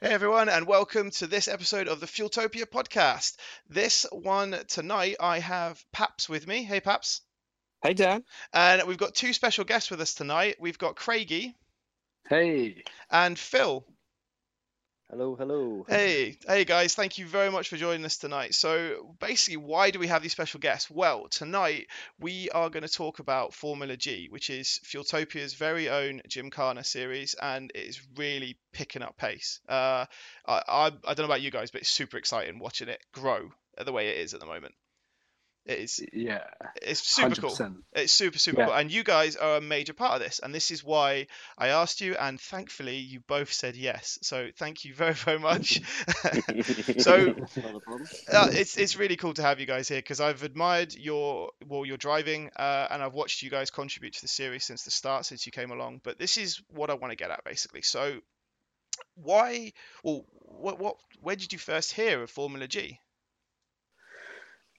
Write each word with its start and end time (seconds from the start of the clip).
Hey 0.00 0.14
everyone, 0.14 0.48
and 0.48 0.66
welcome 0.66 1.10
to 1.12 1.26
this 1.26 1.46
episode 1.46 1.86
of 1.86 2.00
the 2.00 2.06
Fueltopia 2.06 2.64
podcast. 2.64 3.36
This 3.68 4.06
one 4.10 4.56
tonight, 4.66 5.16
I 5.20 5.38
have 5.40 5.84
Paps 5.92 6.26
with 6.28 6.46
me. 6.46 6.62
Hey 6.62 6.80
Paps. 6.80 7.20
Hey 7.82 7.92
Dan. 7.94 8.24
And 8.52 8.82
we've 8.86 8.96
got 8.96 9.14
two 9.14 9.32
special 9.34 9.64
guests 9.64 9.90
with 9.90 10.00
us 10.00 10.14
tonight. 10.14 10.56
We've 10.58 10.78
got 10.78 10.96
Kraigy 10.96 11.54
Hey. 12.28 12.82
and 13.10 13.38
Phil. 13.38 13.84
Hello, 15.10 15.34
hello. 15.34 15.84
Hey, 15.88 16.38
hey 16.46 16.64
guys, 16.64 16.94
thank 16.94 17.18
you 17.18 17.26
very 17.26 17.50
much 17.50 17.68
for 17.68 17.76
joining 17.76 18.04
us 18.04 18.16
tonight. 18.16 18.54
So, 18.54 19.16
basically, 19.18 19.56
why 19.56 19.90
do 19.90 19.98
we 19.98 20.06
have 20.06 20.22
these 20.22 20.30
special 20.30 20.60
guests? 20.60 20.88
Well, 20.88 21.26
tonight 21.28 21.88
we 22.20 22.48
are 22.50 22.70
going 22.70 22.84
to 22.84 22.88
talk 22.88 23.18
about 23.18 23.52
Formula 23.52 23.96
G, 23.96 24.28
which 24.30 24.50
is 24.50 24.78
Fueltopia's 24.84 25.54
very 25.54 25.88
own 25.88 26.22
Gymkhana 26.28 26.84
series, 26.84 27.34
and 27.34 27.72
it 27.74 27.88
is 27.88 28.00
really 28.16 28.56
picking 28.72 29.02
up 29.02 29.16
pace. 29.16 29.58
Uh, 29.68 30.06
I, 30.46 30.62
I, 30.68 30.86
I 30.86 31.14
don't 31.14 31.18
know 31.18 31.24
about 31.24 31.42
you 31.42 31.50
guys, 31.50 31.72
but 31.72 31.80
it's 31.80 31.90
super 31.90 32.16
exciting 32.16 32.60
watching 32.60 32.88
it 32.88 33.00
grow 33.10 33.50
the 33.84 33.92
way 33.92 34.10
it 34.10 34.18
is 34.18 34.32
at 34.32 34.38
the 34.38 34.46
moment. 34.46 34.74
It 35.66 35.78
is, 35.78 36.00
Yeah. 36.12 36.44
it's 36.80 37.00
super 37.00 37.34
cool. 37.36 37.50
100%. 37.50 37.84
It's 37.92 38.12
super, 38.12 38.38
super 38.38 38.60
Yeah. 38.60 38.66
cool. 38.66 38.74
And 38.74 38.90
you 38.90 39.04
guys 39.04 39.36
are 39.36 39.56
a 39.56 39.60
major 39.60 39.92
part 39.92 40.14
of 40.14 40.20
this. 40.20 40.38
And 40.40 40.54
this 40.54 40.70
is 40.70 40.82
why 40.82 41.26
I 41.58 41.68
asked 41.68 42.00
you. 42.00 42.16
And 42.16 42.40
thankfully, 42.40 42.96
you 42.96 43.20
both 43.20 43.52
said 43.52 43.76
yes. 43.76 44.18
So 44.22 44.48
thank 44.56 44.84
you 44.84 44.94
very, 44.94 45.12
very 45.14 45.38
much. 45.38 45.80
so 46.98 47.34
uh, 48.32 48.48
it's, 48.52 48.76
it's 48.78 48.96
really 48.96 49.16
cool 49.16 49.34
to 49.34 49.42
have 49.42 49.60
you 49.60 49.66
guys 49.66 49.88
here 49.88 49.98
because 49.98 50.20
I've 50.20 50.42
admired 50.42 50.94
your, 50.94 51.50
well, 51.66 51.84
your 51.84 51.98
driving 51.98 52.50
uh, 52.56 52.88
and 52.90 53.02
I've 53.02 53.14
watched 53.14 53.42
you 53.42 53.50
guys 53.50 53.70
contribute 53.70 54.14
to 54.14 54.22
the 54.22 54.28
series 54.28 54.64
since 54.64 54.84
the 54.84 54.90
start, 54.90 55.26
since 55.26 55.44
you 55.46 55.52
came 55.52 55.70
along. 55.70 56.00
But 56.02 56.18
this 56.18 56.38
is 56.38 56.60
what 56.70 56.90
I 56.90 56.94
want 56.94 57.12
to 57.12 57.16
get 57.16 57.30
at 57.30 57.44
basically. 57.44 57.82
So 57.82 58.20
why, 59.14 59.72
well, 60.02 60.24
what, 60.40 60.78
what, 60.78 60.96
where 61.20 61.36
did 61.36 61.52
you 61.52 61.58
first 61.58 61.92
hear 61.92 62.22
of 62.22 62.30
Formula 62.30 62.66
G? 62.66 62.98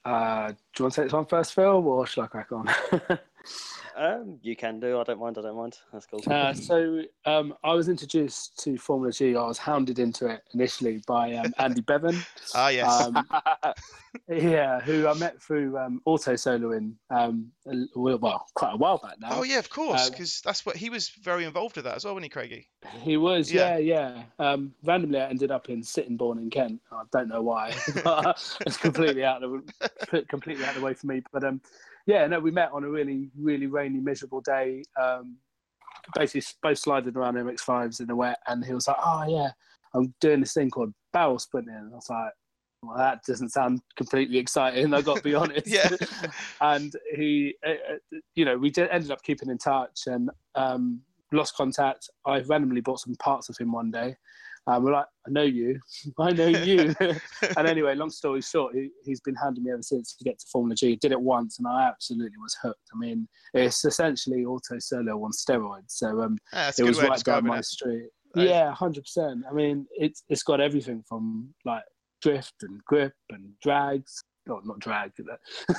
Uh, 0.04 0.48
do 0.48 0.56
you 0.78 0.84
want 0.84 0.94
to 0.94 1.00
take 1.00 1.06
this 1.06 1.12
one 1.12 1.26
first, 1.26 1.54
Phil, 1.54 1.64
or 1.66 2.06
shall 2.06 2.24
I 2.24 2.26
crack 2.26 2.52
on? 2.52 2.68
Um, 3.96 4.38
you 4.42 4.56
can 4.56 4.80
do. 4.80 4.98
I 5.00 5.04
don't 5.04 5.20
mind. 5.20 5.36
I 5.38 5.42
don't 5.42 5.56
mind. 5.56 5.78
That's 5.92 6.06
cool. 6.06 6.22
uh, 6.30 6.54
so, 6.54 7.02
um, 7.26 7.54
I 7.62 7.74
was 7.74 7.88
introduced 7.88 8.58
to 8.64 8.78
Formula 8.78 9.12
G. 9.12 9.36
I 9.36 9.46
was 9.46 9.58
hounded 9.58 9.98
into 9.98 10.26
it 10.26 10.42
initially 10.54 11.02
by 11.06 11.34
um, 11.34 11.52
Andy 11.58 11.82
Bevan. 11.82 12.16
Ah, 12.54 12.68
yes. 12.68 12.88
Um, 13.02 13.26
yeah, 14.28 14.80
who 14.80 15.06
I 15.08 15.14
met 15.14 15.40
through 15.42 15.76
um, 15.78 16.00
auto 16.04 16.34
soloing, 16.34 16.94
um, 17.10 17.50
a 17.66 17.74
l- 17.74 18.18
well, 18.18 18.46
quite 18.54 18.72
a 18.74 18.76
while 18.76 18.98
back 18.98 19.20
now. 19.20 19.28
Oh 19.32 19.42
yeah, 19.42 19.58
of 19.58 19.68
course, 19.68 20.08
because 20.08 20.40
that's 20.42 20.64
what 20.64 20.76
he 20.76 20.88
was 20.90 21.10
very 21.10 21.44
involved 21.44 21.76
with 21.76 21.84
that 21.84 21.96
as 21.96 22.04
well, 22.04 22.14
wasn't 22.14 22.32
he, 22.32 22.38
Kraigy? 22.40 22.66
He 23.00 23.16
was, 23.16 23.52
Yeah. 23.52 23.76
yeah, 23.76 24.22
yeah. 24.38 24.46
Um, 24.52 24.74
randomly, 24.84 25.20
I 25.20 25.28
ended 25.28 25.50
up 25.50 25.68
in 25.68 25.82
Sittingbourne 25.82 26.38
in 26.38 26.50
Kent. 26.50 26.80
I 26.90 27.02
don't 27.12 27.28
know 27.28 27.42
why. 27.42 27.74
but 28.04 28.56
it's 28.66 28.76
completely 28.78 29.24
out 29.24 29.42
of 29.42 29.62
the 30.10 30.22
completely 30.28 30.64
out 30.64 30.70
of 30.70 30.76
the 30.76 30.86
way 30.86 30.94
for 30.94 31.06
me. 31.06 31.22
But 31.32 31.44
um, 31.44 31.60
yeah, 32.06 32.26
no, 32.26 32.40
we 32.40 32.50
met 32.50 32.70
on 32.72 32.84
a 32.84 32.88
really, 32.88 33.30
really 33.38 33.66
rainy, 33.66 34.00
miserable 34.00 34.40
day. 34.40 34.82
Um, 35.00 35.36
basically, 36.14 36.42
both 36.62 36.78
sliding 36.78 37.16
around 37.16 37.34
MX5s 37.34 38.00
in 38.00 38.06
the 38.06 38.16
wet, 38.16 38.38
and 38.46 38.64
he 38.64 38.74
was 38.74 38.88
like, 38.88 38.96
"Oh 39.04 39.24
yeah, 39.28 39.50
I'm 39.94 40.14
doing 40.20 40.40
this 40.40 40.54
thing 40.54 40.70
called 40.70 40.92
barrel 41.12 41.38
sprinting." 41.38 41.74
And 41.74 41.92
I 41.92 41.96
was 41.96 42.10
like. 42.10 42.32
Well, 42.84 42.96
that 42.96 43.22
doesn't 43.24 43.50
sound 43.50 43.80
completely 43.94 44.38
exciting. 44.38 44.92
I 44.92 45.02
got 45.02 45.18
to 45.18 45.22
be 45.22 45.34
honest. 45.36 45.68
Yeah. 45.68 45.88
and 46.60 46.92
he, 47.14 47.54
uh, 47.64 47.70
uh, 47.70 48.18
you 48.34 48.44
know, 48.44 48.58
we 48.58 48.70
did, 48.70 48.88
ended 48.90 49.12
up 49.12 49.22
keeping 49.22 49.50
in 49.50 49.58
touch 49.58 50.08
and 50.08 50.30
um, 50.56 51.00
lost 51.30 51.54
contact. 51.54 52.10
I 52.26 52.40
randomly 52.40 52.80
bought 52.80 52.98
some 52.98 53.14
parts 53.16 53.48
of 53.48 53.56
him 53.56 53.70
one 53.70 53.92
day. 53.92 54.16
Um, 54.66 54.84
we're 54.84 54.92
like, 54.92 55.06
I 55.26 55.30
know 55.30 55.42
you, 55.42 55.80
I 56.18 56.32
know 56.32 56.46
you. 56.46 56.94
and 57.00 57.66
anyway, 57.66 57.94
long 57.94 58.10
story 58.10 58.40
short, 58.42 58.74
he, 58.74 58.90
he's 59.04 59.20
been 59.20 59.34
handing 59.34 59.64
me 59.64 59.72
ever 59.72 59.82
since 59.82 60.14
to 60.14 60.24
get 60.24 60.38
to 60.38 60.46
Formula 60.52 60.74
G. 60.76 60.96
Did 60.96 61.12
it 61.12 61.20
once, 61.20 61.58
and 61.58 61.66
I 61.66 61.88
absolutely 61.88 62.38
was 62.40 62.56
hooked. 62.62 62.88
I 62.94 62.98
mean, 62.98 63.28
it's 63.54 63.84
essentially 63.84 64.44
auto 64.44 64.78
solo 64.78 65.22
on 65.24 65.32
steroids. 65.32 65.90
So 65.90 66.22
um, 66.22 66.38
Ah, 66.52 66.70
it 66.78 66.82
was 66.84 67.02
right 67.02 67.22
down 67.24 67.46
my 67.46 67.58
it. 67.58 67.64
street. 67.64 68.08
Yeah, 68.34 68.72
hundred 68.72 69.02
percent. 69.02 69.44
I 69.50 69.52
mean, 69.52 69.86
it's 69.92 70.22
it's 70.28 70.42
got 70.42 70.60
everything 70.60 71.02
from 71.08 71.52
like 71.64 71.84
drift 72.22 72.54
and 72.62 72.80
grip 72.86 73.12
and 73.30 73.50
drags. 73.62 74.22
Oh, 74.48 74.60
not 74.64 74.80
drag. 74.80 75.12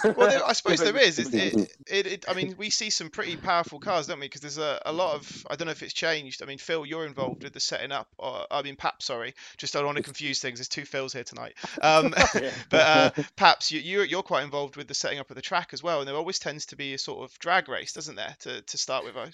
Well, 0.03 0.29
there, 0.29 0.45
I 0.45 0.53
suppose 0.53 0.79
there 0.79 0.95
is. 0.95 1.19
It, 1.19 1.33
it, 1.33 1.75
it, 1.85 2.07
it, 2.07 2.25
I 2.29 2.33
mean, 2.33 2.55
we 2.57 2.69
see 2.69 2.89
some 2.89 3.09
pretty 3.09 3.35
powerful 3.35 3.77
cars, 3.77 4.07
don't 4.07 4.21
we? 4.21 4.25
Because 4.27 4.39
there's 4.39 4.57
a, 4.57 4.81
a 4.85 4.93
lot 4.93 5.15
of. 5.15 5.45
I 5.49 5.57
don't 5.57 5.65
know 5.65 5.73
if 5.73 5.83
it's 5.83 5.93
changed. 5.93 6.41
I 6.41 6.45
mean, 6.45 6.59
Phil, 6.59 6.85
you're 6.85 7.05
involved 7.05 7.43
with 7.43 7.51
the 7.51 7.59
setting 7.59 7.91
up. 7.91 8.07
Or, 8.17 8.45
I 8.49 8.61
mean, 8.61 8.77
Pap, 8.77 9.01
sorry. 9.03 9.33
Just 9.57 9.75
I 9.75 9.79
don't 9.79 9.87
want 9.87 9.97
to 9.97 10.03
confuse 10.03 10.39
things. 10.39 10.59
There's 10.59 10.69
two 10.69 10.83
Phils 10.83 11.11
here 11.13 11.23
tonight. 11.25 11.55
Um, 11.81 12.13
Yeah. 12.35 12.51
but 12.69 12.79
uh, 12.79 13.23
Paps, 13.35 13.71
you, 13.71 13.81
you're 13.81 14.05
you're 14.05 14.23
quite 14.23 14.43
involved 14.45 14.77
with 14.77 14.87
the 14.87 14.93
setting 14.93 15.19
up 15.19 15.29
of 15.29 15.35
the 15.35 15.41
track 15.41 15.71
as 15.73 15.83
well, 15.83 15.99
and 15.99 16.07
there 16.07 16.15
always 16.15 16.39
tends 16.39 16.67
to 16.67 16.75
be 16.77 16.93
a 16.93 16.97
sort 16.97 17.23
of 17.29 17.37
drag 17.39 17.67
race, 17.67 17.91
doesn't 17.93 18.15
there? 18.15 18.35
To 18.41 18.61
to 18.61 18.77
start 18.77 19.03
with. 19.03 19.17
I- 19.17 19.33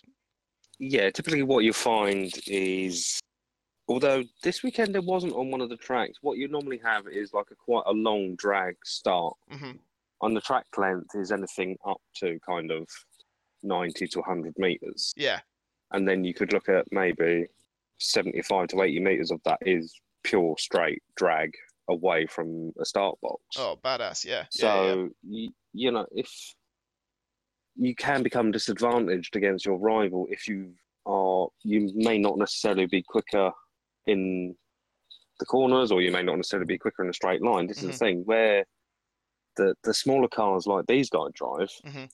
Yeah, 0.80 1.12
typically 1.12 1.44
what 1.44 1.64
you 1.64 1.74
find 1.74 2.32
is, 2.48 3.20
although 3.90 4.24
this 4.44 4.64
weekend 4.64 4.96
it 4.96 5.04
wasn't 5.04 5.34
on 5.34 5.52
one 5.52 5.62
of 5.62 5.70
the 5.70 5.76
tracks, 5.76 6.20
what 6.22 6.38
you 6.38 6.48
normally 6.48 6.80
have 6.84 7.08
is 7.08 7.34
like 7.34 7.48
a 7.52 7.56
quite 7.56 7.84
a 7.88 7.92
long 7.92 8.36
drag 8.36 8.78
start. 8.86 9.36
Mhm. 9.52 9.80
On 10.22 10.34
the 10.34 10.42
track 10.42 10.66
length 10.78 11.16
is 11.16 11.32
anything 11.32 11.78
up 11.86 12.02
to 12.18 12.40
kind 12.46 12.72
of 12.72 12.88
90 13.64 14.08
to 14.08 14.20
100 14.20 14.54
meters. 14.58 15.14
Yeah. 15.18 15.42
And 15.92 16.08
then 16.08 16.24
you 16.24 16.34
could 16.34 16.54
look 16.54 16.70
at 16.70 16.86
maybe 16.92 17.48
75 18.00 18.68
to 18.70 18.82
80 18.82 19.00
meters 19.00 19.32
of 19.32 19.42
that 19.44 19.60
is 19.62 20.00
pure 20.24 20.56
straight 20.58 21.02
drag 21.16 21.54
away 21.90 22.28
from 22.28 22.72
a 22.80 22.86
start 22.86 23.20
box. 23.22 23.42
Oh, 23.58 23.80
badass. 23.84 24.24
Yeah. 24.24 24.46
yeah, 24.54 24.84
yeah. 24.84 24.92
So 24.92 25.10
you, 25.24 25.52
you 25.74 25.92
know 25.92 26.06
if 26.12 26.30
you 27.76 27.96
can 27.96 28.22
become 28.24 28.52
disadvantaged 28.52 29.36
against 29.36 29.66
your 29.66 29.78
rival 29.78 30.28
if 30.30 30.48
you 30.48 30.74
are 31.06 31.48
you 31.64 31.92
may 31.96 32.18
not 32.18 32.38
necessarily 32.38 32.86
be 32.86 33.02
quicker 33.02 33.52
in 34.08 34.56
the 35.40 35.46
corners 35.46 35.92
or 35.92 36.02
you 36.02 36.12
may 36.12 36.24
not 36.24 36.38
necessarily 36.38 36.68
be 36.68 36.78
quicker 36.78 37.04
in 37.04 37.10
a 37.10 37.14
straight 37.14 37.42
line. 37.44 37.68
This 37.68 37.84
is 37.84 37.88
Mhm. 37.88 38.00
the 38.00 38.06
thing 38.06 38.24
where 38.26 38.66
the 39.58 39.76
the 39.84 39.94
smaller 39.94 40.28
cars 40.30 40.68
like 40.68 40.86
these 40.88 41.10
guys 41.10 41.32
drive 41.36 41.72
Mhm. 41.84 42.10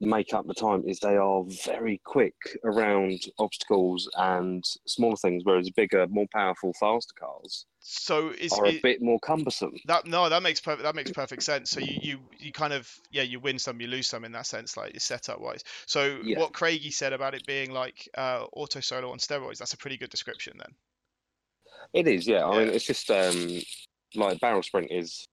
make 0.00 0.32
up 0.32 0.46
the 0.46 0.54
time 0.54 0.86
is 0.88 1.00
they 1.00 1.16
are 1.16 1.44
very 1.64 2.00
quick 2.04 2.36
around 2.64 3.20
obstacles 3.38 4.08
and 4.16 4.64
smaller 4.86 5.16
things, 5.16 5.42
whereas 5.44 5.70
bigger, 5.70 6.06
more 6.08 6.26
powerful, 6.32 6.72
faster 6.78 7.14
cars 7.18 7.66
So 7.80 8.30
is 8.30 8.58
are 8.58 8.68
a 8.68 8.72
it, 8.72 8.84
bit 8.84 9.02
more 9.02 9.18
cumbersome. 9.20 9.74
that 9.84 10.06
no? 10.06 10.28
That 10.28 10.42
makes 10.42 10.60
perfect. 10.60 10.84
That 10.84 10.94
makes 10.96 11.10
perfect 11.10 11.42
sense. 11.44 11.70
So 11.70 11.80
you 11.80 11.94
you 12.00 12.28
you 12.38 12.52
kind 12.52 12.72
of 12.72 12.90
yeah, 13.10 13.22
you 13.22 13.40
win 13.40 13.58
some, 13.58 13.80
you 13.80 13.88
lose 13.88 14.08
some 14.08 14.24
in 14.24 14.32
that 14.32 14.46
sense, 14.46 14.76
like 14.76 15.00
setup 15.00 15.40
wise. 15.40 15.64
So 15.86 16.20
Yeah. 16.20 16.38
what 16.38 16.52
Kraigy 16.54 16.92
said 16.92 17.12
about 17.12 17.34
it 17.34 17.46
being 17.46 17.72
like 17.72 18.08
uh, 18.16 18.46
auto 18.52 18.80
solo 18.80 19.10
on 19.12 19.18
steroids, 19.18 19.58
that's 19.58 19.74
a 19.74 19.78
pretty 19.78 19.96
good 19.98 20.10
description 20.10 20.58
then. 20.58 20.76
It 21.94 22.06
is, 22.06 22.26
yeah. 22.26 22.44
I 22.46 22.58
mean, 22.58 22.68
it's 22.68 22.84
just 22.84 23.10
um, 23.10 23.60
like 24.14 24.40
barrel 24.40 24.62
sprint 24.62 24.88
is. 24.90 25.24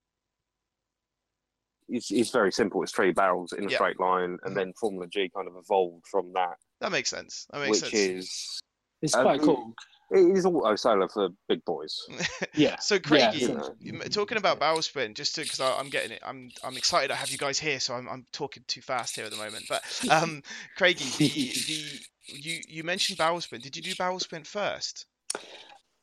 It's, 1.88 2.10
it's 2.10 2.30
very 2.30 2.50
simple. 2.50 2.82
It's 2.82 2.92
three 2.92 3.12
barrels 3.12 3.52
in 3.52 3.64
a 3.66 3.68
Yeah. 3.70 3.76
straight 3.76 4.00
line, 4.00 4.38
and 4.42 4.52
Mhm. 4.52 4.54
then 4.54 4.72
Formula 4.80 5.06
G 5.06 5.30
kind 5.34 5.46
of 5.46 5.54
evolved 5.56 6.04
from 6.10 6.32
that, 6.32 6.56
That 6.80 6.90
makes 6.90 7.10
sense. 7.10 7.46
That 7.52 7.60
makes 7.60 7.80
which 7.82 7.90
sense. 7.92 7.94
is 7.94 8.60
it's 9.02 9.14
Um, 9.14 9.22
quite 9.22 9.40
cool. 9.40 9.72
it 10.10 10.36
is 10.36 10.44
auto 10.46 10.74
solo 10.74 11.06
for 11.06 11.28
big 11.48 11.64
boys. 11.64 11.94
Yeah. 12.54 12.76
So 12.80 12.94
Yeah, 12.96 13.00
Kraigy, 13.00 13.46
so- 13.46 13.76
you- 13.78 13.98
talking 14.08 14.36
about 14.38 14.58
barrel 14.58 14.82
sprint, 14.82 15.16
just 15.16 15.34
to 15.36 15.42
because 15.42 15.60
I'm 15.60 15.90
getting 15.90 16.10
it, 16.12 16.22
I'm 16.24 16.50
I'm 16.64 16.76
excited 16.76 17.12
I 17.12 17.16
have 17.16 17.30
you 17.30 17.38
guys 17.38 17.58
here, 17.60 17.78
so 17.78 17.94
I'm 17.94 18.08
I'm 18.08 18.26
talking 18.32 18.64
too 18.66 18.80
fast 18.82 19.14
here 19.14 19.24
at 19.26 19.30
the 19.30 19.36
moment. 19.36 19.66
But 19.68 19.84
um, 20.10 20.42
Kraigy, 20.76 21.04
the 21.18 21.28
the 21.28 22.36
you 22.40 22.60
you 22.66 22.82
mentioned 22.82 23.18
barrel 23.18 23.40
sprint. 23.42 23.62
Did 23.62 23.76
you 23.76 23.82
do 23.82 23.94
barrel 23.94 24.18
sprint 24.18 24.46
first? 24.48 25.06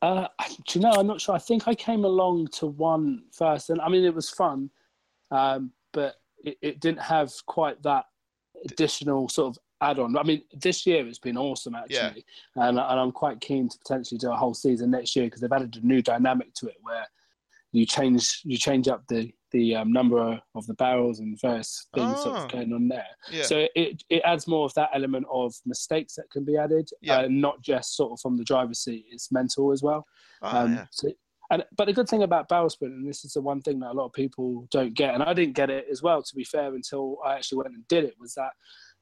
Uh, 0.03 0.28
do 0.68 0.80
you 0.80 0.81
know? 0.81 0.91
I'm 0.91 1.08
not 1.08 1.22
sure. 1.22 1.34
I 1.34 1.40
think 1.40 1.66
I 1.66 1.73
came 1.73 2.03
along 2.03 2.47
to 2.59 2.67
one 2.67 3.23
first, 3.32 3.70
and 3.70 3.79
I 3.79 3.88
mean 3.88 4.03
it 4.03 4.14
was 4.14 4.29
fun, 4.29 4.70
um, 5.32 5.72
but 5.94 6.16
it, 6.44 6.58
it 6.61 6.79
didn't 6.82 7.02
have 7.02 7.32
quite 7.46 7.82
that 7.84 8.05
additional 8.66 9.29
sort 9.29 9.55
of 9.55 9.64
add-on. 9.79 10.17
I 10.17 10.23
mean, 10.23 10.41
this 10.53 10.85
year 10.85 11.08
it's 11.08 11.20
been 11.20 11.38
awesome 11.38 11.73
actually, 11.73 12.26
and, 12.58 12.78
and 12.78 13.00
I'm 13.00 13.14
quite 13.14 13.40
keen 13.40 13.70
to 13.70 13.78
potentially 13.78 14.17
do 14.17 14.29
a 14.29 14.35
whole 14.35 14.53
season 14.53 14.91
next 14.91 15.16
year 15.16 15.26
because 15.26 15.40
they've 15.40 15.52
added 15.52 15.79
a 15.82 15.88
new 15.88 16.02
dynamic 16.02 16.53
to 16.55 16.67
it 16.67 16.78
where 16.82 17.08
you 17.72 17.85
change 17.85 18.41
you 18.44 18.58
change 18.58 18.90
up 18.90 19.08
the 19.08 19.32
the 19.53 19.76
um, 19.76 19.94
number 19.94 20.41
of 20.55 20.67
the 20.67 20.73
barrels 20.73 21.20
and 21.20 21.40
various 21.40 21.88
things 21.94 22.22
sort 22.23 22.35
Ah. 22.35 22.44
of 22.46 22.52
going 22.52 22.73
on 22.73 22.88
there. 22.88 23.08
Yeah. 23.32 23.44
So 23.44 23.67
it, 23.76 24.03
it 24.09 24.22
adds 24.26 24.47
more 24.47 24.66
of 24.66 24.73
that 24.73 24.90
element 24.94 25.26
of 25.32 25.53
mistakes 25.66 26.16
that 26.16 26.29
can 26.32 26.44
be 26.44 26.58
added, 26.58 26.90
Yeah. 27.02 27.20
uh, 27.20 27.28
not 27.29 27.61
just 27.61 27.96
sort 27.96 28.11
of 28.11 28.20
from 28.20 28.35
the 28.35 28.44
driver's 28.44 28.79
seat. 28.79 29.05
It's 29.09 29.32
mental 29.32 29.72
as 29.72 29.82
well. 29.84 30.05
Ah, 30.41 30.64
Um, 30.64 30.73
yeah. 30.73 30.85
so, 30.91 31.09
and 31.52 31.64
but 31.78 31.85
the 31.85 31.94
good 31.94 32.09
thing 32.09 32.23
about 32.23 32.47
barrel 32.50 32.70
sprint, 32.70 32.96
and 32.96 33.08
this 33.08 33.23
is 33.23 33.34
the 33.34 33.41
one 33.41 33.61
thing 33.61 33.79
that 33.82 33.91
a 33.91 33.94
lot 33.94 34.05
of 34.08 34.14
people 34.14 34.67
don't 34.72 34.94
get, 34.96 35.14
and 35.14 35.22
I 35.22 35.34
didn't 35.34 35.55
get 35.55 35.70
it 35.70 35.85
as 35.91 36.02
well, 36.02 36.23
to 36.23 36.35
be 36.35 36.44
fair, 36.44 36.73
until 36.73 37.17
I 37.23 37.35
actually 37.35 37.59
went 37.59 37.76
and 37.76 37.88
did 37.88 38.03
it, 38.05 38.16
was 38.20 38.34
that 38.34 38.52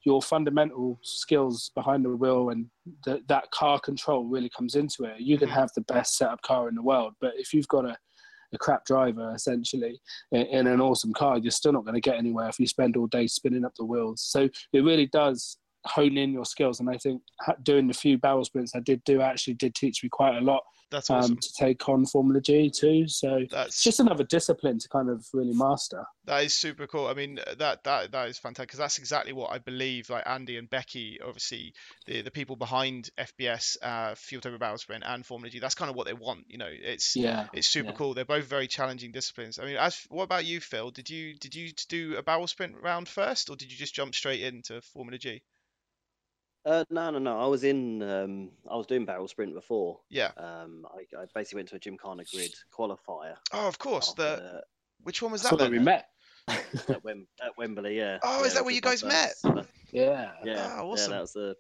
your 0.04 0.22
fundamental 0.22 1.00
skills 1.04 1.72
behind 1.76 2.04
the 2.04 2.10
wheel 2.10 2.50
and 2.50 2.66
the, 3.06 3.22
that 3.28 3.50
car 3.52 3.80
control 3.80 4.26
really 4.26 4.50
comes 4.50 4.76
into 4.76 5.04
it. 5.06 5.22
You 5.22 5.38
can 5.38 5.48
Mhm. 5.48 5.54
have 5.54 5.70
the 5.76 5.82
best 5.82 6.18
setup 6.18 6.42
car 6.42 6.68
in 6.68 6.76
the 6.76 6.82
world, 6.82 7.14
but 7.22 7.34
if 7.38 7.54
you've 7.54 7.68
got 7.68 7.86
a, 7.86 7.96
a 8.54 8.58
crap 8.58 8.86
driver 8.86 9.34
essentially 9.36 10.00
in, 10.32 10.42
in 10.48 10.68
an 10.68 10.82
awesome 10.82 11.14
car, 11.14 11.38
you're 11.38 11.52
still 11.52 11.74
not 11.74 11.86
going 11.86 11.96
to 11.96 12.02
get 12.02 12.18
anywhere 12.18 12.50
if 12.50 12.60
you 12.60 12.68
spend 12.68 12.98
all 12.98 13.08
day 13.08 13.28
spinning 13.28 13.66
up 13.66 13.74
the 13.76 13.86
wheels. 13.86 14.22
So 14.22 14.50
it 14.74 14.80
really 14.82 15.08
does 15.08 15.58
hone 15.86 16.18
in 16.18 16.32
your 16.34 16.46
skills. 16.46 16.80
And 16.80 16.90
I 16.90 16.98
think 16.98 17.22
doing 17.64 17.88
the 17.88 17.94
few 17.94 18.18
barrel 18.18 18.46
sprints 18.46 18.76
I 18.76 18.80
did 18.80 19.04
do 19.04 19.22
actually 19.22 19.56
did 19.56 19.76
teach 19.76 20.04
me 20.04 20.10
quite 20.10 20.38
a 20.38 20.42
lot 20.42 20.64
That's 20.92 21.10
um, 21.10 21.18
awesome. 21.18 21.38
to 21.38 21.54
take 21.54 21.88
on 21.90 22.06
Formula 22.06 22.40
G 22.42 22.70
too. 22.70 23.08
So 23.08 23.36
it's 23.38 23.54
That's 23.54 23.84
just 23.84 24.00
another 24.00 24.24
discipline 24.24 24.80
to 24.80 24.90
kind 24.90 25.10
of 25.10 25.26
really 25.34 25.54
master. 25.54 26.04
That 26.26 26.44
is 26.44 26.54
super 26.54 26.86
cool. 26.86 27.08
I 27.08 27.16
mean, 27.16 27.40
that 27.58 27.84
that 27.84 28.12
that 28.12 28.30
is 28.30 28.38
fantastic 28.38 28.68
because 28.70 28.78
that's 28.78 29.00
exactly 29.00 29.34
what 29.34 29.52
I 29.52 29.58
believe. 29.58 30.10
Like 30.12 30.24
Andy 30.28 30.58
and 30.58 30.70
Becky, 30.70 31.20
obviously 31.26 31.74
the 32.06 32.22
the 32.22 32.30
people 32.32 32.56
behind 32.56 33.10
FBS, 33.18 33.78
uh, 33.82 34.12
Fueltopia 34.14 34.60
Barrel 34.60 34.78
Sprint, 34.78 35.04
and 35.06 35.26
Formula 35.26 35.50
G. 35.50 35.58
That's 35.60 35.74
kind 35.76 35.90
of 35.90 35.96
what 35.96 36.06
they 36.06 36.14
want. 36.14 36.46
You 36.48 36.60
know, 36.60 36.70
it's 36.70 37.16
Yeah. 37.16 37.48
it's 37.54 37.68
super 37.68 37.90
yeah. 37.90 37.96
cool. 37.96 38.14
They're 38.14 38.24
both 38.26 38.46
very 38.46 38.68
challenging 38.68 39.12
disciplines. 39.12 39.58
I 39.58 39.66
mean, 39.66 39.78
as 39.78 40.06
what 40.10 40.24
about 40.24 40.46
you, 40.46 40.60
Phil? 40.62 40.92
Did 40.92 41.10
you 41.10 41.34
did 41.34 41.56
you 41.56 41.72
do 41.90 42.18
a 42.18 42.22
barrel 42.24 42.46
sprint 42.46 42.76
round 42.82 43.08
first, 43.10 43.50
or 43.50 43.56
did 43.56 43.72
you 43.72 43.78
just 43.78 43.96
jump 43.96 44.14
straight 44.14 44.42
into 44.42 44.80
Formula 44.82 45.18
G? 45.18 45.42
Uh, 46.66 46.86
no, 46.90 47.10
no, 47.10 47.20
no. 47.20 47.40
I 47.40 47.48
was 47.48 47.64
in. 47.64 48.04
Um, 48.04 48.52
I 48.70 48.76
was 48.76 48.86
doing 48.86 49.06
barrel 49.06 49.28
sprint 49.28 49.54
before. 49.54 50.00
Yeah. 50.10 50.32
Um, 50.38 50.86
I, 50.94 51.22
I 51.22 51.26
basically 51.34 51.60
went 51.60 51.70
to 51.70 51.76
a 51.76 51.80
Gymkhana 51.80 52.24
Grid 52.32 52.54
qualifier. 52.78 53.36
Oh, 53.52 53.68
of 53.68 53.80
course. 53.80 54.10
after 54.10 54.22
The 54.24 54.62
which 55.04 55.22
one 55.22 55.32
was 55.32 55.42
That's 55.42 55.56
that 55.58 55.62
where 55.64 55.72
we 55.72 55.80
met. 55.80 56.08
at, 56.48 57.04
Wem- 57.04 57.28
at 57.44 57.58
Wembley, 57.58 57.98
yeah. 57.98 58.20
Oh, 58.24 58.44
is 58.44 58.54
that 58.54 58.64
where 58.66 58.74
you 58.74 58.82
guys 58.82 59.04
met? 59.04 59.34
first- 59.42 59.70
Yeah. 59.92 60.32
Yeah, 60.44 60.68
Ah, 60.80 60.84
yeah, 60.86 61.08
that 61.08 61.20
was 61.22 61.34
the 61.34 61.56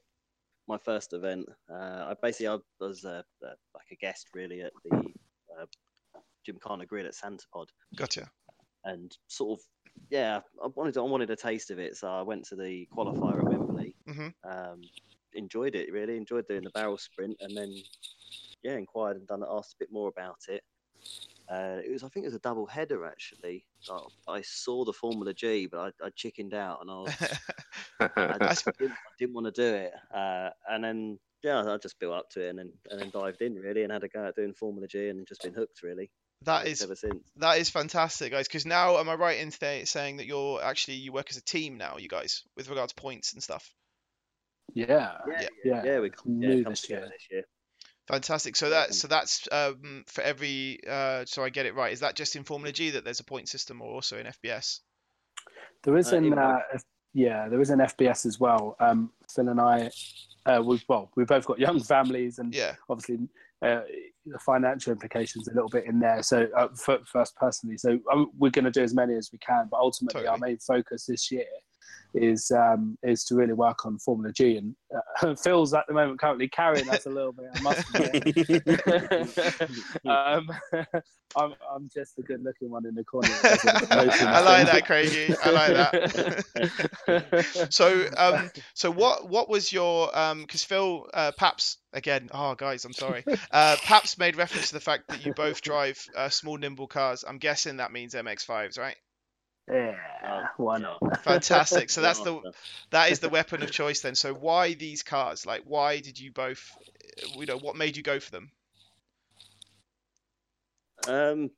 my 0.67 0.77
first 0.77 1.13
event. 1.13 1.47
Uh, 1.69 2.05
I 2.09 2.15
basically 2.21 2.47
I 2.49 2.57
was 2.79 3.03
uh, 3.03 3.23
uh, 3.43 3.53
like 3.73 3.85
a 3.91 3.95
guest 3.95 4.27
really 4.35 4.61
at 4.61 4.71
the 4.85 4.95
uh, 4.97 5.65
Gymkhana 6.45 6.85
Grid 6.85 7.05
at 7.07 7.15
Santa 7.15 7.45
Pod, 7.53 7.69
Gotcha. 7.95 8.29
and 8.85 9.15
sort 9.27 9.59
of 9.59 9.65
yeah, 10.09 10.41
I 10.63 10.67
wanted 10.75 10.97
I 10.97 11.01
wanted 11.01 11.29
a 11.31 11.35
taste 11.35 11.71
of 11.71 11.79
it, 11.79 11.97
so 11.97 12.07
I 12.07 12.21
went 12.21 12.45
to 12.45 12.55
the 12.55 12.87
qualifier 12.95 13.39
at 13.39 13.43
Wembley. 13.45 13.70
Mhm. 14.11 14.33
Um, 14.43 14.81
enjoyed 15.33 15.75
it 15.75 15.91
really, 15.91 16.17
enjoyed 16.17 16.47
doing 16.47 16.63
the 16.63 16.69
barrel 16.71 16.97
sprint, 16.97 17.37
and 17.39 17.55
then 17.55 17.73
yeah, 18.63 18.77
inquired 18.77 19.17
and 19.17 19.27
done 19.27 19.43
asked 19.49 19.73
a 19.73 19.77
bit 19.79 19.91
more 19.91 20.09
about 20.09 20.39
it. 20.47 20.63
Uh, 21.49 21.79
it 21.83 21.91
was 21.91 22.03
I 22.03 22.09
think 22.09 22.23
it 22.25 22.27
was 22.29 22.35
a 22.35 22.39
double 22.39 22.65
header 22.65 23.05
actually. 23.05 23.65
So 23.79 24.07
I 24.27 24.41
saw 24.41 24.85
the 24.85 24.93
Formula 24.93 25.33
G, 25.33 25.67
but 25.67 25.79
I, 26.01 26.05
I 26.05 26.09
chickened 26.15 26.53
out 26.53 26.79
and 26.81 26.89
I 26.91 26.93
was 26.95 27.13
I 27.99 28.09
That's- 28.15 28.63
just 28.63 28.77
didn't, 28.77 28.95
didn't 29.19 29.33
want 29.33 29.47
to 29.47 29.51
do 29.51 29.75
it. 29.75 29.93
Uh, 30.13 30.51
and 30.69 30.83
then 30.83 31.19
yeah, 31.43 31.63
I 31.65 31.77
just 31.77 31.99
built 31.99 32.13
up 32.13 32.29
to 32.31 32.45
it 32.45 32.49
and 32.49 32.59
then 32.59 32.71
and 32.89 33.01
then 33.01 33.09
dived 33.09 33.41
in 33.41 33.55
really 33.55 33.83
and 33.83 33.91
had 33.91 34.03
a 34.03 34.07
go 34.07 34.25
at 34.25 34.35
doing 34.35 34.53
Formula 34.53 34.87
G 34.87 35.09
and 35.09 35.27
just 35.27 35.41
been 35.41 35.53
hooked 35.53 35.81
really 35.83 36.11
that 36.43 36.67
is 36.67 36.81
ever 36.81 36.95
since. 36.95 37.23
that 37.37 37.59
is 37.59 37.69
fantastic, 37.69 38.31
guys. 38.31 38.47
Because 38.47 38.65
now, 38.65 38.97
am 38.97 39.09
I 39.09 39.15
right 39.15 39.39
in 39.39 39.51
sta- 39.51 39.85
saying 39.85 40.17
that 40.17 40.25
you're 40.25 40.61
actually 40.63 40.95
you 40.95 41.11
work 41.11 41.27
as 41.29 41.37
a 41.37 41.43
team 41.43 41.77
now, 41.77 41.97
you 41.97 42.07
guys, 42.07 42.43
with 42.55 42.69
regard 42.69 42.89
to 42.89 42.95
points 42.95 43.33
and 43.33 43.43
stuff? 43.43 43.71
Yeah. 44.73 45.17
Yeah, 45.27 45.47
Yeah. 45.63 45.81
yeah, 45.83 45.99
we 45.99 46.07
yeah, 46.07 46.11
New 46.25 46.63
come 46.63 46.71
this 46.71 46.81
together 46.81 47.01
year. 47.01 47.09
this 47.11 47.27
year. 47.29 47.43
Fantastic. 48.07 48.55
So 48.55 48.69
that 48.71 48.93
so 48.93 49.07
that's 49.07 49.47
um, 49.51 50.03
for 50.07 50.21
every. 50.21 50.79
Uh, 50.87 51.23
so 51.25 51.43
I 51.43 51.49
get 51.49 51.65
it 51.65 51.75
right. 51.75 51.93
Is 51.93 52.01
that 52.01 52.15
just 52.15 52.35
in 52.35 52.43
Formula 52.43 52.71
G 52.71 52.89
that 52.91 53.05
there's 53.05 53.19
a 53.19 53.23
point 53.23 53.47
system, 53.47 53.81
or 53.81 53.93
also 53.93 54.17
in 54.17 54.25
FBS? 54.25 54.79
There 55.83 55.95
is 55.97 56.11
Uh, 56.11 56.17
an 56.17 56.25
in 56.25 56.37
uh, 56.37 56.59
yeah, 57.13 57.47
there 57.47 57.61
is 57.61 57.69
an 57.69 57.79
FBS 57.79 58.25
as 58.25 58.39
well. 58.39 58.75
Um, 58.79 59.11
Phil 59.33 59.49
and 59.49 59.59
I, 59.61 59.89
uh, 60.45 60.61
we've 60.63 60.83
well, 60.87 61.11
we've 61.15 61.27
both 61.27 61.45
got 61.45 61.59
young 61.59 61.81
families, 61.93 62.39
and 62.39 62.53
Yeah. 62.53 62.75
obviously 62.89 63.27
uh, 63.61 63.81
the 64.25 64.39
financial 64.39 64.91
implications 64.91 65.47
a 65.47 65.53
little 65.53 65.69
bit 65.69 65.85
in 65.85 65.99
there. 65.99 66.23
So 66.23 66.47
uh, 66.57 66.69
for, 66.75 66.99
for 67.05 67.21
us 67.21 67.31
personally, 67.37 67.77
so 67.77 67.99
um, 68.11 68.31
we're 68.37 68.51
going 68.51 68.65
to 68.65 68.71
do 68.71 68.83
as 68.83 68.93
many 68.93 69.15
as 69.15 69.29
we 69.31 69.37
can, 69.39 69.67
but 69.69 69.79
ultimately 69.79 70.27
our 70.27 70.37
main 70.37 70.57
focus 70.57 71.05
this 71.05 71.31
year 71.31 71.45
is 72.13 72.51
um, 72.51 72.97
is 73.03 73.23
to 73.25 73.35
really 73.35 73.53
work 73.53 73.85
on 73.85 73.97
Formula 73.99 74.33
G. 74.33 74.57
And 74.57 74.75
uh, 75.21 75.35
Phil's 75.43 75.73
at 75.73 75.85
the 75.87 75.93
moment 75.93 76.19
currently 76.19 76.47
carrying 76.47 76.89
us 76.89 77.05
a 77.05 77.09
little 77.09 77.31
bit. 77.31 77.47
I 77.55 77.61
must 77.61 77.95
admit. 77.95 78.87
um, 80.05 80.49
I'm, 81.37 81.53
I'm 81.73 81.89
just 81.93 82.17
the 82.17 82.23
good 82.23 82.43
looking 82.43 82.69
one 82.69 82.85
in 82.85 82.93
the 82.93 83.05
corner. 83.05 83.29
that 83.29 83.61
doesn't 83.63 83.89
notice 83.89 84.21
I 84.21 84.41
like 84.41 84.65
that. 84.67 84.85
Kraigy. 84.85 85.33
I 85.43 85.51
like 85.51 85.73
that. 87.05 87.67
so 87.69 88.05
um, 88.17 88.51
so 88.73 88.91
what 88.91 89.29
what 89.29 89.47
was 89.49 89.71
your 89.71 90.17
um? 90.17 90.41
Because 90.41 90.63
Phil 90.63 91.07
uh, 91.13 91.31
Paps 91.37 91.77
again. 91.93 92.29
Oh 92.33 92.55
guys, 92.55 92.83
I'm 92.83 92.93
sorry. 92.93 93.23
Uh, 93.51 93.77
Paps 93.83 94.17
made 94.17 94.35
reference 94.35 94.67
to 94.69 94.73
the 94.73 94.81
fact 94.81 95.07
that 95.07 95.25
you 95.25 95.33
both 95.33 95.61
drive 95.61 96.05
uh, 96.15 96.27
small 96.29 96.57
nimble 96.57 96.87
cars. 96.87 97.23
I'm 97.25 97.37
guessing 97.37 97.77
that 97.77 97.93
means 97.93 98.13
MX5s, 98.13 98.77
right? 98.77 98.97
Yeah, 99.71 99.95
Oh, 100.23 100.43
why 100.57 100.77
not? 100.77 100.99
Fantastic. 101.23 101.89
So 101.89 102.01
that's 102.01 102.19
the 102.19 102.53
that 102.91 103.11
is 103.11 103.19
the 103.21 103.29
weapon 103.29 103.63
of 103.63 103.71
choice 103.71 104.01
then. 104.01 104.15
So 104.15 104.33
why 104.33 104.73
these 104.73 105.03
cars? 105.03 105.45
Like, 105.45 105.63
why 105.65 105.99
did 105.99 106.19
you 106.19 106.31
both? 106.31 106.71
You 107.35 107.45
know, 107.45 107.57
what 107.57 107.75
made 107.75 107.97
you 107.97 108.03
go 108.03 108.19
for 108.19 108.31
them? 108.31 108.51
Um, 111.07 111.49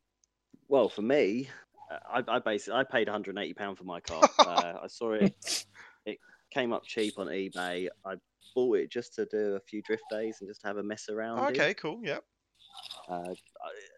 well, 0.69 0.87
for 0.87 1.01
me, 1.01 1.49
uh, 1.91 2.21
I, 2.27 2.35
I 2.35 2.39
basically 2.39 2.79
I 2.79 2.83
paid 2.83 3.07
180 3.07 3.53
pound 3.53 3.77
for 3.77 3.83
my 3.83 3.99
car. 3.99 4.23
uh, 4.39 4.73
I 4.83 4.87
saw 4.87 5.11
it; 5.11 5.35
it 6.05 6.17
came 6.51 6.71
up 6.71 6.85
cheap 6.85 7.19
on 7.19 7.27
eBay. 7.27 7.89
I 8.05 8.15
bought 8.55 8.77
it 8.77 8.89
just 8.89 9.15
to 9.15 9.25
do 9.25 9.55
a 9.55 9.59
few 9.59 9.81
drift 9.81 10.03
days 10.09 10.37
and 10.39 10.49
just 10.49 10.63
have 10.63 10.77
a 10.77 10.83
mess 10.83 11.09
around. 11.09 11.39
okay, 11.49 11.73
cool. 11.73 11.99
Yeah. 12.01 12.19
Uh, 13.09 13.33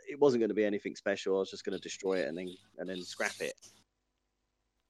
it 0.10 0.20
wasn't 0.20 0.42
going 0.42 0.50
to 0.50 0.56
be 0.56 0.66
anything 0.66 0.96
special. 0.96 1.36
I 1.36 1.40
was 1.40 1.52
just 1.52 1.64
going 1.64 1.78
to 1.78 1.84
destroy 1.84 2.20
it 2.20 2.28
and 2.28 2.38
then 2.38 2.56
and 2.80 2.90
then 2.90 3.04
scrap 3.04 3.40
it. 3.40 3.54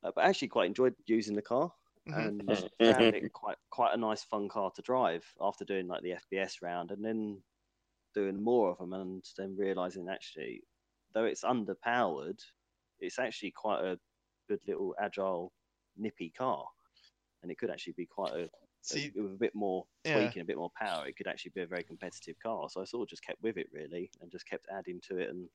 Uh, 0.05 0.11
but 0.15 0.25
I 0.25 0.29
actually 0.29 0.49
quite 0.49 0.67
enjoyed 0.67 0.95
using 1.07 1.35
the 1.35 1.43
car 1.43 1.73
Mhm. 2.07 2.33
and 2.43 2.63
found 2.83 3.13
it 3.13 3.33
quite 3.33 3.57
quite 3.71 3.95
a 3.95 3.97
nice 3.97 4.23
fun 4.23 4.49
car 4.49 4.71
to 4.75 4.83
drive 4.83 5.25
after 5.41 5.65
doing 5.65 5.87
like 5.87 6.03
the 6.03 6.13
FBS 6.13 6.61
round 6.61 6.91
and 6.91 7.05
then 7.05 7.43
doing 8.13 8.41
more 8.41 8.71
of 8.71 8.77
them 8.79 8.93
and 8.93 9.25
then 9.37 9.55
realizing 9.57 10.09
actually 10.09 10.63
though 11.13 11.25
it's 11.25 11.43
underpowered, 11.43 12.39
it's 12.99 13.19
actually 13.19 13.51
quite 13.51 13.83
a 13.83 13.99
good 14.49 14.61
little 14.67 14.95
agile 14.99 15.53
nippy 15.97 16.31
car, 16.31 16.67
and 17.41 17.51
it 17.51 17.57
could 17.57 17.69
actually 17.69 17.93
be 17.93 18.05
quite 18.05 18.33
a 18.33 18.49
See, 18.81 19.11
with 19.15 19.33
a 19.33 19.37
bit 19.37 19.55
more 19.55 19.87
Yeah. 20.05 20.33
tweaking, 20.33 20.41
a 20.41 20.45
bit 20.45 20.57
more 20.57 20.71
power, 20.77 21.07
it 21.07 21.17
could 21.17 21.27
actually 21.27 21.51
be 21.55 21.61
a 21.61 21.67
very 21.67 21.83
competitive 21.83 22.37
car. 22.39 22.69
So 22.69 22.81
I 22.81 22.85
sort 22.85 23.03
of 23.03 23.09
just 23.09 23.25
kept 23.25 23.41
with 23.41 23.57
it 23.57 23.67
really, 23.73 24.11
and 24.21 24.31
just 24.31 24.47
kept 24.47 24.67
adding 24.71 25.01
to 25.07 25.17
it 25.17 25.29
and 25.29 25.49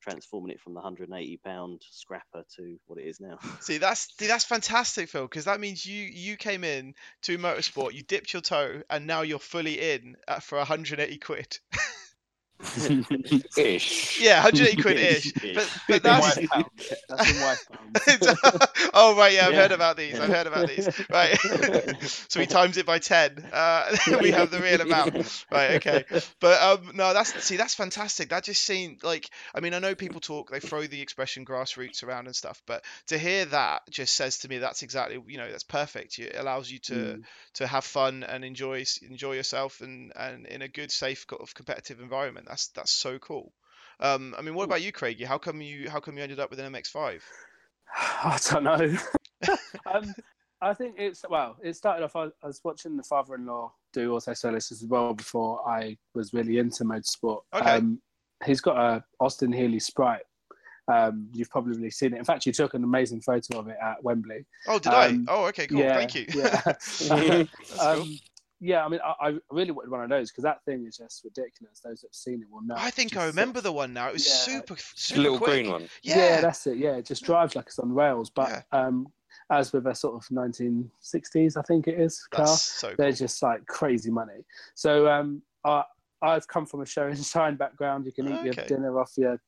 transforming 0.00 0.50
it 0.50 0.60
from 0.60 0.74
the 0.74 0.80
180 0.80 1.40
pound 1.44 1.82
scrapper 1.90 2.44
to 2.56 2.76
what 2.86 2.98
it 2.98 3.06
is 3.06 3.20
now. 3.20 3.38
see, 3.60 3.78
that's 3.78 4.08
see, 4.18 4.26
that's 4.26 4.44
fantastic, 4.44 5.08
Phil, 5.08 5.22
because 5.22 5.44
that 5.44 5.60
means 5.60 5.84
you 5.84 6.04
you 6.04 6.36
came 6.36 6.64
in 6.64 6.94
to 7.22 7.38
motorsport, 7.38 7.92
you 7.94 8.02
dipped 8.02 8.32
your 8.32 8.42
toe, 8.42 8.82
and 8.90 9.06
now 9.06 9.22
you're 9.22 9.38
fully 9.38 9.92
in 9.94 10.16
at, 10.26 10.42
for 10.42 10.58
180 10.58 11.18
quid. 11.18 11.58
Ish. 13.56 14.20
Yeah, 14.20 14.42
180 14.44 14.82
quid 14.82 14.96
ish. 14.98 15.32
Ish. 15.42 15.54
But 15.54 15.78
but 15.88 16.02
that's. 16.02 16.34
That's 16.36 17.30
in 17.30 17.40
white 17.42 17.58
pounds. 17.72 17.86
It's- 18.06 18.90
oh 18.94 19.16
right, 19.16 19.32
yeah, 19.32 19.48
I've 19.48 19.54
heard 19.54 19.72
about 19.72 19.96
these. 19.96 20.18
I've 20.18 20.28
heard 20.28 20.46
about 20.46 20.68
these. 20.68 20.88
Right. 21.10 21.36
so 22.06 22.38
we 22.38 22.46
times 22.46 22.76
it 22.76 22.86
by 22.86 22.98
ten. 23.00 23.44
Uh, 23.52 23.96
we 24.20 24.30
have 24.30 24.50
the 24.50 24.60
real 24.60 24.80
amount. 24.80 25.44
Right. 25.50 25.72
Okay. 25.76 26.04
But 26.40 26.62
um, 26.62 26.92
no, 26.94 27.12
that's 27.12 27.42
see, 27.42 27.56
that's 27.56 27.74
fantastic. 27.74 28.28
That 28.30 28.44
just 28.44 28.62
seemed 28.64 29.02
like. 29.02 29.28
I 29.54 29.60
mean, 29.60 29.74
I 29.74 29.80
know 29.80 29.94
people 29.96 30.20
talk, 30.20 30.50
they 30.50 30.60
throw 30.60 30.86
the 30.86 31.00
expression 31.00 31.44
grassroots 31.44 32.04
around 32.04 32.26
and 32.26 32.36
stuff, 32.36 32.62
but 32.66 32.84
to 33.08 33.18
hear 33.18 33.44
that 33.46 33.82
just 33.90 34.14
says 34.14 34.38
to 34.38 34.48
me 34.48 34.58
that's 34.58 34.82
exactly 34.82 35.20
you 35.26 35.38
know 35.38 35.50
that's 35.50 35.64
perfect. 35.64 36.18
It 36.18 36.36
allows 36.38 36.70
you 36.70 36.78
to 36.80 36.90
Mm. 37.00 37.22
to 37.54 37.66
have 37.66 37.84
fun 37.84 38.22
and 38.24 38.44
enjoy 38.44 38.84
enjoy 39.08 39.32
yourself 39.32 39.80
and 39.80 40.12
and 40.14 40.46
in 40.46 40.62
a 40.62 40.68
good, 40.68 40.90
safe, 40.92 41.26
kind 41.26 41.40
of 41.40 41.54
competitive 41.54 42.00
environment. 42.00 42.46
That's 42.50 42.68
that's 42.68 42.90
so 42.90 43.18
cool. 43.20 43.52
Um, 44.00 44.34
I 44.36 44.42
mean, 44.42 44.54
what 44.54 44.64
about 44.64 44.82
you, 44.82 44.90
Kraigy? 44.92 45.24
How 45.24 45.38
come 45.38 45.60
you 45.60 45.88
how 45.88 46.00
come 46.00 46.16
you 46.16 46.22
ended 46.22 46.40
up 46.40 46.50
with 46.50 46.58
an 46.58 46.72
MX5? 46.72 47.20
I 47.96 48.38
don't 48.50 48.64
know. 48.64 48.98
um, 49.86 50.14
I 50.60 50.74
think 50.74 50.96
it's 50.98 51.24
well. 51.30 51.56
It 51.62 51.76
started 51.76 52.04
off. 52.04 52.16
I, 52.16 52.24
I 52.42 52.46
was 52.48 52.60
watching 52.64 52.96
the 52.96 53.04
father-in-law 53.04 53.72
do 53.92 54.14
auto 54.14 54.34
soloists 54.34 54.72
as 54.72 54.84
well 54.84 55.14
before 55.14 55.66
I 55.68 55.96
was 56.14 56.32
really 56.34 56.58
into 56.58 56.84
motorsport. 56.84 57.42
Okay. 57.54 57.70
Um, 57.70 58.00
he's 58.44 58.60
got 58.60 58.76
a 58.76 59.04
Austin 59.20 59.52
Healey 59.52 59.78
Sprite. 59.80 60.22
Um, 60.92 61.28
you've 61.32 61.50
probably 61.50 61.90
seen 61.90 62.14
it. 62.14 62.18
In 62.18 62.24
fact, 62.24 62.46
you 62.46 62.52
took 62.52 62.74
an 62.74 62.82
amazing 62.82 63.20
photo 63.20 63.60
of 63.60 63.68
it 63.68 63.76
at 63.80 64.02
Wembley. 64.02 64.44
Oh, 64.66 64.80
did 64.80 64.92
Um, 64.92 65.26
I? 65.28 65.32
Oh, 65.32 65.44
okay, 65.46 65.68
cool. 65.68 65.78
yeah, 65.78 65.94
Thank 65.94 66.14
you. 66.16 66.26
yeah. 66.34 67.44
Cool. 67.78 68.06
Yeah, 68.60 68.84
I 68.84 68.88
mean, 68.88 69.00
I, 69.04 69.28
I 69.28 69.34
really 69.50 69.70
wanted 69.70 69.90
one 69.90 70.02
of 70.02 70.10
those 70.10 70.30
because 70.30 70.44
that 70.44 70.62
thing 70.64 70.84
is 70.86 70.98
just 70.98 71.24
ridiculous. 71.24 71.80
Those 71.80 72.00
that 72.02 72.08
have 72.08 72.14
seen 72.14 72.42
it 72.42 72.48
will 72.50 72.62
know. 72.62 72.74
I 72.76 72.90
think 72.90 73.12
I 73.12 73.16
sort 73.16 73.28
of- 73.30 73.34
remember 73.36 73.60
the 73.60 73.72
one 73.72 73.92
now. 73.94 74.08
It 74.08 74.12
was 74.14 74.26
Yeah. 74.28 74.34
super, 74.60 74.76
super 74.78 75.20
Little 75.22 75.38
quick. 75.38 75.50
green 75.50 75.70
one. 75.70 75.88
Yeah. 76.02 76.16
Yeah. 76.18 76.40
that's 76.42 76.66
it. 76.66 76.76
Yeah, 76.78 76.96
it 76.96 77.06
just 77.06 77.24
drives 77.24 77.56
like 77.56 77.66
it's 77.66 77.78
on 77.78 77.92
rails. 77.92 78.28
But 78.30 78.48
Yeah. 78.50 78.62
um, 78.72 79.06
as 79.50 79.72
with 79.72 79.86
a 79.86 79.94
sort 79.94 80.14
of 80.14 80.28
1960s, 80.30 81.56
I 81.56 81.62
think 81.62 81.88
it 81.88 81.98
is 81.98 82.26
car. 82.30 82.46
That's 82.46 82.62
so 82.62 82.88
cool. 82.88 82.96
They're 82.98 83.12
just 83.12 83.42
like 83.42 83.66
crazy 83.66 84.10
money. 84.10 84.44
So 84.74 85.08
um, 85.08 85.42
I 85.64 85.84
I've 86.22 86.46
come 86.46 86.66
from 86.66 86.82
a 86.82 86.86
show 86.86 87.06
and 87.06 87.18
shine 87.24 87.56
background. 87.56 88.04
You 88.06 88.12
can 88.12 88.28
eat 88.28 88.44
your 88.44 88.64
dinner 88.66 89.00
off 89.00 89.12
your 89.16 89.40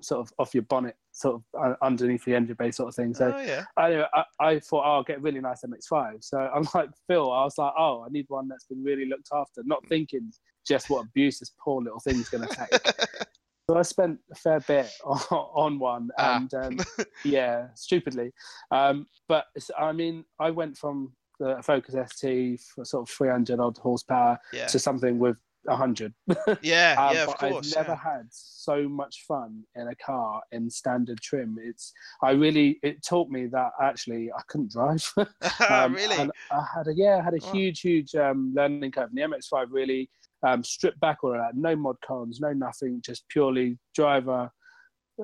sort 0.00 0.20
of 0.26 0.32
off 0.38 0.54
your 0.54 0.62
bonnet, 0.62 0.96
sort 1.14 1.36
of 1.36 1.42
uh, 1.58 1.74
underneath 1.80 2.24
the 2.24 2.34
engine 2.34 2.56
bay, 2.58 2.70
sort 2.70 2.88
of 2.88 2.94
thing. 2.94 3.14
So 3.14 3.32
oh 3.34 3.40
yeah. 3.40 3.64
I, 3.76 4.04
I, 4.12 4.24
I 4.40 4.58
thought, 4.58 4.84
oh, 4.84 4.96
I'll 4.96 5.02
get 5.04 5.18
a 5.18 5.20
really 5.20 5.40
nice 5.40 5.62
MX5. 5.62 6.24
So 6.24 6.38
I'm 6.54 6.66
like, 6.74 6.90
Phil, 7.06 7.32
I 7.32 7.44
was 7.44 7.56
like, 7.56 7.72
oh, 7.78 8.04
I 8.04 8.10
need 8.10 8.26
one 8.28 8.48
that's 8.48 8.64
been 8.64 8.82
really 8.82 9.06
looked 9.06 9.28
after, 9.32 9.62
not 9.64 9.86
thinking 9.88 10.32
just 10.66 10.90
what 10.90 11.04
abuse 11.06 11.38
this 11.38 11.52
poor 11.62 11.80
little 11.82 12.00
thing's 12.00 12.28
going 12.28 12.46
to 12.48 12.54
take. 12.54 13.06
so 13.70 13.76
I 13.76 13.82
spent 13.82 14.18
a 14.32 14.34
fair 14.34 14.60
bit 14.60 14.90
on, 15.04 15.18
on 15.30 15.78
one, 15.78 16.10
Ah. 16.18 16.36
and 16.36 16.54
um, 16.54 16.78
yeah, 17.24 17.68
stupidly. 17.74 18.32
Um, 18.70 19.06
but 19.28 19.46
I 19.78 19.92
mean, 19.92 20.24
I 20.40 20.50
went 20.50 20.76
from 20.76 21.12
the 21.38 21.60
Focus 21.62 21.94
ST 22.12 22.60
for 22.74 22.84
sort 22.84 23.08
of 23.08 23.14
300 23.14 23.60
odd 23.60 23.78
horsepower 23.78 24.38
yeah. 24.52 24.66
to 24.66 24.78
something 24.78 25.18
with 25.18 25.36
100. 25.64 26.14
Yeah, 26.62 26.94
Um, 26.98 27.14
yeah, 27.14 27.24
of 27.24 27.36
course. 27.38 27.74
I've 27.74 27.76
never 27.82 27.94
had 27.94 28.26
so 28.30 28.88
much 28.88 29.24
fun 29.26 29.62
in 29.74 29.88
a 29.88 29.94
car 29.96 30.42
in 30.52 30.68
standard 30.70 31.20
trim. 31.20 31.56
It's 31.60 31.92
I 32.22 32.32
really 32.32 32.78
it 32.82 33.02
taught 33.04 33.28
me 33.30 33.46
that 33.46 33.70
actually 33.82 34.30
I 34.32 34.40
couldn't 34.48 34.72
drive. 34.72 35.04
yeah. 35.16 35.24
Um, 35.84 35.94
really? 35.94 36.30
I 36.50 36.64
had 36.74 36.88
a 36.88 36.94
yeah, 36.94 37.18
I 37.18 37.22
had 37.24 37.34
a 37.34 37.44
Wow. 37.44 37.52
huge, 37.52 37.80
huge 37.80 38.14
um, 38.14 38.52
learning 38.54 38.90
curve. 38.92 39.10
And 39.10 39.18
the 39.18 39.36
MX5 39.36 39.66
really 39.70 40.08
um, 40.46 40.62
stripped 40.62 41.00
back 41.00 41.24
all 41.24 41.32
of 41.32 41.38
that. 41.38 41.56
No 41.56 41.74
mod 41.76 41.96
cons, 42.06 42.38
no 42.40 42.52
nothing, 42.52 43.00
just 43.04 43.26
purely 43.28 43.78
driver, 43.94 44.50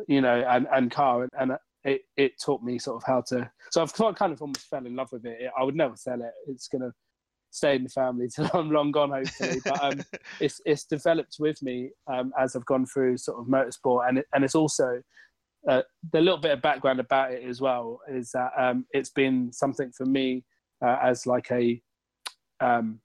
you 0.09 0.21
know, 0.21 0.45
and, 0.49 0.67
and 0.73 0.91
car. 0.91 1.23
And, 1.23 1.31
and 1.39 1.59
it, 1.85 2.03
it 2.17 2.33
taught 2.43 2.63
me 2.63 2.79
sort 2.79 3.03
of 3.03 3.07
how 3.07 3.21
to. 3.29 3.51
So 3.71 3.83
I've 3.83 3.93
kind 4.17 4.33
of 4.33 4.41
almost 4.43 4.67
fell 4.69 4.85
in 4.87 4.95
love 4.97 5.09
with 5.13 5.25
it. 5.27 5.51
I 5.59 5.63
would 5.65 5.77
never 5.77 5.97
sell 5.97 6.21
it. 6.23 6.33
It's 6.47 6.69
gonna 6.69 6.93
stay 7.51 7.77
in 7.77 7.85
the 7.85 7.91
family 7.91 8.29
till 8.35 8.51
I'm 8.55 8.71
long 8.71 8.91
gone, 8.91 9.11
hopefully. 9.11 9.61
But 9.65 9.83
um, 9.83 10.05
it's 10.41 10.61
it's 10.65 10.85
developed 10.85 11.37
with 11.39 11.63
me 11.63 11.91
um, 12.13 12.33
as 12.39 12.57
I've 12.57 12.67
gone 12.67 12.87
through 12.87 13.19
sort 13.19 13.41
of 13.41 13.47
motorsport, 13.47 14.09
and 14.09 14.19
it, 14.19 14.27
and 14.35 14.45
it's 14.45 14.55
also 14.55 15.03
uh, 15.69 15.83
the 16.13 16.21
little 16.21 16.39
bit 16.39 16.53
of 16.53 16.63
background 16.63 17.01
about 17.01 17.33
it 17.33 17.45
as 17.45 17.61
well 17.61 18.01
is 18.09 18.31
that 18.33 18.51
um, 18.59 18.87
it's 18.93 19.11
been 19.11 19.53
something 19.53 19.93
for 19.97 20.07
me 20.07 20.45
uh, 20.85 20.97
as 21.03 21.27
like 21.27 21.51
a 21.51 21.81
um, 22.61 23.01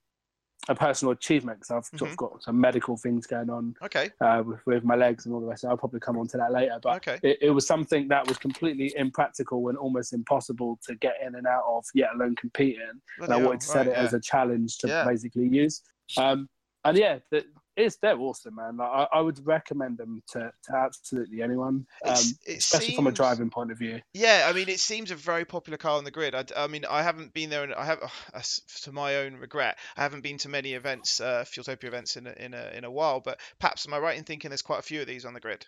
a 0.67 0.75
personal 0.75 1.11
achievement 1.11 1.59
because 1.59 1.71
I've 1.71 1.99
sort 1.99 2.11
of 2.11 2.17
got 2.17 2.43
some 2.43 2.59
medical 2.59 2.97
things 2.97 3.27
going 3.27 3.49
on 3.49 3.75
okay. 3.83 4.09
uh, 4.21 4.43
with, 4.45 4.59
with 4.65 4.83
my 4.83 4.95
legs 4.95 5.25
and 5.25 5.33
all 5.33 5.41
the 5.41 5.47
rest. 5.47 5.65
I'll 5.65 5.77
probably 5.77 5.99
come 5.99 6.17
on 6.17 6.27
to 6.29 6.37
that 6.37 6.51
later, 6.51 6.79
but 6.81 6.95
Okay. 6.97 7.19
it, 7.21 7.37
it 7.41 7.49
was 7.51 7.67
something 7.67 8.07
that 8.07 8.27
was 8.27 8.37
completely 8.37 8.93
impractical 8.95 9.67
and 9.69 9.77
almost 9.77 10.13
impossible 10.13 10.79
to 10.87 10.95
get 10.95 11.15
in 11.25 11.35
and 11.35 11.45
out 11.45 11.63
of, 11.67 11.85
yet 11.93 12.09
alone 12.15 12.35
competing 12.35 12.79
and 13.19 13.33
I 13.33 13.37
wanted 13.37 13.61
to 13.61 13.67
set 13.67 13.87
right, 13.87 13.95
it 13.95 13.95
as 13.95 14.13
a 14.13 14.19
challenge 14.19 14.77
to 14.79 14.87
Yeah. 14.87 15.05
basically 15.05 15.47
use. 15.47 15.81
Um, 16.17 16.49
and 16.83 16.97
yeah, 16.97 17.19
the, 17.31 17.45
it's 17.77 17.97
they're 17.97 18.17
awesome, 18.19 18.55
man. 18.55 18.77
Like, 18.77 18.89
I, 18.89 19.07
I 19.13 19.21
would 19.21 19.45
recommend 19.45 19.97
them 19.97 20.21
to, 20.31 20.51
to 20.63 20.75
absolutely 20.75 21.41
anyone, 21.41 21.85
um, 22.05 22.15
it 22.45 22.57
especially 22.57 22.95
from 22.95 23.07
a 23.07 23.11
driving 23.11 23.49
point 23.49 23.71
of 23.71 23.77
view. 23.77 24.01
Yeah, 24.13 24.47
I 24.49 24.53
mean, 24.53 24.69
it 24.69 24.79
seems 24.79 25.11
a 25.11 25.15
very 25.15 25.45
popular 25.45 25.77
car 25.77 25.97
on 25.97 26.03
the 26.03 26.11
grid. 26.11 26.35
I 26.55 26.67
mean, 26.67 26.85
I 26.89 27.03
haven't 27.03 27.33
been 27.33 27.49
there, 27.49 27.63
and 27.63 27.73
I 27.73 27.85
have, 27.85 27.99
as- 28.33 28.61
to 28.83 28.91
my 28.91 29.17
own 29.17 29.35
regret, 29.35 29.77
I 29.97 30.03
haven't 30.03 30.21
been 30.21 30.37
to 30.39 30.49
many 30.49 30.73
events, 30.73 31.19
uh, 31.19 31.43
Fueltopia 31.47 31.85
events 31.85 32.15
in 32.17 32.27
a, 32.27 32.31
in 32.33 32.53
a 32.53 32.71
in 32.75 32.83
a 32.83 32.91
while. 32.91 33.19
But 33.19 33.39
perhaps, 33.59 33.85
am 33.87 33.93
I 33.93 33.99
right 33.99 34.17
in 34.17 34.23
thinking 34.23 34.49
there's 34.49 34.61
quite 34.61 34.79
a 34.79 34.83
few 34.83 35.01
of 35.01 35.07
these 35.07 35.25
on 35.25 35.33
the 35.33 35.39
grid? 35.39 35.65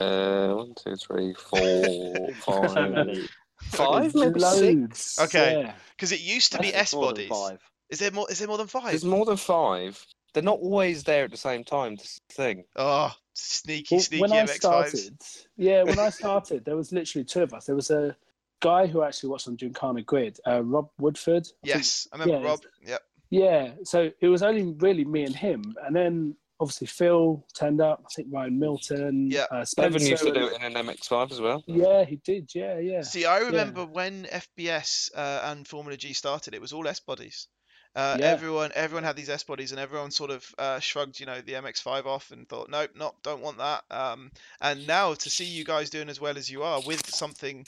Uh, 0.00 0.54
one, 0.54 0.74
two, 0.74 0.96
three, 0.96 1.34
four, 1.34 1.60
So 1.60 2.32
five, 2.74 2.90
many. 2.92 3.28
five, 3.60 4.12
There's 4.12 4.14
maybe 4.14 4.40
six. 4.40 4.60
loads. 4.60 5.18
Okay. 5.22 5.60
Yeah. 5.62 5.74
Because 5.96 6.10
it 6.12 6.20
used 6.20 6.52
to 6.52 6.58
be 6.58 6.74
S 6.74 6.92
bodies. 6.94 7.28
five. 7.28 7.60
Is 7.88 7.98
there 8.00 8.10
more? 8.10 8.26
Is 8.30 8.38
there 8.40 8.48
more 8.48 8.58
than 8.58 8.66
five? 8.66 8.90
There's 8.90 9.04
more 9.04 9.24
than 9.24 9.36
five. 9.36 10.04
They're 10.34 10.42
not 10.42 10.58
always 10.60 11.04
there 11.04 11.24
at 11.24 11.30
the 11.30 11.36
same 11.36 11.64
time. 11.64 11.96
This 11.96 12.20
thing. 12.30 12.64
Oh, 12.76 13.12
sneaky, 13.34 13.96
Well, 13.96 14.02
sneaky 14.02 14.20
when 14.22 14.32
I 14.32 14.42
MX5s. 14.44 14.54
started, 14.56 15.18
yeah, 15.56 15.82
when 15.82 15.98
I 15.98 16.10
started, 16.10 16.64
there 16.64 16.76
was 16.76 16.92
literally 16.92 17.24
two 17.24 17.42
of 17.42 17.52
us. 17.54 17.66
There 17.66 17.74
was 17.76 17.90
a 17.90 18.16
guy 18.60 18.86
who 18.86 19.02
actually 19.02 19.28
watched 19.30 19.48
on 19.48 19.56
Gymkhana 19.56 20.02
Grid, 20.02 20.38
uh, 20.46 20.62
Rob 20.62 20.88
Woodford. 20.98 21.42
I 21.64 21.66
think 21.66 21.74
Yes, 21.76 22.08
I 22.12 22.16
remember 22.16 22.40
yeah, 22.42 22.48
Rob. 22.50 22.60
Yep. 22.86 23.02
Yeah, 23.30 23.70
so 23.84 24.10
it 24.20 24.28
was 24.28 24.42
only 24.42 24.74
really 24.78 25.04
me 25.04 25.24
and 25.24 25.34
him, 25.34 25.74
and 25.84 25.96
then 25.96 26.36
obviously 26.60 26.86
Phil 26.86 27.44
turned 27.58 27.80
up. 27.80 28.04
I 28.06 28.08
think 28.14 28.28
Ryan 28.30 28.58
Milton. 28.58 29.30
Yeah. 29.30 29.46
uh, 29.50 29.64
Spencer. 29.64 29.96
Evan 29.96 30.06
used 30.06 30.22
to 30.24 30.32
do 30.32 30.46
it 30.48 30.54
in 30.54 30.62
an 30.76 30.86
MX5 30.86 31.32
as 31.32 31.40
well. 31.40 31.64
Yeah, 31.66 32.04
he 32.04 32.16
did. 32.16 32.54
Yeah, 32.54 32.78
yeah. 32.78 33.02
See, 33.02 33.24
I 33.24 33.38
remember 33.38 33.84
when 33.86 34.24
FBS 34.30 35.10
uh, 35.16 35.40
and 35.50 35.66
Formula 35.66 35.96
G 35.96 36.12
started, 36.12 36.54
it 36.54 36.60
was 36.60 36.72
all 36.72 36.86
S 36.86 37.00
bodies. 37.00 37.48
Uh, 37.94 38.16
Yeah. 38.18 38.26
Everyone, 38.26 38.70
everyone 38.74 39.04
had 39.04 39.16
these 39.16 39.28
S 39.28 39.44
bodies, 39.44 39.70
and 39.72 39.80
everyone 39.80 40.10
sort 40.10 40.30
of 40.30 40.54
uh, 40.58 40.80
shrugged, 40.80 41.20
you 41.20 41.26
know, 41.26 41.40
the 41.40 41.52
MX-5 41.52 42.06
off 42.06 42.30
and 42.30 42.48
thought, 42.48 42.70
nope, 42.70 42.90
not, 42.96 43.22
don't 43.22 43.42
want 43.42 43.58
that. 43.58 43.84
Um, 43.90 44.30
and 44.60 44.86
now 44.86 45.14
to 45.14 45.30
see 45.30 45.44
you 45.44 45.64
guys 45.64 45.90
doing 45.90 46.08
as 46.08 46.20
well 46.20 46.38
as 46.38 46.50
you 46.50 46.62
are 46.62 46.80
with 46.86 47.06
something 47.14 47.66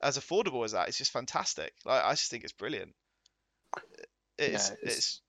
as 0.00 0.16
affordable 0.18 0.64
as 0.64 0.72
that, 0.72 0.86
it's 0.88 0.98
just 0.98 1.12
fantastic. 1.12 1.72
Like, 1.84 2.04
I 2.04 2.10
just 2.12 2.30
think 2.30 2.44
it's 2.44 2.52
brilliant. 2.52 2.94
It's, 4.38 4.68
Yeah, 4.70 4.74
it's 4.82 4.82
it's- 4.82 5.20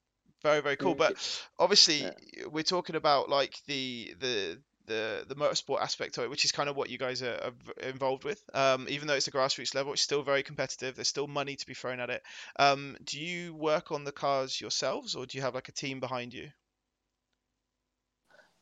very, 0.44 0.62
very 0.62 0.78
cool. 0.78 0.94
But 0.94 1.16
obviously, 1.58 2.02
Yeah. 2.04 2.12
we're 2.52 2.62
talking 2.64 2.96
about 2.96 3.30
like 3.30 3.56
the 3.66 4.14
the 4.20 4.62
the 4.88 5.26
the 5.28 5.36
motorsport 5.36 5.82
aspect 5.82 6.18
of 6.18 6.24
it, 6.24 6.30
which 6.30 6.46
is 6.46 6.52
kind 6.52 6.70
of 6.70 6.76
what 6.76 6.90
you 6.90 6.98
guys 6.98 7.22
are, 7.22 7.52
are 7.82 7.88
involved 7.88 8.24
with. 8.24 8.42
Um, 8.54 8.88
even 8.90 9.08
though 9.08 9.14
it's 9.14 9.28
a 9.28 9.32
grassroots 9.32 9.76
level, 9.76 9.94
it's 9.94 10.02
still 10.02 10.24
very 10.24 10.44
competitive. 10.44 10.96
There's 10.96 11.08
still 11.08 11.28
money 11.28 11.56
to 11.56 11.66
be 11.66 11.74
thrown 11.74 12.00
at 12.00 12.10
it. 12.10 12.24
Um, 12.58 12.98
do 13.04 13.20
you 13.20 13.54
work 13.54 13.92
on 13.92 14.04
the 14.04 14.12
cars 14.12 14.60
yourselves, 14.60 15.16
or 15.16 15.26
do 15.26 15.38
you 15.38 15.44
have 15.44 15.56
like 15.56 15.70
a 15.70 15.74
team 15.74 16.00
behind 16.00 16.34
you? 16.34 16.50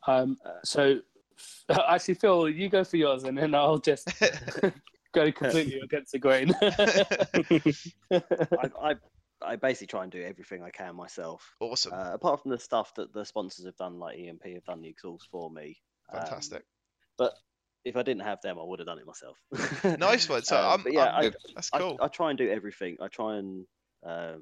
Um, 0.06 0.38
so 0.64 1.00
actually, 1.68 2.14
Phil, 2.14 2.48
you 2.48 2.68
go 2.68 2.84
for 2.84 2.96
yours, 2.96 3.24
and 3.24 3.36
then 3.36 3.54
I'll 3.54 3.78
just 3.78 4.08
go 5.12 5.32
completely 5.32 5.80
against 5.80 6.12
the 6.12 6.18
grain. 6.18 6.54
I, 6.62 8.20
I 8.82 8.94
I 9.42 9.56
basically 9.56 9.88
try 9.88 10.02
and 10.02 10.12
do 10.12 10.22
everything 10.22 10.62
I 10.62 10.70
can 10.70 10.96
myself. 10.96 11.54
awesome, 11.60 11.92
Uh, 11.92 12.12
apart 12.14 12.42
from 12.42 12.50
the 12.50 12.58
stuff 12.58 12.94
that 12.94 13.12
the 13.12 13.24
sponsors 13.24 13.66
have 13.66 13.76
done, 13.76 13.98
like 13.98 14.18
EMP 14.18 14.44
have 14.54 14.64
done 14.64 14.80
the 14.80 14.88
exhaust 14.88 15.28
for 15.30 15.50
me. 15.50 15.76
Um, 16.12 16.20
fantastic, 16.20 16.62
but 17.18 17.32
if 17.84 17.96
I 17.96 18.02
didn't 18.02 18.22
have 18.22 18.40
them, 18.42 18.58
I 18.58 18.62
would 18.64 18.78
have 18.80 18.86
done 18.86 18.98
it 18.98 19.06
myself. 19.06 19.36
nice 19.98 20.28
one. 20.28 20.42
So 20.42 20.56
Um, 20.58 20.84
I'm, 20.86 20.92
yeah, 20.92 21.04
I'm- 21.04 21.32
I, 21.32 21.52
that's 21.54 21.70
cool. 21.70 21.98
I 22.00 22.08
try 22.08 22.30
and 22.30 22.38
do 22.38 22.50
everything. 22.50 22.96
I 23.00 23.08
try 23.08 23.36
and 23.36 23.66
uh, 24.06 24.34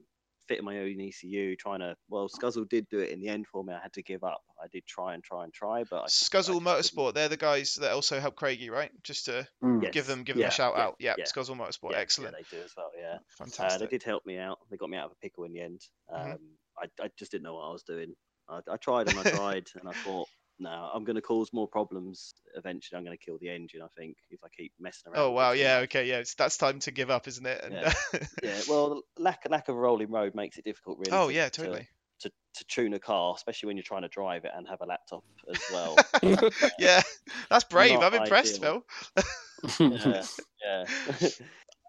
fit 0.49 0.59
in 0.61 0.65
my 0.65 0.79
own 0.79 1.01
ECU. 1.01 1.57
Trying 1.57 1.81
to 1.81 1.97
well, 2.09 2.29
Scuzzle 2.29 2.69
did 2.69 2.89
do 2.89 2.99
it 3.01 3.11
in 3.11 3.21
the 3.21 3.29
end 3.29 3.47
for 3.49 3.65
me. 3.65 3.73
I 3.75 3.81
had 3.83 3.93
to 3.95 4.03
give 4.03 4.23
up. 4.23 4.43
I 4.63 4.67
did 4.73 4.87
try 4.87 5.15
and 5.15 5.25
try 5.25 5.43
and 5.45 5.53
try, 5.53 5.83
but 5.91 6.03
I, 6.03 6.07
Scuzzle 6.07 6.07
I 6.07 6.39
just 6.41 6.47
couldn't. 6.49 6.65
Motorsport, 6.65 7.15
they're 7.15 7.29
the 7.29 7.37
guys 7.37 7.75
that 7.81 7.93
also 7.93 8.21
help 8.21 8.37
Kraigy, 8.37 8.71
right? 8.71 8.91
Just 9.03 9.25
to 9.27 9.47
Mm. 9.63 9.91
give 9.93 10.07
them 10.07 10.23
give 10.25 10.37
them 10.37 10.43
yeah, 10.43 10.49
a 10.49 10.53
shout 10.53 10.75
yeah, 10.77 10.83
out. 10.85 10.97
Yeah, 11.01 11.15
yeah, 11.19 11.25
Scuzzle 11.25 11.57
Motorsport, 11.57 11.93
yeah, 11.93 11.99
excellent, 11.99 12.35
Yeah, 12.39 12.45
they 12.51 12.57
do 12.59 12.63
as 12.65 12.73
well. 12.77 12.91
Yeah. 12.97 13.15
Uh, 13.15 13.19
fantastic. 13.39 13.81
they 13.91 13.97
did 13.97 14.03
help 14.05 14.25
me 14.27 14.39
out. 14.39 14.59
They 14.71 14.77
got 14.77 14.91
me 14.91 14.97
out 14.99 15.07
of 15.07 15.13
a 15.13 15.17
pickle 15.23 15.45
in 15.45 15.53
the 15.53 15.61
end. 15.61 15.81
Um, 16.13 16.23
Mhm. 16.27 16.39
I, 16.79 17.05
I 17.05 17.11
just 17.19 17.31
didn't 17.33 17.43
know 17.45 17.55
what 17.55 17.69
I 17.69 17.73
was 17.73 17.83
doing. 17.83 18.15
I, 18.49 18.61
I 18.71 18.77
tried 18.77 19.09
and 19.09 19.19
I 19.19 19.23
tried, 19.31 19.69
and 19.79 19.89
I 19.89 19.93
thought, 19.93 20.29
no, 20.63 20.91
I'm 20.95 21.05
going 21.05 21.17
to 21.17 21.23
cause 21.23 21.53
more 21.53 21.67
problems. 21.69 22.35
Eventually, 22.57 22.97
I'm 22.97 23.05
going 23.05 23.17
to 23.17 23.23
kill 23.25 23.39
the 23.39 23.51
engine. 23.51 23.83
I 23.83 23.89
think 23.97 24.17
if 24.31 24.41
I 24.45 24.49
keep 24.57 24.73
messing 24.81 25.13
around. 25.13 25.23
Oh 25.23 25.31
wow, 25.33 25.53
yeah, 25.53 25.79
okay, 25.85 26.07
yeah, 26.07 26.19
it's, 26.19 26.35
that's 26.35 26.57
time 26.57 26.79
to 26.81 26.91
give 26.91 27.11
up, 27.11 27.27
isn't 27.29 27.45
it? 27.47 27.63
And, 27.65 27.75
Yeah. 27.75 27.93
Yeah. 28.43 28.61
Well, 28.69 29.03
the 29.17 29.23
lack 29.23 29.47
lack 29.51 29.69
of 29.69 29.77
a 29.77 29.79
rolling 29.79 30.11
road 30.11 30.35
makes 30.35 30.59
it 30.59 30.65
difficult, 30.65 30.99
really. 30.99 31.13
oh 31.13 31.29
to- 31.29 31.35
yeah, 31.35 31.49
to- 31.49 31.61
totally. 31.63 31.89
To, 32.21 32.31
to 32.55 32.65
tune 32.67 32.95
a 32.95 33.01
car, 33.01 33.35
especially 33.37 33.67
when 33.67 33.77
you're 33.77 33.83
trying 33.83 34.03
to 34.03 34.09
drive 34.09 34.45
it 34.45 34.53
and 34.55 34.69
have 34.69 34.81
a 34.81 34.87
laptop 34.87 35.25
as 35.53 35.61
well. 35.73 35.97
yeah, 36.79 37.03
that's 37.51 37.65
brave. 37.69 37.99
not 37.99 38.15
I'm 38.15 38.23
impressed, 38.23 38.63
ideal. 38.63 38.85
Phil. 39.77 39.91
yeah, 39.91 40.23
yeah. 40.65 41.29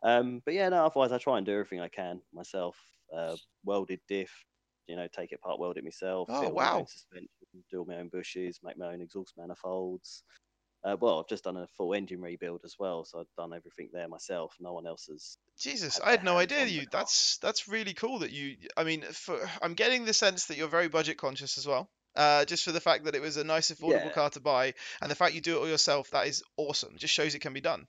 um, 0.03 0.41
but 0.43 0.55
yeah, 0.55 0.69
no. 0.69 0.85
Otherwise, 0.87 1.11
I 1.11 1.19
try 1.19 1.37
and 1.37 1.45
do 1.45 1.51
everything 1.51 1.81
I 1.81 1.87
can 1.89 2.19
myself. 2.33 2.75
Uh, 3.15 3.35
welded 3.63 3.99
diff, 4.07 4.31
you 4.87 4.95
know, 4.95 5.07
take 5.15 5.31
it 5.31 5.39
apart, 5.43 5.59
weld 5.59 5.77
it 5.77 5.83
myself. 5.83 6.29
Oh, 6.31 6.39
fit 6.41 6.49
all 6.49 6.55
my 6.55 6.61
own 6.73 6.79
wow. 6.79 6.85
Suspension, 6.85 7.29
do 7.71 7.79
all 7.79 7.85
my 7.85 7.97
own 7.97 8.09
bushes, 8.09 8.59
make 8.63 8.77
my 8.77 8.93
own 8.93 9.01
exhaust 9.01 9.33
manifolds. 9.37 10.23
Uh, 10.83 10.97
well, 10.99 11.19
I've 11.19 11.27
just 11.29 11.45
done 11.45 11.55
a 11.55 11.67
full 11.77 11.93
engine 11.93 12.21
rebuild 12.21 12.61
as 12.65 12.75
well, 12.77 13.05
so 13.05 13.19
I've 13.19 13.25
done 13.37 13.53
everything 13.53 13.89
there 13.93 14.09
myself. 14.09 14.53
No 14.59 14.73
one 14.73 14.85
else 14.85 15.07
has. 15.09 15.37
Jesus, 15.57 15.97
had 15.97 16.03
I 16.03 16.11
had 16.11 16.23
no 16.25 16.37
idea 16.37 16.65
you. 16.65 16.85
That's 16.91 17.37
that's 17.37 17.69
really 17.69 17.93
cool 17.93 18.19
that 18.19 18.31
you. 18.31 18.57
I 18.75 18.83
mean, 18.83 19.03
for, 19.03 19.39
I'm 19.61 19.75
getting 19.75 20.03
the 20.03 20.13
sense 20.13 20.47
that 20.47 20.57
you're 20.57 20.67
very 20.67 20.89
budget 20.89 21.17
conscious 21.17 21.57
as 21.57 21.65
well. 21.65 21.89
Uh, 22.15 22.43
just 22.45 22.65
for 22.65 22.71
the 22.71 22.81
fact 22.81 23.05
that 23.05 23.15
it 23.15 23.21
was 23.21 23.37
a 23.37 23.43
nice, 23.43 23.71
affordable 23.71 24.05
Yeah. 24.05 24.13
car 24.13 24.29
to 24.31 24.39
buy, 24.39 24.73
and 25.01 25.09
the 25.09 25.15
fact 25.15 25.35
you 25.35 25.41
do 25.41 25.55
it 25.55 25.59
all 25.59 25.67
yourself, 25.69 26.09
that 26.11 26.27
is 26.27 26.43
awesome. 26.57 26.97
Just 26.97 27.13
shows 27.13 27.33
it 27.33 27.39
can 27.39 27.53
be 27.53 27.61
done. 27.61 27.87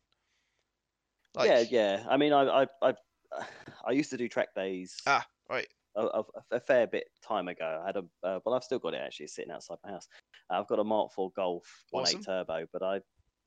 Like, 1.34 1.48
yeah, 1.48 1.64
yeah. 1.68 2.04
I 2.08 2.16
mean, 2.16 2.32
I, 2.32 2.62
I, 2.62 2.66
I, 2.80 2.94
I 3.86 3.90
used 3.90 4.10
to 4.10 4.16
do 4.16 4.28
track 4.28 4.54
days. 4.54 4.96
Ah, 5.06 5.26
right. 5.50 5.66
A, 5.96 6.02
a, 6.06 6.24
a 6.52 6.60
fair 6.60 6.86
bit 6.86 7.04
time 7.26 7.48
ago. 7.48 7.80
I 7.82 7.86
had 7.86 7.96
a, 7.96 8.04
uh, 8.26 8.40
well, 8.44 8.54
I've 8.54 8.64
still 8.64 8.80
got 8.80 8.94
it 8.94 9.02
actually 9.04 9.28
sitting 9.28 9.52
outside 9.52 9.78
my 9.84 9.92
house. 9.92 10.08
Uh, 10.50 10.58
I've 10.58 10.66
got 10.66 10.80
a 10.80 10.84
Mark 10.84 11.12
IV 11.16 11.34
Golf 11.36 11.64
1.8 11.94 12.00
Awesome. 12.00 12.22
turbo, 12.22 12.66
but 12.72 12.82
I, 12.82 13.00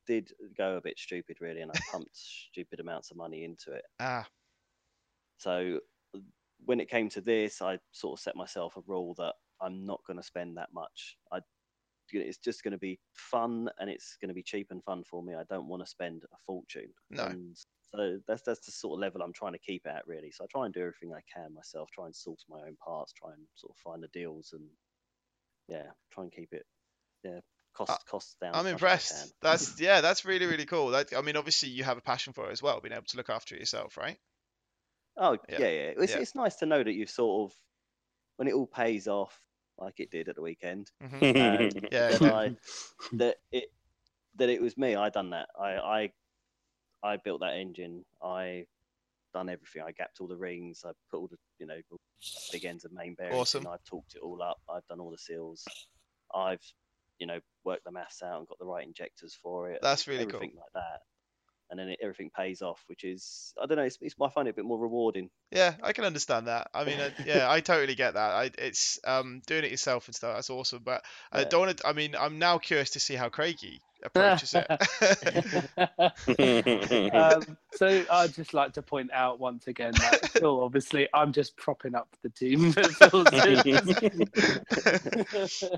did 0.08 0.32
go 0.58 0.78
a 0.78 0.82
bit 0.82 0.98
stupid 0.98 1.38
really, 1.42 1.62
and 1.62 1.72
I 1.72 1.80
pumped 1.92 2.10
stupid 2.14 2.80
amounts 2.80 3.12
of 3.12 3.18
money 3.18 3.44
into 3.44 3.74
it. 3.74 3.84
Ah, 4.00 4.26
So 5.38 5.80
when 6.66 6.80
it 6.80 6.90
came 6.90 7.10
to 7.10 7.22
this, 7.22 7.62
I 7.62 7.78
sort 7.92 8.18
of 8.18 8.24
set 8.24 8.36
myself 8.36 8.78
a 8.78 8.82
rule 8.88 9.14
that 9.20 9.36
I'm 9.62 9.86
not 9.86 10.00
going 10.08 10.18
to 10.18 10.24
spend 10.24 10.58
that 10.58 10.70
much. 10.74 11.18
I 11.32 11.40
it's 12.10 12.38
just 12.38 12.64
going 12.64 12.72
to 12.72 12.78
be 12.78 12.98
fun 13.12 13.70
and 13.80 13.90
it's 13.90 14.16
going 14.22 14.30
to 14.30 14.34
be 14.34 14.42
cheap 14.42 14.68
and 14.72 14.82
fun 14.86 15.04
for 15.04 15.22
me. 15.22 15.36
I 15.36 15.44
don't 15.50 15.68
want 15.68 15.84
to 15.84 15.90
spend 15.90 16.24
a 16.24 16.38
fortune. 16.46 16.88
No. 17.10 17.26
And 17.26 17.58
so 17.96 18.20
that's 18.28 18.42
that's 18.44 18.66
the 18.66 18.72
sort 18.72 18.98
of 18.98 19.02
level 19.02 19.22
I'm 19.22 19.34
trying 19.34 19.54
to 19.54 19.60
keep 19.60 19.86
it 19.86 19.90
at 19.90 20.08
really. 20.08 20.32
So 20.32 20.44
I 20.44 20.48
try 20.48 20.66
and 20.66 20.74
do 20.74 20.82
everything 20.82 21.14
I 21.14 21.22
can 21.34 21.54
myself. 21.54 21.90
Try 21.92 22.06
and 22.06 22.16
source 22.16 22.46
my 22.50 22.62
own 22.62 22.78
parts. 22.78 23.14
Try 23.14 23.32
and 23.34 23.48
sort 23.56 23.72
of 23.72 23.78
find 23.80 24.04
the 24.04 24.10
deals 24.10 24.54
and 24.54 24.70
yeah, 25.68 25.92
try 26.12 26.24
and 26.24 26.32
keep 26.32 26.54
it 26.54 26.66
yeah 27.24 27.42
cost 27.76 28.06
costs 28.10 28.38
down. 28.42 28.60
I'm 28.60 28.66
as 28.66 28.72
much 28.72 28.84
as 28.90 28.98
I 29.00 29.00
impressed. 29.00 29.34
That's 29.42 29.80
yeah, 29.80 30.02
that's 30.02 30.26
really 30.26 30.46
really 30.48 30.66
cool. 30.66 30.90
That, 30.90 31.14
I 31.16 31.22
mean, 31.22 31.38
obviously 31.38 31.70
you 31.70 31.84
have 31.86 31.98
a 31.98 32.02
passion 32.02 32.34
for 32.34 32.50
it 32.50 32.52
as 32.52 32.62
well, 32.62 32.82
being 32.82 32.94
able 32.94 33.06
to 33.06 33.18
look 33.18 33.30
after 33.30 33.56
it 33.56 33.60
yourself, 33.60 33.98
right? 33.98 34.18
Oh 35.18 35.38
Yeah. 35.50 35.58
yeah, 35.58 35.68
yeah. 35.68 35.94
It's, 35.98 36.14
Yeah. 36.14 36.22
it's 36.22 36.36
nice 36.36 36.58
to 36.58 36.66
know 36.66 36.84
that 36.84 36.94
you've 36.94 37.10
sort 37.10 37.52
of 37.52 37.58
when 38.38 38.48
it 38.48 38.54
all 38.56 38.68
pays 38.68 39.08
off, 39.08 39.42
like 39.78 40.00
it 40.00 40.12
did 40.12 40.30
at 40.30 40.36
the 40.36 40.42
weekend. 40.42 40.92
hmm 41.02 41.38
um, 41.40 41.72
Yeah, 41.92 42.18
that. 42.20 42.24
I 42.24 42.52
that 43.14 43.38
it 43.52 43.70
that 44.36 44.50
it 44.50 44.62
was 44.62 44.78
me. 44.78 44.96
I 44.96 45.10
done 45.10 45.32
that. 45.32 45.50
I 45.60 45.78
I 45.78 46.14
I 47.04 47.18
built 47.18 47.42
that 47.42 47.56
engine. 47.56 48.04
I 48.24 48.66
done 49.34 49.50
everything. 49.50 49.84
I 49.86 49.92
gapped 49.92 50.20
all 50.20 50.28
the 50.28 50.38
rings. 50.38 50.82
I 50.86 50.92
put 51.12 51.18
all 51.18 51.28
the 51.28 51.38
you 51.60 51.68
know 51.68 51.80
big 52.52 52.66
ends 52.66 52.86
of 52.86 52.92
main 52.92 53.16
bearings. 53.16 53.36
Awesome. 53.38 53.68
I've 53.68 53.84
talked 53.84 54.16
it 54.16 54.22
all 54.22 54.42
up. 54.42 54.58
I've 54.70 54.86
done 54.88 55.00
all 55.00 55.12
the 55.12 55.18
seals. 55.18 55.66
I've 56.34 56.62
you 57.20 57.28
know 57.28 57.40
worked 57.64 57.84
the 57.86 57.92
maths 57.92 58.22
out 58.24 58.40
and 58.40 58.48
got 58.48 58.60
the 58.60 58.66
right 58.66 58.86
injectors 58.86 59.38
for 59.42 59.70
it. 59.70 59.80
That's 59.82 60.08
really 60.08 60.26
cool. 60.26 60.40
like 60.40 60.52
that. 60.74 61.02
And 61.70 61.80
then 61.80 61.90
it, 61.90 62.00
everything 62.02 62.32
pays 62.36 62.62
off, 62.62 62.84
which 62.88 63.04
is 63.04 63.54
I 63.62 63.66
don't 63.66 63.78
know. 63.78 63.84
It's, 63.84 63.98
it's 64.02 64.16
I 64.22 64.30
find 64.30 64.48
it 64.48 64.52
a 64.52 64.54
bit 64.54 64.66
more 64.66 64.80
rewarding. 64.80 65.30
Yeah, 65.52 65.76
I 65.82 65.94
can 65.94 66.06
understand 66.06 66.48
that. 66.48 66.70
I 66.74 66.84
mean, 66.84 67.00
uh, 67.00 67.10
yeah, 67.26 67.50
I 67.50 67.62
totally 67.62 67.96
get 67.96 68.16
that. 68.16 68.32
I, 68.32 68.52
it's 68.58 69.00
um 69.06 69.42
doing 69.48 69.64
it 69.64 69.72
yourself 69.72 70.08
and 70.08 70.16
stuff. 70.16 70.36
That's 70.36 70.50
awesome. 70.50 70.82
But 70.84 71.04
I 71.32 71.40
Yeah. 71.40 71.46
don't 71.46 71.68
want 71.68 71.78
to. 71.78 71.88
I 71.88 71.94
mean, 71.94 72.16
I'm 72.18 72.40
now 72.40 72.58
curious 72.58 72.92
to 72.92 73.00
see 73.00 73.16
how 73.16 73.30
Kraigy 73.30 73.82
approaches 74.04 74.56
it. 74.56 74.68
um, 77.14 77.58
so 77.72 78.06
I'd 78.10 78.34
just 78.34 78.54
like 78.54 78.74
to 78.74 78.82
point 78.82 79.12
out 79.14 79.40
once 79.40 79.68
again 79.68 79.94
that 80.02 80.20
Phil, 80.40 80.62
obviously, 80.64 81.08
I'm 81.14 81.32
just 81.32 81.56
propping 81.58 81.96
up 81.96 82.10
the 82.24 82.30
team. 82.30 82.74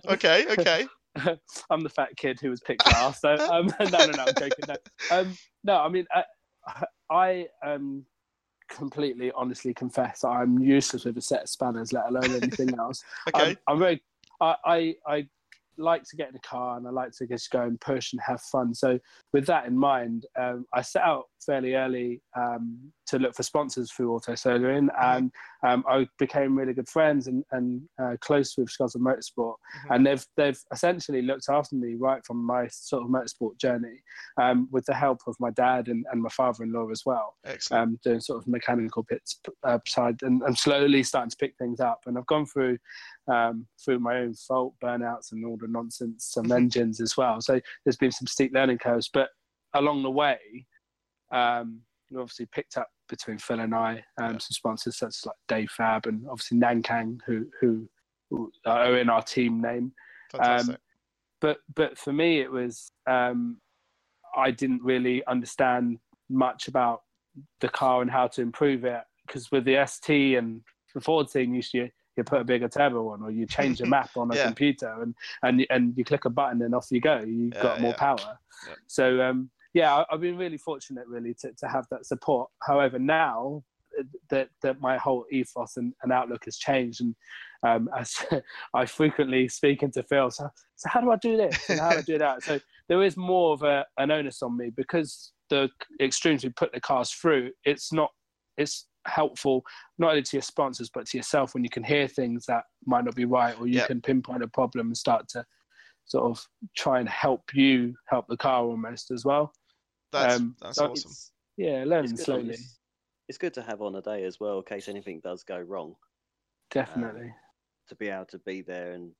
Okay, 0.10 0.46
okay. 0.54 0.88
I'm 1.70 1.82
the 1.82 1.90
fat 1.90 2.16
kid 2.18 2.40
who 2.40 2.50
was 2.50 2.62
picked 2.62 2.86
last. 2.88 3.22
So 3.22 3.36
um, 3.36 3.68
no, 3.80 3.86
no, 3.86 4.06
no, 4.12 4.26
I'm 4.28 4.34
joking. 4.38 4.66
No, 4.68 4.76
um, 5.12 5.38
no 5.64 5.78
I 5.78 5.90
mean, 5.90 6.06
I, 6.14 6.24
I 7.10 7.48
um, 7.66 8.06
completely 8.70 9.32
honestly 9.36 9.74
confess 9.74 10.24
I'm 10.24 10.60
useless 10.60 11.06
with 11.06 11.18
a 11.18 11.22
set 11.22 11.44
of 11.44 11.50
spanners, 11.50 11.94
let 11.94 12.08
alone 12.08 12.32
anything 12.36 12.74
else. 12.80 13.04
Okay. 13.34 13.52
I'm, 13.52 13.58
I'm 13.68 13.80
very. 13.80 14.04
I, 14.42 14.56
I 14.66 14.96
I 15.08 15.28
like 15.78 16.04
to 16.04 16.16
get 16.16 16.30
in 16.30 16.36
a 16.36 16.40
car 16.40 16.78
and 16.78 16.88
I 16.88 16.92
like 16.92 17.12
to 17.18 17.26
just 17.26 17.50
go 17.52 17.62
and 17.62 17.80
push 17.80 18.14
and 18.14 18.22
have 18.26 18.42
fun. 18.42 18.74
So 18.74 19.00
with 19.34 19.46
that 19.48 19.66
in 19.66 19.78
mind, 19.78 20.26
um, 20.40 20.66
I 20.74 20.82
set 20.82 21.04
out 21.04 21.26
fairly 21.46 21.76
early 21.76 22.22
um, 22.38 22.92
to 23.10 23.20
look 23.20 23.36
for 23.36 23.44
sponsors 23.44 23.92
through 23.92 24.14
Auto 24.14 24.34
Soloing, 24.34 24.88
and 25.02 25.32
um, 25.68 25.84
I 25.88 26.08
became 26.18 26.58
really 26.58 26.74
good 26.74 26.88
friends 26.88 27.28
and, 27.28 27.44
and 27.52 27.82
uh, 28.02 28.16
close 28.22 28.56
with 28.58 28.70
of 28.80 29.02
Motorsport, 29.02 29.56
Mhm. 29.86 29.96
and 29.96 30.06
they've 30.06 30.26
they've 30.38 30.62
essentially 30.72 31.22
looked 31.22 31.50
after 31.50 31.76
me 31.76 31.96
right 31.96 32.26
from 32.26 32.38
my 32.44 32.68
sort 32.68 33.04
of 33.04 33.10
motorsport 33.10 33.58
journey, 33.58 33.98
um, 34.42 34.68
with 34.72 34.86
the 34.86 34.94
help 34.94 35.20
of 35.28 35.36
my 35.40 35.50
dad 35.52 35.88
and, 35.88 36.06
and 36.12 36.22
my 36.22 36.30
father-in-law 36.30 36.90
as 36.92 37.04
well 37.06 37.36
um, 37.72 38.00
doing 38.04 38.20
sort 38.20 38.38
of 38.40 38.48
mechanical 38.48 39.04
bits 39.10 39.40
uh, 39.64 39.80
side 39.88 40.18
and, 40.22 40.42
and 40.44 40.58
slowly 40.58 41.04
starting 41.04 41.30
to 41.30 41.38
pick 41.38 41.54
things 41.58 41.80
up. 41.80 42.00
And 42.06 42.18
I've 42.18 42.26
gone 42.28 42.46
through 42.46 42.78
um, 43.28 43.68
through 43.84 44.00
my 44.00 44.18
own 44.20 44.34
fault 44.34 44.74
burnouts 44.84 45.32
and 45.32 45.46
all 45.46 45.58
the 45.58 45.68
nonsense, 45.68 46.26
some 46.34 46.46
Mhm. 46.46 46.56
engines 46.58 47.02
as 47.02 47.16
well. 47.18 47.42
So 47.42 47.60
there's 47.84 47.98
been 47.98 48.12
some 48.12 48.28
steep 48.28 48.52
learning 48.54 48.80
curves, 48.80 49.10
but 49.14 49.30
along 49.74 50.04
the 50.04 50.10
way, 50.12 50.40
um, 51.32 51.82
we 52.10 52.18
obviously 52.18 52.48
picked 52.48 52.76
up 52.78 52.90
between 53.10 53.38
Phil 53.38 53.60
and 53.60 53.76
I 53.76 54.04
um, 54.18 54.34
Yeah. 54.34 54.38
some 54.38 54.52
sponsors 54.52 54.98
such 54.98 55.10
as 55.10 55.26
like 55.26 55.36
Dave 55.48 55.72
Fab 55.72 56.06
and 56.06 56.26
obviously 56.30 56.58
Nankang, 56.58 57.20
who 57.26 57.48
who, 57.60 57.90
who 58.30 58.52
are 58.66 58.98
in 58.98 59.10
our 59.10 59.24
team 59.24 59.60
name 59.62 59.92
Fantastic. 60.32 60.78
but 61.42 61.58
but 61.76 61.98
for 61.98 62.14
me 62.14 62.40
it 62.40 62.52
was 62.52 62.92
um, 63.08 63.60
I 64.38 64.52
didn't 64.52 64.84
really 64.84 65.26
understand 65.26 65.98
much 66.30 66.68
about 66.68 67.02
the 67.60 67.70
car 67.70 68.02
and 68.02 68.12
how 68.12 68.28
to 68.28 68.42
improve 68.42 68.86
it 68.86 69.02
because 69.26 69.52
with 69.52 69.66
the 69.66 69.84
ST 69.88 70.38
and 70.38 70.62
the 70.94 71.02
Ford 71.02 71.30
team 71.30 71.60
to 71.60 71.78
you 71.78 71.90
put 72.26 72.42
a 72.42 72.44
bigger 72.44 72.68
turbo 72.68 73.10
on 73.10 73.24
or 73.24 73.32
you 73.32 73.46
change 73.48 73.80
the 73.80 73.86
map 73.96 74.10
on 74.18 74.30
a 74.32 74.36
Yeah. 74.36 74.44
computer 74.44 75.02
and, 75.02 75.16
and 75.44 75.66
and 75.70 75.98
you 75.98 76.04
click 76.04 76.26
a 76.26 76.30
button 76.30 76.62
and 76.62 76.76
off 76.76 76.88
you 76.92 77.00
go 77.00 77.24
you've 77.26 77.54
Yeah, 77.54 77.62
got 77.62 77.82
more 77.82 77.94
power 77.94 78.38
so 78.88 79.22
um, 79.22 79.50
yeah 79.74 80.04
I've 80.12 80.22
been 80.22 80.38
really 80.38 80.58
fortunate 80.58 81.08
really 81.08 81.34
to, 81.42 81.52
to 81.54 81.68
have 81.68 81.86
that 81.92 82.06
support. 82.06 82.50
However 82.64 83.00
now 83.00 83.64
that 84.30 84.50
that 84.62 84.80
my 84.80 84.98
whole 84.98 85.26
ethos 85.32 85.76
and, 85.78 85.94
and 86.04 86.12
outlook 86.12 86.46
has 86.46 86.58
changed 86.58 87.02
and 87.02 87.16
um, 87.64 87.90
as 87.98 88.16
I 88.74 88.86
frequently 88.86 89.48
speak 89.50 89.84
into 89.84 90.04
Phil 90.04 90.32
so, 90.32 90.48
so 90.76 90.90
how 90.90 91.02
do 91.02 91.12
I 91.12 91.18
do 91.18 91.36
this? 91.38 91.58
And 91.70 91.80
how 91.80 91.92
do 91.94 91.98
I 92.00 92.02
do 92.04 92.18
that? 92.20 92.44
So 92.44 92.60
there 92.88 93.04
is 93.04 93.18
more 93.18 93.54
of 93.54 93.64
a, 93.64 93.86
an 93.98 94.12
onus 94.12 94.42
on 94.42 94.56
me 94.58 94.72
because 94.76 95.34
the 95.50 95.70
extremes 96.02 96.44
we 96.44 96.50
put 96.52 96.72
the 96.72 96.80
cars 96.80 97.12
through 97.12 97.52
it's 97.66 97.92
not 97.92 98.12
it's 98.58 98.88
helpful 99.08 99.64
not 99.98 100.12
only 100.12 100.22
to 100.22 100.38
your 100.38 100.42
sponsors 100.42 100.90
but 100.94 101.06
to 101.08 101.18
yourself 101.18 101.54
when 101.54 101.64
you 101.64 101.70
can 101.70 101.84
hear 101.84 102.08
things 102.08 102.46
that 102.46 102.64
might 102.86 103.04
not 103.06 103.16
be 103.16 103.26
right 103.26 103.60
or 103.60 103.66
you 103.68 103.76
Yeah. 103.80 103.88
can 103.88 104.02
pinpoint 104.02 104.44
a 104.44 104.48
problem 104.48 104.88
and 104.88 104.98
start 104.98 105.28
to 105.30 105.44
sort 106.06 106.26
of 106.30 106.46
try 106.78 107.00
and 107.00 107.10
help 107.10 107.42
you 107.54 107.94
help 108.08 108.26
the 108.28 108.38
car 108.38 108.64
almost 108.64 109.10
as 109.12 109.26
well 109.26 109.52
That's 110.12 110.40
um, 110.40 110.56
that's 110.62 110.78
so 110.78 110.92
awesome. 110.92 111.12
It's, 111.12 111.32
yeah 111.58 111.82
it's 111.82 111.90
learning 111.90 112.16
good, 112.16 112.26
slowly 112.26 112.50
it's, 112.50 112.80
it's 113.28 113.38
good 113.38 113.54
to 113.56 113.62
have 113.62 113.82
on 113.82 113.96
a 113.96 114.02
day 114.02 114.24
as 114.24 114.40
well 114.40 114.58
in 114.58 114.64
case 114.64 114.88
anything 114.88 115.20
does 115.22 115.44
go 115.44 115.60
wrong. 115.60 115.96
definitely 116.72 117.34
to 117.90 117.96
be 117.96 118.08
able 118.10 118.26
to 118.26 118.40
be 118.40 118.62
there 118.62 118.92
and 118.94 119.12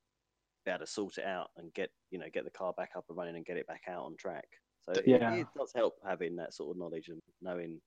be 0.64 0.70
able 0.70 0.80
to 0.80 0.86
sort 0.86 1.18
it 1.18 1.24
out 1.24 1.50
and 1.56 1.72
get 1.74 1.90
you 2.10 2.18
know 2.18 2.26
get 2.32 2.44
the 2.44 2.50
car 2.50 2.72
back 2.72 2.90
up 2.96 3.04
and 3.08 3.18
running 3.18 3.36
and 3.36 3.44
get 3.44 3.56
it 3.56 3.66
back 3.66 3.82
out 3.88 4.04
on 4.04 4.16
track. 4.16 4.46
So 4.82 4.92
it, 4.92 5.04
Yeah. 5.06 5.34
it 5.34 5.46
does 5.56 5.72
help 5.74 5.96
having 6.06 6.36
that 6.36 6.54
sort 6.54 6.70
of 6.70 6.78
knowledge 6.78 7.08
and 7.08 7.20
knowing. 7.42 7.80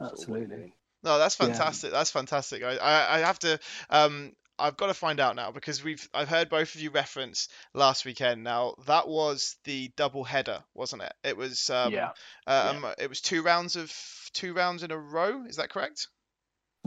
sort 0.00 0.12
of 0.12 0.18
Absolutely. 0.18 0.74
No, 1.02 1.18
that's 1.18 1.36
Yeah. 1.40 1.46
fantastic. 1.46 1.92
That's 1.92 2.10
fantastic. 2.10 2.62
I, 2.62 2.76
I, 2.76 3.16
I 3.16 3.18
have 3.20 3.38
to. 3.40 3.58
Um, 3.90 4.32
I've 4.58 4.76
got 4.76 4.86
to 4.86 4.94
find 4.94 5.20
out 5.20 5.36
now 5.36 5.50
because 5.50 5.82
we've. 5.84 6.08
I've 6.14 6.28
heard 6.28 6.48
both 6.48 6.74
of 6.74 6.80
you 6.80 6.90
reference 6.90 7.48
last 7.74 8.04
weekend. 8.04 8.44
Now 8.44 8.74
that 8.86 9.08
was 9.08 9.56
the 9.64 9.90
double 9.96 10.24
header, 10.24 10.62
wasn't 10.74 11.02
it? 11.02 11.12
It 11.24 11.36
was. 11.36 11.70
Um, 11.70 11.92
yeah 11.92 12.10
uh, 12.46 12.74
um, 12.76 12.86
it 12.98 13.08
was 13.08 13.20
two 13.20 13.42
rounds 13.42 13.76
of 13.76 13.92
two 14.32 14.54
rounds 14.54 14.82
in 14.82 14.90
a 14.90 14.98
row. 14.98 15.44
Is 15.46 15.56
that 15.56 15.70
correct? 15.70 16.08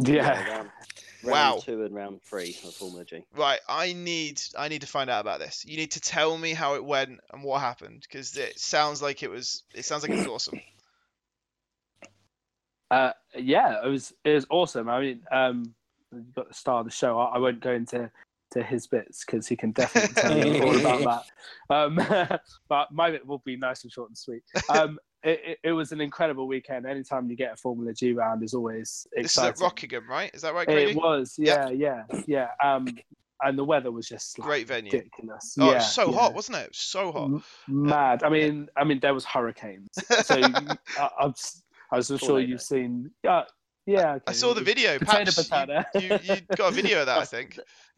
yeah, 0.02 0.48
round, 0.50 0.70
Wow. 1.24 1.60
two 1.64 1.84
and 1.84 1.94
round 1.94 2.22
three 2.24 2.58
of 2.66 2.74
Formula 2.74 3.04
G. 3.06 3.24
Right. 3.36 3.60
I 3.68 3.94
need. 3.94 4.42
I 4.58 4.70
need 4.70 4.82
to 4.82 4.88
find 4.88 5.10
out 5.10 5.22
about 5.22 5.40
this. 5.40 5.66
You 5.66 5.78
need 5.78 5.92
to 5.92 6.00
tell 6.02 6.38
me 6.38 6.54
how 6.54 6.76
it 6.76 6.86
went 6.86 7.20
and 7.34 7.44
what 7.44 7.60
happened 7.62 8.02
because 8.02 8.38
it 8.38 8.60
sounds 8.60 9.02
like 9.02 9.24
it 9.24 9.30
was. 9.30 9.64
It 9.76 9.86
sounds 9.86 10.04
like 10.04 10.12
it 10.12 10.18
was 10.18 10.28
awesome. 10.50 10.62
Uh, 12.92 13.12
yeah, 13.36 13.86
it 13.86 13.88
was 13.88 14.14
it 14.24 14.34
was 14.34 14.46
awesome. 14.50 14.90
I 14.90 15.00
mean, 15.02 15.22
um, 15.32 15.76
you 16.12 16.26
got 16.36 16.48
the 16.48 16.54
star 16.54 16.80
of 16.80 16.86
the 16.86 16.92
show. 16.92 17.20
I, 17.20 17.36
I 17.36 17.38
won't 17.38 17.60
go 17.60 17.72
into 17.74 18.10
to 18.52 18.64
his 18.64 18.88
bits 18.88 19.24
because 19.26 19.48
he 19.48 19.56
can 19.56 19.72
definitely 19.72 20.14
tell 20.16 20.36
you 20.38 20.64
all 20.64 20.76
about 20.80 21.24
that. 21.70 21.76
Um, 21.76 22.40
but 22.70 22.92
my 22.92 23.12
bit 23.12 23.26
will 23.28 23.44
be 23.46 23.58
nice 23.58 23.84
and 23.84 23.92
short 23.92 24.10
and 24.10 24.18
sweet. 24.18 24.42
Um, 24.70 24.98
it, 25.24 25.40
it, 25.46 25.60
it 25.66 25.72
was 25.74 25.92
an 25.92 26.02
incredible 26.02 26.48
weekend. 26.48 26.88
Anytime 26.88 27.30
you 27.30 27.36
get 27.36 27.54
a 27.54 27.58
Formula 27.58 27.94
G 27.94 28.14
round 28.14 28.44
is 28.44 28.54
always 28.56 29.06
This 29.16 29.20
is 29.20 29.26
exciting. 29.38 29.52
at 29.52 29.60
Rockingham, 29.62 30.10
right? 30.10 30.32
Is 30.34 30.42
that 30.42 30.56
right, 30.56 30.68
it 30.68 30.72
Grady? 30.72 30.96
was, 30.96 31.36
Yep. 31.38 31.74
yeah, 31.76 32.04
yeah, 32.10 32.22
yeah. 32.26 32.48
Um, 32.64 32.88
and 33.42 33.58
the 33.58 33.64
weather 33.64 33.92
was 33.92 34.08
just 34.08 34.38
like, 34.40 34.46
Great 34.48 34.68
venue. 34.68 34.92
ridiculous. 34.92 35.56
Oh, 35.60 35.66
yeah, 35.68 35.72
it 35.72 35.76
was 35.76 35.94
so 35.94 36.10
yeah. 36.12 36.18
hot, 36.18 36.34
wasn't 36.34 36.58
it? 36.58 36.62
It 36.64 36.70
was 36.72 36.78
so 36.80 37.12
hot. 37.12 37.26
M- 37.26 37.44
mad. 37.68 38.24
I 38.24 38.30
mean, 38.30 38.68
I 38.76 38.84
mean, 38.84 39.00
there 39.00 39.14
was 39.14 39.26
hurricanes. 39.26 39.88
So 40.24 40.38
you, 40.38 40.54
I, 40.98 41.10
I'm, 41.22 41.30
s- 41.30 41.62
I 41.92 41.98
was 41.98 42.12
sure 42.20 42.40
you've 42.40 42.62
seen. 42.64 43.12
Yeah, 43.86 44.14
yeah. 44.16 44.20
I 44.28 44.32
saw 44.34 44.54
the 44.54 44.62
video. 44.62 44.98
Potato, 45.00 45.32
Paps, 45.32 45.38
you- 45.38 45.44
potato. 45.44 45.84
You, 45.96 46.36
you, 46.36 46.42
got 46.56 46.72
a 46.72 46.76
video 46.76 47.00
of 47.02 47.06
that, 47.08 47.18
I 47.20 47.26
think. 47.26 47.60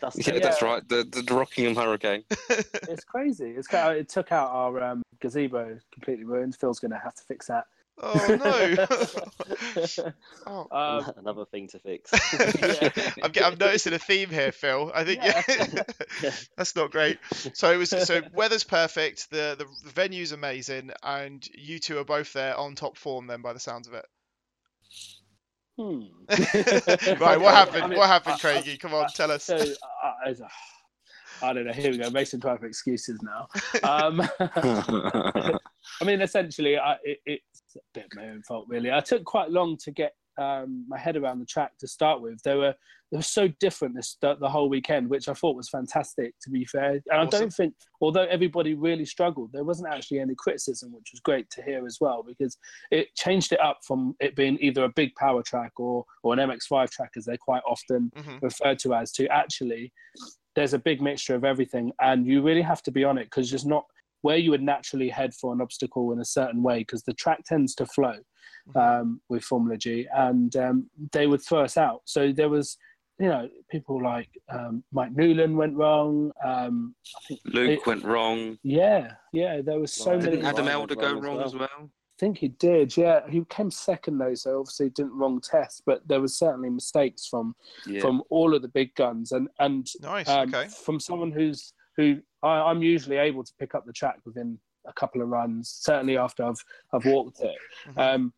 That's 0.00 0.26
Yeah, 0.26 0.34
Yeah. 0.34 0.40
that's 0.40 0.60
right. 0.60 0.86
The, 0.88 1.04
the 1.04 1.34
Rockingham 1.34 1.76
Hurricane. 1.76 2.24
It's 2.88 3.04
crazy. 3.04 3.50
It's 3.56 3.68
kind 3.68 3.92
of, 3.92 3.96
it 3.96 4.08
took 4.08 4.32
out 4.32 4.50
our 4.50 4.82
um, 4.82 5.02
gazebo 5.20 5.78
completely 5.92 6.24
ruined. 6.24 6.56
Phil's 6.56 6.80
going 6.80 6.90
to 6.90 6.98
have 6.98 7.14
to 7.14 7.22
fix 7.24 7.46
that 7.46 7.64
Oh 8.02 8.36
no! 8.44 10.04
oh. 10.48 10.66
Um, 11.06 11.12
Another 11.16 11.44
thing 11.44 11.68
to 11.68 11.78
fix. 11.78 12.10
I'm, 13.22 13.30
get- 13.30 13.44
I'm 13.44 13.56
noticing 13.56 13.92
a 13.92 14.00
theme 14.00 14.30
here, 14.30 14.50
Phil. 14.50 14.90
I 14.92 15.04
think 15.04 15.22
Yeah. 15.22 15.42
that's 16.56 16.74
not 16.74 16.90
great. 16.90 17.18
So 17.52 17.72
it 17.72 17.76
was 17.76 17.90
so 17.90 18.20
weather's 18.32 18.64
perfect. 18.64 19.30
The, 19.30 19.54
the 19.56 19.66
the 19.84 19.90
venue's 19.92 20.32
amazing, 20.32 20.90
and 21.04 21.46
you 21.56 21.78
two 21.78 21.98
are 21.98 22.04
both 22.04 22.32
there 22.32 22.56
on 22.56 22.74
top 22.74 22.96
form. 22.96 23.28
Then, 23.28 23.42
by 23.42 23.52
the 23.52 23.60
sounds 23.60 23.86
of 23.86 23.94
it. 23.94 24.04
Hmm. 25.76 26.02
right, 27.20 27.40
what 27.40 27.54
happened? 27.54 27.82
I 27.82 27.86
mean, 27.88 27.98
what 27.98 28.08
happened, 28.08 28.38
I- 28.42 28.48
I- 28.48 28.60
Kraigy? 28.60 28.78
Come 28.78 28.94
on, 28.94 29.08
tell 29.08 29.30
us. 29.30 29.44
So 29.44 29.56
I, 29.56 30.30
I, 30.30 30.34
I 31.42 31.52
don't 31.52 31.66
know. 31.66 31.72
Here 31.72 31.90
we 31.90 31.98
go. 31.98 32.10
Making 32.10 32.40
time 32.40 32.58
for 32.58 32.66
excuses 32.66 33.20
now. 33.22 33.48
Um, 33.82 34.20
I 34.40 36.04
mean, 36.04 36.20
essentially, 36.20 36.78
I, 36.78 36.96
it, 37.02 37.18
it's 37.26 37.62
a 37.76 37.80
bit 37.92 38.04
of 38.04 38.10
my 38.16 38.28
own 38.28 38.42
fault, 38.42 38.66
really. 38.68 38.92
I 38.92 39.00
took 39.00 39.24
quite 39.24 39.50
long 39.50 39.76
to 39.78 39.90
get 39.90 40.14
um, 40.38 40.84
my 40.88 40.98
head 40.98 41.16
around 41.16 41.38
the 41.38 41.46
track 41.46 41.76
to 41.78 41.88
start 41.88 42.20
with. 42.20 42.42
They 42.42 42.54
were 42.54 42.74
they 43.10 43.18
were 43.18 43.22
so 43.22 43.48
different 43.60 43.94
this 43.94 44.16
the, 44.20 44.34
the 44.36 44.48
whole 44.48 44.68
weekend, 44.68 45.08
which 45.08 45.28
I 45.28 45.34
thought 45.34 45.56
was 45.56 45.68
fantastic. 45.68 46.34
To 46.42 46.50
be 46.50 46.64
fair, 46.64 47.00
and 47.10 47.20
I 47.20 47.24
don't 47.26 47.52
think, 47.52 47.74
although 48.00 48.24
everybody 48.24 48.74
really 48.74 49.04
struggled, 49.04 49.52
there 49.52 49.64
wasn't 49.64 49.92
actually 49.92 50.20
any 50.20 50.34
criticism, 50.36 50.92
which 50.92 51.10
was 51.12 51.20
great 51.20 51.48
to 51.50 51.62
hear 51.62 51.86
as 51.86 51.98
well, 52.00 52.24
because 52.26 52.56
it 52.90 53.14
changed 53.14 53.52
it 53.52 53.60
up 53.60 53.78
from 53.86 54.16
it 54.20 54.34
being 54.36 54.58
either 54.60 54.84
a 54.84 54.88
big 54.88 55.14
power 55.14 55.42
track 55.42 55.72
or 55.78 56.04
or 56.22 56.32
an 56.32 56.40
MX5 56.40 56.90
track, 56.90 57.10
as 57.16 57.24
they're 57.24 57.36
quite 57.36 57.62
often 57.66 58.10
Mhm. 58.16 58.42
referred 58.42 58.78
to 58.80 58.94
as, 58.94 59.12
to 59.12 59.28
actually 59.28 59.92
there's 60.56 60.74
a 60.74 60.78
big 60.78 61.02
mixture 61.02 61.34
of 61.34 61.44
everything, 61.44 61.92
and 62.00 62.26
you 62.26 62.42
really 62.42 62.62
have 62.62 62.82
to 62.82 62.90
be 62.90 63.04
on 63.04 63.18
it 63.18 63.24
because 63.24 63.50
just 63.50 63.66
not 63.66 63.84
where 64.22 64.38
you 64.38 64.50
would 64.50 64.62
naturally 64.62 65.10
head 65.10 65.34
for 65.34 65.52
an 65.52 65.60
obstacle 65.60 66.10
in 66.12 66.18
a 66.20 66.24
certain 66.24 66.62
way 66.62 66.78
because 66.78 67.02
the 67.02 67.12
track 67.12 67.44
tends 67.44 67.74
to 67.74 67.84
flow. 67.84 68.16
Um, 68.74 69.20
with 69.28 69.44
Formula 69.44 69.76
G, 69.76 70.06
and 70.14 70.54
um, 70.56 70.90
they 71.12 71.26
would 71.26 71.42
throw 71.42 71.62
us 71.64 71.76
out. 71.76 72.02
So 72.04 72.32
there 72.32 72.48
was, 72.48 72.76
you 73.18 73.28
know, 73.28 73.48
people 73.70 74.02
like 74.02 74.28
um, 74.48 74.82
Mike 74.92 75.12
Newland 75.12 75.56
went 75.56 75.76
wrong. 75.76 76.32
Um, 76.44 76.94
I 77.16 77.20
think, 77.28 77.40
Luke 77.44 77.70
it- 77.80 77.86
went 77.86 78.04
wrong. 78.04 78.58
yeah, 78.62 79.12
yeah, 79.32 79.60
there 79.62 79.78
was 79.78 79.92
so 79.92 80.12
Right. 80.12 80.20
many. 80.20 80.30
Didn't 80.36 80.46
Adam 80.46 80.66
Ryan 80.66 80.80
Elder 80.80 80.94
go 80.96 81.12
wrong 81.14 81.40
as 81.40 81.54
well. 81.54 81.64
as 81.64 81.70
well? 81.78 81.90
I 81.90 82.18
think 82.20 82.38
he 82.38 82.48
did. 82.48 82.96
Yeah, 82.96 83.28
he 83.28 83.44
came 83.50 83.70
second 83.72 84.18
though, 84.18 84.34
so 84.34 84.60
obviously 84.60 84.88
didn't 84.90 85.18
wrong 85.18 85.40
test. 85.40 85.82
But 85.84 86.06
there 86.06 86.20
was 86.20 86.38
certainly 86.38 86.70
mistakes 86.70 87.26
from 87.26 87.54
Yeah. 87.86 88.00
from 88.00 88.22
all 88.30 88.54
of 88.54 88.62
the 88.62 88.68
big 88.68 88.94
guns, 88.94 89.32
and 89.32 89.48
and 89.58 89.86
Nice. 90.00 90.28
um, 90.28 90.48
okay. 90.54 90.68
from 90.68 91.00
someone 91.00 91.32
who's 91.32 91.72
who 91.96 92.20
I, 92.42 92.60
I'm 92.70 92.82
usually 92.82 93.16
able 93.16 93.42
to 93.44 93.52
pick 93.58 93.74
up 93.74 93.84
the 93.84 93.92
track 93.92 94.18
within 94.24 94.58
a 94.86 94.92
couple 94.92 95.22
of 95.22 95.28
runs. 95.28 95.70
Certainly 95.80 96.16
after 96.16 96.44
I've 96.44 96.62
I've 96.92 97.04
walked 97.04 97.40
it, 97.40 97.56
Mhm. 97.88 97.98
um, 98.14 98.32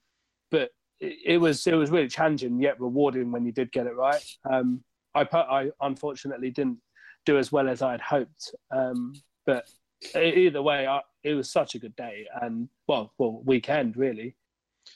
but 0.51 0.71
it, 1.01 1.17
it 1.25 1.39
was 1.39 1.67
it 1.67 1.75
was 1.75 1.91
really 1.91 2.09
challenging 2.09 2.61
yet 2.61 2.81
rewarding 2.81 3.33
when 3.33 3.45
you 3.45 3.53
did 3.53 3.73
get 3.73 3.87
it 3.87 3.95
right. 3.97 4.23
Um, 4.51 4.83
I 5.15 5.25
put, 5.25 5.47
I 5.47 5.71
unfortunately 5.81 6.51
didn't 6.51 6.79
do 7.25 7.39
as 7.39 7.51
well 7.51 7.69
as 7.69 7.83
I 7.83 7.93
had 7.93 8.01
hoped, 8.01 8.55
um, 8.71 9.15
but 9.47 9.67
either 10.15 10.61
way, 10.63 10.87
I, 10.87 11.01
it 11.25 11.35
was 11.35 11.51
such 11.51 11.75
a 11.75 11.79
good 11.79 11.97
day 11.97 12.27
and 12.43 12.69
well, 12.87 13.13
well 13.19 13.43
weekend 13.45 13.97
really. 13.97 14.37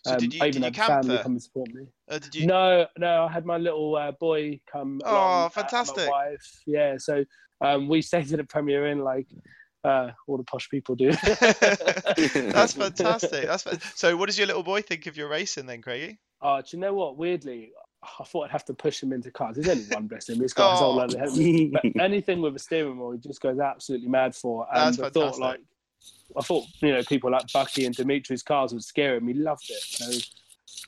So 0.07 0.17
did 0.17 0.35
you- 0.35 0.43
I 0.43 0.51
did 0.51 0.57
you 0.61 0.65
had 0.65 0.75
family 0.77 1.09
there? 1.17 1.23
come 1.23 1.33
and 1.33 1.43
support 1.43 1.75
me. 1.75 1.87
Uh, 2.09 2.19
did 2.19 2.35
you? 2.35 2.47
No, 2.47 2.87
no, 2.99 3.25
I 3.25 3.33
had 3.33 3.45
my 3.45 3.57
little 3.57 3.97
uh, 3.97 4.13
boy 4.13 4.61
come. 4.71 5.01
Oh, 5.05 5.11
along, 5.11 5.47
uh, 5.47 5.49
fantastic. 5.49 6.07
my 6.07 6.09
wife, 6.09 6.61
yeah. 6.67 6.97
So 6.99 7.25
um, 7.61 7.89
we 7.89 8.01
stayed 8.11 8.31
at 8.33 8.37
the 8.39 8.45
Premier 8.45 8.87
Inn 8.87 9.01
like 9.01 9.27
uh, 9.85 10.11
all 10.27 10.37
the 10.37 10.45
posh 10.45 10.69
people 10.71 10.95
do. 10.95 11.13
That's 11.73 12.73
fantastic. 12.75 13.47
That's 13.47 13.63
fa- 13.63 13.79
so. 13.95 14.17
What 14.17 14.27
does 14.27 14.39
your 14.39 14.47
little 14.47 14.63
boy 14.63 14.83
think 14.83 15.07
of 15.07 15.17
your 15.17 15.29
racing 15.29 15.67
then, 15.67 15.83
Kraigy? 15.83 16.19
Oh, 16.43 16.61
do 16.61 16.67
you 16.73 16.79
know 16.81 16.95
what? 16.95 17.17
Weirdly, 17.17 17.73
I 18.19 18.25
thought 18.25 18.45
I'd 18.45 18.51
have 18.51 18.65
to 18.67 18.75
push 18.75 19.03
him 19.03 19.13
into 19.13 19.31
cars. 19.31 19.57
There's 19.57 19.69
only 19.69 19.85
one, 19.95 20.07
bless 20.07 20.29
him. 20.29 20.41
He's 20.41 20.53
got 20.53 20.73
his 20.73 20.81
whole 20.81 20.99
Oh. 21.01 21.09
head. 21.09 21.73
But 21.73 22.01
anything 22.03 22.41
with 22.41 22.57
a 22.57 22.59
steering 22.59 22.99
wheel, 22.99 23.13
he 23.13 23.19
just 23.19 23.41
goes 23.41 23.59
absolutely 23.59 24.09
mad 24.09 24.35
for. 24.35 24.67
And 24.73 24.95
That's 24.97 25.01
I 25.01 25.11
thought, 25.11 25.39
like, 25.39 25.61
I 26.37 26.43
thought, 26.43 26.65
you 26.81 26.93
know, 26.93 27.03
people 27.03 27.31
like 27.31 27.51
Bucky 27.53 27.85
and 27.87 27.95
Dimitri's 27.95 28.43
cars 28.43 28.73
would 28.73 28.85
scare 28.85 29.17
him. 29.17 29.29
He 29.29 29.35
loved 29.35 29.69
it. 29.69 29.81
So 29.83 30.19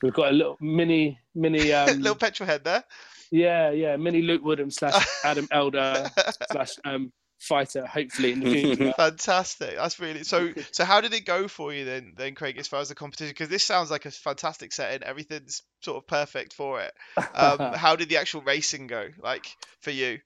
we've 0.01 0.13
got 0.13 0.29
a 0.29 0.35
little 0.35 0.57
mini, 0.59 1.19
mini, 1.35 1.71
um, 1.73 1.99
little 1.99 2.15
petrol 2.15 2.47
head 2.47 2.63
there. 2.63 2.83
yeah, 3.31 3.69
yeah, 3.71 3.95
mini 3.95 4.21
Luke 4.21 4.43
Woodham 4.43 4.71
slash 4.71 5.05
Adam 5.23 5.47
Elder 5.51 6.09
slash 6.51 6.71
um, 6.85 7.11
fighter, 7.43 7.85
hopefully 7.85 8.31
in 8.31 8.39
the 8.39 8.51
future. 8.61 8.93
Fantastic. 8.97 9.75
That's 9.75 9.99
really 9.99 10.23
so. 10.23 10.53
So 10.71 10.85
how 10.85 11.01
did 11.01 11.13
it 11.13 11.25
go 11.25 11.47
for 11.47 11.73
you 11.73 11.85
then, 11.85 12.13
then 12.15 12.35
Craig, 12.35 12.57
as 12.57 12.67
far 12.67 12.79
as 12.81 12.89
the 12.89 12.95
competition? 12.95 13.31
Because 13.31 13.49
this 13.49 13.63
sounds 13.63 13.91
like 13.91 14.05
a 14.05 14.11
fantastic 14.11 14.71
setting. 14.73 15.03
Everything's 15.03 15.61
sort 15.81 15.97
of 15.97 16.07
perfect 16.07 16.53
for 16.53 16.81
it. 16.81 16.93
Um, 17.35 17.59
how 17.75 17.95
did 17.95 18.09
the 18.09 18.17
actual 18.17 18.41
racing 18.41 18.87
go? 18.87 19.09
Like 19.21 19.45
for 19.81 19.91
you? 19.91 20.19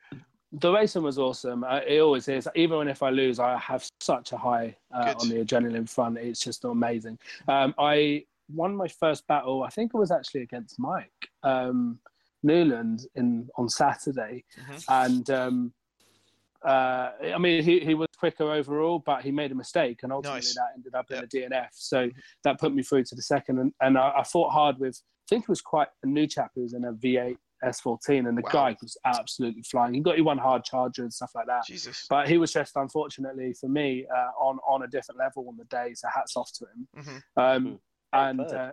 the 0.53 0.71
racing 0.71 1.03
was 1.03 1.19
awesome. 1.19 1.63
Uh, 1.65 1.81
it 1.85 1.99
always 1.99 2.27
is. 2.29 2.47
Even 2.55 2.87
if 2.87 3.03
I 3.03 3.09
lose, 3.09 3.37
I 3.37 3.57
have 3.57 3.85
such 3.99 4.31
a 4.31 4.37
high 4.37 4.77
uh, 4.93 5.13
on 5.19 5.27
the 5.27 5.43
adrenaline 5.43 5.89
front. 5.89 6.17
It's 6.17 6.39
just 6.39 6.63
amazing. 6.63 7.19
Um, 7.49 7.75
I 7.77 8.23
won 8.53 8.73
my 8.75 8.87
first 8.87 9.27
battle. 9.27 9.63
I 9.63 9.69
think 9.69 9.91
it 9.93 9.97
was 9.97 10.09
actually 10.09 10.43
against 10.43 10.79
Mike 10.79 11.11
um, 11.43 11.99
Newland 12.43 13.07
in 13.15 13.49
on 13.57 13.67
Saturday, 13.67 14.45
Mhm. 14.57 14.85
and 14.87 15.29
um, 15.29 15.73
uh, 16.65 17.11
I 17.33 17.37
mean 17.37 17.63
he, 17.63 17.79
he 17.79 17.93
was 17.93 18.07
quicker 18.17 18.51
overall, 18.51 18.99
but 19.05 19.23
he 19.23 19.31
made 19.31 19.51
a 19.51 19.55
mistake, 19.55 19.99
and 20.03 20.11
ultimately 20.11 20.39
Nice. 20.39 20.55
that 20.55 20.69
ended 20.75 20.95
up 20.95 21.09
in 21.11 21.17
Yep. 21.17 21.23
a 21.25 21.27
DNF. 21.27 21.67
So 21.73 22.09
that 22.43 22.59
put 22.59 22.73
me 22.73 22.83
through 22.83 23.03
to 23.05 23.15
the 23.15 23.21
second, 23.21 23.59
and, 23.59 23.73
and 23.81 23.97
I, 23.97 24.13
I 24.19 24.23
fought 24.23 24.51
hard 24.51 24.77
with. 24.79 24.99
I 24.99 25.35
think 25.35 25.43
it 25.43 25.49
was 25.49 25.61
quite 25.61 25.89
a 26.03 26.07
new 26.07 26.25
chap 26.25 26.51
who 26.55 26.61
was 26.61 26.73
in 26.73 26.85
a 26.85 26.93
V8 26.93 27.37
S14, 27.65 28.29
and 28.29 28.37
the 28.37 28.41
Wow. 28.43 28.49
guy 28.51 28.77
was 28.81 28.97
absolutely 29.05 29.61
flying. 29.63 29.93
He 29.93 29.99
got 29.99 30.15
he 30.15 30.21
won 30.21 30.37
hard 30.37 30.63
charger 30.63 31.01
and 31.03 31.11
stuff 31.13 31.31
like 31.35 31.47
that. 31.47 31.65
Jesus. 31.65 32.05
But 32.09 32.27
he 32.29 32.37
was 32.37 32.53
just 32.53 32.75
unfortunately 32.75 33.53
for 33.59 33.67
me 33.67 34.05
uh, 34.15 34.29
on 34.41 34.57
on 34.67 34.83
a 34.83 34.87
different 34.87 35.19
level 35.19 35.45
on 35.49 35.57
the 35.57 35.65
day. 35.65 35.93
So 35.95 36.07
hats 36.13 36.37
off 36.37 36.51
to 36.53 36.65
him. 36.65 36.87
hmm 37.35 37.41
Um, 37.41 37.79
and 38.13 38.39
uh, 38.39 38.71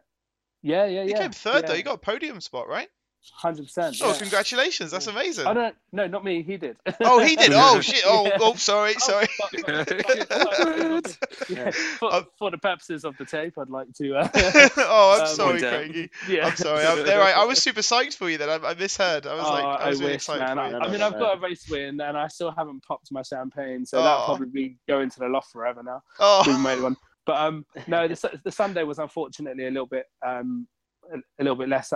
yeah, 0.63 0.87
yeah, 0.87 1.03
You 1.03 1.11
yeah. 1.11 1.19
came 1.19 1.33
third 1.33 1.63
yeah, 1.63 1.69
though. 1.69 1.75
You 1.75 1.83
got 1.83 1.95
a 1.97 1.99
podium 1.99 2.41
spot, 2.41 2.69
right? 2.69 2.89
Hundred 3.33 3.65
percent. 3.65 3.97
Oh, 4.03 4.15
congratulations. 4.19 4.91
That's 4.91 5.07
amazing. 5.07 5.47
I 5.47 5.55
don't. 5.55 5.75
No, 5.93 6.07
not 6.07 6.25
me. 6.25 6.43
He 6.43 6.57
did. 6.59 6.77
Oh, 7.01 7.21
he 7.25 7.37
did. 7.37 7.53
Oh 7.55 7.81
shit. 7.81 8.03
Oh, 8.07 8.27
Yeah. 8.27 8.37
oh, 8.41 8.55
sorry, 8.55 8.95
Oh, 8.97 8.99
sorry. 8.99 9.27
yeah, 11.49 11.71
for, 11.99 12.13
Oh. 12.13 12.25
for 12.39 12.51
the 12.51 12.59
purposes 12.59 13.05
of 13.05 13.17
the 13.17 13.25
tape, 13.25 13.55
I'd 13.59 13.69
like 13.71 13.93
to. 13.95 14.17
Uh, 14.17 14.29
oh, 14.79 15.15
I'm 15.17 15.21
Um, 15.23 15.27
sorry, 15.35 15.61
Kraigy. 15.61 16.11
yeah. 16.29 16.47
I'm 16.49 16.57
sorry. 16.57 16.85
I'm, 16.85 17.05
there, 17.05 17.23
I, 17.23 17.33
I 17.33 17.45
was 17.45 17.63
super 17.63 17.81
psyched 17.81 18.15
for 18.15 18.29
you 18.31 18.39
then. 18.39 18.49
I, 18.51 18.57
I 18.69 18.75
misheard. 18.75 19.27
I 19.27 19.35
was 19.35 19.45
Oh, 19.47 19.53
like, 19.53 19.65
I 19.65 19.89
was 19.89 20.01
really 20.01 20.13
wish, 20.13 20.17
excited 20.17 20.41
man. 20.45 20.57
for 20.57 20.61
I, 20.63 20.67
you. 20.67 20.73
No, 20.73 20.79
I 20.81 20.91
mean, 20.93 21.03
I've 21.03 21.19
got 21.19 21.37
a 21.39 21.41
race 21.41 21.69
win, 21.69 22.01
and 22.01 22.17
I 22.17 22.29
still 22.29 22.51
haven't 22.57 22.85
popped 22.85 23.11
my 23.11 23.23
champagne, 23.23 23.87
so 23.87 23.99
Oh. 23.99 24.03
that'll 24.03 24.37
probably 24.37 24.79
go 24.89 25.01
into 25.01 25.19
the 25.21 25.29
loft 25.29 25.51
forever 25.53 25.83
now. 25.83 26.03
We 26.19 26.25
Oh, 26.53 26.59
made 26.59 26.81
one, 26.83 26.97
but 27.27 27.37
um, 27.37 27.65
no, 27.87 28.07
the, 28.09 28.41
the 28.45 28.53
Sunday 28.53 28.83
was 28.85 28.99
unfortunately 28.99 29.67
a 29.67 29.71
little 29.71 29.87
bit 29.87 30.07
um, 30.27 30.67
a, 31.13 31.17
a 31.41 31.43
little 31.43 31.57
bit 31.57 31.69
less 31.69 31.93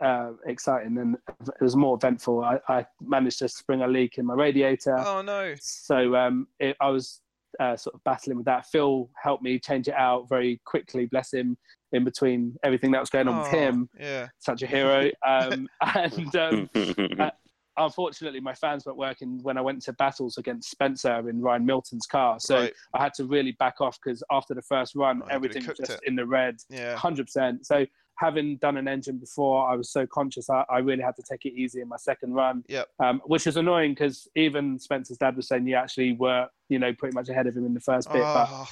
uh, 0.00 0.32
exciting, 0.46 0.98
and 0.98 1.16
it 1.40 1.62
was 1.62 1.76
more 1.76 1.96
eventful. 1.96 2.44
I, 2.44 2.58
I 2.68 2.86
managed 3.00 3.38
to 3.40 3.48
spring 3.48 3.82
a 3.82 3.88
leak 3.88 4.18
in 4.18 4.26
my 4.26 4.34
radiator, 4.34 4.98
oh 4.98 5.22
no. 5.22 5.54
so 5.60 6.14
um, 6.16 6.46
it, 6.58 6.76
I 6.80 6.88
was 6.90 7.20
uh, 7.60 7.76
sort 7.76 7.94
of 7.94 8.04
battling 8.04 8.36
with 8.36 8.46
that. 8.46 8.66
Phil 8.66 9.08
helped 9.22 9.42
me 9.42 9.58
change 9.58 9.88
it 9.88 9.94
out 9.94 10.28
very 10.28 10.60
quickly, 10.66 11.06
bless 11.06 11.32
him, 11.32 11.56
in 11.92 12.04
between 12.04 12.54
everything 12.62 12.90
that 12.90 13.00
was 13.00 13.08
going 13.10 13.28
on 13.28 13.38
with 13.38 13.48
Oh, 13.48 13.50
him. 13.58 13.88
Yeah. 13.98 14.28
Such 14.38 14.62
a 14.62 14.66
hero. 14.66 15.10
Um, 15.26 15.66
and 15.94 16.36
um, 16.36 16.70
unfortunately, 17.78 18.40
my 18.40 18.54
fans 18.54 18.84
weren't 18.86 18.98
working 18.98 19.38
when 19.42 19.56
I 19.56 19.60
went 19.60 19.82
to 19.82 19.92
battles 19.94 20.38
against 20.38 20.70
Spencer 20.70 21.28
in 21.28 21.40
Ryan 21.40 21.64
Milton's 21.64 22.06
car. 22.06 22.38
So 22.40 22.56
Right. 22.60 22.72
I 22.94 23.02
had 23.02 23.14
to 23.14 23.24
really 23.24 23.52
back 23.52 23.80
off 23.80 23.98
because 24.04 24.22
after 24.30 24.54
the 24.54 24.62
first 24.62 24.94
run, 24.94 25.22
Oh, 25.24 25.28
everything 25.30 25.64
was 25.66 25.78
just 25.78 25.92
it. 25.92 26.00
in 26.06 26.16
the 26.16 26.26
red, 26.26 26.56
Yeah. 26.68 26.96
100%. 26.96 27.64
So 27.64 27.86
having 28.18 28.56
done 28.58 28.76
an 28.76 28.88
engine 28.88 29.18
before, 29.18 29.68
I 29.70 29.74
was 29.76 29.90
so 29.90 30.06
conscious 30.06 30.48
I, 30.50 30.64
I 30.70 30.78
really 30.78 31.02
had 31.02 31.16
to 31.16 31.22
take 31.22 31.44
it 31.44 31.52
easy 31.54 31.80
in 31.80 31.88
my 31.88 31.96
second 31.96 32.32
run. 32.34 32.64
Yep. 32.68 32.88
Um, 33.02 33.20
which 33.26 33.46
is 33.46 33.56
annoying 33.56 33.92
because 33.92 34.28
even 34.36 34.78
Spencer's 34.78 35.18
dad 35.18 35.36
was 35.36 35.48
saying 35.48 35.66
you 35.66 35.76
actually 35.76 36.12
were, 36.12 36.46
you 36.68 36.78
know, 36.78 36.92
pretty 36.94 37.14
much 37.14 37.28
ahead 37.28 37.46
of 37.46 37.56
him 37.56 37.66
in 37.66 37.74
the 37.74 37.80
first 37.80 38.10
bit. 38.12 38.22
But 38.22 38.48
Oh, 38.50 38.66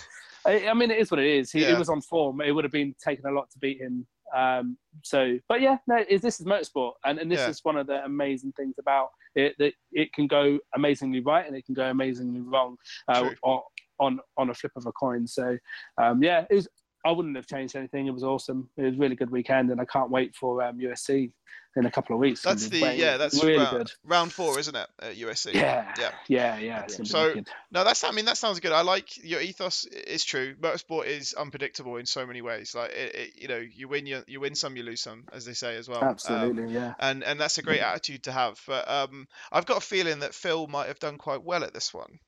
I, 0.47 0.69
I 0.69 0.75
mean, 0.75 0.91
it 0.91 0.99
is 0.99 1.11
what 1.11 1.21
it 1.21 1.27
is. 1.27 1.51
He, 1.53 1.61
Yeah. 1.63 1.69
he 1.69 1.75
was 1.75 1.89
on 1.89 2.01
form. 2.01 2.41
It 2.41 2.53
would 2.53 2.65
have 2.65 2.73
been 2.73 2.95
taking 3.03 3.27
a 3.27 3.31
lot 3.33 3.51
to 3.51 3.59
beat 3.59 3.81
him. 3.81 4.07
Um, 4.35 4.77
so, 5.03 5.39
but 5.49 5.61
yeah, 5.61 5.77
no, 5.87 5.97
it, 6.09 6.21
this 6.21 6.41
is 6.41 6.47
motorsport, 6.47 6.93
and, 7.05 7.19
and 7.19 7.31
this 7.31 7.41
Yeah. 7.41 7.51
is 7.51 7.61
one 7.63 7.77
of 7.77 7.87
the 7.87 8.05
amazing 8.05 8.53
things 8.57 8.75
about 8.81 9.11
it 9.37 9.55
that 9.59 9.75
it 9.93 10.13
can 10.13 10.27
go 10.27 10.59
amazingly 10.75 11.21
right 11.21 11.47
and 11.47 11.55
it 11.57 11.65
can 11.67 11.75
go 11.75 11.89
amazingly 11.91 12.41
wrong 12.41 12.77
uh, 13.09 13.31
on, 13.43 13.61
on 14.01 14.21
on 14.37 14.51
a 14.51 14.55
flip 14.55 14.73
of 14.77 14.87
a 14.87 14.93
coin. 14.93 15.27
So, 15.27 15.57
um, 16.03 16.21
yeah, 16.23 16.47
it 16.51 16.55
was 16.55 16.69
I 17.05 17.11
wouldn't 17.13 17.37
have 17.37 17.47
changed 17.47 17.77
anything. 17.77 18.07
It 18.07 18.15
was 18.15 18.25
awesome. 18.25 18.71
It 18.77 18.83
was 18.83 18.95
a 18.95 18.99
really 18.99 19.17
good 19.17 19.31
weekend, 19.31 19.71
and 19.71 19.81
I 19.81 19.85
can't 19.85 20.11
wait 20.11 20.35
for 20.35 20.63
um, 20.63 20.79
USC 20.79 21.33
in 21.77 21.87
a 21.87 21.91
couple 21.91 22.15
of 22.15 22.21
weeks. 22.21 22.41
That's 22.41 22.69
the 22.69 22.81
way- 22.83 22.97
yeah, 22.99 23.17
that's 23.17 23.43
really 23.43 23.59
round, 23.59 23.77
good. 23.77 23.91
round 24.05 24.33
four, 24.33 24.59
isn't 24.61 24.77
it? 24.77 24.87
At 25.01 25.17
USC. 25.17 25.55
Yeah, 25.55 25.93
Yeah. 25.99 26.11
yeah, 26.29 26.57
yeah. 26.59 26.87
So- 26.87 27.35
No, 27.73 27.83
that's 27.83 28.05
I 28.05 28.13
mean 28.13 28.27
that 28.27 28.37
sounds 28.37 28.61
good. 28.61 28.71
I 28.71 28.83
like 28.83 29.25
your 29.25 29.41
ethos 29.41 29.85
is 29.85 30.25
true. 30.25 30.55
Motorsport 30.55 31.07
is 31.07 31.35
unpredictable 31.35 31.97
in 31.97 32.07
so 32.07 32.25
many 32.27 32.43
ways. 32.43 32.75
Like 32.77 32.93
it, 32.93 33.15
it, 33.15 33.31
you 33.37 33.49
know, 33.49 33.59
you 33.59 33.89
win 33.89 34.07
you 34.07 34.23
you 34.29 34.41
win 34.41 34.55
some, 34.55 34.77
you 34.77 34.85
lose 34.85 35.01
some, 35.01 35.25
as 35.33 35.45
they 35.45 35.53
say 35.55 35.77
as 35.77 35.89
well. 35.89 35.99
Um, 36.03 36.09
absolutely, 36.11 36.73
yeah. 36.73 36.95
and 37.01 37.25
and 37.25 37.41
that's 37.41 37.59
a 37.59 37.63
great 37.63 37.81
attitude 37.81 38.23
to 38.25 38.33
have. 38.33 38.61
But 38.69 38.89
um, 38.89 39.27
I've 39.51 39.67
got 39.67 39.79
a 39.79 39.87
feeling 39.87 40.21
that 40.21 40.35
Phil 40.35 40.69
might 40.69 40.87
have 40.87 41.01
done 41.01 41.19
quite 41.19 41.43
well 41.43 41.65
at 41.65 41.75
this 41.75 41.93
one. 41.93 42.21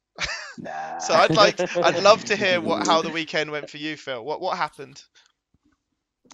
Nah. 0.59 0.99
So 0.99 1.15
I'd 1.15 1.31
like, 1.35 1.61
I'd 1.77 2.03
love 2.03 2.25
to 2.25 2.37
hear 2.37 2.61
what 2.61 2.87
how 2.87 3.03
the 3.03 3.11
weekend 3.21 3.51
went 3.51 3.69
for 3.69 3.77
you, 3.77 3.97
Phil. 3.97 4.25
What 4.25 4.41
what 4.41 4.57
happened? 4.57 5.03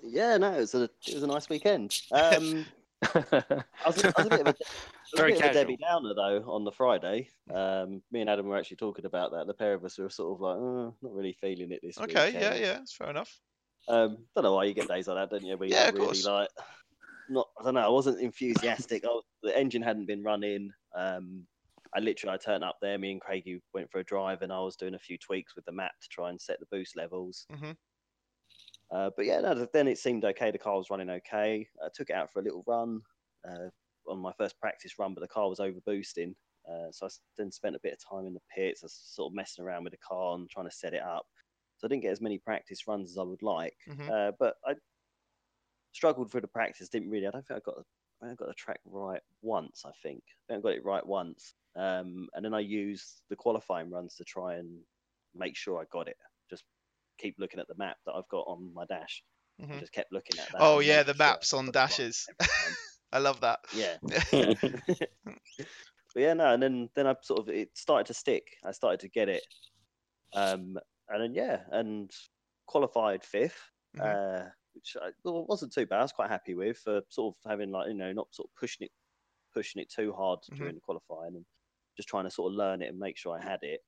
Yeah, 0.05 0.37
no, 0.37 0.53
it 0.55 0.61
was 0.61 0.75
a 0.75 0.85
it 1.07 1.15
was 1.15 1.23
a 1.23 1.27
nice 1.27 1.49
weekend. 1.49 2.01
Um, 2.13 2.67
I 3.03 3.65
was, 3.87 4.05
I 4.05 4.13
was 4.17 4.27
a 4.27 4.31
bit 4.31 4.41
of 4.41 4.47
a, 4.47 4.51
I 4.51 4.55
was 4.55 5.13
a 5.15 5.17
Very 5.17 5.33
bit 5.33 5.45
of 5.45 5.51
a. 5.51 5.55
Debbie 5.55 5.77
Downer 5.77 6.15
though 6.15 6.45
on 6.51 6.65
the 6.65 6.71
Friday. 6.73 7.29
Um, 7.53 8.01
me 8.13 8.21
and 8.21 8.31
Adam 8.31 8.47
were 8.47 8.57
actually 8.57 8.77
talking 8.77 9.05
about 9.07 9.33
that. 9.33 9.47
The 9.47 9.55
pair 9.55 9.75
of 9.75 9.85
us 9.85 9.99
were 9.99 10.09
sort 10.09 10.37
of 10.37 10.41
like, 10.41 10.57
oh, 10.57 10.95
not 11.03 11.13
really 11.13 11.37
feeling 11.41 11.73
it 11.73 11.81
this 11.83 11.97
time. 11.97 12.05
Okay, 12.05 12.33
yeah, 12.33 12.39
weekend. 12.53 12.61
yeah, 12.61 12.79
it's 12.81 12.95
fair 12.95 13.11
enough. 13.11 13.41
Um, 13.89 14.19
don't 14.35 14.45
know 14.45 14.55
why 14.55 14.65
you 14.65 14.75
get 14.75 14.89
days 14.89 15.09
like 15.09 15.17
that, 15.17 15.31
don't 15.31 15.45
you? 15.45 15.57
Where 15.57 15.69
you're 15.69 15.77
Yeah, 15.77 15.85
not 15.87 15.89
of 15.89 15.95
really 15.97 16.07
course. 16.07 16.27
like, 16.27 16.49
not. 17.29 17.49
I 17.61 17.65
don't 17.65 17.75
know. 17.75 17.81
I 17.81 17.89
wasn't 17.89 18.21
enthusiastic. 18.21 19.05
I 19.05 19.09
was, 19.09 19.25
the 19.43 19.57
engine 19.59 19.83
hadn't 19.83 20.07
been 20.07 20.23
running. 20.23 20.73
Um, 20.95 21.47
I 21.95 22.01
literally 22.01 22.35
I 22.35 22.39
turned 22.39 22.65
up 22.65 22.79
there. 22.81 22.99
Me 22.99 23.13
and 23.13 23.21
Kraigy 23.21 23.61
went 23.75 23.91
for 23.91 23.99
a 24.01 24.05
drive, 24.05 24.43
and 24.43 24.53
I 24.53 24.61
was 24.61 24.77
doing 24.77 24.95
a 24.95 24.99
few 24.99 25.19
tweaks 25.19 25.55
with 25.57 25.65
the 25.67 25.73
map 25.73 25.93
to 26.01 26.09
try 26.09 26.31
and 26.31 26.41
set 26.41 26.61
the 26.61 26.67
boost 26.67 26.97
levels. 26.97 27.49
Mhm. 27.49 27.77
Uh, 28.91 29.11
but 29.17 29.25
yeah, 29.25 29.41
no, 29.41 29.67
then 29.73 29.89
it 29.89 29.99
seemed 29.99 30.25
okay. 30.25 30.51
The 30.51 30.59
car 30.59 30.77
was 30.77 30.91
running 30.91 31.11
okay. 31.11 31.69
I 31.83 31.89
took 31.95 32.11
it 32.11 32.15
out 32.17 32.33
for 32.33 32.41
a 32.41 32.43
little 32.43 32.65
run 32.67 33.01
uh, 33.49 33.69
on 34.07 34.19
my 34.19 34.33
first 34.37 34.59
practice 34.61 34.99
run, 34.99 35.15
but 35.15 35.21
the 35.21 35.29
car 35.29 35.49
was 35.49 35.61
over 35.61 35.81
boosting. 35.87 36.35
Uh, 36.71 36.93
so 36.93 37.07
I 37.07 37.11
then 37.37 37.51
spent 37.51 37.75
a 37.77 37.81
bit 37.83 37.95
of 37.95 37.99
time 38.17 38.27
in 38.27 38.35
the 38.35 38.41
pits, 38.55 38.83
I 38.83 38.87
was 38.87 38.95
sort 38.95 39.31
of 39.33 39.35
messing 39.35 39.65
around 39.65 39.85
with 39.85 39.93
the 39.93 39.99
car 39.99 40.35
and 40.37 40.49
trying 40.49 40.69
to 40.69 40.75
set 40.77 40.95
it 40.95 41.03
up. 41.03 41.27
So 41.79 41.87
I 41.87 41.89
didn't 41.89 42.03
get 42.03 42.13
as 42.13 42.21
many 42.21 42.39
practice 42.39 42.87
runs 42.87 43.11
as 43.11 43.19
I 43.19 43.23
would 43.23 43.43
like. 43.43 43.77
Mhm. 43.87 44.13
Uh, 44.13 44.33
but 44.39 44.57
I 44.65 44.75
struggled 45.93 46.31
through 46.31 46.41
the 46.43 46.49
practice. 46.49 46.89
Didn't 46.89 47.11
really. 47.11 47.27
I 47.27 47.31
don't 47.31 47.47
think 47.47 47.59
I 47.59 47.71
got. 47.71 47.85
I 48.23 48.35
got 48.35 48.49
the 48.49 48.55
track 48.55 48.81
right 48.85 49.23
once. 49.41 49.85
I 49.85 49.93
think. 50.03 50.23
I 50.51 50.59
got 50.61 50.73
it 50.73 50.85
right 50.85 51.05
once. 51.05 51.55
Um, 51.77 52.29
and 52.35 52.45
then 52.45 52.55
I 52.55 52.61
used 52.61 53.23
the 53.29 53.37
qualifying 53.37 53.91
runs 53.91 54.17
to 54.17 54.25
try 54.25 54.57
and 54.57 54.81
make 55.35 55.57
sure 55.57 55.81
I 55.81 55.85
got 55.91 56.09
it. 56.09 56.17
Just 56.51 56.65
keep 57.19 57.37
looking 57.39 57.61
at 57.61 57.69
the 57.69 57.77
map 57.77 57.97
that 58.07 58.13
I've 58.13 58.29
got 58.29 58.43
on 58.47 58.73
my 58.75 58.85
dash. 58.87 59.25
I 59.75 59.77
Mhm. 59.77 59.81
just 59.81 59.93
kept 59.93 60.13
looking 60.13 60.39
at 60.39 60.53
that. 60.53 60.61
Oh 60.61 60.81
yeah, 60.81 61.03
the 61.03 61.15
sure 61.15 61.15
maps 61.15 61.53
on 61.53 61.67
got 61.67 61.77
it 61.77 61.85
right 61.91 62.01
dashes. 62.01 62.29
I 63.13 63.19
love 63.19 63.41
that. 63.41 63.61
Yeah. 63.71 63.99
but 64.31 64.69
yeah, 66.17 66.35
no, 66.35 66.53
and 66.53 66.63
then 66.63 66.91
then 66.95 67.07
I 67.07 67.15
sort 67.23 67.41
of 67.41 67.49
it 67.49 67.77
started 67.77 68.07
to 68.07 68.15
stick. 68.15 68.45
I 68.65 68.73
started 68.73 69.01
to 69.01 69.09
get 69.09 69.29
it, 69.29 69.45
um, 70.35 70.79
and 71.09 71.23
then 71.23 71.35
yeah, 71.35 71.65
and 71.73 72.11
qualified 72.67 73.25
5th 73.25 73.61
Mhm. 73.95 74.17
uh, 74.17 74.45
which 74.75 74.97
I, 75.01 75.11
well, 75.25 75.47
wasn't 75.47 75.73
too 75.73 75.87
bad. 75.87 75.99
I 76.01 76.03
was 76.03 76.13
quite 76.13 76.31
happy 76.31 76.55
with 76.55 76.79
for 76.79 77.03
sort 77.11 77.37
of 77.37 77.51
having 77.51 77.71
like 77.71 77.89
you 77.89 77.95
know 77.95 78.13
not 78.13 78.35
sort 78.35 78.49
of 78.51 78.55
pushing 78.61 78.87
it 78.87 78.93
pushing 79.55 79.83
it 79.83 79.91
too 79.91 80.13
hard 80.13 80.41
Mhm. 80.49 80.59
during 80.59 80.77
the 80.77 80.81
qualifying 80.83 81.37
and 81.37 81.47
just 81.97 82.09
trying 82.09 82.25
to 82.25 82.31
sort 82.31 82.53
of 82.53 82.57
learn 82.57 82.83
it 82.83 82.89
and 82.89 82.99
make 82.99 83.19
sure 83.19 83.39
I 83.39 83.43
had 83.43 83.61
it. 83.63 83.81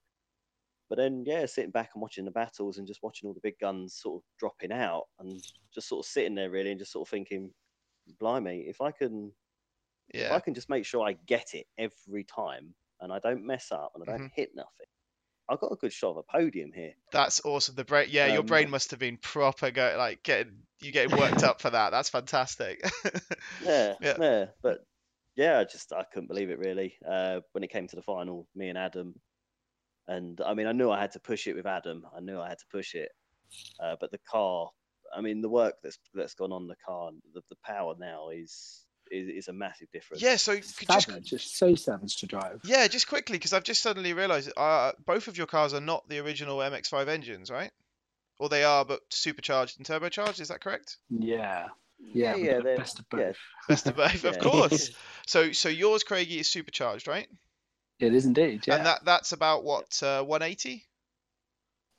But 0.88 0.96
then 0.96 1.24
yeah, 1.26 1.46
sitting 1.46 1.70
back 1.70 1.90
and 1.94 2.02
watching 2.02 2.24
the 2.24 2.30
battles 2.30 2.78
and 2.78 2.86
just 2.86 3.02
watching 3.02 3.26
all 3.28 3.34
the 3.34 3.40
big 3.42 3.58
guns 3.58 3.96
sort 3.96 4.22
of 4.22 4.28
dropping 4.38 4.72
out 4.72 5.04
and 5.18 5.42
just 5.74 5.88
sort 5.88 6.04
of 6.04 6.10
sitting 6.10 6.34
there 6.34 6.50
really 6.50 6.70
and 6.70 6.78
just 6.78 6.92
sort 6.92 7.06
of 7.08 7.10
thinking, 7.10 7.52
blimey, 8.20 8.66
if 8.68 8.80
I 8.80 8.92
can 8.92 9.34
if 10.18 10.30
I 10.30 10.40
can 10.40 10.54
just 10.54 10.70
make 10.70 10.86
sure 10.86 11.06
I 11.06 11.14
get 11.14 11.54
it 11.54 11.66
every 11.78 12.24
time 12.24 12.74
and 13.00 13.12
I 13.12 13.18
don't 13.20 13.46
mess 13.46 13.72
up 13.72 13.92
and 13.94 14.02
I 14.04 14.12
don't 14.12 14.24
Mm-hmm. 14.24 14.34
hit 14.34 14.50
nothing, 14.54 14.86
I've 15.48 15.60
got 15.60 15.72
a 15.72 15.76
good 15.76 15.92
shot 15.92 16.10
of 16.12 16.16
a 16.18 16.22
podium 16.22 16.72
here. 16.72 16.94
That's 17.12 17.44
awesome. 17.44 17.74
The 17.74 17.84
brain, 17.84 18.08
yeah, 18.10 18.26
your 18.26 18.40
Um, 18.40 18.46
brain 18.46 18.70
must 18.70 18.90
have 18.90 18.98
been 19.00 19.18
proper 19.18 19.70
go 19.70 19.94
like 19.96 20.22
getting 20.22 20.62
you 20.80 20.90
getting 20.92 21.16
worked 21.16 21.42
up 21.44 21.60
for 21.60 21.70
that. 21.70 21.90
That's 21.90 22.08
fantastic. 22.08 22.82
Yeah, 23.60 23.94
Yeah. 24.00 24.16
yeah, 24.18 24.46
But 24.62 24.80
yeah, 25.36 25.58
I 25.58 25.64
just 25.64 25.92
I 25.92 26.04
couldn't 26.04 26.28
believe 26.28 26.50
it 26.50 26.58
really. 26.58 26.96
Uh, 27.06 27.40
when 27.52 27.64
it 27.64 27.70
came 27.70 27.86
to 27.88 27.96
the 27.96 28.02
final, 28.02 28.48
me 28.54 28.68
and 28.68 28.78
Adam, 28.78 29.14
and 30.08 30.40
I 30.40 30.54
mean 30.54 30.66
I 30.66 30.72
knew 30.72 30.90
I 30.90 31.00
had 31.00 31.12
to 31.12 31.20
push 31.20 31.46
it 31.46 31.54
with 31.56 31.66
Adam. 31.66 32.04
I 32.16 32.20
knew 32.20 32.38
I 32.40 32.48
had 32.48 32.58
to 32.58 32.66
push 32.70 32.94
it, 32.94 33.10
uh, 33.80 33.96
but 34.00 34.10
the 34.10 34.20
car. 34.30 34.70
I 35.14 35.20
mean 35.20 35.42
the 35.42 35.48
work 35.50 35.76
that's 35.82 35.98
that's 36.14 36.34
gone 36.34 36.52
on 36.52 36.66
the 36.66 36.76
car, 36.86 37.10
the, 37.34 37.42
the 37.50 37.56
power 37.64 37.94
now 37.98 38.30
is, 38.30 38.83
is 39.14 39.28
is 39.44 39.48
a 39.48 39.52
massive 39.52 39.90
difference. 39.92 40.22
yeah. 40.22 40.36
So 40.36 40.54
could 40.54 40.88
just 40.88 41.06
savage. 41.06 41.32
It's 41.32 41.56
so 41.56 41.74
savage 41.74 42.16
to 42.16 42.26
drive. 42.26 42.60
yeah, 42.64 42.86
just 42.88 43.08
quickly 43.08 43.36
because 43.38 43.52
I've 43.52 43.64
just 43.64 43.82
suddenly 43.82 44.12
realised 44.12 44.52
uh, 44.56 44.92
both 45.06 45.28
of 45.28 45.36
your 45.36 45.46
cars 45.46 45.72
are 45.74 45.80
not 45.80 46.08
the 46.08 46.18
original 46.18 46.58
MX-5 46.58 47.08
engines, 47.08 47.50
right? 47.50 47.70
Or 48.38 48.48
they 48.48 48.64
are, 48.64 48.84
but 48.84 49.00
supercharged 49.10 49.78
and 49.78 49.86
turbocharged. 49.86 50.40
Is 50.40 50.48
that 50.48 50.60
correct? 50.60 50.96
Yeah, 51.08 51.68
yeah, 52.12 52.34
yeah, 52.34 52.60
yeah, 52.64 52.76
best 52.76 52.98
of 52.98 53.08
both. 53.08 53.20
yeah. 53.20 53.32
Best 53.68 53.86
of 53.86 53.96
both, 53.96 54.24
of 54.24 54.38
course. 54.38 54.90
So 55.26 55.52
so 55.52 55.70
yours, 55.70 56.04
Kraigy, 56.04 56.38
is 56.38 56.50
supercharged, 56.50 57.08
right? 57.08 57.26
It 57.98 58.14
is 58.14 58.26
indeed. 58.26 58.64
Yeah. 58.66 58.74
And 58.76 58.86
that 58.86 59.04
that's 59.06 59.32
about 59.32 59.64
what 59.64 60.02
uh, 60.02 60.22
180. 60.22 60.84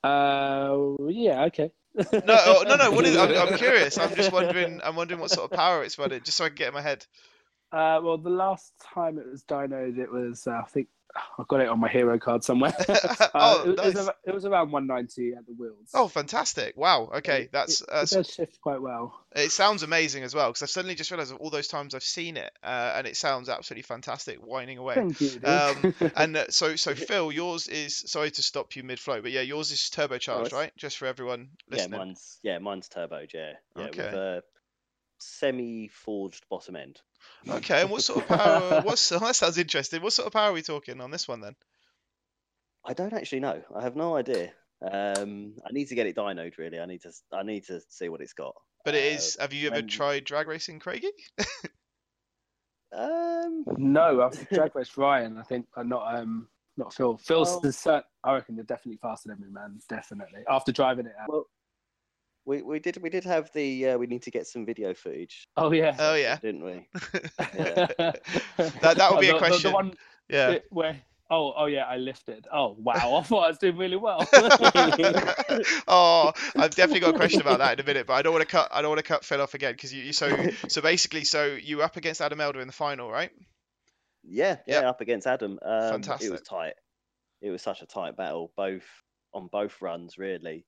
Uh, 0.04 0.94
yeah. 1.08 1.44
Okay. 1.46 1.72
No, 1.96 2.22
oh, 2.28 2.64
no, 2.68 2.76
no. 2.76 2.90
What 2.90 3.06
is? 3.06 3.16
I'm, 3.16 3.34
I'm 3.34 3.56
curious. 3.58 3.98
I'm 3.98 4.14
just 4.14 4.32
wondering. 4.32 4.80
I'm 4.84 4.96
wondering 4.96 5.20
what 5.20 5.30
sort 5.30 5.50
of 5.50 5.56
power 5.56 5.82
it's 5.82 5.98
running, 5.98 6.20
just 6.22 6.36
so 6.36 6.44
I 6.44 6.48
can 6.48 6.56
get 6.56 6.68
in 6.68 6.74
my 6.74 6.82
head. 6.82 7.06
Uh, 7.76 8.00
well, 8.02 8.18
the 8.18 8.30
last 8.30 8.72
time 8.94 9.18
it 9.18 9.30
was 9.30 9.42
dynoed, 9.44 9.98
it 9.98 10.10
was 10.10 10.46
uh, 10.46 10.52
I 10.64 10.68
think 10.70 10.88
I've 11.38 11.48
got 11.48 11.60
it 11.60 11.68
on 11.68 11.78
my 11.80 11.88
hero 11.88 12.18
card 12.18 12.44
somewhere. 12.44 12.74
uh, 12.88 13.26
Oh, 13.34 13.62
it, 13.64 13.78
it 13.78 13.84
was 13.84 13.94
nice. 13.94 14.08
it 14.24 14.34
was 14.34 14.44
around 14.44 14.70
190 14.70 15.34
at 15.36 15.46
the 15.46 15.52
wheels. 15.52 15.90
Oh, 15.94 16.08
fantastic! 16.08 16.76
Wow. 16.76 17.10
Okay, 17.16 17.42
It- 17.42 17.52
that's 17.52 17.80
it, 17.82 17.88
uh, 17.92 18.00
it 18.02 18.10
does 18.10 18.30
shift 18.32 18.60
quite 18.60 18.80
well. 18.80 19.18
It 19.34 19.50
sounds 19.52 19.82
amazing 19.82 20.24
as 20.24 20.34
well 20.34 20.48
because 20.48 20.62
I've 20.62 20.70
suddenly 20.70 20.94
just 20.94 21.10
realised 21.10 21.34
all 21.34 21.50
those 21.50 21.68
times 21.68 21.94
I've 21.94 22.02
seen 22.02 22.36
it, 22.38 22.50
uh, 22.62 22.94
and 22.96 23.06
it 23.06 23.16
sounds 23.16 23.48
absolutely 23.50 23.82
fantastic, 23.82 24.38
whining 24.38 24.78
away. 24.78 24.94
Thank 24.94 25.20
you. 25.20 25.40
Um, 25.44 25.94
and 26.16 26.36
uh, 26.36 26.44
so, 26.48 26.76
so 26.76 26.94
Phil, 26.94 27.30
yours 27.32 27.68
is 27.68 27.96
sorry 28.10 28.30
to 28.30 28.42
stop 28.42 28.74
you 28.76 28.82
mid-flow, 28.84 29.20
but 29.22 29.32
yeah, 29.32 29.42
yours 29.42 29.70
is 29.70 29.80
turbocharged, 29.94 30.46
it's- 30.46 30.52
right? 30.52 30.72
Just 30.76 30.96
for 30.98 31.06
everyone 31.06 31.48
listening. 31.70 31.92
Yeah, 31.92 32.04
mine's 32.06 32.38
yeah, 32.42 32.58
mine's 32.58 32.88
turbo, 32.88 33.24
yeah, 33.34 33.52
yeah, 33.76 33.84
Okay. 33.84 34.02
with 34.04 34.14
a 34.14 34.42
semi-forged 35.18 36.44
bottom 36.50 36.76
end. 36.76 37.00
Okay, 37.48 37.82
and 37.82 37.90
what 37.90 38.02
sort 38.02 38.22
of 38.22 38.28
power? 38.28 38.80
What's 38.82 39.10
oh, 39.12 39.18
that 39.20 39.36
sounds 39.36 39.58
interesting. 39.58 40.02
What 40.02 40.12
sort 40.12 40.26
of 40.26 40.32
power 40.32 40.50
are 40.50 40.52
we 40.52 40.62
talking 40.62 41.00
on 41.00 41.10
this 41.10 41.28
one 41.28 41.40
then? 41.40 41.54
I 42.84 42.92
don't 42.92 43.12
actually 43.12 43.40
know. 43.40 43.62
I 43.74 43.82
have 43.82 43.96
no 43.96 44.16
idea. 44.16 44.50
Um, 44.82 45.54
I 45.66 45.72
need 45.72 45.86
to 45.88 45.94
get 45.94 46.06
it 46.06 46.16
dynoed. 46.16 46.58
Really, 46.58 46.78
I 46.80 46.86
need 46.86 47.02
to. 47.02 47.12
I 47.32 47.42
need 47.42 47.64
to 47.66 47.80
see 47.88 48.08
what 48.08 48.20
it's 48.20 48.32
got. 48.32 48.54
But 48.84 48.94
it 48.94 49.12
Uh, 49.12 49.16
is. 49.16 49.36
Have 49.40 49.52
you 49.52 49.68
ever 49.68 49.76
when- 49.76 49.88
tried 49.88 50.24
drag 50.24 50.48
racing, 50.48 50.80
Kraigy? 50.80 51.10
Um, 52.96 53.64
no, 53.76 54.22
I've 54.22 54.48
drag 54.48 54.74
race 54.76 54.96
Ryan. 54.96 55.38
I 55.38 55.42
think 55.42 55.66
uh, 55.76 55.82
not 55.82 56.14
um 56.16 56.48
not 56.76 56.94
Phil. 56.94 57.16
Phil's 57.18 57.50
Oh. 57.52 57.60
the 57.60 57.68
cert. 57.68 58.02
I 58.22 58.34
reckon 58.34 58.54
they're 58.56 58.64
definitely 58.64 58.98
faster 59.02 59.28
than 59.30 59.40
me, 59.40 59.48
man. 59.50 59.78
Definitely. 59.88 60.42
After 60.48 60.72
driving 60.72 61.06
it 61.06 61.12
out. 61.20 61.28
well, 61.28 61.46
we 62.46 62.62
we 62.62 62.78
did 62.78 62.96
we 63.02 63.10
did 63.10 63.24
have 63.24 63.50
the. 63.52 63.88
Uh, 63.90 63.98
we 63.98 64.06
need 64.06 64.22
to 64.22 64.30
get 64.30 64.46
some 64.46 64.64
video 64.64 64.94
footage, 64.94 65.46
Oh 65.56 65.72
yeah. 65.72 65.94
Oh 65.98 66.14
yeah. 66.14 66.36
didn't 66.36 66.64
we? 66.64 66.86
that 67.38 68.94
that 68.96 69.08
would 69.12 69.20
be 69.20 69.26
The- 69.26 69.30
a 69.30 69.32
the- 69.34 69.38
question. 69.38 69.70
The, 69.70 69.74
one 69.74 69.94
Yeah. 70.28 70.58
where 70.70 71.00
oh 71.28 71.52
oh 71.56 71.66
yeah, 71.66 71.84
I 71.84 71.96
lifted. 71.96 72.46
Oh 72.52 72.76
wow, 72.78 73.16
I 73.16 73.22
thought 73.22 73.44
I 73.44 73.48
was 73.48 73.58
doing 73.58 73.76
really 73.76 73.96
well. 73.96 74.26
oh, 75.88 76.32
I've 76.56 76.74
definitely 76.74 77.00
got 77.00 77.14
a 77.14 77.18
question 77.18 77.40
about 77.40 77.58
that 77.58 77.74
in 77.78 77.84
a 77.84 77.86
minute, 77.86 78.06
but 78.06 78.14
I 78.14 78.22
don't 78.22 78.32
want 78.32 78.42
to 78.42 78.50
cut. 78.50 78.68
I 78.72 78.80
don't 78.82 78.90
want 78.90 78.98
to 79.00 79.04
cut 79.08 79.24
Phil 79.24 79.40
off 79.40 79.54
again 79.54 79.72
because 79.72 79.92
you, 79.92 80.02
you. 80.04 80.12
So 80.12 80.30
so 80.68 80.80
basically, 80.80 81.24
so 81.24 81.46
you 81.60 81.78
were 81.78 81.82
up 81.84 81.96
against 81.96 82.20
Adam 82.20 82.40
Elder 82.40 82.60
in 82.60 82.66
the 82.66 82.72
final, 82.72 83.10
right? 83.10 83.30
Yeah, 84.28 84.56
Yep. 84.66 84.82
yeah, 84.82 84.88
up 84.88 85.00
against 85.00 85.26
Adam. 85.26 85.58
Um, 85.62 86.00
It 86.20 86.30
was 86.30 86.42
tight. 86.42 86.74
It 87.42 87.50
was 87.50 87.62
such 87.62 87.82
a 87.82 87.86
tight 87.86 88.16
battle, 88.16 88.50
both 88.56 88.82
on 89.32 89.48
both 89.52 89.80
runs, 89.80 90.18
really. 90.18 90.64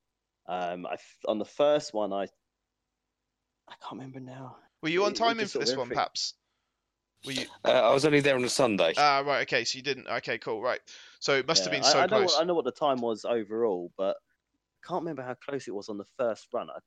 Um, 0.49 0.87
I 0.87 0.95
f- 0.95 1.19
on 1.27 1.39
the 1.39 1.45
first 1.45 1.93
one, 1.93 2.13
I 2.13 2.23
I 3.69 3.75
can't 3.83 3.93
remember 4.01 4.21
now. 4.21 4.57
Were 4.83 4.89
you 4.89 5.05
on 5.05 5.13
It- 5.13 5.17
it 5.17 5.19
timing 5.19 5.47
for 5.47 5.59
this 5.59 5.77
one, 5.77 5.89
perhaps? 5.89 6.35
Were 7.27 7.33
you? 7.33 7.47
Uh, 7.65 7.71
I 7.73 7.93
was 7.93 8.05
only 8.07 8.21
there 8.21 8.37
on 8.37 8.45
a 8.45 8.49
Sunday. 8.49 8.95
Ah, 8.97 9.23
right. 9.27 9.43
Okay, 9.43 9.65
so 9.65 9.77
you 9.77 9.83
didn't. 9.83 10.07
Okay, 10.07 10.39
cool. 10.39 10.63
Right. 10.63 10.81
So 11.21 11.35
it 11.35 11.47
must 11.47 11.65
have 11.65 11.73
been 11.73 11.83
I- 11.85 11.87
so 11.93 11.99
I, 11.99 12.03
know 12.03 12.09
close. 12.19 12.35
What, 12.35 12.43
I 12.43 12.45
know 12.47 12.55
what 12.55 12.65
the 12.65 12.73
time 12.73 13.01
was 13.01 13.25
overall, 13.25 13.93
but 13.99 14.17
I 14.17 14.87
can't 14.89 15.03
remember 15.03 15.23
how 15.23 15.35
close 15.35 15.69
it 15.69 15.75
was 15.75 15.89
on 15.89 15.99
the 15.99 16.07
first 16.17 16.47
run. 16.53 16.71
I, 16.71 16.79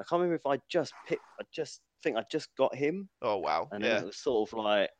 I 0.00 0.02
can't 0.04 0.20
remember 0.20 0.34
if 0.34 0.46
I 0.46 0.58
just 0.68 0.92
picked. 1.06 1.22
I 1.38 1.44
just 1.52 1.80
think 2.02 2.16
I 2.16 2.24
just 2.32 2.48
got 2.56 2.74
him, 2.74 3.08
Oh 3.22 3.36
wow. 3.36 3.68
and 3.70 3.84
then 3.84 3.90
Yeah. 3.90 4.00
it 4.00 4.06
was 4.06 4.16
sort 4.16 4.50
of 4.52 4.58
like, 4.58 4.90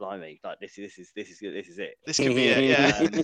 blimey, 0.00 0.40
like 0.44 0.58
this 0.60 0.76
is 0.76 0.96
this 0.96 0.98
is 0.98 1.12
this 1.14 1.30
is 1.30 1.38
this 1.40 1.68
is 1.68 1.78
it. 1.78 1.94
This 2.04 2.16
could 2.18 2.34
be 2.34 2.48
it. 2.48 2.64
Yeah. 2.64 3.22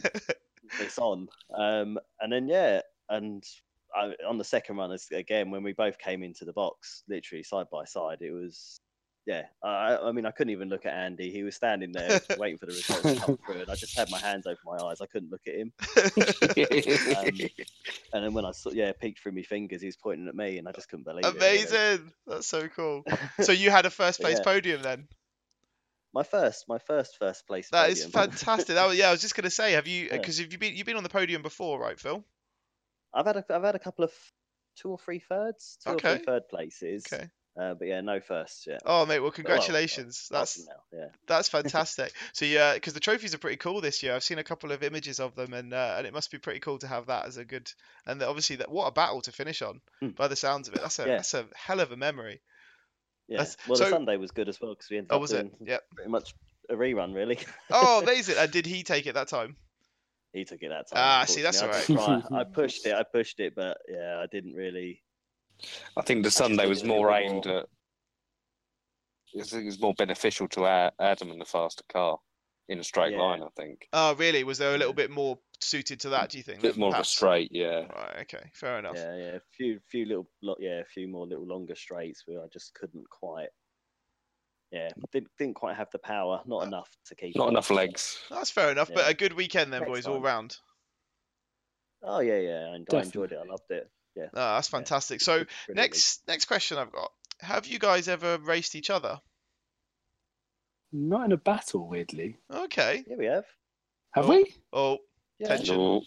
it's 0.81 0.99
on. 0.99 1.29
Um, 1.55 1.99
and 2.21 2.33
then 2.33 2.47
yeah, 2.49 2.81
and 3.09 3.43
I, 3.95 4.15
on 4.29 4.39
the 4.39 4.45
second 4.45 4.77
run, 4.77 4.93
as- 4.93 5.09
again, 5.13 5.51
when 5.51 5.63
we 5.63 5.73
both 5.73 5.99
came 5.99 6.23
into 6.23 6.45
the 6.45 6.53
box, 6.53 7.03
literally 7.09 7.43
side 7.43 7.67
by 7.71 7.85
side, 7.85 8.19
it 8.21 8.31
was, 8.33 8.81
yeah. 9.27 9.43
I, 9.63 9.97
I 9.97 10.13
mean, 10.13 10.27
I 10.27 10.31
couldn't 10.31 10.53
even 10.53 10.69
look 10.69 10.85
at 10.87 10.95
Andy. 10.95 11.31
He 11.31 11.43
was 11.43 11.55
standing 11.55 11.93
there 11.93 12.21
waiting 12.39 12.59
for 12.59 12.67
the 12.67 12.73
results 12.73 13.03
to 13.03 13.17
come 13.21 13.39
through, 13.45 13.61
and 13.63 13.71
I 13.71 13.75
just 13.75 13.97
had 13.97 14.11
my 14.11 14.19
hands 14.19 14.47
over 14.47 14.59
my 14.65 14.77
eyes. 14.85 15.01
I 15.01 15.07
couldn't 15.07 15.31
look 15.31 15.43
at 15.47 15.55
him. 15.55 15.73
Um, 17.17 17.39
And 18.15 18.25
then 18.25 18.35
when 18.35 18.45
I 18.45 18.51
saw, 18.51 18.71
yeah, 18.71 18.93
peeked 18.93 19.21
through 19.21 19.33
my 19.33 19.43
fingers, 19.43 19.81
he 19.81 19.87
was 19.87 19.97
pointing 19.97 20.29
at 20.29 20.35
me, 20.35 20.59
and 20.59 20.69
I 20.69 20.73
just 20.73 20.89
couldn't 20.91 21.05
believe 21.05 21.25
it. 21.25 21.35
really. 21.35 21.59
Amazing. 21.63 22.13
That's 22.27 22.47
so 22.47 22.69
cool. 22.69 23.05
So 23.43 23.53
you 23.53 23.71
had 23.71 23.87
a 23.87 23.91
first 23.91 24.21
place 24.21 24.37
Yeah. 24.39 24.45
podium 24.45 24.83
then. 24.83 25.09
My 26.15 26.23
first, 26.25 26.67
my 26.69 26.79
first 26.79 27.17
first 27.19 27.47
place. 27.47 27.71
That 27.71 27.89
is 27.89 28.05
podium. 28.05 28.31
fantastic. 28.33 28.75
That 28.75 28.87
was, 28.87 28.99
yeah, 28.99 29.09
I 29.09 29.13
was 29.13 29.23
just 29.23 29.35
gonna 29.35 29.49
say, 29.51 29.73
have 29.73 29.87
you? 29.87 30.07
Yeah. 30.07 30.19
Because 30.19 30.39
have 30.41 30.53
you 30.53 30.59
been 30.59 30.77
you've 30.77 30.85
been 30.87 30.99
on 30.99 31.03
the 31.05 31.09
podium 31.09 31.41
before, 31.41 31.81
right, 31.81 31.99
Phil? 31.99 32.23
I've 33.15 33.27
had 33.27 33.37
a, 33.37 33.45
I've 33.51 33.63
had 33.63 33.75
a 33.75 33.79
couple 33.79 34.05
of 34.05 34.13
two 34.77 34.91
or 34.91 34.99
three 34.99 35.19
thirds, 35.21 35.79
two 35.85 35.93
or 35.93 35.99
three 35.99 36.19
third 36.25 36.49
places. 36.49 37.05
Okay. 37.13 37.29
Uh, 37.61 37.75
but 37.75 37.87
yeah, 37.87 38.01
no 38.01 38.19
first 38.19 38.67
yet. 38.67 38.81
Oh, 38.87 39.05
mate. 39.05 39.17
Well, 39.19 39.25
Well, 39.25 39.31
congratulations. 39.33 40.17
starting 40.17 40.65
That's 40.65 40.67
yeah. 40.91 41.09
that's 41.27 41.49
fantastic. 41.57 42.11
so 42.33 42.47
yeah, 42.47 42.73
because 42.73 42.95
the 42.95 43.01
trophies 43.01 43.35
are 43.35 43.39
pretty 43.39 43.59
cool 43.59 43.83
this 43.83 44.03
year. 44.03 44.15
I've 44.15 44.25
seen 44.25 44.39
a 44.39 44.43
couple 44.45 44.73
of 44.73 44.83
images 44.83 45.21
of 45.21 45.35
them, 45.35 45.53
and 45.53 45.75
uh, 45.75 45.97
and 45.99 46.07
it 46.07 46.15
must 46.15 46.31
be 46.31 46.39
pretty 46.39 46.61
cool 46.61 46.79
to 46.79 46.87
have 46.87 47.07
that 47.09 47.27
as 47.27 47.37
a 47.37 47.45
good. 47.45 47.71
And 48.07 48.23
obviously, 48.23 48.57
that 48.57 48.71
what 48.71 48.87
a 48.87 48.91
battle 48.93 49.21
to 49.23 49.33
finish 49.33 49.61
on. 49.61 49.83
Hmm. 50.01 50.09
By 50.17 50.29
the 50.29 50.37
sounds 50.37 50.69
of 50.69 50.75
it, 50.75 50.81
that's 50.81 50.99
a 50.99 51.03
Yeah. 51.07 51.17
that's 51.17 51.35
a 51.35 51.45
hell 51.55 51.81
of 51.81 51.93
a 51.93 51.97
memory. 51.97 52.41
Yeah. 53.29 53.39
That's- 53.39 53.57
Well, 53.69 53.77
so- 53.77 53.85
the 53.85 53.91
Sunday 53.91 54.17
was 54.17 54.31
good 54.31 54.49
as 54.49 54.59
well 54.59 54.73
because 54.73 54.89
we 54.91 54.97
ended 54.97 55.13
Oh, 55.13 55.17
up 55.17 55.21
was 55.21 55.33
it? 55.33 55.43
doing 55.59 55.69
Yep. 55.69 55.83
pretty 55.95 56.11
much 56.11 56.35
a 56.71 56.75
rerun, 56.75 57.15
really. 57.15 57.39
Oh, 57.71 58.01
amazing. 58.03 58.37
And 58.39 58.51
did 58.51 58.65
he 58.65 58.83
take 58.83 59.07
it 59.07 59.13
that 59.13 59.29
time? 59.29 59.57
He 60.33 60.45
took 60.45 60.63
it 60.63 60.69
that 60.71 60.89
time. 60.91 60.97
Ah, 60.97 61.25
see, 61.27 61.43
that's 61.43 61.61
unfortunately. 61.61 62.23
I 62.37 62.41
I 62.41 62.45
pushed 62.45 62.87
it, 62.87 62.95
I 62.95 63.03
pushed 63.03 63.41
it, 63.41 63.55
but 63.55 63.79
yeah, 63.89 64.19
I 64.23 64.27
didn't 64.31 64.55
really. 64.55 65.03
I 65.97 66.03
think 66.03 66.25
the 66.25 66.31
Sunday 66.31 66.67
was 66.67 66.85
more 66.85 67.13
aimed 67.13 67.47
more. 67.47 67.59
at. 67.59 67.67
I 69.39 69.43
think 69.45 69.63
it 69.63 69.67
was 69.67 69.81
more 69.81 69.95
beneficial 69.95 70.49
to 70.49 70.67
Adam 71.01 71.31
and 71.31 71.41
the 71.41 71.45
faster 71.47 71.85
car 71.91 72.19
in 72.69 72.79
a 72.79 72.85
straight 72.85 73.13
Yeah. 73.13 73.21
line. 73.23 73.43
I 73.43 73.49
think 73.57 73.89
Oh, 73.93 74.15
really? 74.17 74.45
Was 74.45 74.59
there 74.59 74.75
a 74.75 74.79
little 74.79 74.93
bit 74.93 75.11
more 75.11 75.39
suited 75.61 76.01
to 76.01 76.11
that? 76.11 76.31
Do 76.31 76.39
you 76.39 76.45
think? 76.45 76.59
a 76.59 76.63
bit 76.63 76.73
than 76.73 76.81
more 76.81 76.95
of 76.95 77.01
a 77.01 77.05
straight. 77.05 77.49
Yeah. 77.53 77.87
Right. 77.87 78.17
Okay. 78.23 78.51
Fair 78.55 78.79
enough. 78.79 78.97
Yeah, 78.97 79.17
yeah, 79.17 79.37
a 79.37 79.41
few, 79.57 79.81
few 79.91 80.05
little, 80.07 80.29
yeah, 80.59 80.81
a 80.81 80.85
few 80.85 81.09
more 81.09 81.27
little 81.27 81.47
longer 81.47 81.75
straights 81.75 82.25
where 82.27 82.43
I 82.43 82.47
just 82.53 82.75
couldn't 82.75 83.09
quite. 83.09 83.49
Yeah, 84.73 84.89
didn't 85.13 85.29
didn't 85.39 85.55
quite 85.55 85.77
have 85.77 85.91
the 85.93 85.99
power, 85.99 86.41
not 86.47 86.67
enough 86.67 86.89
to 87.07 87.15
keep. 87.15 87.37
Not 87.37 87.45
up. 87.45 87.51
enough 87.51 87.71
legs. 87.71 88.19
That's 88.31 88.51
fair 88.51 88.71
enough. 88.73 88.91
But 88.93 89.09
a 89.09 89.13
good 89.15 89.35
weekend 89.35 89.71
then, 89.73 89.81
Next 89.81 89.91
boys, 89.91 90.07
all 90.07 90.15
time. 90.15 90.23
round. 90.25 90.57
Oh 92.03 92.21
yeah, 92.21 92.39
yeah, 92.39 92.75
I, 92.93 92.97
I 92.97 93.01
enjoyed 93.03 93.33
it. 93.33 93.39
I 93.39 93.47
loved 93.49 93.71
it. 93.71 93.89
Yeah. 94.17 94.27
Oh, 94.35 94.55
that's 94.55 94.73
Yeah. 94.73 94.79
fantastic. 94.79 95.21
So 95.21 95.33
brilliantly. 95.67 95.75
next 95.75 96.23
next 96.27 96.45
question 96.47 96.79
I've 96.79 96.91
got: 96.91 97.11
Have 97.41 97.67
you 97.67 97.79
guys 97.79 98.09
ever 98.09 98.39
raced 98.39 98.75
each 98.75 98.89
other? 98.91 99.21
Not 100.91 101.25
in 101.27 101.33
a 101.33 101.37
battle, 101.37 101.87
weirdly. 101.89 102.37
Okay. 102.51 103.05
Yeah, 103.07 103.17
we 103.19 103.27
have. 103.27 103.45
Have 104.15 104.27
Oh. 104.27 104.29
we? 104.31 104.55
Oh, 104.73 104.99
Yeah. 105.39 105.49
Tension. 105.49 105.77
Oh, 105.79 106.03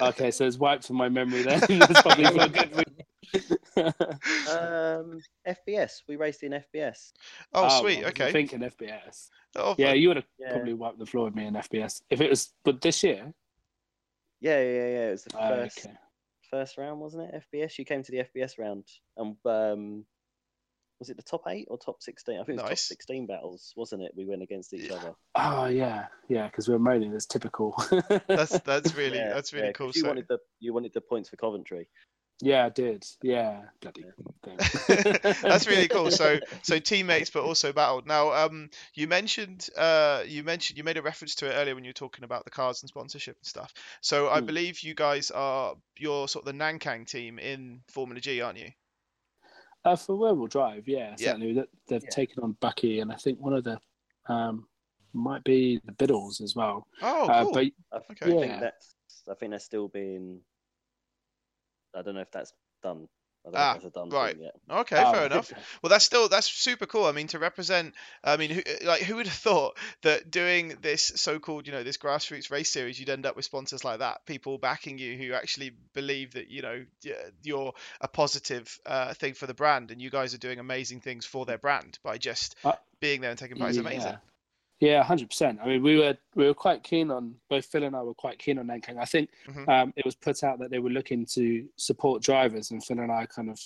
Okay, 0.00 0.30
so 0.30 0.46
it's 0.46 0.58
wiped 0.58 0.86
from 0.86 0.96
my 0.96 1.08
memory 1.08 1.42
then. 1.42 1.60
That's 1.78 2.02
probably 2.02 2.24
for 2.26 2.42
a 2.44 2.48
good 2.48 2.70
reason. 2.70 2.84
Um, 4.48 5.20
FBS. 5.46 6.02
We 6.08 6.16
raced 6.16 6.42
in 6.42 6.52
FBS. 6.52 7.12
oh, 7.52 7.64
Oh, 7.64 7.80
sweet. 7.80 7.98
I 7.98 8.00
was 8.02 8.08
Okay. 8.10 8.32
Thinking 8.32 8.60
FBS. 8.60 9.28
Oh, 9.56 9.74
Yeah, 9.76 9.88
fun. 9.88 9.98
you 9.98 10.08
would 10.08 10.16
have 10.18 10.26
Yeah. 10.38 10.52
probably 10.52 10.74
wiped 10.74 10.98
the 10.98 11.06
floor 11.06 11.24
with 11.26 11.34
me 11.34 11.46
in 11.46 11.54
FBS 11.54 12.02
if 12.10 12.20
it 12.20 12.30
was. 12.30 12.52
But 12.64 12.80
this 12.80 13.02
year, 13.02 13.32
Yeah, 14.40 14.60
yeah, 14.60 14.86
yeah. 14.88 15.08
It 15.08 15.10
was 15.12 15.24
the 15.24 15.36
Ah, 15.38 15.48
first 15.48 15.78
okay. 15.78 15.96
first 16.50 16.78
round, 16.78 17.00
wasn't 17.00 17.24
it? 17.34 17.42
FBS. 17.52 17.78
You 17.78 17.84
came 17.84 18.02
to 18.02 18.12
the 18.12 18.18
FBS 18.18 18.58
round, 18.58 18.84
and 19.16 19.36
um, 19.46 20.04
was 21.00 21.10
it 21.10 21.16
the 21.16 21.22
top 21.22 21.42
eight 21.48 21.66
or 21.70 21.78
top 21.78 22.00
sixteen? 22.02 22.36
I 22.36 22.44
think 22.44 22.58
it 22.60 22.62
was 22.62 22.70
top 22.70 22.78
sixteen 22.78 23.26
battles, 23.26 23.72
wasn't 23.76 24.02
it? 24.02 24.12
We 24.16 24.26
went 24.26 24.42
against 24.42 24.72
each 24.74 24.90
Yeah. 24.90 24.96
other. 24.96 25.14
Oh 25.34 25.66
yeah, 25.66 26.06
yeah, 26.28 26.46
because 26.46 26.68
we 26.68 26.74
were 26.74 26.78
moaning. 26.78 27.12
It's 27.14 27.26
typical. 27.26 27.74
That's 28.28 28.60
that's 28.60 28.94
really 28.96 29.18
Yeah, 29.18 29.34
that's 29.34 29.52
really 29.52 29.66
yeah, 29.66 29.72
'cause 29.72 29.78
cool. 29.78 29.92
You 29.94 30.02
So 30.02 30.08
wanted 30.08 30.28
the 30.28 30.38
you 30.60 30.72
wanted 30.72 30.92
the 30.94 31.00
points 31.00 31.28
for 31.30 31.36
Coventry. 31.36 31.88
Yeah, 32.40 32.66
I 32.66 32.68
did. 32.70 33.04
Yeah, 33.22 33.62
bloody 33.80 34.04
thing. 34.44 34.56
that's 35.42 35.66
really 35.66 35.88
cool. 35.88 36.10
So 36.10 36.38
so 36.62 36.78
teammates, 36.78 37.30
but 37.30 37.42
also 37.44 37.72
battled. 37.72 38.06
Now, 38.06 38.32
um, 38.32 38.70
you 38.94 39.06
mentioned 39.08 39.68
uh, 39.76 40.22
you 40.26 40.42
mentioned 40.42 40.78
you 40.78 40.84
made 40.84 40.96
a 40.96 41.02
reference 41.02 41.34
to 41.36 41.46
it 41.46 41.54
earlier 41.54 41.74
when 41.74 41.84
you 41.84 41.90
were 41.90 41.94
talking 41.94 42.24
about 42.24 42.44
the 42.44 42.50
cars 42.50 42.82
and 42.82 42.88
sponsorship 42.88 43.36
and 43.36 43.46
stuff. 43.46 43.72
So 44.00 44.28
I 44.28 44.40
Hmm. 44.40 44.46
believe 44.46 44.80
you 44.80 44.94
guys 44.94 45.30
are 45.30 45.74
you're 45.98 46.28
sort 46.28 46.46
of 46.46 46.52
the 46.52 46.58
Nankang 46.64 47.06
team 47.06 47.38
in 47.38 47.80
Formula 47.88 48.20
G, 48.20 48.40
aren't 48.40 48.58
you? 48.58 48.70
Uh, 49.84 49.96
for 49.96 50.16
rear 50.16 50.34
wheel 50.34 50.48
drive, 50.48 50.88
yeah, 50.88 51.14
Yeah. 51.16 51.28
certainly. 51.28 51.52
That 51.54 51.68
They've 51.88 52.02
Yeah. 52.02 52.10
taken 52.10 52.42
on 52.42 52.52
Bucky, 52.60 53.00
and 53.00 53.12
I 53.12 53.16
think 53.16 53.38
one 53.40 53.54
of 53.54 53.64
the 53.64 53.78
um, 54.28 54.66
might 55.12 55.44
be 55.44 55.80
the 55.84 55.92
Biddles 55.92 56.40
as 56.40 56.54
well. 56.56 56.86
Oh, 57.00 57.28
uh, 57.28 57.44
cool. 57.44 57.52
but 57.52 57.66
I 57.92 58.00
Okay. 58.10 58.34
Yeah. 58.34 58.40
think 58.40 58.60
that's 58.60 58.94
I 59.30 59.34
think 59.34 59.52
that's 59.52 59.64
still 59.64 59.88
being. 59.88 60.40
I 61.96 62.02
don't 62.02 62.14
know 62.14 62.20
if 62.20 62.30
that's 62.30 62.52
done. 62.82 63.08
I 63.46 63.50
don't 63.50 63.54
know 63.54 63.60
Ah, 63.60 63.78
right. 64.10 64.34
thing 64.34 64.42
yet. 64.44 64.54
okay, 64.80 65.00
Oh, 65.00 65.12
fair 65.12 65.26
enough. 65.26 65.52
Well, 65.82 65.90
that's 65.90 66.04
still 66.04 66.28
that's 66.28 66.48
super 66.50 66.86
cool. 66.86 67.04
I 67.04 67.12
mean, 67.12 67.28
to 67.28 67.38
represent, 67.38 67.94
I 68.24 68.36
mean, 68.36 68.50
who, 68.50 68.62
like 68.84 69.02
who 69.02 69.16
would 69.16 69.26
have 69.28 69.36
thought 69.36 69.78
that 70.02 70.30
doing 70.30 70.76
this 70.82 71.12
so-called, 71.14 71.66
you 71.66 71.72
know, 71.72 71.84
this 71.84 71.96
grassroots 71.96 72.50
race 72.50 72.70
series, 72.70 72.98
you'd 72.98 73.08
end 73.08 73.24
up 73.24 73.36
with 73.36 73.44
sponsors 73.44 73.84
like 73.84 74.00
that, 74.00 74.26
people 74.26 74.58
backing 74.58 74.98
you 74.98 75.16
who 75.16 75.32
actually 75.32 75.72
believe 75.94 76.32
that 76.32 76.50
you 76.50 76.62
know 76.62 76.84
you're 77.44 77.72
a 78.00 78.08
positive 78.08 78.78
uh, 78.84 79.14
thing 79.14 79.34
for 79.34 79.46
the 79.46 79.54
brand, 79.54 79.90
and 79.90 80.02
you 80.02 80.10
guys 80.10 80.34
are 80.34 80.38
doing 80.38 80.58
amazing 80.58 81.00
things 81.00 81.24
for 81.24 81.46
their 81.46 81.58
brand 81.58 81.98
by 82.02 82.18
just 82.18 82.56
Uh, 82.64 82.72
being 83.00 83.20
there 83.20 83.30
and 83.30 83.38
taking 83.38 83.56
part. 83.56 83.70
It's 83.70 83.78
amazing. 83.78 84.18
Yeah. 84.80 85.02
Hundred 85.02 85.30
percent. 85.30 85.58
I 85.62 85.66
mean, 85.66 85.82
we 85.82 85.96
were 85.96 86.16
we 86.34 86.46
were 86.46 86.54
quite 86.54 86.82
keen 86.82 87.10
on 87.10 87.34
both 87.48 87.66
Phil 87.66 87.84
and 87.84 87.96
I 87.96 88.02
were 88.02 88.14
quite 88.14 88.38
keen 88.38 88.58
on 88.58 88.66
Nankang. 88.66 88.98
I 88.98 89.04
think 89.04 89.30
Mhm. 89.46 89.68
um, 89.68 89.92
it 89.96 90.04
was 90.04 90.14
put 90.14 90.42
out 90.44 90.58
that 90.58 90.70
they 90.70 90.78
were 90.78 90.90
looking 90.90 91.24
to 91.34 91.66
support 91.76 92.22
drivers, 92.22 92.70
and 92.70 92.84
Phil 92.84 92.98
and 93.00 93.10
I 93.12 93.26
kind 93.26 93.50
of 93.50 93.58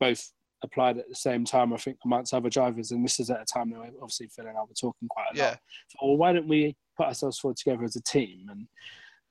both 0.00 0.32
applied 0.62 0.96
at 0.98 1.08
the 1.08 1.14
same 1.14 1.44
time. 1.44 1.72
I 1.72 1.76
think 1.76 1.98
amongst 2.04 2.32
other 2.32 2.48
drivers, 2.50 2.90
and 2.92 3.04
this 3.04 3.20
is 3.20 3.30
at 3.30 3.42
a 3.42 3.44
time 3.44 3.70
that 3.70 3.80
obviously 4.00 4.28
Phil 4.28 4.46
and 4.46 4.56
I 4.56 4.62
were 4.62 4.74
talking 4.74 5.08
quite 5.08 5.34
a 5.34 5.36
Yeah. 5.36 5.48
lot. 5.50 5.60
So, 5.88 5.98
well, 6.06 6.16
why 6.16 6.32
don't 6.32 6.48
we 6.48 6.76
put 6.96 7.06
ourselves 7.06 7.38
forward 7.38 7.56
together 7.56 7.84
as 7.84 7.96
a 7.96 8.02
team 8.02 8.48
and 8.48 8.66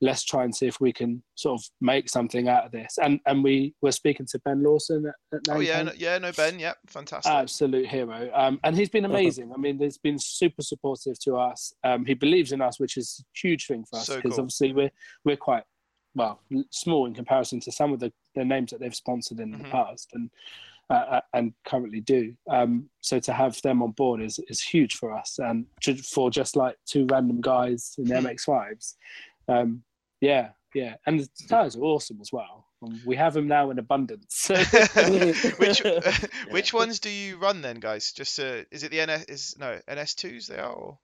let's 0.00 0.24
try 0.24 0.44
and 0.44 0.54
see 0.54 0.66
if 0.66 0.80
we 0.80 0.92
can 0.92 1.22
sort 1.34 1.60
of 1.60 1.64
make 1.80 2.08
something 2.08 2.48
out 2.48 2.66
of 2.66 2.72
this. 2.72 2.98
And 3.02 3.20
and 3.26 3.42
we 3.44 3.74
were 3.80 3.92
speaking 3.92 4.26
to 4.30 4.38
Ben 4.40 4.62
Lawson 4.62 5.06
at, 5.06 5.14
at 5.36 5.54
Oh 5.56 5.60
yeah, 5.60 5.82
no, 5.82 5.92
yeah, 5.96 6.18
no 6.18 6.32
Ben, 6.32 6.58
yep, 6.58 6.76
fantastic. 6.88 7.32
Absolute 7.32 7.86
hero. 7.86 8.30
Um, 8.34 8.58
and 8.64 8.76
he's 8.76 8.88
been 8.90 9.04
amazing. 9.04 9.52
I 9.54 9.56
mean, 9.58 9.78
he's 9.78 9.98
been 9.98 10.18
super 10.18 10.62
supportive 10.62 11.18
to 11.20 11.36
us. 11.36 11.72
Um, 11.84 12.04
he 12.04 12.14
believes 12.14 12.52
in 12.52 12.60
us, 12.60 12.78
which 12.80 12.96
is 12.96 13.22
a 13.22 13.38
huge 13.38 13.66
thing 13.66 13.84
for 13.88 13.98
us 13.98 14.06
So 14.06 14.16
because 14.16 14.32
cool. 14.32 14.40
obviously 14.40 14.72
we're 14.72 14.90
we're 15.24 15.36
quite 15.36 15.64
well 16.14 16.40
small 16.70 17.06
in 17.06 17.14
comparison 17.14 17.58
to 17.60 17.72
some 17.72 17.92
of 17.92 17.98
the, 18.00 18.12
the 18.34 18.44
names 18.44 18.70
that 18.70 18.80
they've 18.80 18.94
sponsored 18.94 19.40
in 19.40 19.52
Mhm. 19.52 19.58
the 19.62 19.68
past 19.70 20.10
and 20.14 20.30
uh, 20.90 21.22
and 21.32 21.54
currently 21.64 22.00
do. 22.02 22.34
Um, 22.50 22.90
so 23.00 23.18
to 23.18 23.32
have 23.32 23.60
them 23.62 23.82
on 23.82 23.92
board 23.92 24.20
is 24.20 24.38
is 24.48 24.60
huge 24.60 24.96
for 24.96 25.16
us 25.16 25.38
and 25.38 25.64
ju- 25.80 25.96
for 25.96 26.30
just 26.30 26.56
like 26.56 26.76
two 26.84 27.06
random 27.10 27.40
guys 27.40 27.94
in 27.96 28.04
the 28.04 28.10
Hmm. 28.10 28.18
MX5s. 29.48 29.62
Um, 29.62 29.82
yeah, 30.20 30.50
yeah, 30.74 30.96
and 31.06 31.20
the 31.20 31.28
tires 31.48 31.76
are 31.76 31.82
awesome 31.82 32.18
as 32.20 32.32
well. 32.32 32.66
Um, 32.82 33.00
We 33.06 33.16
have 33.16 33.34
them 33.34 33.48
now 33.48 33.70
in 33.70 33.78
abundance. 33.78 34.50
So 34.50 34.54
which 35.58 35.82
which 36.50 36.72
ones 36.72 37.00
do 37.00 37.10
you 37.10 37.36
run 37.38 37.62
then, 37.62 37.76
guys? 37.80 38.12
Just 38.12 38.38
uh, 38.38 38.62
is 38.70 38.82
it 38.82 38.90
the 38.90 39.04
NS? 39.04 39.24
Is 39.24 39.56
no 39.58 39.80
NS2s 39.88 40.46
they 40.48 40.58
are? 40.58 40.72
Or? 40.72 40.98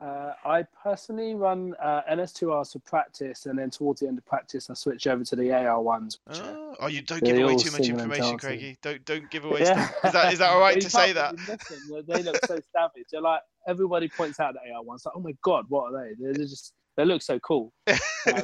Uh, 0.00 0.32
I 0.44 0.64
personally 0.82 1.34
run 1.34 1.74
uh, 1.82 2.02
NS2Rs 2.10 2.72
for 2.72 2.78
practice, 2.80 3.46
and 3.46 3.56
then 3.58 3.70
towards 3.70 4.00
the 4.00 4.08
end 4.08 4.18
of 4.18 4.26
practice, 4.26 4.68
I 4.68 4.74
switch 4.74 5.06
over 5.06 5.24
to 5.24 5.36
the 5.36 5.52
AR 5.52 5.80
ones. 5.80 6.18
are- 6.26 6.34
Oh, 6.36 6.76
oh, 6.80 6.86
you 6.88 7.00
don't 7.00 7.22
give 7.22 7.38
away 7.38 7.56
too 7.56 7.70
much 7.70 7.88
information. 7.88 8.36
Kraigy. 8.36 8.76
Don't 8.82 9.04
don't 9.04 9.30
give 9.30 9.44
away 9.44 9.60
Yeah. 9.60 9.86
stuff. 9.86 10.04
Is 10.06 10.12
that 10.12 10.32
is 10.32 10.38
that 10.40 10.50
all 10.50 10.60
right 10.60 10.80
to 10.80 10.90
say 10.90 11.12
that? 11.12 11.32
really 11.38 11.44
miss 11.48 11.68
them. 11.88 12.04
They 12.08 12.22
look 12.24 12.44
so 12.44 12.58
savage. 12.72 13.06
They're 13.12 13.20
like 13.20 13.42
everybody 13.68 14.08
points 14.08 14.40
out 14.40 14.54
the 14.54 14.72
AR 14.74 14.82
ones. 14.82 15.04
Like, 15.06 15.14
oh 15.16 15.20
my 15.20 15.32
god, 15.42 15.66
what 15.68 15.92
are 15.94 16.02
they? 16.04 16.14
They're 16.18 16.34
just 16.34 16.72
they 16.96 17.04
look 17.04 17.22
so 17.22 17.38
cool. 17.38 17.72
Um, 18.26 18.42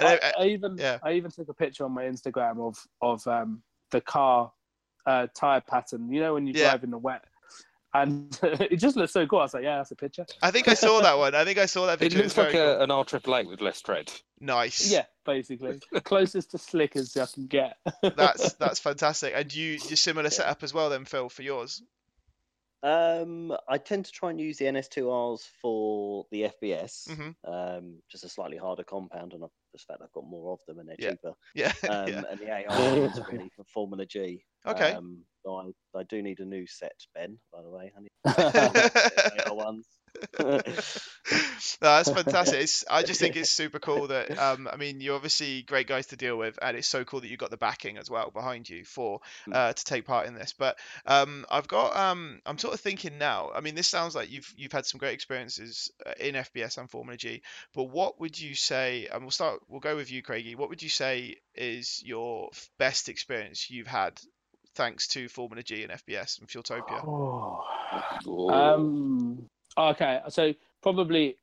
I, 0.00 0.32
I 0.40 0.44
even 0.46 0.76
yeah. 0.76 0.98
I 1.04 1.12
even 1.12 1.30
took 1.30 1.48
a 1.48 1.54
picture 1.54 1.84
on 1.84 1.92
my 1.92 2.02
Instagram 2.02 2.58
of 2.58 2.76
of 3.00 3.24
um, 3.28 3.62
the 3.92 4.00
car 4.00 4.50
uh, 5.06 5.28
tire 5.36 5.60
pattern. 5.60 6.10
You 6.12 6.20
know 6.20 6.34
when 6.34 6.48
you 6.48 6.52
Yeah. 6.56 6.70
drive 6.70 6.82
in 6.82 6.90
the 6.90 6.98
wet, 6.98 7.22
and 7.94 8.36
it 8.42 8.78
just 8.78 8.96
looks 8.96 9.12
so 9.12 9.28
cool. 9.28 9.38
I 9.38 9.42
was 9.42 9.54
like, 9.54 9.62
yeah, 9.62 9.76
that's 9.76 9.92
a 9.92 9.94
picture. 9.96 10.26
I 10.42 10.50
think 10.50 10.66
I 10.66 10.74
saw 10.74 11.00
that 11.02 11.16
one. 11.16 11.36
I 11.36 11.44
think 11.44 11.58
I 11.58 11.66
saw 11.66 11.86
that 11.86 12.00
picture. 12.00 12.18
it 12.18 12.22
looks 12.22 12.32
It's 12.32 12.38
like 12.38 12.54
a, 12.54 12.74
cool. 12.74 12.82
an 12.82 12.90
R 12.90 13.04
triple 13.04 13.36
eight 13.36 13.46
with 13.46 13.60
less 13.60 13.80
tread. 13.80 14.10
nice. 14.40 14.90
Yeah, 14.90 15.04
basically 15.24 15.78
closest 16.02 16.50
to 16.50 16.58
slick 16.58 16.96
as 16.96 17.16
I 17.16 17.26
can 17.26 17.46
get. 17.46 17.76
That's 18.02 18.54
that's 18.54 18.80
fantastic. 18.80 19.32
And 19.36 19.54
you 19.54 19.72
you 19.74 19.94
similar 19.94 20.30
setup 20.30 20.64
as 20.64 20.74
well 20.74 20.90
then, 20.90 21.04
Phil, 21.04 21.28
for 21.28 21.42
yours. 21.42 21.82
Um, 22.82 23.54
I 23.68 23.78
tend 23.78 24.06
to 24.06 24.12
try 24.12 24.30
and 24.30 24.40
use 24.40 24.58
the 24.58 24.66
NS2Rs 24.66 25.42
for 25.60 26.26
the 26.30 26.44
FBS, 26.44 27.08
Mhm. 27.10 27.34
um, 27.46 28.00
just 28.10 28.24
a 28.24 28.28
slightly 28.28 28.56
harder 28.56 28.84
compound, 28.84 29.34
and 29.34 29.44
I 29.44 29.48
just 29.72 29.86
the 29.86 29.92
fact 29.92 30.02
I've 30.02 30.12
got 30.12 30.24
more 30.24 30.52
of 30.52 30.60
them 30.66 30.78
and 30.78 30.88
they're 30.88 30.96
Yeah. 30.98 31.10
cheaper. 31.10 31.32
Yeah. 31.54 31.72
Um, 31.88 32.08
yeah. 32.08 32.22
And 32.30 32.40
the 32.40 32.50
AI 32.50 32.80
ones 32.80 33.20
really 33.28 33.50
for 33.54 33.64
Formula 33.64 34.06
G. 34.06 34.44
Okay. 34.66 34.96
Um, 34.96 35.24
so 35.44 35.56
I, 35.56 35.98
I 35.98 36.02
do 36.04 36.22
need 36.22 36.40
a 36.40 36.44
new 36.44 36.66
set, 36.66 36.98
Ben. 37.14 37.38
By 37.52 37.62
the 37.62 37.70
way, 37.70 37.92
I 37.96 38.00
need 38.00 38.10
the 38.24 39.42
AI 39.46 39.52
ones. 39.52 39.86
no, 40.38 40.60
that's 41.96 42.10
fantastic. 42.22 42.60
It's, 42.60 42.84
I 42.90 43.02
just 43.02 43.20
think 43.20 43.36
it's 43.36 43.50
super 43.50 43.78
cool 43.78 44.08
that 44.08 44.36
um, 44.38 44.68
I 44.70 44.76
mean 44.76 45.00
you're 45.00 45.14
obviously 45.14 45.62
great 45.62 45.86
guys 45.86 46.06
to 46.08 46.16
deal 46.16 46.36
with, 46.36 46.58
and 46.62 46.76
it's 46.76 46.88
so 46.88 47.04
cool 47.04 47.20
that 47.20 47.28
you've 47.28 47.38
got 47.38 47.50
the 47.50 47.56
backing 47.56 47.98
as 47.98 48.10
well 48.10 48.30
behind 48.30 48.68
you 48.68 48.84
for 48.84 49.20
Mm. 49.46 49.54
uh, 49.54 49.72
to 49.72 49.84
take 49.84 50.04
part 50.04 50.26
in 50.26 50.34
this. 50.34 50.52
But 50.52 50.78
um, 51.06 51.46
I've 51.50 51.68
got 51.68 51.96
um, 51.96 52.40
I'm 52.46 52.58
sort 52.58 52.74
of 52.74 52.80
thinking 52.80 53.18
now. 53.18 53.50
I 53.54 53.60
mean, 53.60 53.74
this 53.74 53.88
sounds 53.88 54.14
like 54.14 54.30
you've 54.30 54.52
you've 54.56 54.72
had 54.72 54.86
some 54.86 54.98
great 54.98 55.14
experiences 55.14 55.90
uh, 56.04 56.12
in 56.18 56.34
FBS 56.34 56.78
and 56.78 56.90
Formula 56.90 57.16
G. 57.16 57.42
But 57.74 57.84
what 57.84 58.20
would 58.20 58.38
you 58.38 58.54
say? 58.54 59.08
And 59.12 59.22
we'll 59.22 59.30
start. 59.30 59.60
We'll 59.68 59.80
go 59.80 59.96
with 59.96 60.10
you, 60.10 60.22
Kraigy. 60.22 60.54
What 60.56 60.68
would 60.68 60.82
you 60.82 60.88
say 60.88 61.36
is 61.54 62.02
your 62.04 62.50
best 62.78 63.08
experience 63.08 63.70
you've 63.70 63.86
had 63.86 64.20
thanks 64.74 65.08
to 65.08 65.28
Formula 65.28 65.62
G 65.62 65.82
and 65.82 65.92
FBS 65.92 66.40
and 66.40 66.48
Fueltopia? 66.48 67.04
Oh. 67.06 68.50
Um. 68.50 69.48
Okay, 69.76 70.20
so 70.28 70.54
probably 70.82 71.36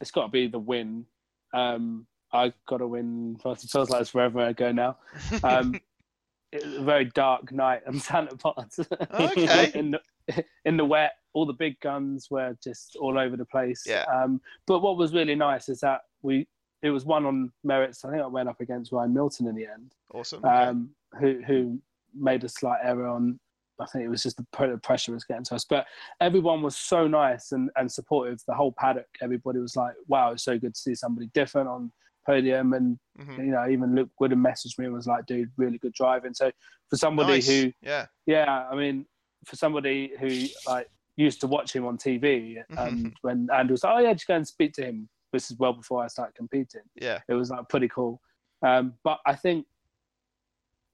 it's 0.00 0.10
got 0.10 0.22
to 0.22 0.28
be 0.28 0.46
the 0.46 0.58
win. 0.58 1.06
Um, 1.52 2.06
I 2.32 2.52
got 2.68 2.78
to 2.78 2.86
win. 2.86 3.38
It 3.44 3.58
feels 3.58 3.90
like 3.90 4.02
it's 4.02 4.10
forever 4.10 4.46
ago 4.46 4.72
now. 4.72 4.98
Um, 5.42 5.74
it 6.52 6.64
was 6.64 6.76
a 6.76 6.82
very 6.82 7.06
dark 7.06 7.52
night 7.52 7.82
in 7.86 7.98
Santa. 8.00 8.36
Okay. 8.46 9.72
in 9.74 9.92
the 9.92 10.44
in 10.64 10.76
the 10.76 10.84
wet, 10.84 11.12
all 11.32 11.46
the 11.46 11.52
big 11.52 11.78
guns 11.80 12.28
were 12.30 12.56
just 12.62 12.96
all 12.96 13.18
over 13.18 13.36
the 13.36 13.44
place. 13.46 13.84
Yeah. 13.86 14.04
Um, 14.12 14.40
but 14.66 14.80
what 14.80 14.96
was 14.96 15.12
really 15.12 15.34
nice 15.34 15.68
is 15.68 15.80
that 15.80 16.02
we 16.22 16.46
it 16.82 16.90
was 16.90 17.04
one 17.04 17.26
on 17.26 17.52
merits. 17.64 18.04
I 18.04 18.10
think 18.10 18.22
I 18.22 18.26
went 18.26 18.48
up 18.48 18.60
against 18.60 18.92
Ryan 18.92 19.12
Milton 19.12 19.46
in 19.48 19.54
the 19.54 19.66
end 19.66 19.94
awesome. 20.14 20.44
Okay. 20.44 20.54
um, 20.54 20.90
who 21.18 21.40
who 21.46 21.78
made 22.14 22.44
a 22.44 22.48
slight 22.48 22.80
error 22.82 23.08
on. 23.08 23.38
I 23.80 23.86
think 23.86 24.04
it 24.04 24.08
was 24.08 24.22
just 24.22 24.36
the 24.36 24.78
pressure 24.82 25.12
was 25.12 25.24
getting 25.24 25.44
to 25.44 25.54
us, 25.54 25.64
but 25.64 25.86
everyone 26.20 26.62
was 26.62 26.76
so 26.76 27.06
nice 27.08 27.52
and, 27.52 27.70
and 27.76 27.90
supportive. 27.90 28.40
The 28.46 28.54
whole 28.54 28.72
paddock, 28.72 29.06
everybody 29.22 29.58
was 29.58 29.76
like, 29.76 29.94
"Wow, 30.08 30.32
it's 30.32 30.44
so 30.44 30.58
good 30.58 30.74
to 30.74 30.80
see 30.80 30.94
somebody 30.94 31.28
different 31.34 31.68
on 31.68 31.90
podium." 32.26 32.72
And 32.74 32.98
Mhm. 33.18 33.38
you 33.38 33.52
know, 33.52 33.68
even 33.68 33.94
Luke 33.94 34.10
Woodham 34.20 34.42
messaged 34.42 34.78
me 34.78 34.84
and 34.86 34.94
was 34.94 35.06
like, 35.06 35.26
"Dude, 35.26 35.50
really 35.56 35.78
good 35.78 35.92
driving." 35.94 36.34
So 36.34 36.50
for 36.88 36.96
somebody 36.96 37.34
Nice. 37.34 37.46
who, 37.48 37.72
yeah. 37.82 38.06
yeah, 38.26 38.68
I 38.70 38.74
mean, 38.76 39.06
for 39.46 39.56
somebody 39.56 40.12
who 40.20 40.46
like 40.66 40.88
used 41.16 41.40
to 41.40 41.46
watch 41.46 41.74
him 41.74 41.86
on 41.86 41.96
TV, 41.98 42.62
and 42.78 43.14
when 43.22 43.48
Andrew 43.52 43.72
was 43.74 43.84
like, 43.84 43.94
"Oh 43.94 43.98
yeah, 44.00 44.12
just 44.12 44.26
go 44.26 44.36
and 44.36 44.46
speak 44.46 44.72
to 44.74 44.84
him," 44.84 45.08
this 45.32 45.50
is 45.50 45.58
well 45.58 45.72
before 45.72 46.02
I 46.02 46.08
started 46.08 46.34
competing 46.34 46.82
Yeah. 46.96 47.20
it 47.28 47.34
was 47.34 47.50
like 47.50 47.68
pretty 47.68 47.88
cool. 47.88 48.20
Um, 48.62 48.94
but 49.04 49.20
I 49.26 49.34
think 49.36 49.66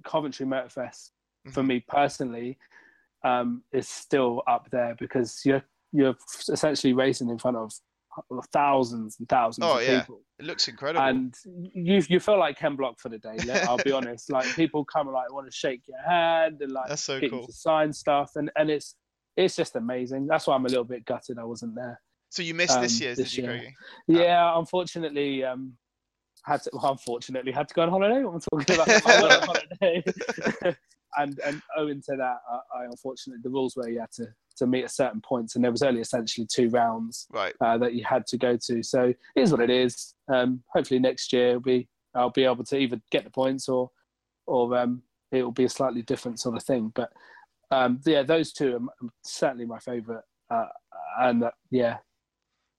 Coventry 0.04 0.46
Motorfest 0.46 1.10
for 1.52 1.62
me 1.62 1.80
personally 1.86 2.58
um, 3.24 3.62
is 3.72 3.88
still 3.88 4.42
up 4.48 4.68
there 4.70 4.94
because 4.98 5.40
you're 5.44 5.62
you're 5.92 6.14
essentially 6.48 6.92
racing 6.92 7.28
in 7.30 7.38
front 7.38 7.56
of 7.56 7.72
thousands 8.52 9.16
and 9.18 9.28
thousands 9.28 9.64
Oh, 9.66 9.76
of 9.78 9.82
yeah. 9.82 10.00
people, 10.00 10.22
It 10.38 10.46
looks 10.46 10.68
incredible. 10.68 11.04
and 11.06 11.34
you 11.44 12.02
you 12.08 12.18
feel 12.20 12.38
like 12.38 12.58
Ken 12.58 12.76
Block 12.76 12.98
for 12.98 13.08
the 13.08 13.18
day. 13.18 13.36
I'll 13.68 13.76
be 13.78 13.92
honest, 13.92 14.30
like 14.32 14.46
people 14.56 14.84
come 14.84 15.06
and 15.08 15.14
like 15.14 15.32
want 15.32 15.46
to 15.46 15.52
shake 15.56 15.82
your 15.86 16.00
hand 16.02 16.62
and 16.62 16.72
like 16.72 16.88
That's 16.88 17.02
so 17.02 17.20
get 17.20 17.30
cool. 17.30 17.40
you 17.42 17.46
to 17.46 17.52
sign 17.52 17.92
stuff, 17.92 18.32
and 18.36 18.50
and 18.56 18.70
it's 18.70 18.96
it's 19.36 19.54
just 19.54 19.76
amazing. 19.76 20.26
That's 20.26 20.46
why 20.46 20.54
I'm 20.54 20.64
a 20.64 20.68
little 20.68 20.84
bit 20.84 21.04
gutted 21.04 21.38
I 21.38 21.44
wasn't 21.44 21.74
there. 21.74 22.00
So 22.30 22.42
you 22.42 22.54
missed 22.54 22.80
this 22.80 22.98
um, 23.00 23.04
year's, 23.04 23.18
this 23.18 23.36
year. 23.38 23.62
Yeah, 24.08 24.58
unfortunately, 24.58 25.44
um, 25.44 25.74
had 26.44 26.62
to. 26.62 26.70
Well, 26.72 26.92
unfortunately, 26.92 27.52
had 27.52 27.68
to 27.68 27.74
go 27.74 27.82
on 27.82 27.90
holiday. 27.90 28.22
What 28.24 28.34
am 28.34 28.40
I 28.60 28.64
talking 28.64 28.74
about? 28.82 29.06
I 29.06 29.22
went 29.22 29.34
on 29.34 29.42
holiday, 29.46 30.04
and 31.16 31.38
and 31.44 31.62
owing 31.76 32.02
to 32.02 32.16
that, 32.16 32.36
I, 32.50 32.80
I 32.80 32.84
unfortunately 32.84 33.40
the 33.42 33.50
rules 33.50 33.76
were 33.76 33.88
you 33.88 34.00
had 34.00 34.12
to 34.12 34.26
to 34.58 34.66
meet 34.66 34.84
a 34.84 34.88
certain 34.88 35.20
points, 35.20 35.54
and 35.54 35.64
there 35.64 35.70
was 35.70 35.82
only 35.82 36.00
essentially 36.00 36.46
two 36.50 36.68
rounds 36.70 37.26
Right. 37.30 37.54
uh, 37.60 37.76
that 37.78 37.94
you 37.94 38.04
had 38.04 38.26
to 38.28 38.38
go 38.38 38.56
to. 38.56 38.82
So 38.82 39.04
it 39.04 39.16
is 39.34 39.50
what 39.52 39.60
it 39.60 39.70
is. 39.70 40.14
Um, 40.32 40.62
hopefully 40.72 40.98
next 40.98 41.32
year 41.32 41.60
be 41.60 41.88
I'll 42.14 42.30
be 42.30 42.44
able 42.44 42.64
to 42.64 42.78
either 42.78 43.00
get 43.10 43.24
the 43.24 43.30
points 43.30 43.68
or 43.68 43.90
or 44.46 44.76
um, 44.76 45.02
it 45.32 45.42
will 45.42 45.52
be 45.52 45.64
a 45.64 45.68
slightly 45.68 46.02
different 46.02 46.40
sort 46.40 46.56
of 46.56 46.62
thing. 46.62 46.92
But 46.94 47.10
um, 47.70 48.00
yeah, 48.06 48.22
those 48.22 48.52
two 48.52 48.76
are 48.76 49.10
certainly 49.24 49.66
my 49.66 49.78
favourite. 49.78 50.22
Uh, 50.50 50.66
and 51.20 51.44
uh, 51.44 51.50
yeah, 51.70 51.98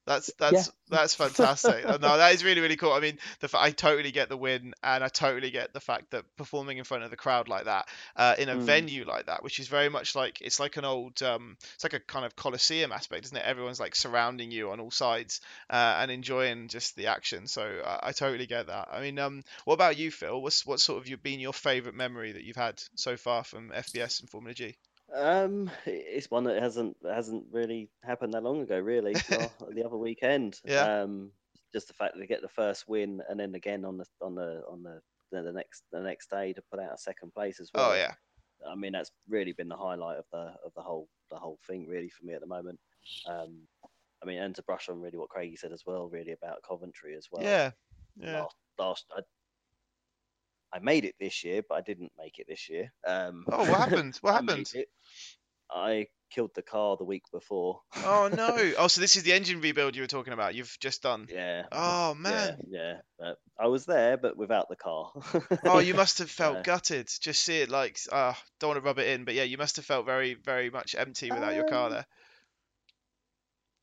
That's 0.08 0.32
that's 0.40 0.72
that's 0.90 1.14
fantastic. 1.16 1.86
No, 2.02 2.18
that 2.18 2.34
is 2.34 2.44
really 2.44 2.62
really 2.62 2.78
cool. 2.78 2.94
I 2.94 3.02
mean, 3.02 3.20
the 3.42 3.50
I 3.54 3.72
totally 3.72 4.12
get 4.12 4.30
the 4.30 4.38
win, 4.38 4.74
and 4.84 5.04
I 5.04 5.10
totally 5.10 5.52
get 5.52 5.74
the 5.74 5.82
fact 5.82 6.12
that 6.12 6.26
performing 6.38 6.80
in 6.80 6.86
front 6.86 7.04
of 7.04 7.12
the 7.12 7.18
crowd 7.18 7.50
like 7.50 7.66
that, 7.66 7.88
uh, 8.16 8.36
in 8.40 8.50
a 8.50 8.56
Mm. 8.56 8.62
venue 8.64 9.06
like 9.06 9.28
that, 9.28 9.44
which 9.44 9.60
is 9.60 9.68
very 9.68 9.90
much 9.90 10.16
like 10.16 10.42
it's 10.42 10.60
like 10.60 10.78
an 10.78 10.86
old, 10.86 11.22
um, 11.24 11.58
it's 11.76 11.84
like 11.84 11.94
a 11.94 12.00
kind 12.00 12.26
of 12.26 12.36
coliseum 12.36 12.92
aspect, 12.94 13.26
isn't 13.26 13.38
it? 13.38 13.46
Everyone's 13.46 13.80
like 13.82 13.96
surrounding 13.96 14.52
you 14.52 14.72
on 14.72 14.80
all 14.80 14.92
sides 14.92 15.42
uh, 15.70 15.98
and 16.00 16.10
enjoying 16.12 16.70
just 16.70 16.96
the 16.96 17.08
action. 17.08 17.48
So 17.48 17.82
I, 17.86 18.10
I 18.10 18.12
totally 18.14 18.48
get 18.48 18.68
that. 18.68 18.90
I 18.92 19.02
mean, 19.02 19.20
um, 19.20 19.44
what 19.66 19.76
about 19.76 19.98
you, 19.98 20.12
Phil? 20.12 20.42
What's 20.42 20.66
what 20.66 20.80
sort 20.80 21.00
of 21.02 21.08
you 21.08 21.18
been 21.18 21.40
your 21.40 21.54
favourite 21.54 21.96
memory 21.96 22.32
that 22.32 22.44
you've 22.44 22.56
had 22.56 22.82
so 22.96 23.18
far 23.18 23.44
from 23.44 23.72
FBS 23.72 24.22
and 24.22 24.30
Formula 24.30 24.54
G? 24.56 24.78
Um, 25.14 25.70
it's 25.86 26.30
one 26.30 26.44
that 26.46 26.62
hasn't 26.62 26.98
hasn't 27.04 27.46
really 27.52 27.90
happened 28.04 28.34
that 28.34 28.44
long 28.44 28.62
ago, 28.62 28.80
really. 28.80 29.14
the 29.70 29.84
other 29.86 29.98
weekend. 29.98 30.60
Yeah. 30.66 31.02
Um, 31.02 31.32
just 31.74 31.88
the 31.88 31.94
fact 31.94 32.14
that 32.14 32.20
they 32.20 32.28
get 32.28 32.42
the 32.42 32.48
first 32.48 32.88
win 32.88 33.22
and 33.30 33.40
then 33.40 33.54
again 33.56 33.86
on 33.86 33.98
the 33.98 34.06
on 34.22 34.36
the 34.36 34.64
on 34.70 34.84
the 34.84 35.02
the, 35.32 35.42
the 35.42 35.52
next 35.52 35.84
the 35.92 36.00
next 36.00 36.30
day 36.30 36.54
to 36.54 36.62
put 36.72 36.80
out 36.80 36.94
a 36.94 36.98
second 36.98 37.34
place 37.34 37.60
as 37.60 37.70
well. 37.74 37.92
Oh 37.92 37.96
yeah, 37.96 38.14
I 38.70 38.76
mean 38.76 38.94
that's 38.94 39.12
really 39.30 39.54
been 39.54 39.68
the 39.70 39.76
highlight 39.76 40.18
of 40.18 40.26
the 40.32 40.54
of 40.66 40.74
the 40.76 40.82
whole 40.82 41.08
the 41.30 41.38
whole 41.38 41.60
thing 41.68 41.88
really 41.88 42.10
for 42.10 42.26
me 42.26 42.34
at 42.34 42.42
the 42.42 42.48
moment. 42.48 42.80
Um, 43.28 43.60
I 44.24 44.26
mean, 44.26 44.40
and 44.40 44.56
to 44.56 44.64
brush 44.64 44.90
on 44.90 45.00
really 45.00 45.18
what 45.18 45.30
Kraigy 45.30 45.56
said 45.56 45.72
as 45.72 45.84
well, 45.86 46.10
really 46.10 46.32
about 46.32 46.64
Coventry 46.68 47.16
as 47.16 47.28
well. 47.32 47.44
yeah, 47.44 47.72
yeah. 48.20 48.42
Last, 48.42 48.56
last 48.80 49.06
I, 49.16 49.22
I 50.74 50.80
made 50.80 51.06
it 51.06 51.16
this 51.20 51.44
year, 51.44 51.62
but 51.68 51.76
I 51.76 51.82
didn't 51.82 52.12
make 52.18 52.40
it 52.40 52.48
this 52.48 52.70
year. 52.70 52.92
Um, 53.06 53.46
Oh, 53.52 53.60
what 53.70 53.80
happened? 53.80 54.18
What 54.22 54.34
happened? 54.34 54.72
I 55.70 56.08
killed 56.30 56.52
the 56.56 56.62
car 56.62 56.96
the 56.98 57.04
week 57.06 57.24
before. 57.32 57.82
Oh 57.98 58.30
no! 58.34 58.74
Oh, 58.78 58.88
so 58.88 59.02
this 59.02 59.16
is 59.18 59.24
the 59.24 59.34
engine 59.34 59.60
rebuild 59.62 59.96
you 59.96 60.02
were 60.02 60.08
talking 60.08 60.34
about. 60.34 60.56
You've 60.56 60.78
just 60.80 61.02
done. 61.02 61.28
Yeah. 61.30 61.64
Oh 61.72 62.14
man. 62.16 62.58
Yeah, 62.70 62.98
yeah. 63.20 63.28
Uh, 63.30 63.34
I 63.60 63.68
was 63.68 63.86
there, 63.86 64.18
but 64.18 64.38
without 64.38 64.70
the 64.70 64.76
car. 64.78 65.12
Oh, 65.66 65.80
you 65.80 65.94
must 66.04 66.20
have 66.20 66.30
felt 66.32 66.58
Yeah. 66.58 66.64
gutted. 66.64 67.10
Just 67.20 67.44
see 67.44 67.60
it 67.62 67.70
like, 67.70 68.00
uh, 68.12 68.34
don't 68.60 68.70
want 68.70 68.78
to 68.82 68.86
rub 68.86 69.00
it 69.00 69.08
in, 69.08 69.26
but 69.26 69.34
yeah, 69.34 69.44
you 69.44 69.58
must 69.58 69.76
have 69.78 69.86
felt 69.86 70.06
very, 70.06 70.36
very 70.36 70.70
much 70.70 70.96
empty 70.96 71.32
without 71.32 71.56
your 71.56 71.68
car 71.68 71.88
Um, 71.88 71.94
there. 71.94 72.06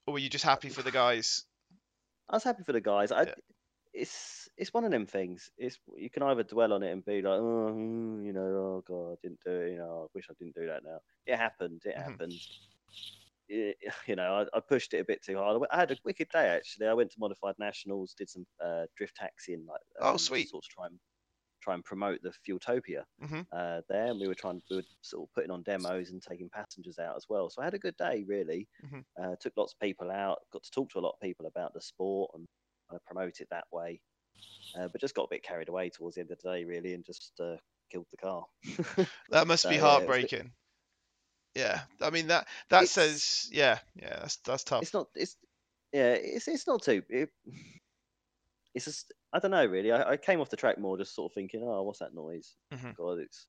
Or 0.07 0.13
were 0.15 0.19
you 0.21 0.29
just 0.31 0.45
happy 0.45 0.69
for 0.69 0.83
the 0.83 0.91
guys? 0.91 1.45
I 2.29 2.37
was 2.37 2.45
happy 2.45 2.63
for 2.65 2.73
the 2.73 2.81
guys. 2.81 3.11
I, 3.13 3.23
Yeah. 3.25 3.35
It's 3.95 4.49
it's 4.59 4.75
one 4.75 4.85
of 4.85 4.93
them 4.93 5.07
things. 5.07 5.51
It's 5.59 5.79
you 5.97 6.11
can 6.11 6.23
either 6.25 6.45
dwell 6.45 6.73
on 6.75 6.83
it 6.85 6.93
and 6.93 7.05
be 7.05 7.23
like, 7.23 7.41
oh, 7.41 7.73
mm, 7.75 8.27
you 8.27 8.33
know, 8.35 8.43
oh 8.43 8.85
god, 8.87 9.13
I 9.15 9.17
didn't 9.23 9.41
do 9.45 9.53
it. 9.63 9.73
You 9.73 9.79
know, 9.79 10.05
I 10.05 10.07
wish 10.15 10.27
I 10.31 10.35
didn't 10.39 10.57
do 10.57 10.67
that 10.69 10.85
now. 10.85 11.01
It 11.27 11.37
happened. 11.39 11.83
It 11.87 11.97
Mhm. 11.97 12.19
happened. 12.19 12.43
It, 13.49 13.77
you 14.09 14.17
know, 14.17 14.47
I, 14.55 14.57
I 14.57 14.61
pushed 14.61 14.95
it 14.95 15.01
a 15.01 15.05
bit 15.05 15.23
too 15.23 15.37
hard. 15.37 15.63
I 15.71 15.77
had 15.77 15.91
a 15.91 15.99
wicked 16.05 16.29
day 16.31 16.49
actually. 16.49 16.87
I 16.87 16.95
went 16.95 17.11
to 17.13 17.21
modified 17.21 17.57
nationals, 17.59 18.15
did 18.15 18.29
some 18.31 18.47
uh, 18.63 18.87
drift 18.97 19.17
taxiing, 19.17 19.67
like 19.67 19.83
Oh, 20.01 20.17
um, 20.17 20.19
sweet. 20.19 20.51
sort 20.51 20.65
of 20.65 20.69
try 20.69 20.87
and 20.87 20.99
try 21.63 21.75
and 21.75 21.85
promote 21.85 22.23
the 22.23 22.35
Fueltopia 22.47 23.05
Mhm. 23.19 23.45
uh, 23.53 23.83
there. 23.89 24.11
And 24.11 24.21
we 24.21 24.29
were 24.29 24.35
trying, 24.35 24.63
we 24.71 24.77
were 24.77 24.85
sort 25.03 25.29
of 25.29 25.35
putting 25.35 25.51
on 25.51 25.63
demos 25.65 26.11
and 26.11 26.23
taking 26.23 26.51
passengers 26.51 26.99
out 26.99 27.17
as 27.17 27.27
well. 27.29 27.51
So 27.51 27.63
I 27.63 27.67
had 27.67 27.75
a 27.75 27.79
good 27.81 27.97
day 27.97 28.25
really. 28.27 28.69
Mhm. 28.83 29.05
Uh, 29.21 29.37
took 29.41 29.55
lots 29.57 29.75
of 29.75 29.81
people 29.81 30.11
out, 30.11 30.41
got 30.53 30.63
to 30.65 30.71
talk 30.73 30.91
to 30.91 30.99
a 30.99 31.03
lot 31.03 31.13
of 31.13 31.21
people 31.21 31.47
about 31.47 31.75
the 31.75 31.81
sport 31.81 32.31
and 32.35 32.47
kind 32.89 32.97
of 33.01 33.05
promote 33.05 33.41
it 33.41 33.49
that 33.51 33.65
way. 33.73 34.01
Uh, 34.79 34.89
but 34.89 35.01
just 35.01 35.15
got 35.15 35.25
a 35.25 35.29
bit 35.31 35.43
carried 35.45 35.69
away 35.69 35.89
towards 35.91 36.17
the 36.17 36.21
end 36.21 36.31
of 36.31 36.39
the 36.43 36.51
day, 36.51 36.65
really, 36.65 36.95
and 36.95 37.05
just 37.05 37.33
uh, 37.41 37.57
killed 37.91 38.07
the 38.11 38.17
car. 38.17 38.45
That 39.31 39.47
must 39.47 39.63
So, 39.63 39.69
be 39.71 39.77
yeah, 39.77 39.83
was 39.83 39.97
a 39.97 39.99
bit- 40.01 40.09
heartbreaking. 40.09 40.53
Yeah, 41.55 41.81
I 42.01 42.11
mean 42.11 42.27
that 42.29 42.49
that 42.71 42.83
It's- 42.83 42.91
says 42.91 43.49
yeah, 43.53 43.79
yeah, 43.95 44.19
that's 44.21 44.37
that's 44.39 44.65
tough. 44.65 44.83
it's 44.83 44.93
not, 44.93 45.07
it's 45.15 45.37
yeah, 45.93 46.15
it's 46.15 46.49
it's 46.49 46.67
not 46.67 46.83
too. 46.83 47.03
It, 47.09 47.31
it's 48.75 48.87
just 48.87 49.13
I 49.33 49.39
don't 49.39 49.53
know 49.53 49.65
really. 49.65 49.93
I, 49.93 50.11
I 50.13 50.17
came 50.17 50.41
off 50.41 50.51
the 50.51 50.57
track 50.57 50.79
more 50.79 50.99
just 50.99 51.15
sort 51.15 51.31
of 51.31 51.35
thinking, 51.35 51.63
oh, 51.65 51.83
what's 51.85 52.01
that 52.01 52.13
noise? 52.15 52.57
Mhm. 52.73 52.97
God, 52.97 53.19
it's 53.21 53.47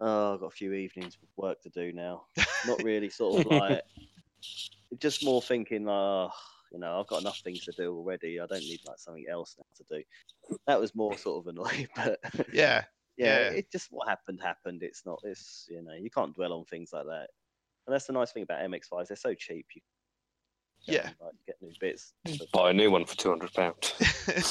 oh, 0.00 0.34
I've 0.34 0.40
got 0.40 0.46
a 0.46 0.50
few 0.50 0.72
evenings 0.72 1.16
of 1.22 1.28
work 1.36 1.62
to 1.62 1.68
do 1.70 1.92
now. 1.92 2.24
Not 2.66 2.82
really 2.82 3.08
sort 3.08 3.46
of 3.46 3.52
like 3.52 3.82
just 4.98 5.24
more 5.24 5.40
thinking, 5.40 5.88
oh, 5.88 6.30
you 6.72 6.78
know, 6.78 6.98
I've 6.98 7.06
got 7.06 7.20
enough 7.20 7.38
things 7.40 7.60
to 7.64 7.72
do 7.76 7.94
already. 7.94 8.40
I 8.40 8.46
don't 8.46 8.60
need 8.60 8.80
like 8.86 8.98
something 8.98 9.26
else 9.30 9.56
now 9.58 9.64
to 9.76 9.98
do. 9.98 10.56
That 10.66 10.80
was 10.80 10.94
more 10.94 11.16
sort 11.18 11.44
of 11.44 11.48
annoying, 11.54 11.88
but 11.96 12.18
Yeah, 12.52 12.84
yeah, 13.16 13.40
Yeah. 13.40 13.48
it 13.50 13.70
just 13.70 13.88
what 13.90 14.08
happened 14.08 14.40
happened. 14.42 14.82
It's 14.82 15.04
not 15.04 15.20
this, 15.22 15.66
you 15.70 15.82
know, 15.82 15.94
you 15.94 16.10
can't 16.10 16.34
dwell 16.34 16.52
on 16.54 16.64
things 16.64 16.90
like 16.92 17.06
that. 17.06 17.28
And 17.86 17.94
that's 17.94 18.06
the 18.06 18.12
nice 18.12 18.32
thing 18.32 18.44
about 18.44 18.60
MX5s; 18.60 19.08
they're 19.08 19.16
so 19.16 19.34
cheap. 19.34 19.66
You 19.74 19.82
Yeah. 20.84 21.10
like, 21.20 21.32
get 21.46 21.56
new 21.60 21.72
bits. 21.80 22.14
Buy 22.52 22.70
a 22.70 22.72
new 22.72 22.90
one 22.90 23.04
for 23.04 23.16
two 23.16 23.28
hundred 23.28 23.52
pounds. 23.52 23.92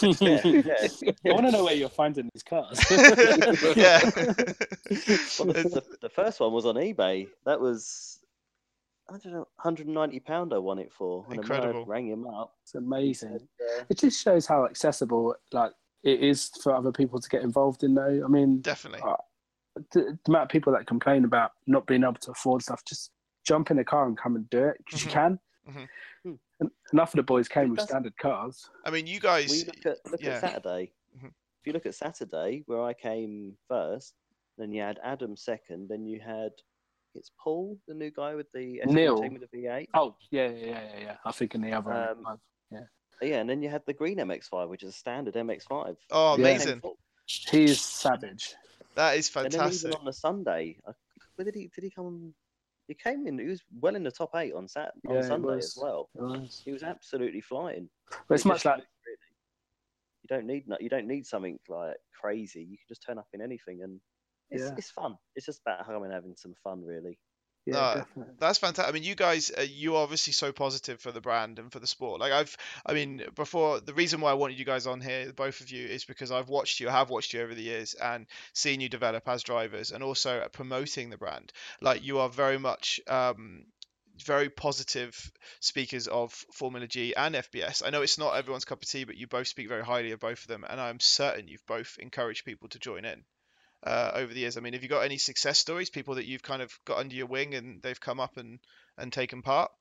yeah, 0.22 0.42
yeah. 0.46 0.88
I 1.26 1.34
want 1.34 1.46
to 1.46 1.52
know 1.52 1.64
where 1.64 1.74
you're 1.74 1.90
finding 1.90 2.30
these 2.34 2.44
cars. 2.44 2.80
yeah. 3.76 4.00
Well, 5.40 5.48
the, 5.48 5.70
the, 5.74 5.84
the 6.02 6.10
first 6.10 6.40
one 6.40 6.52
was 6.54 6.66
on 6.66 6.76
eBay. 6.76 7.28
That 7.46 7.60
was 7.60 8.20
I 8.20 8.20
don't 8.20 8.20
know, 8.20 8.21
190 9.12 10.20
pound 10.22 10.54
I 10.54 10.58
won 10.58 10.80
it 10.80 10.92
for. 10.92 11.26
And 11.30 11.40
then 11.40 11.40
when 11.42 11.52
I 11.52 11.56
Incredible. 11.58 11.86
rang 11.86 12.08
him 12.08 12.28
up. 12.28 12.54
it's 12.64 12.76
amazing. 12.76 13.36
uh, 13.80 13.84
It 13.90 13.98
just 14.00 14.22
shows 14.24 14.46
how 14.48 14.66
accessible 14.66 15.36
like 15.52 15.72
it 16.04 16.22
is 16.22 16.50
for 16.64 16.76
other 16.76 16.92
people 16.92 17.20
to 17.20 17.30
get 17.30 17.44
involved 17.44 17.84
in. 17.84 17.94
Though 17.94 18.22
I 18.26 18.28
mean, 18.28 18.62
Definitely. 18.62 19.02
Uh, 19.04 19.16
the, 19.94 20.02
the 20.02 20.20
amount 20.28 20.44
of 20.44 20.50
people 20.50 20.74
that 20.74 20.86
complain 20.88 21.24
about 21.26 21.52
not 21.68 21.86
being 21.88 22.04
able 22.04 22.14
to 22.16 22.32
afford 22.32 22.62
stuff, 22.62 22.84
just 22.86 23.12
jump 23.46 23.72
in 23.72 23.80
a 23.80 23.84
car 23.84 24.06
and 24.08 24.18
come 24.18 24.36
and 24.36 24.50
do 24.50 24.66
it 24.66 24.78
because 24.86 25.02
Mhm. 25.02 25.06
you 25.06 25.12
can. 25.12 25.40
Mhm. 25.70 25.88
Hmm. 26.24 26.34
And 26.60 26.72
enough 26.94 27.14
of 27.14 27.18
the 27.18 27.24
boys 27.24 27.48
came 27.48 27.70
with 27.70 27.78
That's- 27.78 27.90
standard 27.90 28.18
cars. 28.18 28.70
I 28.86 28.90
mean, 28.92 29.08
you 29.08 29.20
well, 29.24 29.34
guys. 29.38 29.58
you 29.60 29.66
look 29.66 29.86
at 29.86 30.12
look 30.12 30.22
yeah. 30.22 30.32
at 30.32 30.42
Saturday. 30.42 30.92
Mhm. 31.18 31.28
If 31.28 31.68
you 31.68 31.74
look 31.74 31.86
at 31.86 31.96
Saturday, 31.96 32.64
where 32.66 32.82
I 32.82 32.94
came 32.94 33.58
first, 33.68 34.16
then 34.58 34.72
you 34.72 34.82
had 34.82 35.00
Adam 35.04 35.36
second, 35.36 35.88
then 35.90 36.06
you 36.06 36.20
had 36.20 36.52
it's 37.16 37.32
Paul, 37.42 37.78
the 37.88 37.94
new 37.94 38.12
guy 38.12 38.36
with 38.36 38.52
the 38.54 38.82
S 38.82 38.90
Neil. 38.90 39.22
team 39.22 39.34
with 39.34 39.50
the 39.50 39.58
V8. 39.58 39.88
Oh 39.94 40.16
yeah, 40.32 40.50
yeah, 40.50 40.56
yeah, 40.56 40.66
yeah. 40.68 41.00
yeah. 41.02 41.16
I 41.26 41.32
think 41.32 41.56
in 41.56 41.62
the 41.62 41.74
other. 41.74 41.92
Um, 41.92 42.24
one. 42.24 42.38
Yeah, 43.24 43.38
and 43.38 43.48
then 43.48 43.62
you 43.62 43.70
had 43.70 43.84
the 43.86 43.94
green 43.94 44.18
MX5, 44.18 44.68
which 44.68 44.82
is 44.82 44.90
a 44.90 44.98
standard 44.98 45.36
MX5. 45.36 45.96
Oh, 46.10 46.30
Yeah. 46.38 46.40
amazing. 46.48 46.82
He's 47.28 47.80
savage. 47.80 48.56
That 48.96 49.16
is 49.16 49.30
fantastic. 49.30 49.44
And 49.46 49.54
then 49.54 49.60
fantastic. 49.60 49.88
even 49.90 50.00
on 50.00 50.06
the 50.06 50.14
Sunday, 50.14 50.78
I, 50.88 50.92
where 51.36 51.46
did 51.46 51.54
he 51.54 51.70
did 51.74 51.84
he 51.84 51.92
come? 51.92 52.34
He 52.88 52.96
came 52.96 53.28
in. 53.28 53.38
He 53.38 53.46
was 53.46 53.62
well 53.80 53.96
in 53.96 54.04
the 54.04 54.10
top 54.12 54.32
eight 54.36 54.54
on 54.54 54.68
Sat 54.68 54.94
on 55.08 55.16
Yeah, 55.16 55.22
he 55.22 55.28
Sunday 55.28 55.48
was. 55.56 55.66
as 55.66 55.78
well. 55.80 56.10
Was. 56.16 56.62
He 56.66 56.72
was 56.72 56.82
absolutely 56.82 57.42
flying. 57.42 57.88
But 58.28 58.36
it's 58.36 58.44
much 58.46 58.66
like 58.66 58.78
really, 58.78 59.18
you 60.24 60.28
don't 60.28 60.48
need 60.48 60.64
you 60.80 60.90
don't 60.90 61.08
need 61.08 61.28
something 61.28 61.60
like 61.70 61.98
crazy. 62.20 62.62
You 62.62 62.78
can 62.78 62.88
just 62.90 63.04
turn 63.06 63.20
up 63.20 63.28
in 63.34 63.42
anything, 63.42 63.84
and 63.84 64.00
it's 64.52 64.64
Yeah. 64.64 64.76
it's 64.78 64.92
fun. 64.92 65.18
It's 65.36 65.46
just 65.46 65.62
about 65.66 65.86
coming 65.86 66.06
and 66.06 66.14
having 66.14 66.36
some 66.36 66.54
fun, 66.64 66.84
really. 66.86 67.18
yeah, 67.66 67.74
No, 67.76 67.94
definitely. 68.00 68.34
That's 68.40 68.58
fantastic. 68.58 68.90
I 68.90 68.94
mean, 68.94 69.04
you 69.04 69.16
guys, 69.16 69.52
uh, 69.56 69.62
you 69.62 69.96
are 69.96 70.04
obviously 70.04 70.34
so 70.34 70.52
positive 70.52 71.00
for 71.00 71.12
the 71.12 71.22
brand 71.22 71.60
and 71.60 71.72
for 71.72 71.80
the 71.80 71.88
sport. 71.88 72.20
Like 72.20 72.32
I've, 72.32 72.58
I 72.86 72.94
mean, 72.94 73.24
before 73.36 73.80
the 73.80 73.94
reason 73.94 74.20
why 74.20 74.32
I 74.32 74.36
wanted 74.36 74.58
you 74.58 74.66
guys 74.66 74.88
on 74.88 75.00
here, 75.00 75.32
both 75.32 75.62
of 75.62 75.70
you, 75.72 75.86
is 75.86 76.04
because 76.06 76.32
I've 76.32 76.50
watched 76.50 76.80
you, 76.80 76.90
I 76.90 76.94
have 76.94 77.10
watched 77.10 77.34
you 77.34 77.42
over 77.42 77.54
the 77.54 77.62
years 77.62 77.94
and 77.94 78.26
seen 78.54 78.82
you 78.82 78.90
develop 78.90 79.28
as 79.28 79.44
drivers 79.44 79.92
and 79.92 80.04
also 80.04 80.48
promoting 80.52 81.10
the 81.10 81.18
brand. 81.18 81.54
Like 81.82 82.04
you 82.04 82.20
are 82.20 82.30
very 82.30 82.58
much, 82.58 83.00
um, 83.08 83.66
very 84.26 84.50
positive 84.50 85.32
speakers 85.62 86.08
of 86.08 86.34
Formula 86.54 86.88
G 86.88 87.16
and 87.16 87.36
FBS. 87.36 87.84
I 87.86 87.90
know 87.90 88.02
it's 88.02 88.18
not 88.18 88.36
everyone's 88.36 88.66
cup 88.66 88.82
of 88.84 88.88
tea, 88.90 89.04
but 89.04 89.18
you 89.18 89.28
both 89.28 89.48
speak 89.48 89.68
very 89.68 89.84
highly 89.84 90.12
of 90.12 90.20
both 90.20 90.42
of 90.42 90.48
them, 90.48 90.66
and 90.68 90.80
I'm 90.82 91.00
certain 91.00 91.48
you've 91.48 91.66
both 91.66 91.98
encouraged 92.00 92.46
people 92.46 92.70
to 92.70 92.80
join 92.80 93.06
in 93.06 93.24
uh, 93.84 94.12
over 94.16 94.34
the 94.34 94.42
years. 94.42 94.58
I 94.58 94.62
mean, 94.62 94.74
have 94.74 94.84
you 94.84 94.90
got 94.90 95.02
any 95.06 95.18
success 95.18 95.60
stories? 95.60 95.90
People 95.90 96.16
that 96.16 96.26
you've 96.26 96.44
kind 96.44 96.62
of 96.62 96.72
got 96.86 97.00
under 97.00 97.16
your 97.16 97.28
wing 97.28 97.56
and 97.56 97.82
they've 97.82 98.00
come 98.00 98.20
up 98.20 98.38
and 98.38 98.60
and 98.98 99.12
taken 99.12 99.42
part. 99.42 99.72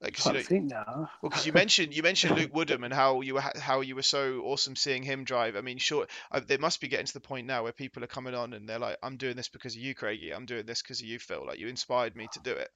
Like, 0.00 0.14
'cause 0.14 0.26
you 0.26 0.32
I 0.32 0.34
know, 0.34 0.42
think 0.42 0.70
now. 0.70 1.10
well, 1.22 1.30
because 1.30 1.44
you 1.46 1.52
mentioned 1.62 1.94
you 1.94 2.02
mentioned 2.04 2.36
Luke 2.36 2.54
Woodham 2.54 2.84
and 2.84 2.94
how 2.94 3.20
you 3.20 3.34
were 3.34 3.40
how 3.40 3.80
you 3.80 3.96
were 3.96 4.02
so 4.02 4.42
awesome 4.44 4.76
seeing 4.76 5.02
him 5.02 5.24
drive. 5.24 5.56
I 5.56 5.60
mean, 5.60 5.78
sure, 5.78 6.06
uh, 6.30 6.40
they 6.40 6.56
must 6.56 6.80
be 6.80 6.88
getting 6.88 7.06
to 7.06 7.12
the 7.12 7.20
point 7.20 7.46
now 7.48 7.64
where 7.64 7.72
people 7.72 8.04
are 8.04 8.08
coming 8.08 8.34
on 8.34 8.52
and 8.52 8.68
they're 8.68 8.78
like, 8.78 8.98
"I'm 9.02 9.16
doing 9.16 9.34
this 9.36 9.48
because 9.48 9.74
of 9.74 9.80
you, 9.82 9.94
Kraigy. 9.94 10.32
I'm 10.32 10.46
doing 10.46 10.66
this 10.66 10.82
because 10.82 11.00
of 11.00 11.06
you, 11.06 11.18
Phil. 11.18 11.44
Like, 11.46 11.58
you 11.58 11.66
inspired 11.68 12.14
me 12.14 12.28
to 12.32 12.40
do 12.40 12.52
it." 12.52 12.70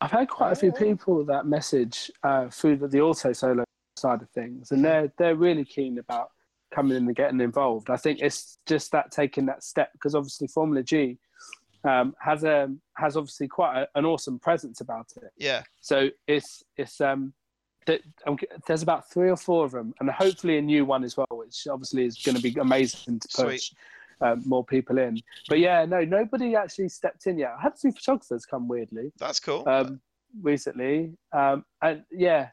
I've 0.00 0.10
had 0.10 0.28
quite 0.28 0.52
a 0.52 0.56
few 0.56 0.70
Oh. 0.70 0.74
people 0.78 1.24
that 1.26 1.46
message 1.46 2.10
uh, 2.22 2.50
through 2.50 2.76
the, 2.76 2.88
the 2.88 3.00
auto 3.00 3.32
solo 3.32 3.64
side 3.96 4.20
of 4.20 4.28
things, 4.30 4.70
and 4.70 4.84
they're 4.84 5.10
they're 5.16 5.36
really 5.36 5.64
keen 5.64 5.98
about 5.98 6.30
coming 6.74 6.96
in 6.96 7.06
and 7.06 7.16
getting 7.16 7.40
involved. 7.40 7.90
I 7.90 7.96
think 7.96 8.20
it's 8.20 8.58
just 8.66 8.92
that 8.92 9.10
taking 9.10 9.46
that 9.46 9.62
step 9.62 9.92
because 9.92 10.14
obviously 10.14 10.48
Formula 10.48 10.82
G 10.82 11.18
um, 11.84 12.14
has 12.20 12.44
a 12.44 12.72
has 12.96 13.16
obviously 13.16 13.48
quite 13.48 13.82
a, 13.82 13.98
an 13.98 14.04
awesome 14.04 14.38
presence 14.38 14.80
about 14.80 15.06
it. 15.16 15.30
Yeah, 15.36 15.62
So 15.80 16.08
it's 16.26 16.62
it's 16.76 17.00
um 17.00 17.32
that 17.86 18.00
um, 18.26 18.38
there's 18.66 18.82
about 18.82 19.10
three 19.10 19.28
or 19.28 19.36
four 19.36 19.64
of 19.64 19.72
them, 19.72 19.94
and 20.00 20.10
hopefully 20.10 20.58
a 20.58 20.62
new 20.62 20.84
one 20.84 21.04
as 21.04 21.16
well, 21.16 21.26
which 21.30 21.66
obviously 21.70 22.04
is 22.04 22.16
going 22.16 22.36
to 22.36 22.42
be 22.42 22.54
amazing 22.58 23.20
to 23.20 23.28
push 23.44 23.72
um, 24.20 24.42
more 24.46 24.64
people 24.64 24.98
in. 24.98 25.20
But 25.48 25.58
yeah, 25.58 25.84
no, 25.84 26.00
nobody 26.02 26.56
actually 26.56 26.88
stepped 26.88 27.26
in 27.26 27.38
yet. 27.38 27.54
I 27.58 27.62
had 27.62 27.78
few 27.78 27.92
photographers 27.92 28.46
come 28.46 28.68
weirdly 28.68 29.12
that's 29.18 29.40
cool. 29.40 29.68
um, 29.68 30.00
recently, 30.40 31.12
um, 31.32 31.64
and 31.82 32.04
yeah, 32.10 32.48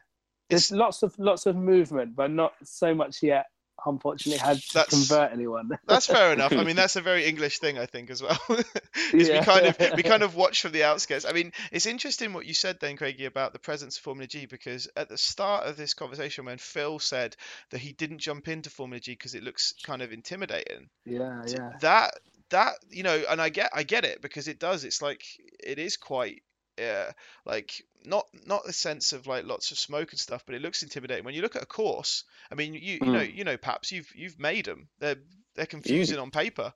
there's 0.50 0.70
lots 0.70 1.02
of 1.02 1.18
lots 1.18 1.46
of 1.46 1.56
movement, 1.56 2.14
but 2.14 2.30
not 2.30 2.52
so 2.62 2.94
much 2.94 3.22
yet. 3.22 3.46
Unfortunately, 3.84 4.38
had 4.38 4.58
to 4.60 4.74
That's- 4.74 4.90
convert 5.08 5.32
anyone. 5.32 5.70
That's 5.86 6.06
fair 6.06 6.32
enough. 6.32 6.52
I 6.52 6.64
mean, 6.64 6.76
that's 6.76 6.96
a 6.96 7.00
very 7.10 7.24
English 7.26 7.58
thing, 7.58 7.78
I 7.78 7.86
think, 7.86 8.10
as 8.10 8.22
well. 8.22 8.38
is 9.12 9.28
Yeah. 9.28 9.40
we 9.40 9.44
kind 9.44 9.66
of 9.66 9.76
we 9.96 10.02
kind 10.02 10.22
of 10.22 10.34
watch 10.36 10.62
from 10.62 10.72
the 10.72 10.84
outskirts. 10.84 11.24
I 11.24 11.32
mean, 11.32 11.52
it's 11.72 11.86
interesting 11.86 12.32
what 12.32 12.46
you 12.46 12.54
said 12.54 12.78
then, 12.80 12.96
Kraigy, 12.96 13.26
about 13.26 13.52
the 13.52 13.58
presence 13.58 13.96
of 13.96 14.02
Formula 14.04 14.26
G, 14.26 14.46
because 14.46 14.88
at 14.96 15.08
the 15.08 15.18
start 15.18 15.66
of 15.66 15.76
this 15.76 15.94
conversation, 15.94 16.44
when 16.44 16.58
Phil 16.58 16.98
said 16.98 17.36
that 17.70 17.78
he 17.80 17.92
didn't 17.92 18.18
jump 18.18 18.48
into 18.48 18.70
Formula 18.70 19.00
G 19.00 19.12
because 19.12 19.34
it 19.34 19.42
looks 19.42 19.74
kind 19.84 20.02
of 20.02 20.12
intimidating, 20.12 20.88
yeah, 21.04 21.42
yeah, 21.46 21.72
that 21.80 22.14
that 22.50 22.74
you 22.90 23.02
know, 23.02 23.22
and 23.30 23.40
I 23.40 23.48
get 23.48 23.70
I 23.74 23.82
get 23.82 24.04
it 24.04 24.22
because 24.22 24.46
it 24.48 24.58
does. 24.58 24.84
It's 24.84 25.02
like 25.02 25.22
it 25.62 25.78
is 25.78 25.96
quite. 25.96 26.42
Yeah, 26.78 27.12
like 27.44 27.82
not 28.04 28.26
not 28.46 28.64
the 28.64 28.72
sense 28.72 29.12
of 29.12 29.26
like 29.26 29.44
lots 29.44 29.70
of 29.70 29.78
smoke 29.78 30.12
and 30.12 30.18
stuff, 30.18 30.44
but 30.46 30.54
it 30.54 30.62
looks 30.62 30.82
intimidating. 30.82 31.24
When 31.24 31.34
you 31.34 31.42
look 31.42 31.56
at 31.56 31.62
a 31.62 31.66
course, 31.66 32.24
I 32.50 32.54
mean, 32.54 32.74
you 32.74 32.98
you 33.02 33.12
know 33.12 33.20
you 33.20 33.44
know, 33.44 33.56
Paps, 33.56 33.92
you've 33.92 34.10
you've 34.14 34.38
made 34.38 34.64
them. 34.64 34.88
They're 34.98 35.16
they're 35.54 35.66
confusing 35.66 36.18
on 36.18 36.30
paper. 36.30 36.72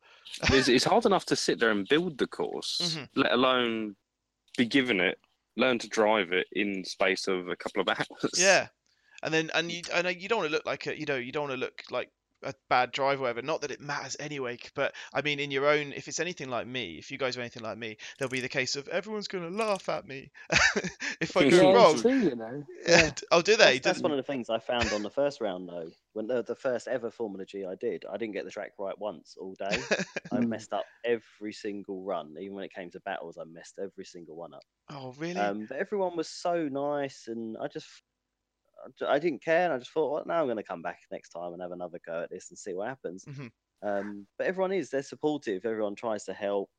it's, 0.52 0.68
it's 0.68 0.84
hard 0.84 1.06
enough 1.06 1.24
to 1.26 1.36
sit 1.36 1.58
there 1.58 1.70
and 1.70 1.88
build 1.88 2.18
the 2.18 2.26
course, 2.26 2.78
Mhm. 2.82 3.08
let 3.14 3.32
alone 3.32 3.96
be 4.58 4.66
given 4.66 5.00
it, 5.00 5.18
learn 5.56 5.78
to 5.78 5.88
drive 5.88 6.32
it 6.32 6.46
in 6.52 6.84
space 6.84 7.26
of 7.26 7.48
a 7.48 7.56
couple 7.56 7.80
of 7.80 7.88
hours. 7.98 8.38
Yeah, 8.38 8.68
and 9.22 9.32
then 9.32 9.50
and 9.54 9.72
you 9.72 9.82
and 9.94 10.20
you 10.20 10.28
don't 10.28 10.40
want 10.40 10.50
to 10.50 10.54
look 10.54 10.66
like 10.66 10.86
a 10.86 10.98
you 10.98 11.06
know 11.06 11.16
you 11.16 11.32
don't 11.32 11.48
want 11.48 11.58
to 11.58 11.64
look 11.64 11.84
like 11.90 12.10
a 12.46 12.54
bad 12.68 12.92
drive 12.92 13.18
or 13.18 13.22
whatever. 13.22 13.42
Not 13.42 13.60
that 13.62 13.70
it 13.70 13.80
matters 13.80 14.16
anyway, 14.20 14.58
but 14.74 14.94
I 15.12 15.22
mean, 15.22 15.40
in 15.40 15.50
your 15.50 15.66
own, 15.66 15.92
if 15.92 16.08
it's 16.08 16.20
anything 16.20 16.48
like 16.48 16.66
me, 16.66 16.96
if 16.98 17.10
you 17.10 17.18
guys 17.18 17.36
are 17.36 17.40
anything 17.40 17.62
like 17.62 17.76
me, 17.78 17.96
there'll 18.18 18.30
be 18.30 18.40
the 18.40 18.48
case 18.48 18.76
of 18.76 18.88
everyone's 18.88 19.28
going 19.28 19.44
to 19.50 19.56
laugh 19.56 19.88
at 19.88 20.06
me 20.06 20.30
if 21.20 21.36
I 21.36 21.44
Yeah, 21.50 21.50
go 21.50 21.72
wrong. 21.74 21.96
true, 22.00 22.12
you 22.12 22.36
know. 22.36 22.64
Yeah. 22.88 23.10
Oh, 23.32 23.42
do 23.42 23.56
they? 23.56 23.74
That's, 23.74 23.80
that's 23.80 24.02
one 24.02 24.12
of 24.12 24.16
the 24.16 24.22
things 24.22 24.48
I 24.48 24.60
found 24.60 24.92
on 24.92 25.02
the 25.02 25.10
first 25.10 25.40
round, 25.40 25.68
though. 25.68 25.90
When 26.12 26.28
the, 26.28 26.42
the 26.42 26.54
first 26.54 26.86
ever 26.86 27.10
Formula 27.10 27.44
G 27.44 27.64
I 27.64 27.74
did, 27.74 28.04
I 28.10 28.16
didn't 28.16 28.34
get 28.34 28.44
the 28.44 28.50
track 28.50 28.72
right 28.78 28.96
once 28.98 29.36
all 29.40 29.54
day. 29.54 29.82
I 30.32 30.40
messed 30.40 30.72
up 30.72 30.84
every 31.04 31.52
single 31.52 32.02
run. 32.04 32.34
Even 32.40 32.54
when 32.54 32.64
it 32.64 32.72
came 32.72 32.90
to 32.92 33.00
battles, 33.00 33.36
I 33.38 33.44
messed 33.44 33.78
every 33.82 34.04
single 34.04 34.36
one 34.36 34.54
up. 34.54 34.62
oh, 34.90 35.14
really? 35.18 35.40
Um, 35.40 35.66
but 35.68 35.78
everyone 35.78 36.16
was 36.16 36.28
so 36.28 36.68
nice, 36.68 37.24
and 37.26 37.56
I 37.60 37.66
just, 37.68 37.88
I 39.06 39.18
didn't 39.18 39.42
care. 39.44 39.64
And 39.64 39.72
I 39.72 39.78
just 39.78 39.90
thought, 39.90 40.12
well, 40.12 40.24
now 40.26 40.40
I'm 40.40 40.46
going 40.46 40.56
to 40.56 40.62
come 40.62 40.82
back 40.82 41.00
next 41.10 41.30
time 41.30 41.52
and 41.52 41.62
have 41.62 41.72
another 41.72 41.98
go 42.04 42.22
at 42.22 42.30
this 42.30 42.50
and 42.50 42.58
see 42.58 42.72
what 42.74 42.88
happens. 42.88 43.24
Mhm. 43.24 43.50
Um, 43.82 44.26
but 44.38 44.46
everyone 44.46 44.72
is, 44.72 44.90
they're 44.90 45.02
supportive. 45.02 45.64
Everyone 45.64 45.94
tries 45.94 46.24
to 46.24 46.32
help. 46.32 46.70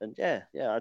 And 0.00 0.14
yeah, 0.18 0.42
yeah, 0.52 0.70
I, 0.70 0.76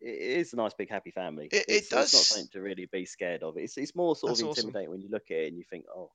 it 0.00 0.38
is 0.38 0.52
a 0.52 0.56
nice 0.56 0.74
big 0.74 0.90
happy 0.90 1.10
family. 1.10 1.46
It- 1.46 1.54
it 1.54 1.64
it's, 1.68 1.76
It's 1.84 1.92
not 1.92 2.00
does- 2.02 2.28
something 2.28 2.48
to 2.52 2.60
really 2.62 2.86
be 2.90 3.04
scared 3.04 3.42
of. 3.42 3.56
It's, 3.56 3.76
it's 3.76 3.94
more 3.94 4.16
sort 4.16 4.30
That's 4.30 4.40
of 4.42 4.48
awesome. 4.48 4.60
intimidating 4.68 4.90
when 4.90 5.00
you 5.02 5.08
look 5.10 5.30
at 5.30 5.36
it 5.36 5.48
and 5.48 5.58
you 5.58 5.64
think, 5.68 5.84
oh, 5.94 6.10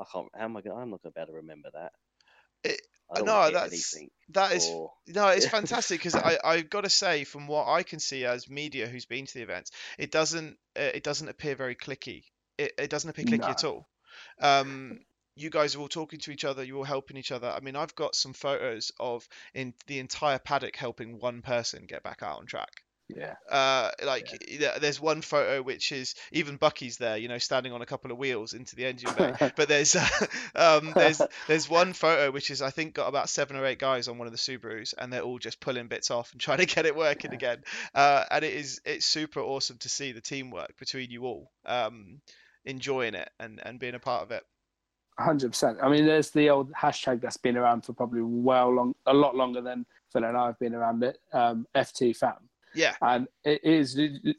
I 0.00 0.04
can't. 0.12 0.28
How 0.36 0.44
am 0.44 0.56
I 0.56 0.60
going? 0.62 0.80
I'm 0.80 0.90
not 0.90 1.02
going 1.02 1.12
to 1.12 1.16
be 1.16 1.20
able 1.20 1.32
to 1.32 1.36
remember 1.36 1.68
that. 1.74 1.92
It- 2.64 2.80
no, 3.16 3.50
that's- 3.50 3.72
anything. 3.94 4.10
that 4.30 4.52
is 4.52 4.66
or- 4.68 4.92
No, 5.06 5.28
it's 5.28 5.46
fantastic 5.48 5.98
because 6.00 6.14
I 6.14 6.38
I've 6.44 6.68
got 6.70 6.82
to 6.84 6.90
say, 6.90 7.24
from 7.24 7.46
what 7.46 7.66
I 7.68 7.82
can 7.82 8.00
see 8.00 8.24
as 8.26 8.50
media 8.50 8.86
who's 8.86 9.06
been 9.06 9.24
to 9.26 9.34
the 9.34 9.42
events, 9.42 9.70
it 9.98 10.10
doesn't 10.10 10.58
uh, 10.76 10.80
it 10.94 11.04
doesn't 11.04 11.28
appear 11.28 11.54
very 11.54 11.74
clicky. 11.74 12.24
It 12.58 12.72
it 12.78 12.90
doesn't 12.90 13.08
appear 13.10 13.24
clicky 13.24 13.48
at 13.48 13.64
all. 13.64 13.88
Um, 14.40 14.98
you 15.36 15.50
guys 15.50 15.76
are 15.76 15.78
all 15.78 15.88
talking 15.88 16.18
to 16.20 16.32
each 16.32 16.44
other. 16.44 16.64
You're 16.64 16.78
all 16.78 16.84
helping 16.84 17.16
each 17.16 17.30
other. 17.30 17.48
I 17.48 17.60
mean, 17.60 17.76
I've 17.76 17.94
got 17.94 18.16
some 18.16 18.32
photos 18.32 18.90
of 18.98 19.28
in 19.54 19.72
the 19.86 20.00
entire 20.00 20.38
paddock 20.40 20.74
helping 20.74 21.20
one 21.20 21.42
person 21.42 21.86
get 21.86 22.02
back 22.02 22.22
out 22.22 22.38
on 22.38 22.46
track. 22.46 22.82
Yeah. 23.08 23.36
Uh, 23.50 23.90
like 24.04 24.44
yeah, 24.48 24.78
there's 24.78 25.00
one 25.00 25.22
photo 25.22 25.62
which 25.62 25.92
is 25.92 26.14
even 26.30 26.56
Bucky's 26.56 26.98
there, 26.98 27.16
you 27.16 27.28
know, 27.28 27.38
standing 27.38 27.72
on 27.72 27.80
a 27.80 27.86
couple 27.86 28.12
of 28.12 28.18
wheels 28.18 28.52
into 28.52 28.76
the 28.76 28.84
engine 28.84 29.14
bay. 29.16 29.32
but 29.56 29.66
there's 29.68 29.96
um, 30.54 30.92
there's 30.94 31.22
there's 31.46 31.70
one 31.70 31.94
photo 31.94 32.30
which 32.30 32.50
is 32.50 32.60
I 32.60 32.68
think 32.68 32.92
got 32.94 33.08
about 33.08 33.30
seven 33.30 33.56
or 33.56 33.64
eight 33.64 33.78
guys 33.78 34.08
on 34.08 34.18
one 34.18 34.26
of 34.26 34.32
the 34.32 34.38
Subarus, 34.38 34.92
and 34.98 35.10
they're 35.10 35.22
all 35.22 35.38
just 35.38 35.58
pulling 35.60 35.86
bits 35.86 36.10
off 36.10 36.32
and 36.32 36.40
trying 36.46 36.58
to 36.58 36.66
get 36.66 36.84
it 36.84 36.94
working 36.96 37.30
Yeah. 37.30 37.36
again. 37.36 37.62
Uh, 37.94 38.24
and 38.30 38.44
it 38.44 38.52
is 38.52 38.80
it's 38.84 39.06
super 39.06 39.40
awesome 39.40 39.78
to 39.78 39.88
see 39.88 40.12
the 40.12 40.20
teamwork 40.20 40.76
between 40.78 41.10
you 41.10 41.24
all, 41.24 41.50
um, 41.64 42.20
enjoying 42.68 43.14
it 43.14 43.30
and 43.40 43.60
and 43.64 43.78
being 43.80 43.94
a 43.94 43.98
part 43.98 44.22
of 44.22 44.30
it. 44.30 44.44
Hundred 45.18 45.48
percent. 45.50 45.78
I 45.82 45.88
mean, 45.88 46.06
there's 46.06 46.30
the 46.30 46.48
old 46.48 46.70
hashtag 46.72 47.20
that's 47.20 47.36
been 47.36 47.56
around 47.56 47.80
for 47.84 47.92
probably 47.92 48.20
well 48.22 48.70
long, 48.72 48.94
a 49.06 49.12
lot 49.14 49.34
longer 49.34 49.60
than 49.60 49.84
Phil 50.12 50.22
and 50.24 50.36
I 50.36 50.46
have 50.46 50.58
been 50.60 50.74
around 50.74 51.02
it. 51.02 51.18
Um, 51.32 51.66
FT 51.74 52.16
fam, 52.16 52.34
Yeah, 52.74 52.94
and 53.02 53.26
it 53.44 53.60
is 53.64 53.96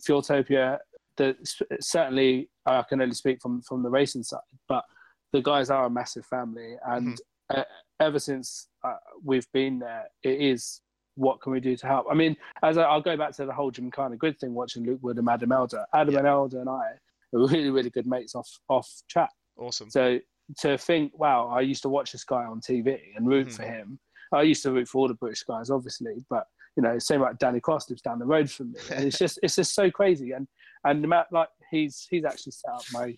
Fueltopia 0.07 0.77
the 1.17 1.36
certainly 1.82 2.49
I 2.65 2.82
can 2.84 3.01
only 3.01 3.15
speak 3.15 3.41
from 3.41 3.61
from 3.63 3.84
the 3.84 3.89
racing 3.89 4.23
side, 4.23 4.39
but 4.69 4.86
the 5.34 5.41
guys 5.41 5.69
are 5.69 5.86
a 5.86 5.89
massive 5.89 6.25
family, 6.25 6.75
and 6.88 7.17
Mm-hmm. 7.51 7.59
uh, 7.59 7.63
ever 7.99 8.19
since 8.19 8.67
uh, 8.86 8.95
we've 9.23 9.51
been 9.51 9.80
there, 9.80 10.05
it 10.23 10.39
is 10.39 10.82
what 11.15 11.41
can 11.41 11.51
we 11.51 11.59
do 11.59 11.75
to 11.75 11.86
help? 11.88 12.05
I 12.09 12.13
mean, 12.13 12.38
as 12.63 12.77
I, 12.77 12.84
I'll 12.84 13.01
go 13.01 13.17
back 13.17 13.34
to 13.34 13.45
the 13.45 13.51
whole 13.51 13.71
Jim 13.71 13.91
Gymkhana 13.91 14.15
GRID 14.15 14.39
thing, 14.39 14.53
watching 14.53 14.86
Luke 14.86 14.99
Wood 15.01 15.17
and 15.17 15.27
Adam 15.27 15.51
Elder. 15.51 15.84
Adam 15.93 16.13
Yeah. 16.13 16.19
and 16.19 16.27
Elder 16.27 16.61
and 16.61 16.69
I 16.69 16.91
really, 17.38 17.69
really 17.69 17.89
good 17.89 18.07
mates 18.07 18.36
off 18.36 18.49
off 18.69 18.89
chat. 19.07 19.30
Awesome. 19.57 19.89
So 19.89 20.19
to 20.61 20.77
think, 20.77 21.17
wow, 21.19 21.47
I 21.49 21.61
used 21.61 21.84
to 21.84 21.89
watch 21.89 22.11
this 22.11 22.23
guy 22.23 22.43
on 22.43 22.59
TV 22.61 22.99
and 23.15 23.27
root 23.27 23.47
Mhm. 23.49 23.55
for 23.55 23.63
him. 23.63 23.99
I 24.34 24.41
used 24.43 24.63
to 24.63 24.71
root 24.71 24.88
for 24.88 24.99
all 24.99 25.07
the 25.07 25.13
British 25.15 25.43
guys, 25.43 25.69
obviously, 25.69 26.25
but 26.30 26.45
you 26.75 26.84
know, 26.84 26.97
same 26.99 27.21
like 27.21 27.38
Danny 27.39 27.59
Cross 27.59 27.89
lives 27.89 28.01
down 28.01 28.19
the 28.19 28.25
road 28.25 28.49
from 28.49 28.71
me, 28.71 28.80
and 28.91 29.05
it's 29.05 29.17
just 29.19 29.39
it's 29.43 29.55
just 29.55 29.73
so 29.75 29.91
crazy. 29.91 30.32
And 30.32 30.47
and 30.86 31.03
the 31.03 31.07
ma- 31.07 31.23
like 31.32 31.49
he's 31.71 32.07
he's 32.09 32.23
actually 32.25 32.53
set 32.53 32.71
up 32.71 32.84
my 32.93 33.17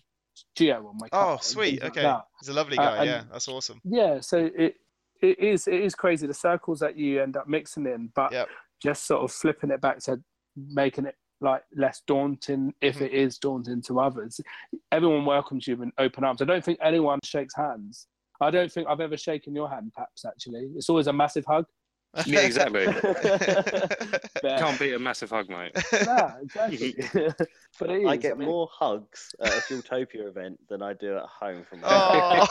geo 0.56 0.86
on 0.88 0.96
my 0.98 1.08
car. 1.08 1.34
Oh, 1.34 1.38
sweet. 1.40 1.80
things 1.80 1.82
like 1.96 1.98
Okay. 1.98 2.20
He's 2.40 2.48
a 2.48 2.54
lovely 2.54 2.78
Uh, 2.78 2.82
guy. 2.82 2.96
and- 2.98 3.06
yeah, 3.06 3.24
that's 3.30 3.48
awesome. 3.48 3.80
Yeah, 3.84 4.20
so 4.20 4.50
it 4.56 4.76
it 5.20 5.38
is 5.38 5.68
it 5.68 5.80
is 5.80 5.94
crazy 5.94 6.26
the 6.26 6.34
circles 6.34 6.80
that 6.80 6.96
you 6.96 7.22
end 7.22 7.36
up 7.36 7.46
mixing 7.46 7.86
in, 7.86 8.10
but 8.16 8.32
Yep. 8.32 8.48
just 8.82 9.06
sort 9.06 9.22
of 9.22 9.30
flipping 9.32 9.70
it 9.70 9.80
back 9.80 9.98
to 10.00 10.20
making 10.56 11.04
it 11.06 11.14
like 11.42 11.64
less 11.74 12.00
daunting 12.06 12.74
if 12.80 12.98
Mhm. 12.98 13.06
it 13.06 13.12
is 13.12 13.38
daunting 13.38 13.82
to 13.82 14.00
others. 14.00 14.40
Everyone 14.90 15.24
welcomes 15.24 15.66
you 15.66 15.76
with 15.76 15.90
open 15.98 16.24
arms. 16.24 16.40
I 16.40 16.44
don't 16.44 16.64
think 16.64 16.78
anyone 16.80 17.18
shakes 17.24 17.54
hands. 17.54 18.08
I 18.40 18.50
don't 18.50 18.70
think 18.72 18.88
I've 18.88 19.00
ever 19.00 19.16
shaken 19.16 19.54
your 19.54 19.68
hand, 19.68 19.92
perhaps. 19.94 20.24
Actually, 20.24 20.70
it's 20.76 20.88
always 20.88 21.06
a 21.06 21.12
massive 21.12 21.44
hug. 21.46 21.66
Yeah, 22.26 22.40
exactly. 22.40 22.86
But- 24.42 24.58
Can't 24.58 24.78
beat 24.78 24.92
a 24.92 24.98
massive 24.98 25.30
hug, 25.30 25.48
mate. 25.48 25.72
Nah, 26.04 26.32
exactly. 26.42 26.94
but 27.78 27.90
it 27.90 28.02
is. 28.02 28.06
I 28.08 28.16
get 28.16 28.36
mean, 28.38 28.48
more 28.48 28.68
hugs 28.70 29.34
at 29.40 29.48
a 29.48 29.60
Fueltopia 29.60 30.26
event 30.26 30.58
than 30.68 30.82
I 30.82 30.92
do 30.94 31.16
at 31.16 31.22
home 31.24 31.64
from 31.64 31.80
my 31.82 31.88
Oh. 31.90 32.46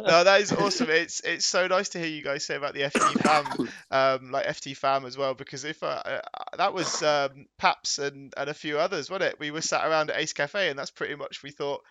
no, 0.00 0.24
that 0.24 0.40
is 0.40 0.52
awesome. 0.52 0.88
It's 0.90 1.20
it's 1.20 1.46
so 1.46 1.66
nice 1.66 1.90
to 1.90 1.98
hear 1.98 2.08
you 2.08 2.22
guys 2.22 2.44
say 2.44 2.56
about 2.56 2.74
the 2.74 2.80
FT 2.80 3.20
fam, 3.22 3.68
um, 3.90 4.30
like 4.30 4.46
FT 4.46 4.76
fam 4.76 5.04
as 5.04 5.16
well, 5.16 5.34
because 5.34 5.64
if 5.64 5.82
uh, 5.82 5.86
uh, 6.04 6.20
that 6.56 6.72
was 6.74 7.02
um, 7.02 7.46
Paps 7.58 7.98
and, 7.98 8.32
and 8.36 8.48
a 8.50 8.54
few 8.54 8.78
others, 8.78 9.10
wasn't 9.10 9.32
it? 9.32 9.38
We 9.38 9.50
were 9.50 9.60
sat 9.60 9.86
around 9.86 10.10
at 10.10 10.18
Ace 10.18 10.32
Cafe, 10.32 10.68
and 10.70 10.78
that's 10.78 10.90
pretty 10.90 11.14
much 11.14 11.42
we 11.42 11.50
thought 11.50 11.82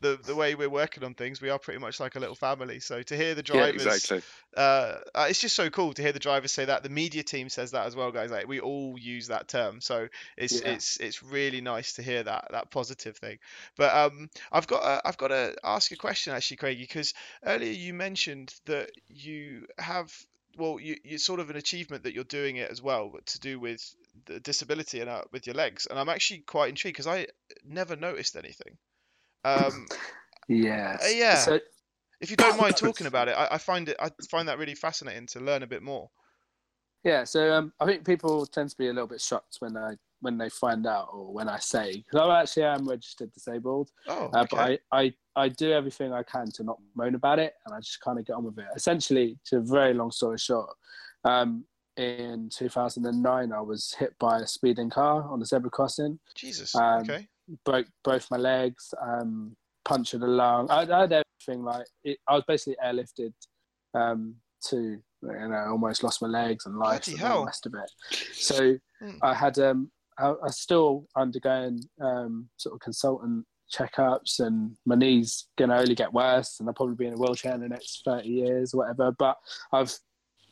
the 0.00 0.18
the 0.24 0.34
way 0.34 0.54
we're 0.54 0.68
working 0.68 1.04
on 1.04 1.14
things, 1.14 1.40
we 1.40 1.50
are 1.50 1.58
pretty 1.58 1.80
much 1.80 2.00
like 2.00 2.16
a 2.16 2.20
little 2.20 2.34
family. 2.34 2.80
So 2.80 3.02
to 3.02 3.16
hear 3.16 3.34
the 3.34 3.42
Yeah, 3.42 3.66
drivers, 3.66 3.86
exactly. 3.86 4.22
uh, 4.56 4.98
uh, 5.14 5.26
it's 5.28 5.40
just 5.40 5.56
so 5.56 5.70
cool 5.70 5.92
to 5.94 6.02
hear 6.02 6.12
the 6.12 6.18
drivers 6.18 6.52
say 6.52 6.64
that. 6.66 6.82
The 6.82 6.88
media 6.88 7.22
team 7.22 7.48
says 7.48 7.72
that 7.72 7.86
as 7.86 7.96
well, 7.96 8.10
guys. 8.12 8.30
Like 8.30 8.48
we 8.48 8.60
all 8.60 8.96
use 8.98 9.28
that 9.28 9.48
term, 9.48 9.80
so 9.80 10.08
it's 10.36 10.60
Yeah. 10.60 10.72
it's 10.72 10.96
it's 10.98 11.22
really 11.22 11.60
nice 11.60 11.94
to 11.94 12.02
hear 12.02 12.22
that 12.22 12.48
that 12.50 12.70
positive 12.70 13.16
thing. 13.16 13.38
But 13.76 13.94
um, 13.94 14.30
I've 14.52 14.66
got 14.66 14.80
to, 14.82 15.08
I've 15.08 15.18
got 15.18 15.28
to 15.28 15.56
ask 15.64 15.92
a 15.92 15.96
question 15.96 16.32
actually, 16.34 16.58
Kraigy, 16.58 16.80
because 16.82 17.14
earlier 17.44 17.72
you 17.72 17.94
mentioned 17.94 18.54
that 18.66 18.90
you 19.08 19.66
have 19.78 20.12
well, 20.56 20.80
you, 20.80 20.96
it's 21.04 21.24
sort 21.24 21.40
of 21.40 21.50
an 21.50 21.56
achievement 21.56 22.04
that 22.04 22.14
you're 22.14 22.24
doing 22.24 22.56
it 22.56 22.70
as 22.70 22.80
well, 22.80 23.10
but 23.12 23.26
to 23.26 23.40
do 23.40 23.60
with 23.60 23.94
the 24.24 24.40
disability 24.40 25.00
and 25.00 25.10
uh, 25.10 25.22
with 25.32 25.46
your 25.46 25.54
legs. 25.54 25.86
And 25.86 25.98
I'm 25.98 26.08
actually 26.08 26.40
quite 26.40 26.70
intrigued 26.70 26.96
because 26.96 27.06
I 27.06 27.26
never 27.64 27.94
noticed 27.96 28.36
anything. 28.36 28.78
Um, 29.46 29.86
Yes. 30.48 31.04
Uh, 31.04 31.08
yeah. 31.14 31.34
So, 31.36 31.60
if 32.20 32.30
you 32.30 32.36
don't 32.36 32.58
mind 32.58 32.76
talking 32.76 33.06
about 33.06 33.28
it, 33.28 33.32
I, 33.32 33.48
I 33.52 33.58
find 33.58 33.88
it 33.88 33.96
I 34.00 34.10
find 34.30 34.48
that 34.48 34.58
really 34.58 34.74
fascinating 34.74 35.26
to 35.28 35.40
learn 35.40 35.62
a 35.62 35.66
bit 35.66 35.82
more. 35.82 36.10
Yeah, 37.04 37.22
so 37.22 37.52
um, 37.52 37.72
I 37.78 37.86
think 37.86 38.04
people 38.04 38.46
tend 38.46 38.70
to 38.70 38.76
be 38.76 38.88
a 38.88 38.92
little 38.92 39.06
bit 39.06 39.20
shocked 39.20 39.56
when 39.60 39.76
I 39.76 39.94
when 40.20 40.38
they 40.38 40.48
find 40.48 40.86
out 40.86 41.08
or 41.12 41.32
when 41.32 41.48
I 41.48 41.58
say 41.58 41.92
because 41.98 42.20
I 42.20 42.40
actually 42.40 42.64
am 42.64 42.88
registered 42.88 43.32
disabled, 43.32 43.90
Oh, 44.08 44.30
uh, 44.32 44.46
but 44.50 44.58
I, 44.58 44.78
I 44.92 45.14
I 45.36 45.48
do 45.48 45.72
everything 45.72 46.12
I 46.12 46.22
can 46.22 46.50
to 46.52 46.64
not 46.64 46.78
moan 46.94 47.14
about 47.14 47.38
it, 47.38 47.54
and 47.64 47.74
I 47.74 47.78
just 47.80 48.00
kind 48.00 48.18
of 48.18 48.26
get 48.26 48.32
on 48.32 48.44
with 48.44 48.58
it. 48.58 48.66
Essentially, 48.74 49.38
to 49.46 49.58
a 49.58 49.60
very 49.60 49.94
long 49.94 50.10
story 50.10 50.38
short, 50.38 50.70
um, 51.24 51.64
in 51.96 52.50
2009 52.52 53.52
I 53.52 53.60
was 53.60 53.94
hit 53.98 54.18
by 54.18 54.40
a 54.40 54.46
speeding 54.46 54.90
car 54.90 55.22
on 55.30 55.38
the 55.38 55.46
zebra 55.46 55.70
crossing, 55.70 56.18
Jesus. 56.34 56.74
um, 56.74 57.02
okay. 57.02 57.28
Broke 57.64 57.86
both 58.04 58.30
my 58.30 58.36
legs, 58.36 58.92
um, 59.00 59.56
punctured 59.84 60.22
a 60.22 60.26
lung. 60.26 60.68
I, 60.70 60.82
I 60.82 61.00
had 61.02 61.12
everything 61.12 61.64
like 61.64 61.86
it, 62.04 62.18
I 62.28 62.34
was 62.34 62.44
basically 62.46 62.76
airlifted 62.84 63.32
um, 63.94 64.34
to 64.68 64.76
you 65.22 65.48
know 65.48 65.64
almost 65.70 66.02
lost 66.02 66.22
my 66.22 66.28
legs 66.28 66.66
and 66.66 66.76
life 66.78 67.04
Bloody 67.06 67.12
and 67.12 67.20
hell. 67.20 67.40
the 67.40 67.46
rest 67.46 67.66
of 67.66 67.74
it. 67.74 67.90
So 68.34 68.76
Hmm. 69.00 69.10
I 69.22 69.34
had 69.34 69.58
um, 69.58 69.90
I, 70.18 70.32
I 70.42 70.48
still 70.48 71.06
undergoing 71.16 71.80
um, 72.00 72.48
sort 72.56 72.74
of 72.74 72.80
consultant 72.80 73.44
checkups 73.70 74.40
and 74.40 74.74
my 74.86 74.94
knees 74.94 75.48
gonna 75.58 75.76
only 75.76 75.94
get 75.94 76.12
worse 76.14 76.60
and 76.60 76.68
I'll 76.68 76.72
probably 76.74 76.94
be 76.94 77.06
in 77.06 77.12
a 77.12 77.16
wheelchair 77.18 77.52
in 77.54 77.60
the 77.60 77.68
next 77.68 78.02
30 78.06 78.26
years 78.26 78.72
or 78.72 78.78
whatever. 78.78 79.12
But 79.12 79.36
I've 79.72 79.94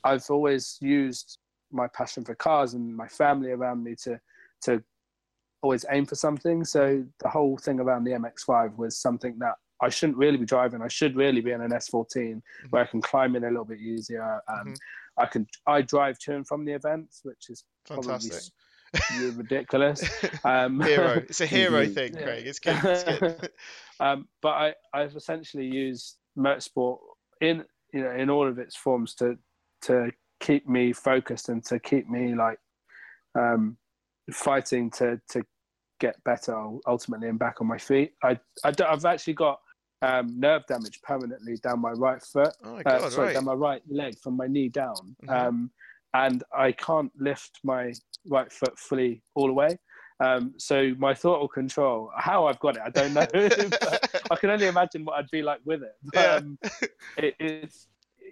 I've 0.05 0.29
always 0.29 0.77
used 0.83 1.39
my 1.73 1.87
passion 1.89 2.23
for 2.23 2.35
cars 2.35 2.75
and 2.75 2.95
my 2.95 3.09
family 3.09 3.51
around 3.53 3.83
me 3.83 3.95
to 4.03 4.21
to 4.65 4.83
always 5.65 5.85
aim 5.91 6.05
for 6.07 6.15
something. 6.15 6.65
So 6.65 7.05
the 7.21 7.29
whole 7.29 7.57
thing 7.57 7.81
around 7.81 8.05
the 8.05 8.11
MX5 8.13 8.77
was 8.77 8.99
something 8.99 9.37
that 9.39 9.55
I 9.81 9.89
shouldn't 9.89 10.19
really 10.19 10.37
be 10.37 10.45
driving. 10.45 10.83
I 10.83 10.89
should 10.89 11.17
really 11.17 11.41
be 11.41 11.51
in 11.53 11.63
an 11.63 11.71
S14 11.73 12.41
where 12.71 12.83
I 12.83 12.87
can 12.87 13.01
climb 13.01 13.35
in 13.35 13.45
a 13.45 13.49
little 13.49 13.65
bit 13.65 13.81
easier. 13.81 14.41
Um, 14.47 14.69
Mhm. 14.69 14.77
I 15.17 15.27
can 15.27 15.47
I 15.67 15.81
drive 15.83 16.19
to 16.21 16.35
and 16.37 16.47
from 16.47 16.65
the 16.65 16.73
events, 16.73 17.21
which 17.25 17.49
is 17.49 17.65
Fantastic. 17.87 18.53
probably 18.93 19.31
ridiculous. 19.31 20.01
Um, 20.45 20.81
hero. 20.81 21.15
It's 21.31 21.41
a 21.41 21.47
hero 21.47 21.87
thing, 21.87 22.15
Yeah. 22.15 22.23
Craig. 22.25 22.47
It's 22.47 22.59
good. 22.59 22.79
It's 22.85 23.05
good. 23.05 23.51
um, 24.01 24.29
but 24.43 24.51
I, 24.65 24.75
I've 24.93 25.17
essentially 25.17 25.67
used 25.67 26.19
motorsport 26.37 26.99
in 27.41 27.65
you 27.93 28.03
know 28.03 28.11
in 28.11 28.29
all 28.29 28.47
of 28.47 28.59
its 28.59 28.77
forms 28.77 29.15
to 29.17 29.39
to 29.83 30.11
keep 30.41 30.69
me 30.69 30.93
focused 30.93 31.49
and 31.49 31.65
to 31.65 31.79
keep 31.79 32.09
me 32.09 32.35
like 32.35 32.59
um, 33.35 33.77
fighting 34.33 34.91
to 34.91 35.21
to 35.31 35.43
get 36.07 36.23
better 36.25 36.55
ultimately 36.87 37.29
and 37.29 37.39
back 37.39 37.57
on 37.63 37.67
my 37.67 37.79
feet. 37.79 38.11
I, 38.23 38.39
I 38.63 38.71
don't- 38.77 38.91
I've 38.93 39.05
actually 39.13 39.35
got 39.47 39.57
um, 40.03 40.27
nerve 40.39 40.63
damage 40.67 41.01
permanently 41.03 41.57
down 41.67 41.79
my 41.81 41.93
right 41.93 42.23
foot, 42.23 42.53
Oh 42.65 42.75
my 42.75 42.83
uh, 42.83 43.09
sorry, 43.11 43.27
right. 43.29 43.35
down 43.35 43.45
my 43.47 43.55
right 43.55 43.83
leg 43.89 44.19
from 44.23 44.37
my 44.37 44.47
knee 44.47 44.69
down, 44.69 45.17
Mhm. 45.25 45.31
um, 45.39 45.71
and 46.13 46.45
I 46.67 46.73
can't 46.73 47.11
lift 47.19 47.61
my 47.65 47.93
right 48.37 48.51
foot 48.53 48.79
fully 48.79 49.23
all 49.35 49.47
the 49.47 49.55
way. 49.65 49.79
Um, 50.21 50.53
so 50.59 50.77
my 50.99 51.13
throttle 51.15 51.49
control, 51.49 52.11
how 52.29 52.47
I've 52.49 52.61
got 52.61 52.77
it, 52.77 52.83
I 52.85 52.91
don't 52.99 53.15
know. 53.15 53.27
I 54.31 54.37
can 54.37 54.51
only 54.51 54.67
imagine 54.75 55.05
what 55.07 55.15
I'd 55.19 55.31
be 55.33 55.43
like 55.43 55.61
with 55.65 55.83
it. 55.83 55.95
But, 56.13 56.21
Yeah. 56.21 56.35
um, 56.37 56.59
it, 57.17 57.35
it's 57.41 57.89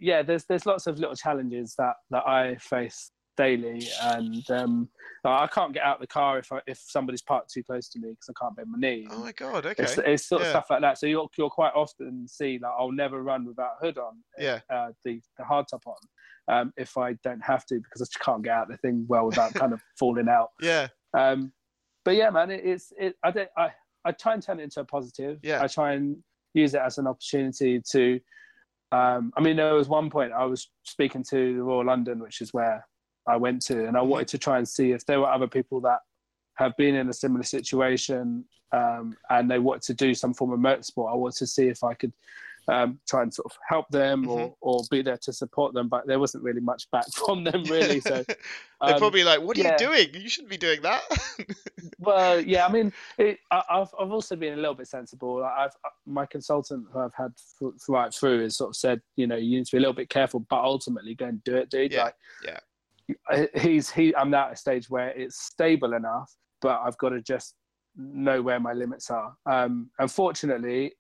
yeah. 0.09 0.23
There's 0.23 0.45
there's 0.45 0.66
lots 0.66 0.87
of 0.87 0.99
little 1.03 1.16
challenges 1.16 1.75
that 1.81 1.95
that 2.12 2.25
I 2.41 2.57
face 2.75 3.11
daily, 3.37 3.87
and 4.03 4.49
um, 4.51 4.89
I 5.24 5.47
can't 5.47 5.72
get 5.72 5.83
out 5.83 5.97
of 5.97 6.01
the 6.01 6.07
car 6.07 6.39
if 6.39 6.53
I, 6.53 6.61
if 6.66 6.78
somebody's 6.78 7.22
parked 7.22 7.53
too 7.53 7.62
close 7.62 7.89
to 7.91 7.99
me 7.99 8.11
because 8.11 8.28
I 8.30 8.35
can't 8.41 8.57
bend 8.57 8.68
my 8.70 8.78
knee. 8.78 9.07
Oh 9.11 9.18
my 9.18 9.33
god, 9.33 9.66
okay. 9.66 9.83
It's, 9.83 9.99
it's 9.99 10.28
sort 10.28 10.43
of 10.43 10.49
stuff 10.49 10.66
like 10.70 10.80
that. 10.83 10.99
So 10.99 11.07
you'll, 11.07 11.30
you'll 11.37 11.51
quite 11.51 11.72
often 11.74 12.26
see 12.28 12.59
like 12.62 12.72
I'll 12.78 12.93
never 12.93 13.22
run 13.22 13.47
without 13.47 13.72
a 13.80 13.85
hood 13.87 13.99
on, 13.99 14.18
Yeah. 14.39 14.61
uh, 14.72 14.89
the 15.05 15.20
the 15.39 15.45
hard 15.45 15.66
top 15.70 15.83
on, 15.87 15.97
um, 16.55 16.72
if 16.76 16.97
I 16.97 17.14
don't 17.24 17.43
have 17.45 17.64
to 17.66 17.76
because 17.76 18.03
I 18.03 18.05
just 18.05 18.20
can't 18.20 18.43
get 18.43 18.53
out 18.53 18.68
the 18.68 18.76
thing 18.78 19.05
well 19.09 19.26
without 19.26 19.55
kind 19.55 19.72
of 19.72 19.80
falling 19.99 20.28
out. 20.28 20.49
Yeah. 20.61 20.89
Um, 21.16 21.53
but 22.05 22.16
yeah, 22.16 22.30
man, 22.30 22.51
it, 22.51 22.62
it's 22.64 22.93
it. 22.99 23.14
I 23.22 23.30
don't. 23.30 23.49
I 23.57 23.70
I 24.05 24.12
try 24.12 24.35
and 24.35 24.43
turn 24.43 24.61
it 24.61 24.64
into 24.64 24.80
a 24.80 24.85
positive. 24.85 25.39
Yeah. 25.43 25.62
I 25.62 25.68
try 25.68 25.93
and 25.93 26.16
use 26.55 26.74
it 26.74 26.80
as 26.80 26.99
an 26.99 27.07
opportunity 27.07 27.80
to. 27.93 28.20
Um, 28.91 29.33
I 29.37 29.41
mean, 29.41 29.57
there 29.57 29.72
was 29.74 29.89
one 29.89 30.11
point 30.11 30.33
I 30.33 30.45
was 30.45 30.68
speaking 30.83 31.24
to 31.30 31.55
the 31.57 31.62
Royal 31.62 31.87
London, 31.87 32.18
which 32.18 32.41
is 32.43 32.53
where 32.53 32.85
I 33.27 33.37
went 33.37 33.62
to, 33.62 33.87
and 33.87 33.97
I 33.97 34.01
Mhm. 34.01 34.07
wanted 34.09 34.29
to 34.29 34.39
try 34.39 34.59
and 34.59 34.68
see 34.68 34.93
if 34.93 35.05
there 35.07 35.20
were 35.20 35.29
other 35.31 35.47
people 35.47 35.81
that 35.83 36.01
have 36.55 36.77
been 36.77 36.95
in 36.95 37.09
a 37.09 37.12
similar 37.12 37.43
situation 37.45 38.45
um, 38.73 39.16
and 39.31 39.51
they 39.51 39.59
wanted 39.59 39.83
to 39.83 39.95
do 39.95 40.14
some 40.14 40.33
form 40.35 40.53
of 40.53 40.59
motorsport. 40.59 41.12
I 41.12 41.14
wanted 41.16 41.39
to 41.39 41.47
see 41.47 41.68
if 41.68 41.85
I 41.85 41.95
could 41.95 42.12
um, 42.68 43.01
try 43.09 43.23
and 43.23 43.35
sort 43.35 43.47
of 43.47 43.59
help 43.68 43.89
them 43.91 44.29
or, 44.29 44.49
Mhm. 44.51 44.55
or 44.61 44.81
be 44.91 45.03
there 45.03 45.16
to 45.18 45.33
support 45.33 45.75
them, 45.75 45.89
but 45.89 46.07
there 46.07 46.20
wasn't 46.20 46.45
really 46.45 46.61
much 46.61 46.89
back 46.91 47.07
from 47.12 47.43
them, 47.45 47.64
really. 47.64 48.01
So 48.01 48.25
They're 48.81 48.95
um, 48.95 48.99
probably 48.99 49.25
like, 49.25 49.41
"What 49.43 49.57
are 49.57 49.61
yeah. 49.61 49.73
you 49.73 49.79
doing? 49.79 50.14
You 50.14 50.29
shouldn't 50.29 50.51
be 50.51 50.57
doing 50.57 50.81
that." 50.83 51.03
well, 51.99 52.41
yeah, 52.41 52.66
I 52.66 52.70
mean, 52.73 52.93
it, 53.18 53.39
I, 53.51 53.62
I've 53.68 53.89
I've 54.01 54.11
also 54.12 54.37
been 54.37 54.55
a 54.55 54.57
little 54.57 54.75
bit 54.75 54.89
sensible. 54.89 55.45
I've 55.45 55.73
my 56.07 56.25
consultant 56.27 56.87
who 56.93 57.01
I've 57.01 57.14
had 57.14 57.33
th- 57.59 57.73
right 57.89 58.12
through 58.14 58.43
has 58.45 58.57
sort 58.57 58.70
of 58.70 58.77
said, 58.77 59.01
you 59.16 59.27
know, 59.27 59.37
you 59.37 59.59
need 59.59 59.66
to 59.66 59.73
be 59.73 59.79
a 59.79 59.81
little 59.81 59.95
bit 59.95 60.09
careful, 60.09 60.41
but 60.41 60.62
ultimately 60.62 61.14
go 61.14 61.27
and 61.27 61.43
do 61.45 61.57
it, 61.57 61.68
dude. 61.70 61.93
Yeah, 61.93 62.05
Like, 62.05 62.16
yeah. 62.45 62.59
He's 63.61 63.90
he. 63.90 64.14
I'm 64.14 64.30
now 64.30 64.46
at 64.46 64.53
a 64.53 64.57
stage 64.57 64.88
where 64.90 65.09
it's 65.11 65.42
stable 65.44 65.94
enough, 65.94 66.32
but 66.61 66.80
I've 66.84 66.96
got 66.98 67.11
to 67.11 67.20
just 67.22 67.55
know 67.96 68.40
where 68.42 68.61
my 68.61 68.72
limits 68.72 69.11
are. 69.11 69.34
Um, 69.46 69.90
unfortunately, 69.98 70.92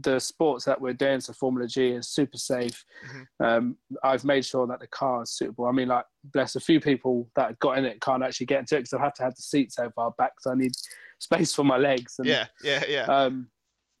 the 0.00 0.18
sports 0.18 0.64
that 0.66 0.80
we're 0.80 0.92
doing, 0.92 1.20
so 1.20 1.32
Formula 1.32 1.66
G 1.66 1.88
is 1.92 2.08
super 2.10 2.36
safe. 2.36 2.84
Mhm. 3.06 3.26
Um, 3.40 3.76
I've 4.04 4.24
made 4.24 4.44
sure 4.44 4.66
that 4.66 4.80
the 4.80 4.86
car 4.86 5.22
is 5.22 5.30
suitable. 5.30 5.66
I 5.66 5.72
mean, 5.72 5.88
like, 5.88 6.04
bless 6.24 6.56
a 6.56 6.60
few 6.60 6.78
people 6.80 7.30
that 7.36 7.58
got 7.58 7.78
in 7.78 7.86
it 7.86 8.00
can't 8.00 8.22
actually 8.22 8.46
get 8.46 8.60
into 8.60 8.76
it 8.76 8.80
because 8.80 8.92
I 8.92 9.00
have 9.02 9.14
to 9.14 9.22
have 9.22 9.34
the 9.34 9.42
seat 9.42 9.72
so 9.72 9.90
far 9.90 10.10
back 10.18 10.32
because 10.36 10.52
I 10.52 10.56
need 10.56 10.72
space 11.18 11.54
for 11.54 11.64
my 11.64 11.78
legs. 11.78 12.16
And, 12.18 12.28
Yeah, 12.28 12.46
yeah, 12.62 12.84
yeah. 12.86 13.04
um, 13.04 13.48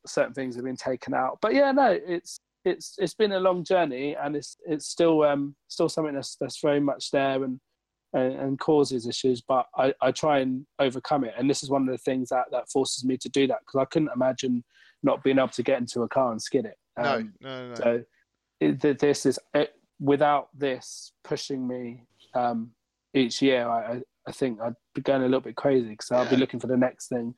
certain 0.06 0.34
things 0.34 0.54
have 0.56 0.64
been 0.64 0.76
taken 0.76 1.14
out. 1.14 1.38
But 1.40 1.54
yeah, 1.54 1.72
no, 1.72 1.90
it's 1.90 2.38
it's 2.68 2.94
it's 2.98 3.14
been 3.14 3.32
a 3.32 3.40
long 3.40 3.64
journey, 3.64 4.14
and 4.16 4.36
it's 4.36 4.56
it's 4.66 4.86
still 4.86 5.22
um 5.22 5.54
still 5.68 5.88
something 5.88 6.14
that's 6.14 6.36
that's 6.40 6.60
very 6.60 6.80
much 6.80 7.10
there 7.10 7.42
and 7.44 7.60
and, 8.12 8.32
and 8.34 8.58
causes 8.60 9.06
issues. 9.06 9.40
But 9.40 9.66
I, 9.76 9.92
I 10.00 10.12
try 10.12 10.38
and 10.40 10.66
overcome 10.78 11.24
it, 11.24 11.34
and 11.38 11.48
this 11.48 11.62
is 11.62 11.70
one 11.70 11.82
of 11.82 11.88
the 11.92 11.98
things 11.98 12.28
that 12.30 12.46
that 12.52 12.70
forces 12.70 13.04
me 13.04 13.16
to 13.18 13.28
do 13.28 13.46
that 13.46 13.58
because 13.60 13.80
I 13.80 13.84
couldn't 13.86 14.10
imagine 14.14 14.64
not 15.02 15.22
being 15.22 15.38
able 15.38 15.48
to 15.48 15.62
get 15.62 15.78
into 15.80 16.02
a 16.02 16.08
car 16.08 16.32
and 16.32 16.40
skid 16.42 16.64
it. 16.64 16.76
no, 16.96 17.16
Um, 17.18 17.32
no, 17.40 17.62
no, 17.62 17.68
no. 17.68 17.74
so 17.74 18.04
it, 18.60 18.98
this 18.98 19.26
is 19.26 19.38
it, 19.54 19.72
without 20.00 20.48
this 20.56 21.12
pushing 21.22 21.66
me 21.68 22.04
um, 22.34 22.70
each 23.14 23.40
year. 23.42 23.68
I, 23.68 23.92
I- 23.94 24.02
I 24.26 24.30
think 24.30 24.60
I'd 24.60 24.74
be 24.94 25.00
going 25.00 25.22
a 25.22 25.24
little 25.24 25.40
bit 25.40 25.56
crazy 25.56 25.88
because 25.88 26.10
I'll 26.10 26.28
be 26.28 26.36
looking 26.36 26.60
for 26.60 26.66
the 26.66 26.76
next 26.76 27.08
thing. 27.08 27.34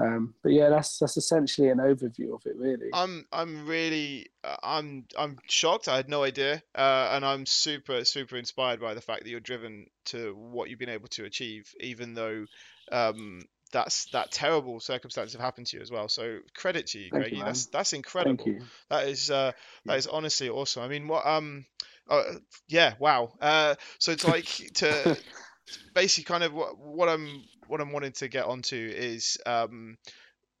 Um, 0.00 0.34
but 0.42 0.52
yeah, 0.52 0.70
that's 0.70 0.98
that's 0.98 1.16
essentially 1.16 1.68
an 1.68 1.78
overview 1.78 2.34
of 2.34 2.46
it, 2.46 2.56
really. 2.56 2.88
I'm 2.92 3.26
I'm 3.32 3.66
really 3.66 4.28
uh, 4.42 4.56
I'm 4.62 5.04
I'm 5.18 5.36
shocked. 5.46 5.88
I 5.88 5.96
had 5.96 6.08
no 6.08 6.22
idea, 6.22 6.62
uh, 6.74 7.10
and 7.12 7.24
I'm 7.24 7.44
super 7.44 8.04
super 8.04 8.36
inspired 8.36 8.80
by 8.80 8.94
the 8.94 9.02
fact 9.02 9.24
that 9.24 9.30
you're 9.30 9.40
driven 9.40 9.86
to 10.06 10.34
what 10.34 10.70
you've 10.70 10.78
been 10.78 10.88
able 10.88 11.08
to 11.08 11.24
achieve, 11.24 11.74
even 11.80 12.14
though 12.14 12.46
um, 12.90 13.42
that's 13.72 14.06
that 14.12 14.32
terrible 14.32 14.80
circumstance 14.80 15.32
have 15.32 15.40
happened 15.40 15.66
to 15.68 15.76
you 15.76 15.82
as 15.82 15.90
well. 15.90 16.08
So 16.08 16.38
credit 16.56 16.86
to 16.88 16.98
you, 16.98 17.10
Thank 17.10 17.24
Kraigy. 17.24 17.36
man. 17.36 17.46
that's 17.46 17.66
that's 17.66 17.92
incredible. 17.92 18.44
Thank 18.44 18.60
you. 18.60 18.66
That 18.88 19.06
is 19.06 19.30
uh, 19.30 19.52
that 19.84 19.98
is 19.98 20.06
honestly 20.06 20.48
awesome. 20.48 20.82
I 20.82 20.88
mean, 20.88 21.08
what 21.08 21.26
um, 21.26 21.66
uh, 22.08 22.22
yeah, 22.68 22.94
wow. 22.98 23.32
Uh, 23.40 23.74
so 23.98 24.12
it's 24.12 24.26
like 24.26 24.46
to 24.74 25.16
basically 25.94 26.24
kind 26.24 26.44
of 26.44 26.52
what, 26.52 26.78
what 26.78 27.08
I'm 27.08 27.44
what 27.70 27.80
I'm 27.80 27.92
wanting 27.92 28.12
to 28.14 28.28
get 28.28 28.46
onto 28.46 28.76
is 28.76 29.38
um, 29.46 29.98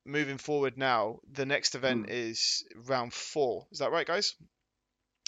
moving 0.06 0.38
forward 0.38 0.78
now. 0.78 1.20
The 1.32 1.46
next 1.46 1.74
event 1.74 2.06
Hmm. 2.06 2.10
is 2.10 2.64
round 2.86 3.12
four. 3.14 3.66
Is 3.72 3.78
that 3.80 3.92
right, 3.92 4.06
guys? 4.06 4.34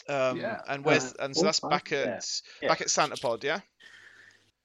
Um, 0.09 0.39
Yeah. 0.41 0.61
And 0.69 0.85
where's 0.85 1.13
Uh, 1.13 1.17
and 1.21 1.37
so 1.37 1.47
that's 1.47 1.61
back 1.61 1.93
at 1.93 2.07
Yeah. 2.07 2.21
Yeah. 2.63 2.69
back 2.69 2.81
at 2.83 2.91
Santa 2.91 3.17
Pod, 3.17 3.45
yeah. 3.45 3.61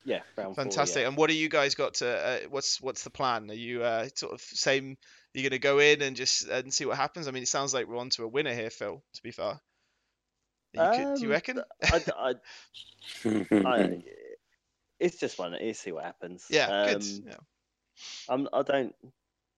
Yeah, 0.05 0.23
round 0.37 0.59
four, 0.59 0.63
Fantastic. 0.63 1.01
yeah. 1.01 1.07
And 1.07 1.17
what 1.17 1.29
do 1.29 1.35
you 1.35 1.49
guys 1.49 1.75
got 1.75 1.95
to? 1.95 2.07
Uh, 2.07 2.39
what's 2.49 2.81
what's 2.81 3.03
the 3.03 3.09
plan? 3.09 3.49
Are 3.51 3.53
you 3.53 3.83
uh, 3.83 4.07
sort 4.15 4.33
of 4.33 4.41
same? 4.41 4.97
You're 5.33 5.49
gonna 5.49 5.59
go 5.59 5.79
in 5.79 6.01
and 6.01 6.15
just 6.15 6.47
and 6.47 6.73
see 6.73 6.85
what 6.85 6.97
happens. 6.97 7.27
I 7.27 7.31
mean, 7.31 7.43
it 7.43 7.49
sounds 7.49 7.73
like 7.73 7.87
we're 7.87 7.97
on 7.97 8.09
to 8.11 8.23
a 8.23 8.27
winner 8.27 8.53
here, 8.53 8.69
Phil. 8.71 9.03
To 9.13 9.23
be 9.23 9.31
fair, 9.31 9.59
you 10.73 10.87
could, 10.89 11.13
do 11.13 11.21
you 11.23 11.27
Um, 11.27 11.31
reckon? 11.31 11.61
I, 11.91 12.03
I, 12.17 12.33
I, 13.65 14.03
it's 14.99 15.17
just 15.17 15.37
one. 15.39 15.55
You 15.61 15.73
see 15.73 15.91
what 15.91 16.03
happens. 16.05 16.45
yeah, 16.49 16.67
good. 16.85 17.01
Um, 17.03 17.23
Yeah. 17.27 17.37
I'm. 18.29 18.47
I 18.53 18.61
don't. 18.63 18.95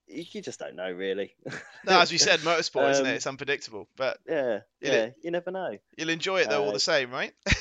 You 0.06 0.42
just 0.42 0.58
don't 0.58 0.74
know, 0.74 0.90
really. 0.90 1.34
No, 1.84 2.00
as 2.00 2.10
we 2.10 2.18
said, 2.18 2.40
motorsport, 2.40 2.90
isn't 2.90 3.06
it? 3.06 3.10
Um, 3.10 3.14
It's 3.16 3.26
unpredictable, 3.26 3.88
but 3.96 4.18
yeah, 4.26 4.60
You 4.82 4.90
yeah. 4.90 5.10
You 5.22 5.30
never 5.30 5.50
know. 5.50 5.78
you'll 5.96 6.10
enjoy 6.10 6.40
it 6.40 6.48
though, 6.48 6.62
all 6.62 6.68
uh, 6.68 6.72
the 6.72 6.80
same, 6.80 7.10
right? 7.10 7.32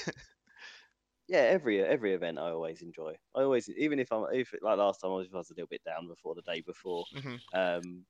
Yeah, 1.28 1.42
every 1.42 1.84
every 1.84 2.14
event 2.16 2.40
I 2.40 2.50
always 2.50 2.82
enjoy. 2.82 3.14
I 3.36 3.42
always, 3.42 3.70
even 3.70 4.00
if 4.00 4.12
I'm, 4.12 4.26
if 4.34 4.52
like 4.62 4.78
last 4.78 5.00
time 5.02 5.12
I 5.12 5.16
was, 5.16 5.28
I 5.32 5.38
was 5.38 5.52
a 5.52 5.54
little 5.54 5.68
bit 5.68 5.84
down 5.84 6.08
before 6.08 6.34
the 6.34 6.42
day 6.42 6.62
before. 6.62 7.06
Mhm. 7.16 7.40
Um, 7.54 8.06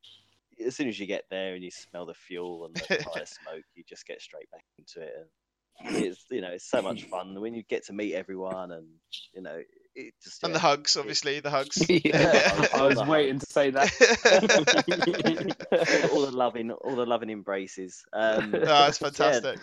as 0.66 0.76
soon 0.76 0.88
as 0.88 0.98
you 1.00 1.06
get 1.06 1.26
there 1.30 1.54
and 1.54 1.64
you 1.64 1.72
smell 1.72 2.06
the 2.06 2.14
fuel 2.14 2.66
and 2.66 2.76
the 2.76 2.80
tire 3.04 3.26
smoke, 3.26 3.64
you 3.76 3.84
just 3.88 4.06
get 4.06 4.22
straight 4.22 4.50
back 4.52 4.64
into 4.78 5.02
it. 5.02 5.14
And 5.82 5.96
it's 5.96 6.24
you 6.30 6.42
know 6.42 6.50
it's 6.52 6.70
so 6.70 6.82
much 6.82 7.04
fun 7.10 7.40
when 7.40 7.54
you 7.54 7.64
get 7.64 7.86
to 7.86 7.94
meet 7.94 8.14
everyone 8.14 8.72
and 8.72 8.88
you 9.34 9.42
know 9.42 9.62
it 9.96 10.14
just 10.24 10.44
And 10.44 10.54
the 10.54 10.60
hugs, 10.60 10.96
obviously, 10.98 11.40
the 11.40 11.50
hugs. 11.50 11.84
yeah, 11.90 12.68
I 12.74 12.84
was 12.84 13.04
waiting 13.06 13.40
to 13.40 13.46
say 13.46 13.72
that. 13.72 13.92
all, 16.12 16.12
all 16.20 16.26
the 16.26 16.32
loving, 16.32 16.72
all 16.72 16.96
the 16.96 17.06
loving 17.06 17.30
embraces. 17.32 18.04
Um, 18.14 18.52
no, 18.52 18.86
it's 18.88 19.00
fantastic. 19.00 19.60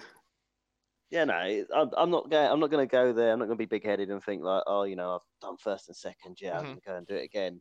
yeah, 1.11 1.25
no, 1.25 1.35
I'm, 1.35 1.91
I'm 1.97 2.11
not 2.11 2.29
going. 2.31 2.51
I'm 2.51 2.61
not 2.61 2.71
going 2.71 2.87
to 2.87 2.91
go 2.91 3.13
there. 3.13 3.33
I'm 3.33 3.39
not 3.39 3.47
going 3.47 3.57
to 3.57 3.63
be 3.63 3.67
big-headed 3.67 4.11
and 4.11 4.23
think 4.23 4.43
like, 4.43 4.65
oh, 4.67 4.83
you 4.83 4.97
know, 4.97 5.15
I've 5.15 5.21
done 5.49 5.57
first 5.59 5.89
and 5.89 5.97
second. 5.97 6.39
Yeah, 6.41 6.59
I'm 6.59 6.65
Mhm. 6.65 6.67
going 6.69 6.77
to 6.81 6.87
go 6.87 6.97
and 6.97 7.07
do 7.07 7.15
it 7.15 7.25
again. 7.25 7.61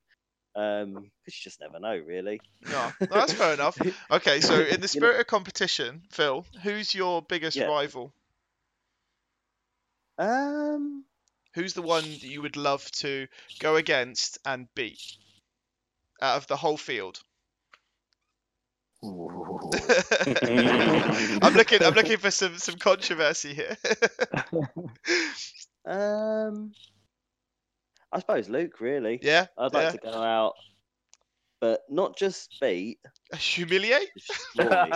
Um, 0.55 0.93
'cause 0.95 1.35
you 1.35 1.43
just 1.43 1.59
never 1.61 1.79
know, 1.79 1.95
really. 1.97 2.39
No, 2.69 2.91
no, 3.01 3.07
that's 3.07 3.33
fair 3.33 3.53
enough. 3.53 3.77
Okay, 4.09 4.39
so 4.41 4.55
in 4.55 4.61
the 4.61 4.67
You 4.69 4.77
know- 4.79 4.87
spirit 4.87 5.19
of 5.19 5.27
competition, 5.27 6.01
Phil, 6.11 6.45
who's 6.63 6.95
your 6.95 7.21
biggest 7.21 7.57
Yeah. 7.57 7.65
rival? 7.65 8.11
Um, 10.17 11.03
Who's 11.55 11.73
the 11.73 11.81
one 11.81 12.03
that 12.03 12.23
you 12.23 12.41
would 12.41 12.57
love 12.57 12.91
to 12.91 13.27
go 13.59 13.77
against 13.77 14.37
and 14.45 14.67
beat 14.75 15.01
out 16.21 16.35
of 16.35 16.47
the 16.47 16.57
whole 16.57 16.77
field? 16.77 17.21
I'm 21.41 21.53
looking. 21.53 21.83
I'm 21.83 21.93
looking 21.93 22.17
for 22.17 22.31
some 22.31 22.57
some 22.57 22.75
controversy 22.75 23.53
here. 23.53 23.77
um, 25.85 26.73
I 28.11 28.19
suppose 28.19 28.49
Luke. 28.49 28.81
Really, 28.81 29.19
yeah, 29.21 29.45
I'd 29.57 29.73
yeah. 29.73 29.79
like 29.79 29.91
to 29.93 29.99
go 29.99 30.11
out, 30.11 30.55
but 31.61 31.81
not 31.89 32.17
just 32.17 32.57
beat, 32.59 32.99
Humiliate, 33.33 34.09
destroy. 34.55 34.89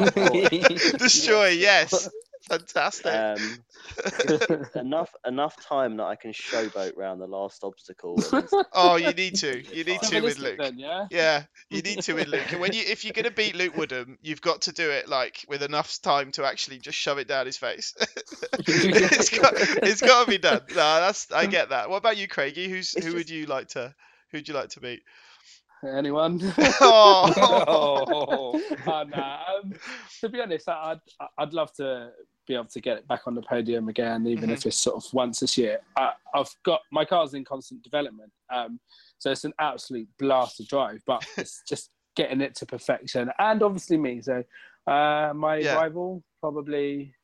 destroy. 0.98 1.48
Yes, 1.48 2.10
fantastic. 2.48 3.12
um, 3.12 3.36
enough 4.74 5.14
enough 5.26 5.56
time 5.64 5.96
that 5.96 6.04
I 6.04 6.16
can 6.16 6.32
showboat 6.32 6.96
round 6.96 7.20
the 7.20 7.26
last 7.26 7.64
obstacle. 7.64 8.22
And 8.32 8.48
oh, 8.72 8.96
you 8.96 9.12
need 9.12 9.36
to. 9.36 9.62
You 9.74 9.84
need 9.84 10.02
to 10.02 10.20
with 10.20 10.38
Luke. 10.38 10.58
then, 10.58 10.78
yeah. 10.78 11.06
Yeah, 11.10 11.44
you 11.70 11.82
need 11.82 12.02
to 12.02 12.14
with 12.14 12.28
Luke. 12.28 12.52
And 12.52 12.60
when 12.60 12.72
you 12.72 12.82
if 12.86 13.04
you're 13.04 13.12
gonna 13.12 13.30
beat 13.30 13.54
Luke 13.54 13.76
Woodham, 13.76 14.18
you've 14.22 14.40
got 14.42 14.62
to 14.62 14.72
do 14.72 14.90
it 14.90 15.08
like 15.08 15.44
with 15.48 15.62
enough 15.62 16.00
time 16.02 16.32
to 16.32 16.44
actually 16.44 16.78
just 16.78 16.98
shove 16.98 17.18
it 17.18 17.28
down 17.28 17.46
his 17.46 17.56
face. 17.56 17.94
it's 18.58 19.38
got 19.38 19.54
it's 19.56 20.00
got 20.00 20.24
to 20.24 20.30
be 20.30 20.38
done. 20.38 20.60
No, 20.70 20.74
that's 20.74 21.30
I 21.32 21.46
get 21.46 21.70
that. 21.70 21.90
What 21.90 21.98
about 21.98 22.16
you, 22.16 22.28
Craigie? 22.28 22.68
Who's 22.68 22.94
It's 22.94 23.06
who 23.06 23.14
would 23.14 23.30
you 23.30 23.46
like 23.46 23.68
to 23.68 23.94
who'd 24.30 24.48
you 24.48 24.54
like 24.54 24.70
to 24.70 24.80
beat? 24.80 25.02
Anyone? 25.84 26.40
Oh, 26.80 28.52
oh, 28.86 29.04
nah. 29.04 29.38
um, 29.58 29.72
to 30.20 30.28
be 30.28 30.40
honest, 30.40 30.68
I'd 30.68 31.00
I'd 31.36 31.52
love 31.52 31.72
to 31.74 32.10
be 32.46 32.54
able 32.54 32.64
to 32.66 32.80
get 32.80 32.98
it 32.98 33.06
back 33.08 33.22
on 33.26 33.34
the 33.34 33.42
podium 33.42 33.88
again, 33.88 34.26
even 34.26 34.50
if 34.50 34.66
it's 34.66 34.76
sort 34.76 34.96
of 34.96 35.12
once 35.12 35.40
this 35.40 35.56
year. 35.56 35.80
I, 35.96 36.12
I've 36.34 36.50
got 36.64 36.80
my 36.90 37.04
car's 37.04 37.34
in 37.34 37.44
constant 37.44 37.82
development, 37.82 38.32
um, 38.52 38.80
so 39.18 39.30
it's 39.30 39.44
an 39.44 39.52
absolute 39.58 40.08
blast 40.18 40.56
to 40.56 40.64
drive. 40.66 41.00
But 41.06 41.24
it's 41.36 41.62
just 41.68 41.90
getting 42.16 42.40
it 42.40 42.54
to 42.56 42.66
perfection, 42.66 43.30
and 43.38 43.62
obviously 43.62 43.96
me. 43.96 44.20
So 44.22 44.42
uh, 44.86 45.32
my 45.34 45.56
Yeah. 45.56 45.76
rival 45.76 46.22
probably. 46.40 47.14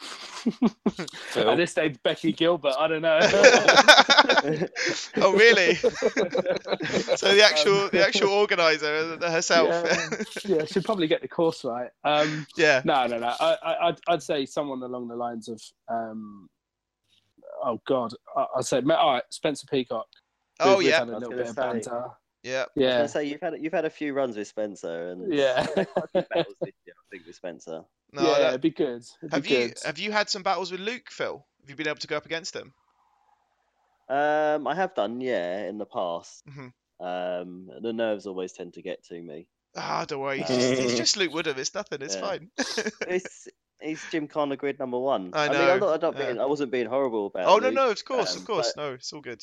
Phil? 0.00 1.50
At 1.50 1.56
this 1.56 1.70
stage, 1.70 1.96
Becky 2.02 2.32
Gilbert. 2.32 2.74
I 2.78 2.88
don't 2.88 3.02
know. 3.02 3.18
oh 5.18 5.32
really? 5.32 5.74
So 7.16 7.32
the 7.34 7.42
actual 7.44 7.88
the 7.90 8.04
actual 8.04 8.30
organizer 8.30 9.16
herself. 9.18 9.68
Yeah, 9.68 10.56
yeah, 10.56 10.64
she'd 10.64 10.84
probably 10.84 11.06
get 11.06 11.22
the 11.22 11.28
course 11.28 11.64
right. 11.64 11.90
Um, 12.04 12.46
yeah. 12.56 12.82
No, 12.84 13.06
no, 13.06 13.18
no. 13.18 13.32
I, 13.38 13.56
I, 13.62 13.88
I'd, 13.88 13.98
I'd 14.08 14.22
say 14.22 14.44
someone 14.46 14.82
along 14.82 15.08
the 15.08 15.14
lines 15.16 15.48
of, 15.48 15.60
um, 15.88 16.48
oh 17.64 17.80
God, 17.86 18.12
I, 18.36 18.46
I'd 18.56 18.64
say, 18.64 18.78
all 18.78 19.12
right, 19.14 19.22
Spencer 19.30 19.66
Peacock. 19.70 20.06
We've- 20.60 20.70
Oh 20.70 20.78
we've 20.78 20.88
yeah. 20.88 20.98
had 21.00 21.08
a 21.08 21.12
I 21.12 21.14
little 21.14 21.30
gonna 21.30 21.42
bit 21.42 21.50
of 21.50 21.54
say. 21.56 21.62
banter. 21.62 22.04
Yeah. 22.42 22.60
I 22.60 22.60
was 22.62 22.68
Yeah, 22.76 22.96
gonna 22.96 23.08
say 23.08 23.24
you've 23.26 23.40
had 23.40 23.54
you've 23.60 23.72
had 23.72 23.84
a 23.84 23.90
few 23.90 24.14
runs 24.14 24.36
with 24.36 24.48
Spencer 24.48 25.10
and 25.10 25.32
yeah, 25.32 25.64
quite 25.66 25.86
a 25.86 26.06
few 26.08 26.22
battles 26.22 26.56
this 26.60 26.72
year, 26.86 26.94
I 26.98 27.04
think 27.10 27.26
with 27.26 27.36
Spencer. 27.36 27.82
No, 28.12 28.22
yeah. 28.22 28.38
that- 28.38 28.48
It'd 28.48 28.60
be 28.60 28.70
good. 28.70 29.04
It'd 29.22 29.32
have 29.32 29.42
be 29.44 29.48
you 29.50 29.68
good. 29.68 29.78
have 29.84 29.98
you 29.98 30.12
had 30.12 30.28
some 30.28 30.42
battles 30.42 30.70
with 30.72 30.80
Luke, 30.80 31.08
Phil? 31.10 31.44
Have 31.60 31.70
you 31.70 31.76
been 31.76 31.88
able 31.88 31.98
to 31.98 32.06
go 32.08 32.16
up 32.16 32.26
against 32.26 32.54
him? 32.56 32.72
Um, 34.08 34.66
I 34.66 34.74
have 34.74 34.94
done, 34.94 35.20
yeah, 35.20 35.64
in 35.68 35.78
the 35.78 35.86
past. 35.86 36.42
Mhm. 36.46 36.72
Um, 37.00 37.70
the 37.80 37.92
nerves 37.92 38.26
always 38.26 38.52
tend 38.52 38.74
to 38.74 38.82
get 38.82 39.02
to 39.04 39.20
me. 39.20 39.46
Ah, 39.76 40.04
don't 40.06 40.20
worry. 40.20 40.40
It's 40.40 40.48
just, 40.48 40.80
he's 40.82 40.96
just 40.98 41.16
Luke 41.16 41.32
Woodham. 41.32 41.58
It's 41.58 41.74
nothing. 41.74 42.02
It's 42.02 42.14
Yeah. 42.16 42.20
fine. 42.20 42.50
It's 43.08 43.48
he's 43.80 44.02
Gymkhana 44.10 44.56
GRID 44.56 44.78
number 44.78 44.98
one. 44.98 45.30
I 45.32 45.48
know, 45.48 45.72
I'm 45.72 45.80
not, 45.80 45.94
I'm 45.94 46.00
not 46.00 46.18
yeah. 46.18 46.26
being, 46.26 46.40
I 46.40 46.44
wasn't 46.46 46.70
being 46.70 46.86
horrible 46.86 47.26
about. 47.26 47.42
It. 47.44 47.48
Oh 47.48 47.56
no, 47.58 47.68
Luke. 47.68 47.74
no, 47.74 47.90
of 47.90 48.04
course, 48.04 48.34
of 48.34 48.40
um, 48.42 48.46
course. 48.46 48.72
but- 48.76 48.82
No, 48.82 48.92
it's 48.94 49.12
all 49.12 49.20
good. 49.22 49.42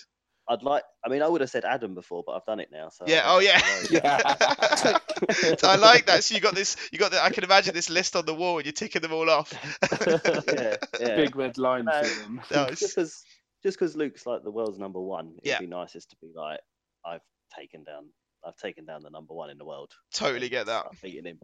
I'd 0.49 0.63
like. 0.63 0.83
I 1.05 1.09
mean, 1.09 1.21
I 1.21 1.27
would 1.27 1.41
have 1.41 1.49
said 1.49 1.63
Adam 1.63 1.93
before, 1.93 2.23
but 2.25 2.33
I've 2.33 2.45
done 2.45 2.59
it 2.59 2.69
now. 2.71 2.89
So 2.89 3.05
Yeah. 3.07 3.21
Oh 3.25 3.39
have 3.39 3.91
yeah. 3.91 4.17
worry. 4.25 5.55
I 5.63 5.75
like 5.75 6.07
that. 6.07 6.23
So 6.23 6.33
you 6.35 6.41
got 6.41 6.55
this. 6.55 6.75
You 6.91 6.97
got 6.99 7.11
the. 7.11 7.23
I 7.23 7.29
can 7.29 7.43
imagine 7.43 7.73
this 7.73 7.89
list 7.89 8.15
on 8.15 8.25
the 8.25 8.33
wall, 8.33 8.57
and 8.57 8.65
you're 8.65 8.73
ticking 8.73 9.01
them 9.01 9.13
all 9.13 9.29
off. 9.29 9.53
yeah, 10.07 10.75
yeah. 10.99 11.15
Big 11.15 11.35
red 11.35 11.57
line 11.57 11.85
No. 11.85 12.03
for 12.03 12.19
them. 12.21 12.41
Nice. 12.51 12.79
just 12.79 12.95
because 12.95 13.23
just 13.63 13.77
because 13.79 13.95
Luke's 13.95 14.25
like 14.25 14.43
the 14.43 14.51
world's 14.51 14.79
number 14.79 14.99
one, 14.99 15.33
it'd 15.37 15.45
Yeah. 15.45 15.59
be 15.59 15.67
nicest 15.67 16.09
to 16.11 16.15
be 16.21 16.31
like 16.35 16.59
I've 17.05 17.21
taken 17.57 17.83
down. 17.83 18.09
I've 18.45 18.55
taken 18.57 18.85
down 18.85 19.03
the 19.03 19.09
number 19.09 19.33
one 19.33 19.49
in 19.49 19.57
the 19.57 19.65
world. 19.65 19.91
Totally 20.13 20.49
get 20.49 20.65
that. 20.65 20.81
Start 20.81 21.01
beating 21.03 21.25
him. 21.25 21.39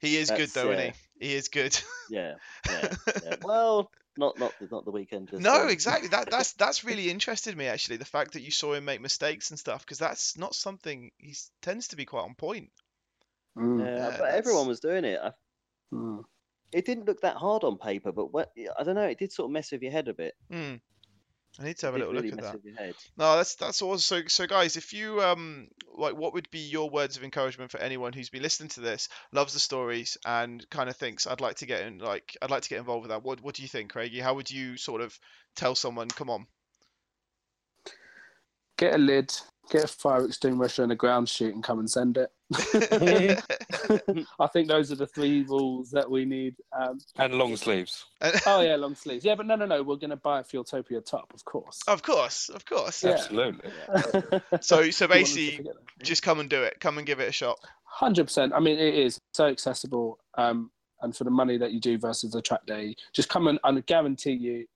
He 0.00 0.16
is 0.16 0.30
good 0.30 0.48
though, 0.50 0.68
uh, 0.70 0.72
isn't 0.74 0.94
he? 1.18 1.26
He 1.28 1.34
is 1.34 1.48
good. 1.48 1.78
Yeah, 2.10 2.34
yeah, 2.68 2.94
yeah. 3.24 3.34
Well, 3.42 3.90
not 4.16 4.38
not 4.38 4.52
the- 4.58 4.68
not 4.70 4.84
the 4.84 4.90
weekend. 4.90 5.28
Just 5.28 5.42
No, 5.42 5.62
um, 5.62 5.68
exactly. 5.68 6.08
That 6.08 6.30
that's 6.30 6.52
that's 6.52 6.84
really 6.84 7.10
interested 7.10 7.56
me 7.56 7.66
actually. 7.66 7.98
The 7.98 8.04
fact 8.04 8.32
that 8.32 8.42
you 8.42 8.50
saw 8.50 8.72
him 8.74 8.84
make 8.84 9.00
mistakes 9.00 9.50
and 9.50 9.58
stuff, 9.58 9.84
because 9.84 9.98
that's 9.98 10.36
not 10.36 10.54
something 10.54 11.10
he 11.18 11.34
tends 11.62 11.88
to 11.88 11.96
be 11.96 12.04
quite 12.06 12.22
on 12.22 12.34
point. 12.34 12.70
Mm, 13.56 13.80
Yeah, 13.80 13.96
Yeah, 14.10 14.16
but 14.18 14.30
everyone 14.30 14.66
was 14.68 14.80
doing 14.80 15.04
it. 15.04 15.20
I, 15.22 15.32
mm. 15.92 16.24
it 16.72 16.84
didn't 16.84 17.06
look 17.06 17.20
that 17.20 17.36
hard 17.36 17.64
on 17.64 17.78
paper, 17.78 18.12
but 18.12 18.32
what, 18.32 18.50
I 18.78 18.82
don't 18.82 18.94
know. 18.94 19.02
It 19.02 19.18
did 19.18 19.32
sort 19.32 19.46
of 19.46 19.52
mess 19.52 19.72
with 19.72 19.82
your 19.82 19.92
head 19.92 20.08
a 20.08 20.14
bit. 20.14 20.34
Hmm. 20.50 20.74
I 21.58 21.64
need 21.64 21.78
to 21.78 21.86
have 21.86 21.94
a 21.94 21.98
little 21.98 22.12
really 22.12 22.30
look 22.30 22.38
at 22.38 22.44
that. 22.44 22.58
No, 23.16 23.36
that's 23.36 23.54
that's 23.54 23.80
awesome. 23.82 24.22
So, 24.24 24.28
so 24.28 24.46
guys, 24.46 24.76
if 24.76 24.92
you 24.92 25.22
um 25.22 25.68
like, 25.96 26.14
what 26.14 26.34
would 26.34 26.50
be 26.50 26.58
your 26.58 26.90
words 26.90 27.16
of 27.16 27.24
encouragement 27.24 27.70
for 27.70 27.78
anyone 27.78 28.12
who's 28.12 28.28
been 28.28 28.42
listening 28.42 28.68
to 28.70 28.80
this, 28.80 29.08
loves 29.32 29.54
the 29.54 29.60
stories, 29.60 30.18
and 30.26 30.68
kind 30.70 30.90
of 30.90 30.96
thinks 30.96 31.26
I'd 31.26 31.40
like 31.40 31.56
to 31.56 31.66
get 31.66 31.86
in, 31.86 31.98
like 31.98 32.36
I'd 32.42 32.50
like 32.50 32.62
to 32.62 32.68
get 32.68 32.78
involved 32.78 33.02
with 33.02 33.10
that. 33.10 33.22
What 33.22 33.40
what 33.42 33.54
do 33.54 33.62
you 33.62 33.68
think, 33.68 33.92
Kraigy? 33.92 34.20
How 34.20 34.34
would 34.34 34.50
you 34.50 34.76
sort 34.76 35.00
of 35.00 35.18
tell 35.54 35.74
someone, 35.74 36.08
come 36.08 36.28
on? 36.30 36.46
Get 38.78 38.94
a 38.94 38.98
lid, 38.98 39.32
get 39.70 39.84
a 39.84 39.88
fire 39.88 40.24
extinguisher 40.24 40.82
and 40.82 40.92
a 40.92 40.96
ground 40.96 41.28
sheet, 41.28 41.54
and 41.54 41.64
come 41.64 41.78
and 41.78 41.90
send 41.90 42.18
it. 42.18 42.30
I 44.38 44.46
think 44.48 44.68
those 44.68 44.92
are 44.92 44.96
the 44.96 45.06
three 45.06 45.42
rules 45.42 45.90
that 45.90 46.10
we 46.10 46.24
need. 46.24 46.56
Um, 46.78 46.98
And 47.16 47.34
long 47.34 47.56
sleeves. 47.56 48.04
oh 48.46 48.60
yeah, 48.60 48.76
long 48.76 48.94
sleeves. 48.94 49.24
Yeah, 49.24 49.34
but 49.34 49.46
no, 49.46 49.56
no, 49.56 49.66
no. 49.66 49.82
We're 49.82 49.96
going 49.96 50.10
to 50.10 50.16
buy 50.16 50.40
a 50.40 50.44
Fueltopia 50.44 51.04
top, 51.04 51.32
of 51.34 51.44
course. 51.44 51.80
of 51.88 52.02
course, 52.02 52.48
of 52.48 52.64
course. 52.64 53.02
Yeah. 53.02 53.12
Absolutely. 53.12 53.70
So 54.60 54.90
so 54.90 55.08
basically, 55.08 55.66
just 56.02 56.22
come 56.22 56.40
and 56.40 56.50
do 56.50 56.62
it. 56.62 56.78
Come 56.80 56.98
and 56.98 57.06
give 57.06 57.20
it 57.20 57.28
a 57.28 57.32
shot. 57.32 57.58
Hundred 57.84 58.24
percent. 58.24 58.52
I 58.54 58.60
mean, 58.60 58.78
it 58.78 58.94
is 58.94 59.18
so 59.32 59.46
accessible, 59.46 60.18
um, 60.36 60.70
and 61.00 61.16
for 61.16 61.24
the 61.24 61.30
money 61.30 61.56
that 61.58 61.72
you 61.72 61.80
do 61.80 61.98
versus 61.98 62.34
a 62.34 62.42
track 62.42 62.66
day, 62.66 62.94
just 63.14 63.28
come 63.28 63.48
and, 63.48 63.58
and 63.64 63.78
I 63.78 63.80
guarantee 63.80 64.32
you, 64.32 64.60
i 64.60 64.66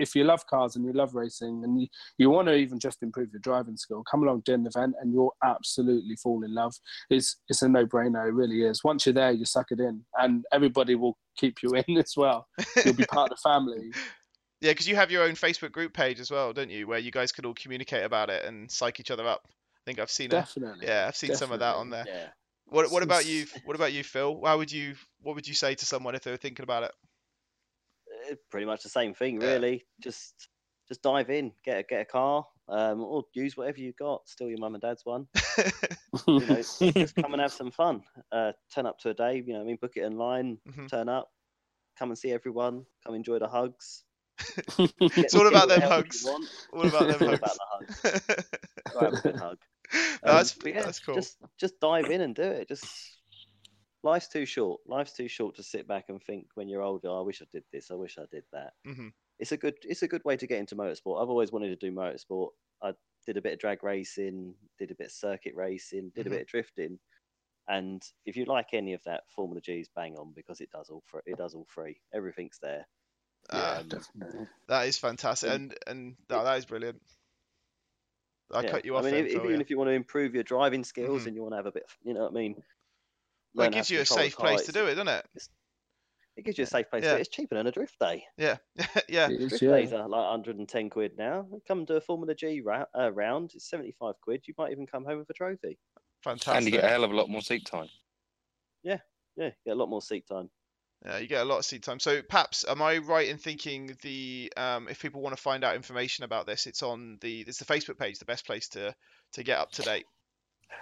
if 0.00 0.14
you 0.14 0.24
love 0.24 0.46
cars 0.46 0.76
and 0.76 0.84
you 0.84 0.92
love 0.92 1.14
racing 1.14 1.62
and 1.62 1.80
you, 1.80 1.86
you 2.18 2.30
want 2.30 2.48
to 2.48 2.54
even 2.54 2.78
just 2.78 3.02
improve 3.02 3.28
your 3.32 3.40
driving 3.40 3.76
skill, 3.76 4.02
come 4.10 4.22
along 4.22 4.42
to 4.42 4.54
an 4.54 4.66
event 4.66 4.94
and 5.00 5.12
you'll 5.12 5.36
absolutely 5.44 6.16
fall 6.16 6.42
in 6.42 6.54
love. 6.54 6.74
It's 7.10 7.36
it's 7.48 7.62
a 7.62 7.68
no 7.68 7.86
brainer. 7.86 8.26
It 8.26 8.32
really 8.32 8.62
is. 8.62 8.82
Once 8.82 9.06
you're 9.06 9.12
there, 9.12 9.32
you 9.32 9.44
suck 9.44 9.66
it 9.70 9.80
in, 9.80 10.04
and 10.18 10.44
everybody 10.52 10.94
will 10.94 11.16
keep 11.36 11.62
you 11.62 11.70
in 11.70 11.98
as 11.98 12.14
well. 12.16 12.48
You'll 12.84 12.94
be 12.94 13.04
part 13.04 13.30
of 13.30 13.36
the 13.36 13.48
family. 13.48 13.92
Yeah, 14.62 14.72
because 14.72 14.86
you 14.86 14.96
have 14.96 15.10
your 15.10 15.22
own 15.22 15.36
Facebook 15.36 15.72
group 15.72 15.94
page 15.94 16.20
as 16.20 16.30
well, 16.30 16.52
don't 16.52 16.68
you? 16.68 16.86
Where 16.86 16.98
you 16.98 17.10
guys 17.10 17.32
could 17.32 17.46
all 17.46 17.54
communicate 17.54 18.04
about 18.04 18.28
it 18.28 18.44
and 18.44 18.70
psych 18.70 19.00
each 19.00 19.10
other 19.10 19.26
up. 19.26 19.40
I 19.48 19.80
think 19.86 19.98
I've 19.98 20.10
seen 20.10 20.26
it. 20.26 20.32
Definitely. 20.32 20.86
Yeah, 20.86 21.06
I've 21.08 21.16
seen 21.16 21.34
some 21.34 21.50
of 21.50 21.60
that 21.60 21.76
on 21.76 21.88
there. 21.88 22.04
Yeah. 22.06 22.26
What 22.66 22.90
what 22.92 23.02
about 23.02 23.26
you? 23.26 23.46
What 23.64 23.74
about 23.74 23.94
you, 23.94 24.04
Phil? 24.04 24.40
How 24.44 24.58
would 24.58 24.70
you 24.70 24.94
what 25.22 25.34
would 25.34 25.48
you 25.48 25.54
say 25.54 25.74
to 25.74 25.86
someone 25.86 26.14
if 26.14 26.22
they 26.22 26.30
were 26.30 26.36
thinking 26.36 26.62
about 26.62 26.82
it? 26.82 26.92
Pretty 28.50 28.66
much 28.66 28.82
the 28.82 28.88
same 28.88 29.14
thing, 29.14 29.40
Yeah. 29.40 29.48
really. 29.52 29.86
Just 30.02 30.48
just 30.88 31.02
dive 31.02 31.30
in, 31.30 31.52
get 31.64 31.78
a, 31.78 31.82
get 31.84 32.00
a 32.00 32.04
car, 32.04 32.44
um, 32.68 33.00
or 33.02 33.22
use 33.34 33.56
whatever 33.56 33.78
you 33.78 33.92
got. 33.98 34.28
Steal 34.28 34.48
your 34.48 34.58
mum 34.58 34.74
and 34.74 34.82
dad's 34.82 35.04
one. 35.04 35.26
You 36.26 36.44
know, 36.44 36.56
just 36.80 37.14
come 37.14 37.32
and 37.34 37.40
have 37.40 37.52
some 37.52 37.70
fun. 37.70 38.02
Uh, 38.32 38.50
turn 38.74 38.84
up 38.86 38.98
to 39.00 39.10
a 39.10 39.14
day. 39.14 39.44
You 39.46 39.52
know, 39.54 39.60
I 39.60 39.64
mean, 39.64 39.78
book 39.80 39.92
it 39.96 40.02
online. 40.02 40.58
Mhm. 40.68 40.88
Turn 40.90 41.08
up, 41.08 41.30
come 41.96 42.10
and 42.10 42.18
see 42.18 42.32
everyone. 42.32 42.84
Come 43.06 43.14
enjoy 43.14 43.38
the 43.38 43.46
hugs. 43.48 44.02
It's 45.16 45.34
all 45.34 45.46
about 45.46 45.68
them 45.68 45.82
hugs. 45.82 46.24
What 46.24 46.88
about 46.88 47.08
them 47.08 47.22
all 47.22 47.36
hugs? 47.36 47.38
about 47.38 47.56
the 47.56 47.66
hugs. 47.70 48.22
Go 48.92 49.00
have 49.00 49.14
a 49.14 49.20
good 49.20 49.36
hug. 49.36 49.58
No, 49.94 50.32
Um, 50.32 50.36
that's 50.36 50.56
yeah, 50.64 50.82
that's 50.82 51.00
cool. 51.00 51.14
Just 51.14 51.36
just 51.58 51.78
dive 51.80 52.10
in 52.10 52.20
and 52.20 52.34
do 52.34 52.42
it. 52.42 52.68
Just 52.68 52.84
life's 54.02 54.28
too 54.28 54.46
short. 54.46 54.80
Life's 54.86 55.12
too 55.12 55.28
short 55.28 55.56
to 55.56 55.62
sit 55.62 55.86
back 55.86 56.08
and 56.08 56.22
think 56.22 56.48
when 56.54 56.68
you're 56.68 56.82
older. 56.82 57.08
"Oh, 57.08 57.18
I 57.18 57.22
wish 57.22 57.42
I 57.42 57.46
did 57.52 57.64
this. 57.72 57.90
I 57.90 57.94
wish 57.94 58.18
I 58.18 58.24
did 58.30 58.44
that. 58.52 58.72
hmm 58.84 59.08
It's 59.38 59.52
a 59.52 59.56
good 59.56 59.76
it's 59.84 60.02
a 60.02 60.08
good 60.08 60.24
way 60.24 60.36
to 60.36 60.46
get 60.46 60.58
into 60.58 60.76
motorsport. 60.76 61.22
I've 61.22 61.30
always 61.30 61.52
wanted 61.52 61.68
to 61.68 61.76
do 61.76 61.94
motorsport. 61.94 62.50
I 62.82 62.92
did 63.26 63.36
a 63.36 63.42
bit 63.42 63.52
of 63.54 63.58
drag 63.58 63.82
racing, 63.84 64.54
did 64.78 64.90
a 64.90 64.94
bit 64.94 65.06
of 65.08 65.12
circuit 65.12 65.54
racing, 65.54 66.10
did 66.10 66.24
Mhm. 66.24 66.28
a 66.28 66.30
bit 66.30 66.40
of 66.42 66.46
drifting. 66.48 66.98
And 67.68 68.02
if 68.26 68.36
you 68.36 68.46
like 68.46 68.72
any 68.72 68.94
of 68.94 69.02
that, 69.04 69.30
Formula 69.30 69.60
G 69.60 69.80
is 69.80 69.88
bang 69.88 70.16
on 70.18 70.32
because 70.32 70.60
it 70.60 70.70
does 70.70 70.90
all 70.90 71.02
for 71.06 71.22
it 71.26 71.36
does 71.36 71.54
all 71.54 71.66
free. 71.66 72.00
Everything's 72.12 72.58
there. 72.58 72.86
Ah, 73.50 73.78
Um, 73.80 73.88
Definitely. 73.88 74.46
that 74.68 74.86
is 74.88 74.98
fantastic, 74.98 75.50
and- 75.50 75.76
and 75.86 76.16
that 76.28 76.58
is 76.58 76.66
brilliant. 76.66 77.02
I 78.52 78.62
yeah. 78.62 78.70
cut 78.70 78.84
you 78.84 78.96
off 78.96 79.04
I 79.04 79.12
mean, 79.12 79.26
if, 79.26 79.32
even 79.34 79.50
yeah. 79.50 79.60
if 79.60 79.70
you 79.70 79.78
want 79.78 79.88
to 79.88 79.92
improve 79.94 80.34
your 80.34 80.42
driving 80.42 80.82
skills 80.84 81.22
Mhm. 81.22 81.26
and 81.28 81.36
you 81.36 81.42
want 81.42 81.52
to 81.52 81.56
have 81.56 81.66
a 81.66 81.72
bit, 81.72 81.84
of, 81.84 81.96
you 82.02 82.14
know 82.14 82.22
what 82.22 82.32
I 82.32 82.34
mean. 82.34 82.62
Well, 83.54 83.66
it 83.66 83.72
gives 83.72 83.90
you 83.90 84.00
a 84.00 84.06
safe 84.06 84.36
place 84.36 84.66
to 84.66 84.72
do 84.72 84.86
it, 84.86 84.94
doesn't 84.94 85.08
it? 85.08 85.26
It 86.36 86.44
gives 86.44 86.58
you 86.58 86.64
a 86.64 86.66
safe 86.66 86.88
place. 86.88 87.04
Yeah. 87.04 87.14
To, 87.14 87.20
it's 87.20 87.28
cheaper 87.28 87.54
than 87.54 87.66
a 87.66 87.72
drift 87.72 87.98
day. 87.98 88.24
Yeah, 88.38 88.56
yeah. 89.08 89.28
It 89.28 89.40
is, 89.40 89.48
Drift 89.50 89.62
yeah. 89.62 89.70
days 89.72 89.92
are 89.92 90.08
like 90.08 90.30
110 90.30 90.90
quid 90.90 91.18
now. 91.18 91.46
Come 91.66 91.84
to 91.86 91.96
a 91.96 92.00
Formula 92.00 92.34
G 92.34 92.60
ra- 92.60 92.86
uh, 92.98 93.12
round, 93.12 93.52
it's 93.54 93.68
75 93.68 94.14
quid. 94.22 94.44
You 94.46 94.54
might 94.56 94.72
even 94.72 94.86
come 94.86 95.04
home 95.04 95.18
with 95.18 95.28
a 95.30 95.34
trophy. 95.34 95.78
Fantastic. 96.22 96.56
And 96.56 96.66
you 96.66 96.72
get 96.72 96.84
a 96.84 96.88
hell 96.88 97.04
of 97.04 97.10
a 97.10 97.16
lot 97.16 97.28
more 97.28 97.42
seat 97.42 97.66
time. 97.66 97.88
Yeah, 98.82 98.98
Yeah, 99.36 99.46
you 99.46 99.52
get 99.66 99.72
a 99.72 99.74
lot 99.74 99.88
more 99.88 100.02
seat 100.02 100.26
time. 100.26 100.50
Yeah, 101.04 101.18
you 101.18 101.26
get 101.26 101.42
a 101.42 101.44
lot 101.44 101.58
of 101.58 101.64
seat 101.64 101.82
time. 101.82 101.98
So, 101.98 102.22
perhaps, 102.22 102.64
am 102.68 102.82
I 102.82 102.98
right 102.98 103.28
in 103.28 103.38
thinking 103.38 103.96
the 104.02 104.52
um, 104.56 104.86
if 104.88 105.00
people 105.00 105.22
want 105.22 105.34
to 105.34 105.42
find 105.42 105.64
out 105.64 105.74
information 105.74 106.24
about 106.24 106.46
this, 106.46 106.66
it's 106.66 106.82
on 106.82 107.18
the 107.22 107.40
it's 107.40 107.58
the 107.58 107.64
Facebook 107.64 107.98
page, 107.98 108.18
the 108.18 108.26
best 108.26 108.46
place 108.46 108.68
to 108.70 108.94
to 109.32 109.42
get 109.42 109.58
up 109.58 109.70
to 109.72 109.82
date. 109.82 110.06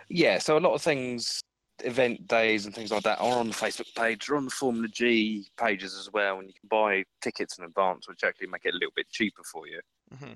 Yeah, 0.09 0.39
so 0.39 0.59
a 0.59 0.61
lot 0.61 0.75
of 0.75 0.83
things, 0.83 1.41
event 1.85 2.27
days 2.27 2.67
and 2.67 2.75
things 2.75 2.91
like 2.91 3.03
that, 3.05 3.21
are 3.21 3.39
on 3.39 3.49
the 3.49 3.55
Facebook 3.55 3.95
page. 3.95 4.27
They're 4.27 4.37
on 4.37 4.45
the 4.45 4.51
Formula 4.51 4.89
G 4.89 5.49
pages 5.57 5.95
as 5.97 6.11
well, 6.13 6.39
and 6.39 6.49
you 6.49 6.55
can 6.55 6.69
buy 6.69 7.05
tickets 7.23 7.59
in 7.59 7.65
advance, 7.65 8.09
which 8.09 8.25
actually 8.25 8.49
make 8.49 8.65
it 8.65 8.75
a 8.75 8.79
little 8.79 8.93
bit 8.97 9.09
cheaper 9.11 9.43
for 9.45 9.67
you. 9.67 9.81
hmm 10.17 10.33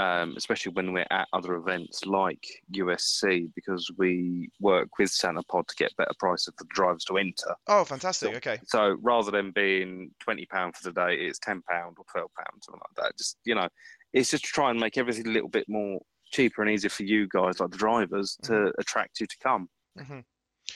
Um, 0.00 0.34
especially 0.36 0.72
when 0.72 0.92
we're 0.92 1.06
at 1.10 1.26
other 1.32 1.54
events 1.54 2.04
like 2.04 2.46
USC, 2.72 3.50
because 3.54 3.90
we 3.96 4.48
work 4.60 4.88
with 4.98 5.10
Santa 5.10 5.42
Pod 5.44 5.66
to 5.68 5.74
get 5.76 5.96
better 5.96 6.12
prices 6.18 6.52
for 6.56 6.64
the 6.64 6.68
drivers 6.70 7.04
to 7.04 7.16
enter. 7.18 7.54
Oh, 7.66 7.84
fantastic. 7.84 8.30
So- 8.32 8.36
Okay. 8.36 8.60
So 8.66 8.96
rather 9.02 9.30
than 9.30 9.50
being 9.50 10.10
twenty 10.20 10.46
pound 10.46 10.76
for 10.76 10.84
the 10.84 10.92
day, 10.92 11.14
it's 11.16 11.38
ten 11.40 11.62
pound 11.62 11.96
or 11.98 12.04
twelve 12.12 12.30
pound, 12.36 12.62
something 12.62 12.80
like 12.80 13.04
that. 13.06 13.18
Just 13.18 13.38
you 13.44 13.54
know, 13.54 13.68
it's 14.12 14.30
just 14.30 14.44
to 14.44 14.50
try 14.50 14.70
and 14.70 14.78
make 14.78 14.96
everything 14.98 15.26
a 15.26 15.30
little 15.30 15.48
bit 15.48 15.68
more 15.68 16.00
cheaper 16.30 16.62
and 16.62 16.70
easier 16.70 16.90
for 16.90 17.02
you 17.04 17.26
guys, 17.28 17.58
like 17.58 17.70
the 17.70 17.76
drivers, 17.78 18.36
to 18.42 18.70
attract 18.78 19.18
you 19.20 19.26
to 19.26 19.36
come. 19.42 19.68
Mhm. 19.98 20.22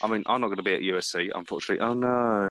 I 0.01 0.09
mean, 0.09 0.22
I'm 0.26 0.40
not 0.40 0.49
going 0.49 0.57
to 0.57 0.62
be 0.62 0.74
at 0.74 0.80
USC, 0.80 1.30
unfortunately. 1.34 1.84
Oh 1.84 1.95
no. 1.95 2.49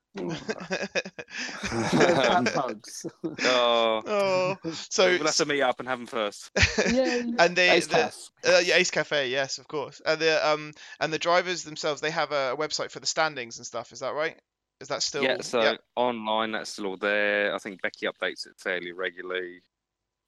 Hugs. 2.53 3.05
oh, 3.43 4.01
oh, 4.05 4.57
so 4.71 5.07
we'll 5.07 5.25
have 5.25 5.35
to 5.35 5.45
meet 5.45 5.61
up 5.61 5.79
and 5.79 5.87
have 5.87 5.99
them 5.99 6.07
first. 6.07 6.51
yeah. 6.91 7.21
and 7.39 7.55
they 7.55 7.69
Ace 7.71 7.87
the, 7.87 7.95
Caf. 7.95 8.17
Uh, 8.45 8.61
yeah, 8.63 8.75
Ace 8.75 8.91
Cafe, 8.91 9.29
yes, 9.29 9.57
of 9.57 9.67
course. 9.67 10.01
And 10.05 10.19
the 10.19 10.47
um 10.47 10.73
and 10.99 11.11
the 11.11 11.19
drivers 11.19 11.63
themselves, 11.63 12.01
they 12.01 12.11
have 12.11 12.31
a 12.31 12.55
website 12.57 12.91
for 12.91 12.99
the 12.99 13.07
standings 13.07 13.57
and 13.57 13.65
stuff. 13.65 13.91
Is 13.91 13.99
that 13.99 14.13
right? 14.13 14.37
Is 14.79 14.87
that 14.89 15.03
still? 15.03 15.23
yeah, 15.23 15.41
so 15.41 15.77
online, 15.95 16.51
that's 16.51 16.71
still 16.71 16.87
all 16.87 16.97
there. 16.97 17.53
I 17.53 17.57
think 17.59 17.81
Becky 17.81 18.07
updates 18.07 18.47
it 18.47 18.53
fairly 18.57 18.91
regularly 18.91 19.61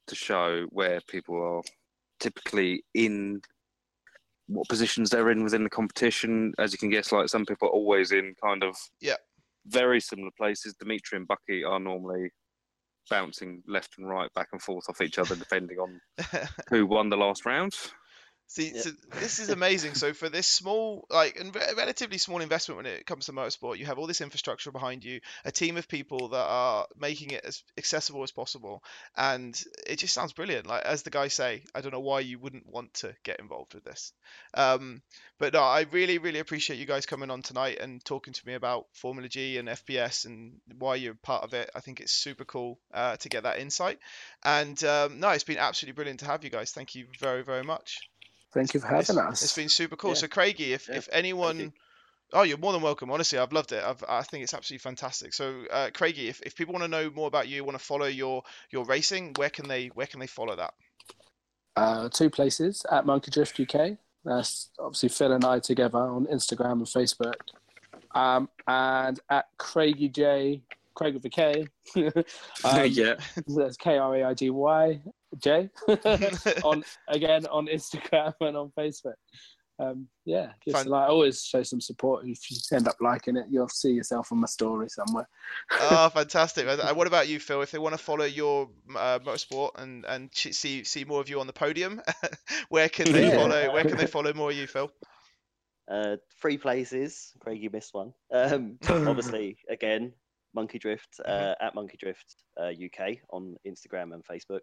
to 0.06 0.14
show 0.14 0.66
where 0.70 1.00
people 1.08 1.42
are 1.42 1.62
typically 2.20 2.84
in 2.94 3.42
what 4.46 4.68
positions 4.68 5.10
they're 5.10 5.30
in 5.30 5.42
within 5.42 5.64
the 5.64 5.70
competition. 5.70 6.52
As 6.58 6.72
you 6.72 6.78
can 6.78 6.90
guess, 6.90 7.12
like 7.12 7.28
some 7.28 7.46
people 7.46 7.68
are 7.68 7.72
always 7.72 8.12
in 8.12 8.34
kind 8.42 8.62
of 8.62 8.76
Yeah. 9.00 9.16
very 9.66 10.00
similar 10.00 10.30
places. 10.36 10.74
Dimitri 10.74 11.16
and 11.18 11.26
Bucky 11.26 11.64
are 11.64 11.80
normally 11.80 12.30
bouncing 13.10 13.62
left 13.66 13.98
and 13.98 14.08
right, 14.08 14.32
back 14.34 14.48
and 14.52 14.60
forth 14.62 14.84
off 14.88 15.00
each 15.00 15.18
other, 15.18 15.34
depending 15.36 15.78
on 15.78 16.00
who 16.68 16.86
won 16.86 17.08
the 17.08 17.16
last 17.16 17.44
round. 17.46 17.74
See, 18.46 18.72
Yep. 18.72 18.84
so 18.84 18.90
this 19.20 19.38
is 19.38 19.48
amazing. 19.50 19.94
So 19.94 20.12
for 20.12 20.28
this 20.28 20.46
small, 20.46 21.06
like, 21.10 21.38
and 21.40 21.54
re- 21.54 21.72
relatively 21.76 22.18
small 22.18 22.40
investment 22.40 22.76
when 22.76 22.86
it 22.86 23.06
comes 23.06 23.26
to 23.26 23.32
motorsport, 23.32 23.78
you 23.78 23.86
have 23.86 23.98
all 23.98 24.06
this 24.06 24.20
infrastructure 24.20 24.70
behind 24.70 25.04
you, 25.04 25.20
a 25.44 25.50
team 25.50 25.76
of 25.76 25.88
people 25.88 26.28
that 26.28 26.46
are 26.46 26.86
making 26.96 27.30
it 27.30 27.44
as 27.44 27.62
accessible 27.78 28.22
as 28.22 28.32
possible, 28.32 28.82
and 29.16 29.60
it 29.86 29.96
just 29.98 30.14
sounds 30.14 30.32
brilliant. 30.32 30.66
Like 30.66 30.82
as 30.84 31.02
the 31.02 31.10
guys 31.10 31.32
say, 31.34 31.64
I 31.74 31.80
don't 31.80 31.92
know 31.92 32.00
why 32.00 32.20
you 32.20 32.38
wouldn't 32.38 32.66
want 32.66 32.94
to 32.94 33.14
get 33.24 33.40
involved 33.40 33.74
with 33.74 33.84
this. 33.84 34.12
Um, 34.54 35.02
but 35.38 35.52
no, 35.52 35.62
I 35.62 35.86
really, 35.90 36.18
really 36.18 36.38
appreciate 36.38 36.78
you 36.78 36.86
guys 36.86 37.06
coming 37.06 37.30
on 37.30 37.42
tonight 37.42 37.78
and 37.80 38.04
talking 38.04 38.32
to 38.34 38.46
me 38.46 38.54
about 38.54 38.86
Formula 38.92 39.28
G 39.28 39.58
and 39.58 39.68
FBS 39.68 40.26
and 40.26 40.60
why 40.78 40.94
you're 40.96 41.14
part 41.14 41.44
of 41.44 41.54
it. 41.54 41.70
I 41.74 41.80
think 41.80 42.00
it's 42.00 42.12
super 42.12 42.44
cool 42.44 42.78
uh, 42.92 43.16
to 43.16 43.28
get 43.28 43.42
that 43.42 43.58
insight. 43.58 43.98
And 44.44 44.82
um, 44.84 45.18
no, 45.20 45.30
it's 45.30 45.44
been 45.44 45.58
absolutely 45.58 45.94
brilliant 45.96 46.20
to 46.20 46.26
have 46.26 46.44
you 46.44 46.50
guys. 46.50 46.70
Thank 46.70 46.94
you 46.94 47.06
very, 47.18 47.42
very 47.42 47.64
much. 47.64 47.98
Thank 48.54 48.72
you 48.74 48.80
for 48.80 48.86
It's- 48.86 49.08
having 49.08 49.22
us. 49.22 49.42
It's 49.42 49.54
been 49.54 49.68
super 49.68 49.96
cool. 49.96 50.10
Yeah. 50.10 50.14
So 50.16 50.28
Kraigy, 50.28 50.72
if, 50.72 50.88
Yeah, 50.88 50.96
if 50.96 51.08
anyone, 51.12 51.58
you. 51.58 51.72
oh, 52.32 52.42
you're 52.42 52.56
more 52.58 52.72
than 52.72 52.82
welcome. 52.82 53.10
Honestly, 53.10 53.38
I've 53.38 53.52
loved 53.52 53.72
it. 53.72 53.82
I've, 53.84 54.02
I 54.08 54.22
think 54.22 54.44
it's 54.44 54.54
absolutely 54.54 54.82
fantastic. 54.82 55.34
So 55.34 55.64
uh, 55.70 55.90
Kraigy, 55.92 56.28
if, 56.28 56.40
if 56.42 56.54
people 56.56 56.72
want 56.72 56.84
to 56.84 56.88
know 56.88 57.10
more 57.10 57.26
about 57.26 57.48
you, 57.48 57.64
want 57.64 57.76
to 57.78 57.84
follow 57.84 58.06
your 58.06 58.42
your 58.70 58.84
racing, 58.84 59.34
where 59.36 59.50
can 59.50 59.68
they 59.68 59.88
where 59.88 60.06
can 60.06 60.20
they 60.20 60.26
follow 60.28 60.54
that? 60.56 60.72
Uh, 61.76 62.08
two 62.08 62.30
places 62.30 62.86
at 62.90 63.04
Monkey 63.04 63.32
Drift 63.32 63.58
UK 63.58 63.98
That's 64.24 64.70
obviously 64.78 65.08
Phil 65.08 65.32
and 65.32 65.44
I 65.44 65.58
together 65.58 65.98
on 65.98 66.26
Instagram 66.26 66.72
and 66.74 66.86
Facebook. 66.86 67.34
Um, 68.14 68.48
and 68.68 69.18
at 69.28 69.46
Kraigy 69.58 70.08
J, 70.08 70.62
Craig 70.94 71.14
with 71.14 71.24
a 71.24 71.30
K. 71.30 71.66
um, 71.96 72.86
yeah. 72.86 73.16
That's 73.48 73.76
K 73.76 73.98
R 73.98 74.14
A 74.14 74.24
I 74.24 74.34
G 74.34 74.50
Y 74.50 75.00
J. 75.38 75.70
on 76.64 76.84
again 77.08 77.46
on 77.46 77.66
Instagram 77.66 78.34
and 78.40 78.56
on 78.56 78.72
Facebook. 78.78 79.14
Um, 79.80 80.06
yeah, 80.24 80.52
just 80.64 80.76
Fun- 80.76 80.86
like 80.86 81.08
always 81.08 81.42
show 81.42 81.64
some 81.64 81.80
support. 81.80 82.24
If 82.28 82.48
you 82.48 82.56
end 82.76 82.86
up 82.86 82.94
liking 83.00 83.36
it, 83.36 83.46
you'll 83.50 83.68
see 83.68 83.90
yourself 83.90 84.30
on 84.30 84.38
my 84.40 84.46
story 84.46 84.88
somewhere. 84.88 85.28
oh, 85.72 86.08
fantastic! 86.14 86.66
What 86.94 87.08
about 87.08 87.26
you, 87.26 87.40
Phil? 87.40 87.60
If 87.60 87.72
they 87.72 87.78
want 87.78 87.92
to 87.94 87.98
follow 87.98 88.24
your 88.24 88.68
uh, 88.96 89.18
motorsport 89.18 89.70
and 89.76 90.04
and 90.06 90.30
ch- 90.30 90.52
see 90.52 90.84
see 90.84 91.04
more 91.04 91.20
of 91.20 91.28
you 91.28 91.40
on 91.40 91.48
the 91.48 91.52
podium, 91.52 92.00
where 92.68 92.88
can 92.88 93.10
they 93.10 93.28
Yeah. 93.28 93.36
follow? 93.36 93.72
Where 93.72 93.84
can 93.84 93.96
they 93.96 94.06
follow 94.06 94.32
more 94.32 94.50
of 94.52 94.56
you, 94.56 94.68
Phil? 94.68 94.92
Uh, 95.90 96.16
three 96.40 96.56
places. 96.56 97.32
Craig, 97.40 97.60
you 97.60 97.68
missed 97.68 97.94
one. 97.94 98.14
Um, 98.32 98.78
obviously, 98.88 99.58
again, 99.68 100.12
Monkey 100.54 100.78
Drift 100.78 101.20
uh, 101.26 101.54
at 101.60 101.74
Monkey 101.74 101.96
Drift 101.98 102.36
uh, 102.58 102.68
UK 102.70 103.16
on 103.30 103.56
Instagram 103.66 104.14
and 104.14 104.24
Facebook. 104.24 104.60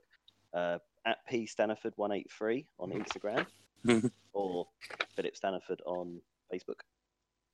Uh, 0.53 0.77
at 1.05 1.17
P 1.27 1.47
Staniford 1.47 1.93
eight 2.13 2.31
three 2.31 2.67
on 2.79 2.91
Instagram, 2.91 3.45
or 4.33 4.67
Philip 5.15 5.35
Staniford 5.35 5.81
on 5.85 6.21
Facebook. 6.53 6.81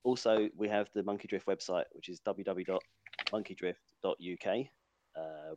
Also, 0.03 0.49
we 0.55 0.69
have 0.69 0.89
the 0.93 1.03
Monkey 1.03 1.27
Drift 1.27 1.47
website, 1.47 1.85
which 1.93 2.09
is 2.09 2.19
www.monkeydrift.uk. 2.21 4.67
Uh, 5.15 5.55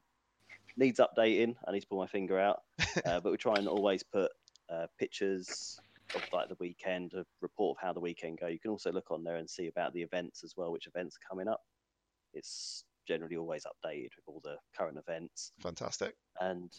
needs 0.76 1.01
updating. 1.01 1.55
I 1.66 1.72
need 1.72 1.80
to 1.80 1.86
pull 1.86 1.99
my 1.99 2.07
finger 2.07 2.38
out, 2.38 2.62
uh, 3.07 3.20
but 3.20 3.30
we 3.30 3.36
try 3.36 3.55
and 3.57 3.68
always 3.68 4.03
put 4.03 4.30
uh, 4.68 4.86
pictures 4.99 5.78
of 6.14 6.22
like 6.32 6.49
the 6.49 6.57
weekend, 6.59 7.12
a 7.14 7.24
report 7.41 7.78
of 7.78 7.82
how 7.82 7.93
the 7.93 8.01
weekend 8.01 8.38
go. 8.41 8.49
You 8.49 8.59
can 8.59 8.70
also 8.70 8.91
look 8.91 9.11
on 9.11 9.22
there 9.22 9.36
and 9.36 9.49
see 9.49 9.68
about 9.68 9.95
the 9.95 10.03
events 10.03 10.43
as 10.45 10.55
well, 10.57 10.72
which 10.72 10.86
events 10.86 11.16
are 11.16 11.28
coming 11.28 11.49
up. 11.49 11.61
It's 12.34 12.84
generally 13.07 13.36
always 13.36 13.64
updated 13.64 14.11
with 14.16 14.24
all 14.26 14.41
the 14.45 14.57
current 14.76 14.99
events 14.99 15.53
Fantastic. 15.61 16.14
and 16.41 16.70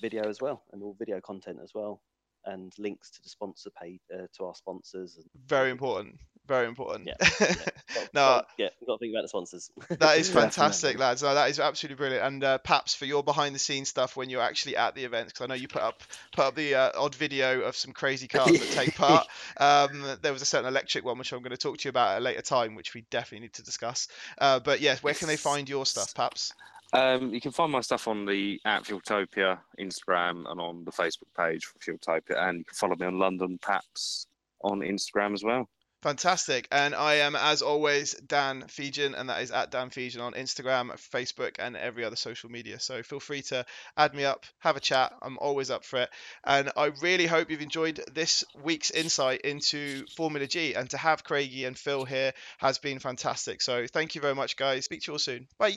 video 0.00 0.28
as 0.28 0.40
well, 0.40 0.62
and 0.72 0.82
all 0.82 0.94
video 0.98 1.20
content 1.20 1.58
as 1.62 1.72
well, 1.74 2.00
and 2.44 2.72
links 2.78 3.10
to 3.12 3.22
the 3.22 3.28
sponsor 3.28 3.70
page 3.70 4.00
uh, 4.12 4.26
to 4.36 4.44
our 4.46 4.54
sponsors. 4.54 5.16
And 5.16 5.26
Very 5.46 5.70
important. 5.70 6.18
Very 6.48 6.66
important. 6.66 7.06
Yeah, 7.06 7.28
Well, 7.94 8.08
no, 8.14 8.42
yeah, 8.58 8.68
we've 8.80 8.88
got 8.88 8.94
to 8.94 8.98
think 8.98 9.12
about 9.14 9.22
the 9.22 9.28
sponsors. 9.28 9.70
that 9.88 10.18
is 10.18 10.28
fantastic, 10.40 10.98
lads. 10.98 11.22
No, 11.22 11.34
that 11.34 11.50
is 11.50 11.60
absolutely 11.60 11.96
brilliant. 11.96 12.26
And 12.26 12.44
uh, 12.44 12.58
Paps, 12.58 12.96
for 12.96 13.04
your 13.04 13.22
behind 13.22 13.54
the 13.54 13.60
scenes 13.60 13.88
stuff 13.88 14.16
when 14.16 14.28
you're 14.28 14.42
actually 14.42 14.76
at 14.76 14.96
the 14.96 15.04
events, 15.04 15.32
because 15.32 15.44
I 15.44 15.46
know 15.46 15.54
you 15.54 15.68
put 15.68 15.82
up 15.82 16.02
put 16.32 16.44
up 16.44 16.54
the 16.56 16.74
uh, 16.74 16.90
odd 16.96 17.14
video 17.14 17.60
of 17.60 17.76
some 17.76 17.92
crazy 17.92 18.26
cars 18.28 18.50
that 18.50 18.70
take 18.70 18.96
part. 18.96 19.26
Um, 19.56 20.04
there 20.20 20.32
was 20.32 20.42
a 20.42 20.46
certain 20.46 20.66
electric 20.66 21.04
one 21.04 21.16
which 21.16 21.32
I'm 21.32 21.42
going 21.42 21.52
to 21.52 21.56
talk 21.56 21.78
to 21.78 21.84
you 21.84 21.90
about 21.90 22.16
at 22.16 22.18
a 22.18 22.24
later 22.24 22.42
time, 22.42 22.74
which 22.74 22.92
we 22.92 23.02
definitely 23.10 23.44
need 23.44 23.54
to 23.54 23.62
discuss. 23.62 24.08
Uh, 24.36 24.58
but 24.58 24.80
yes, 24.80 25.00
where 25.00 25.14
can 25.14 25.28
they 25.28 25.36
find 25.36 25.68
your 25.68 25.86
stuff, 25.86 26.12
Paps? 26.12 26.54
Um, 26.92 27.32
you 27.32 27.40
can 27.40 27.52
find 27.52 27.72
my 27.72 27.80
stuff 27.80 28.06
on 28.08 28.26
the 28.26 28.60
at 28.64 28.84
Fueltopia 28.84 29.58
Instagram 29.80 30.50
and 30.50 30.60
on 30.60 30.84
the 30.84 30.92
Facebook 30.92 31.32
page 31.36 31.64
for 31.64 31.78
Fueltopia, 31.78 32.48
and 32.48 32.58
you 32.58 32.64
can 32.64 32.74
follow 32.74 32.96
me 32.96 33.06
on 33.06 33.18
London 33.18 33.58
Paps 33.58 34.26
on 34.62 34.80
Instagram 34.80 35.32
as 35.32 35.42
well. 35.42 35.68
Fantastic. 36.02 36.66
And 36.72 36.96
I 36.96 37.14
am, 37.14 37.36
as 37.36 37.62
always, 37.62 38.14
Dan 38.14 38.64
Fijian, 38.66 39.14
and 39.14 39.30
that 39.30 39.40
is 39.40 39.52
at 39.52 39.70
Dan 39.70 39.90
Fijian 39.90 40.20
on 40.20 40.32
Instagram, 40.32 40.90
Facebook, 41.14 41.56
and 41.60 41.76
every 41.76 42.04
other 42.04 42.16
social 42.16 42.50
media. 42.50 42.80
So 42.80 43.04
feel 43.04 43.20
free 43.20 43.42
to 43.42 43.64
add 43.96 44.12
me 44.12 44.24
up, 44.24 44.44
have 44.58 44.76
a 44.76 44.80
chat. 44.80 45.12
I'm 45.22 45.38
always 45.38 45.70
up 45.70 45.84
for 45.84 46.00
it. 46.00 46.10
And 46.42 46.72
I 46.76 46.86
really 47.00 47.26
hope 47.26 47.50
you've 47.50 47.62
enjoyed 47.62 48.00
this 48.12 48.42
week's 48.64 48.90
insight 48.90 49.42
into 49.42 50.04
Formula 50.16 50.48
G. 50.48 50.74
And 50.74 50.90
to 50.90 50.96
have 50.96 51.22
Kraigy 51.22 51.66
and 51.66 51.78
Phil 51.78 52.04
here 52.04 52.32
has 52.58 52.78
been 52.78 52.98
fantastic. 52.98 53.62
So 53.62 53.86
thank 53.86 54.16
you 54.16 54.20
very 54.20 54.34
much, 54.34 54.56
guys. 54.56 54.84
Speak 54.84 55.02
to 55.02 55.12
you 55.12 55.14
all 55.14 55.18
soon. 55.20 55.46
Bye. 55.56 55.76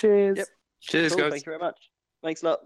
Cheers. 0.00 0.38
Yep. 0.38 0.48
Cheers, 0.80 1.12
Cool, 1.12 1.20
guys. 1.20 1.30
Thank 1.32 1.46
you 1.46 1.50
very 1.50 1.58
much. 1.58 1.78
Thanks 2.22 2.42
a 2.42 2.46
lot. 2.46 2.60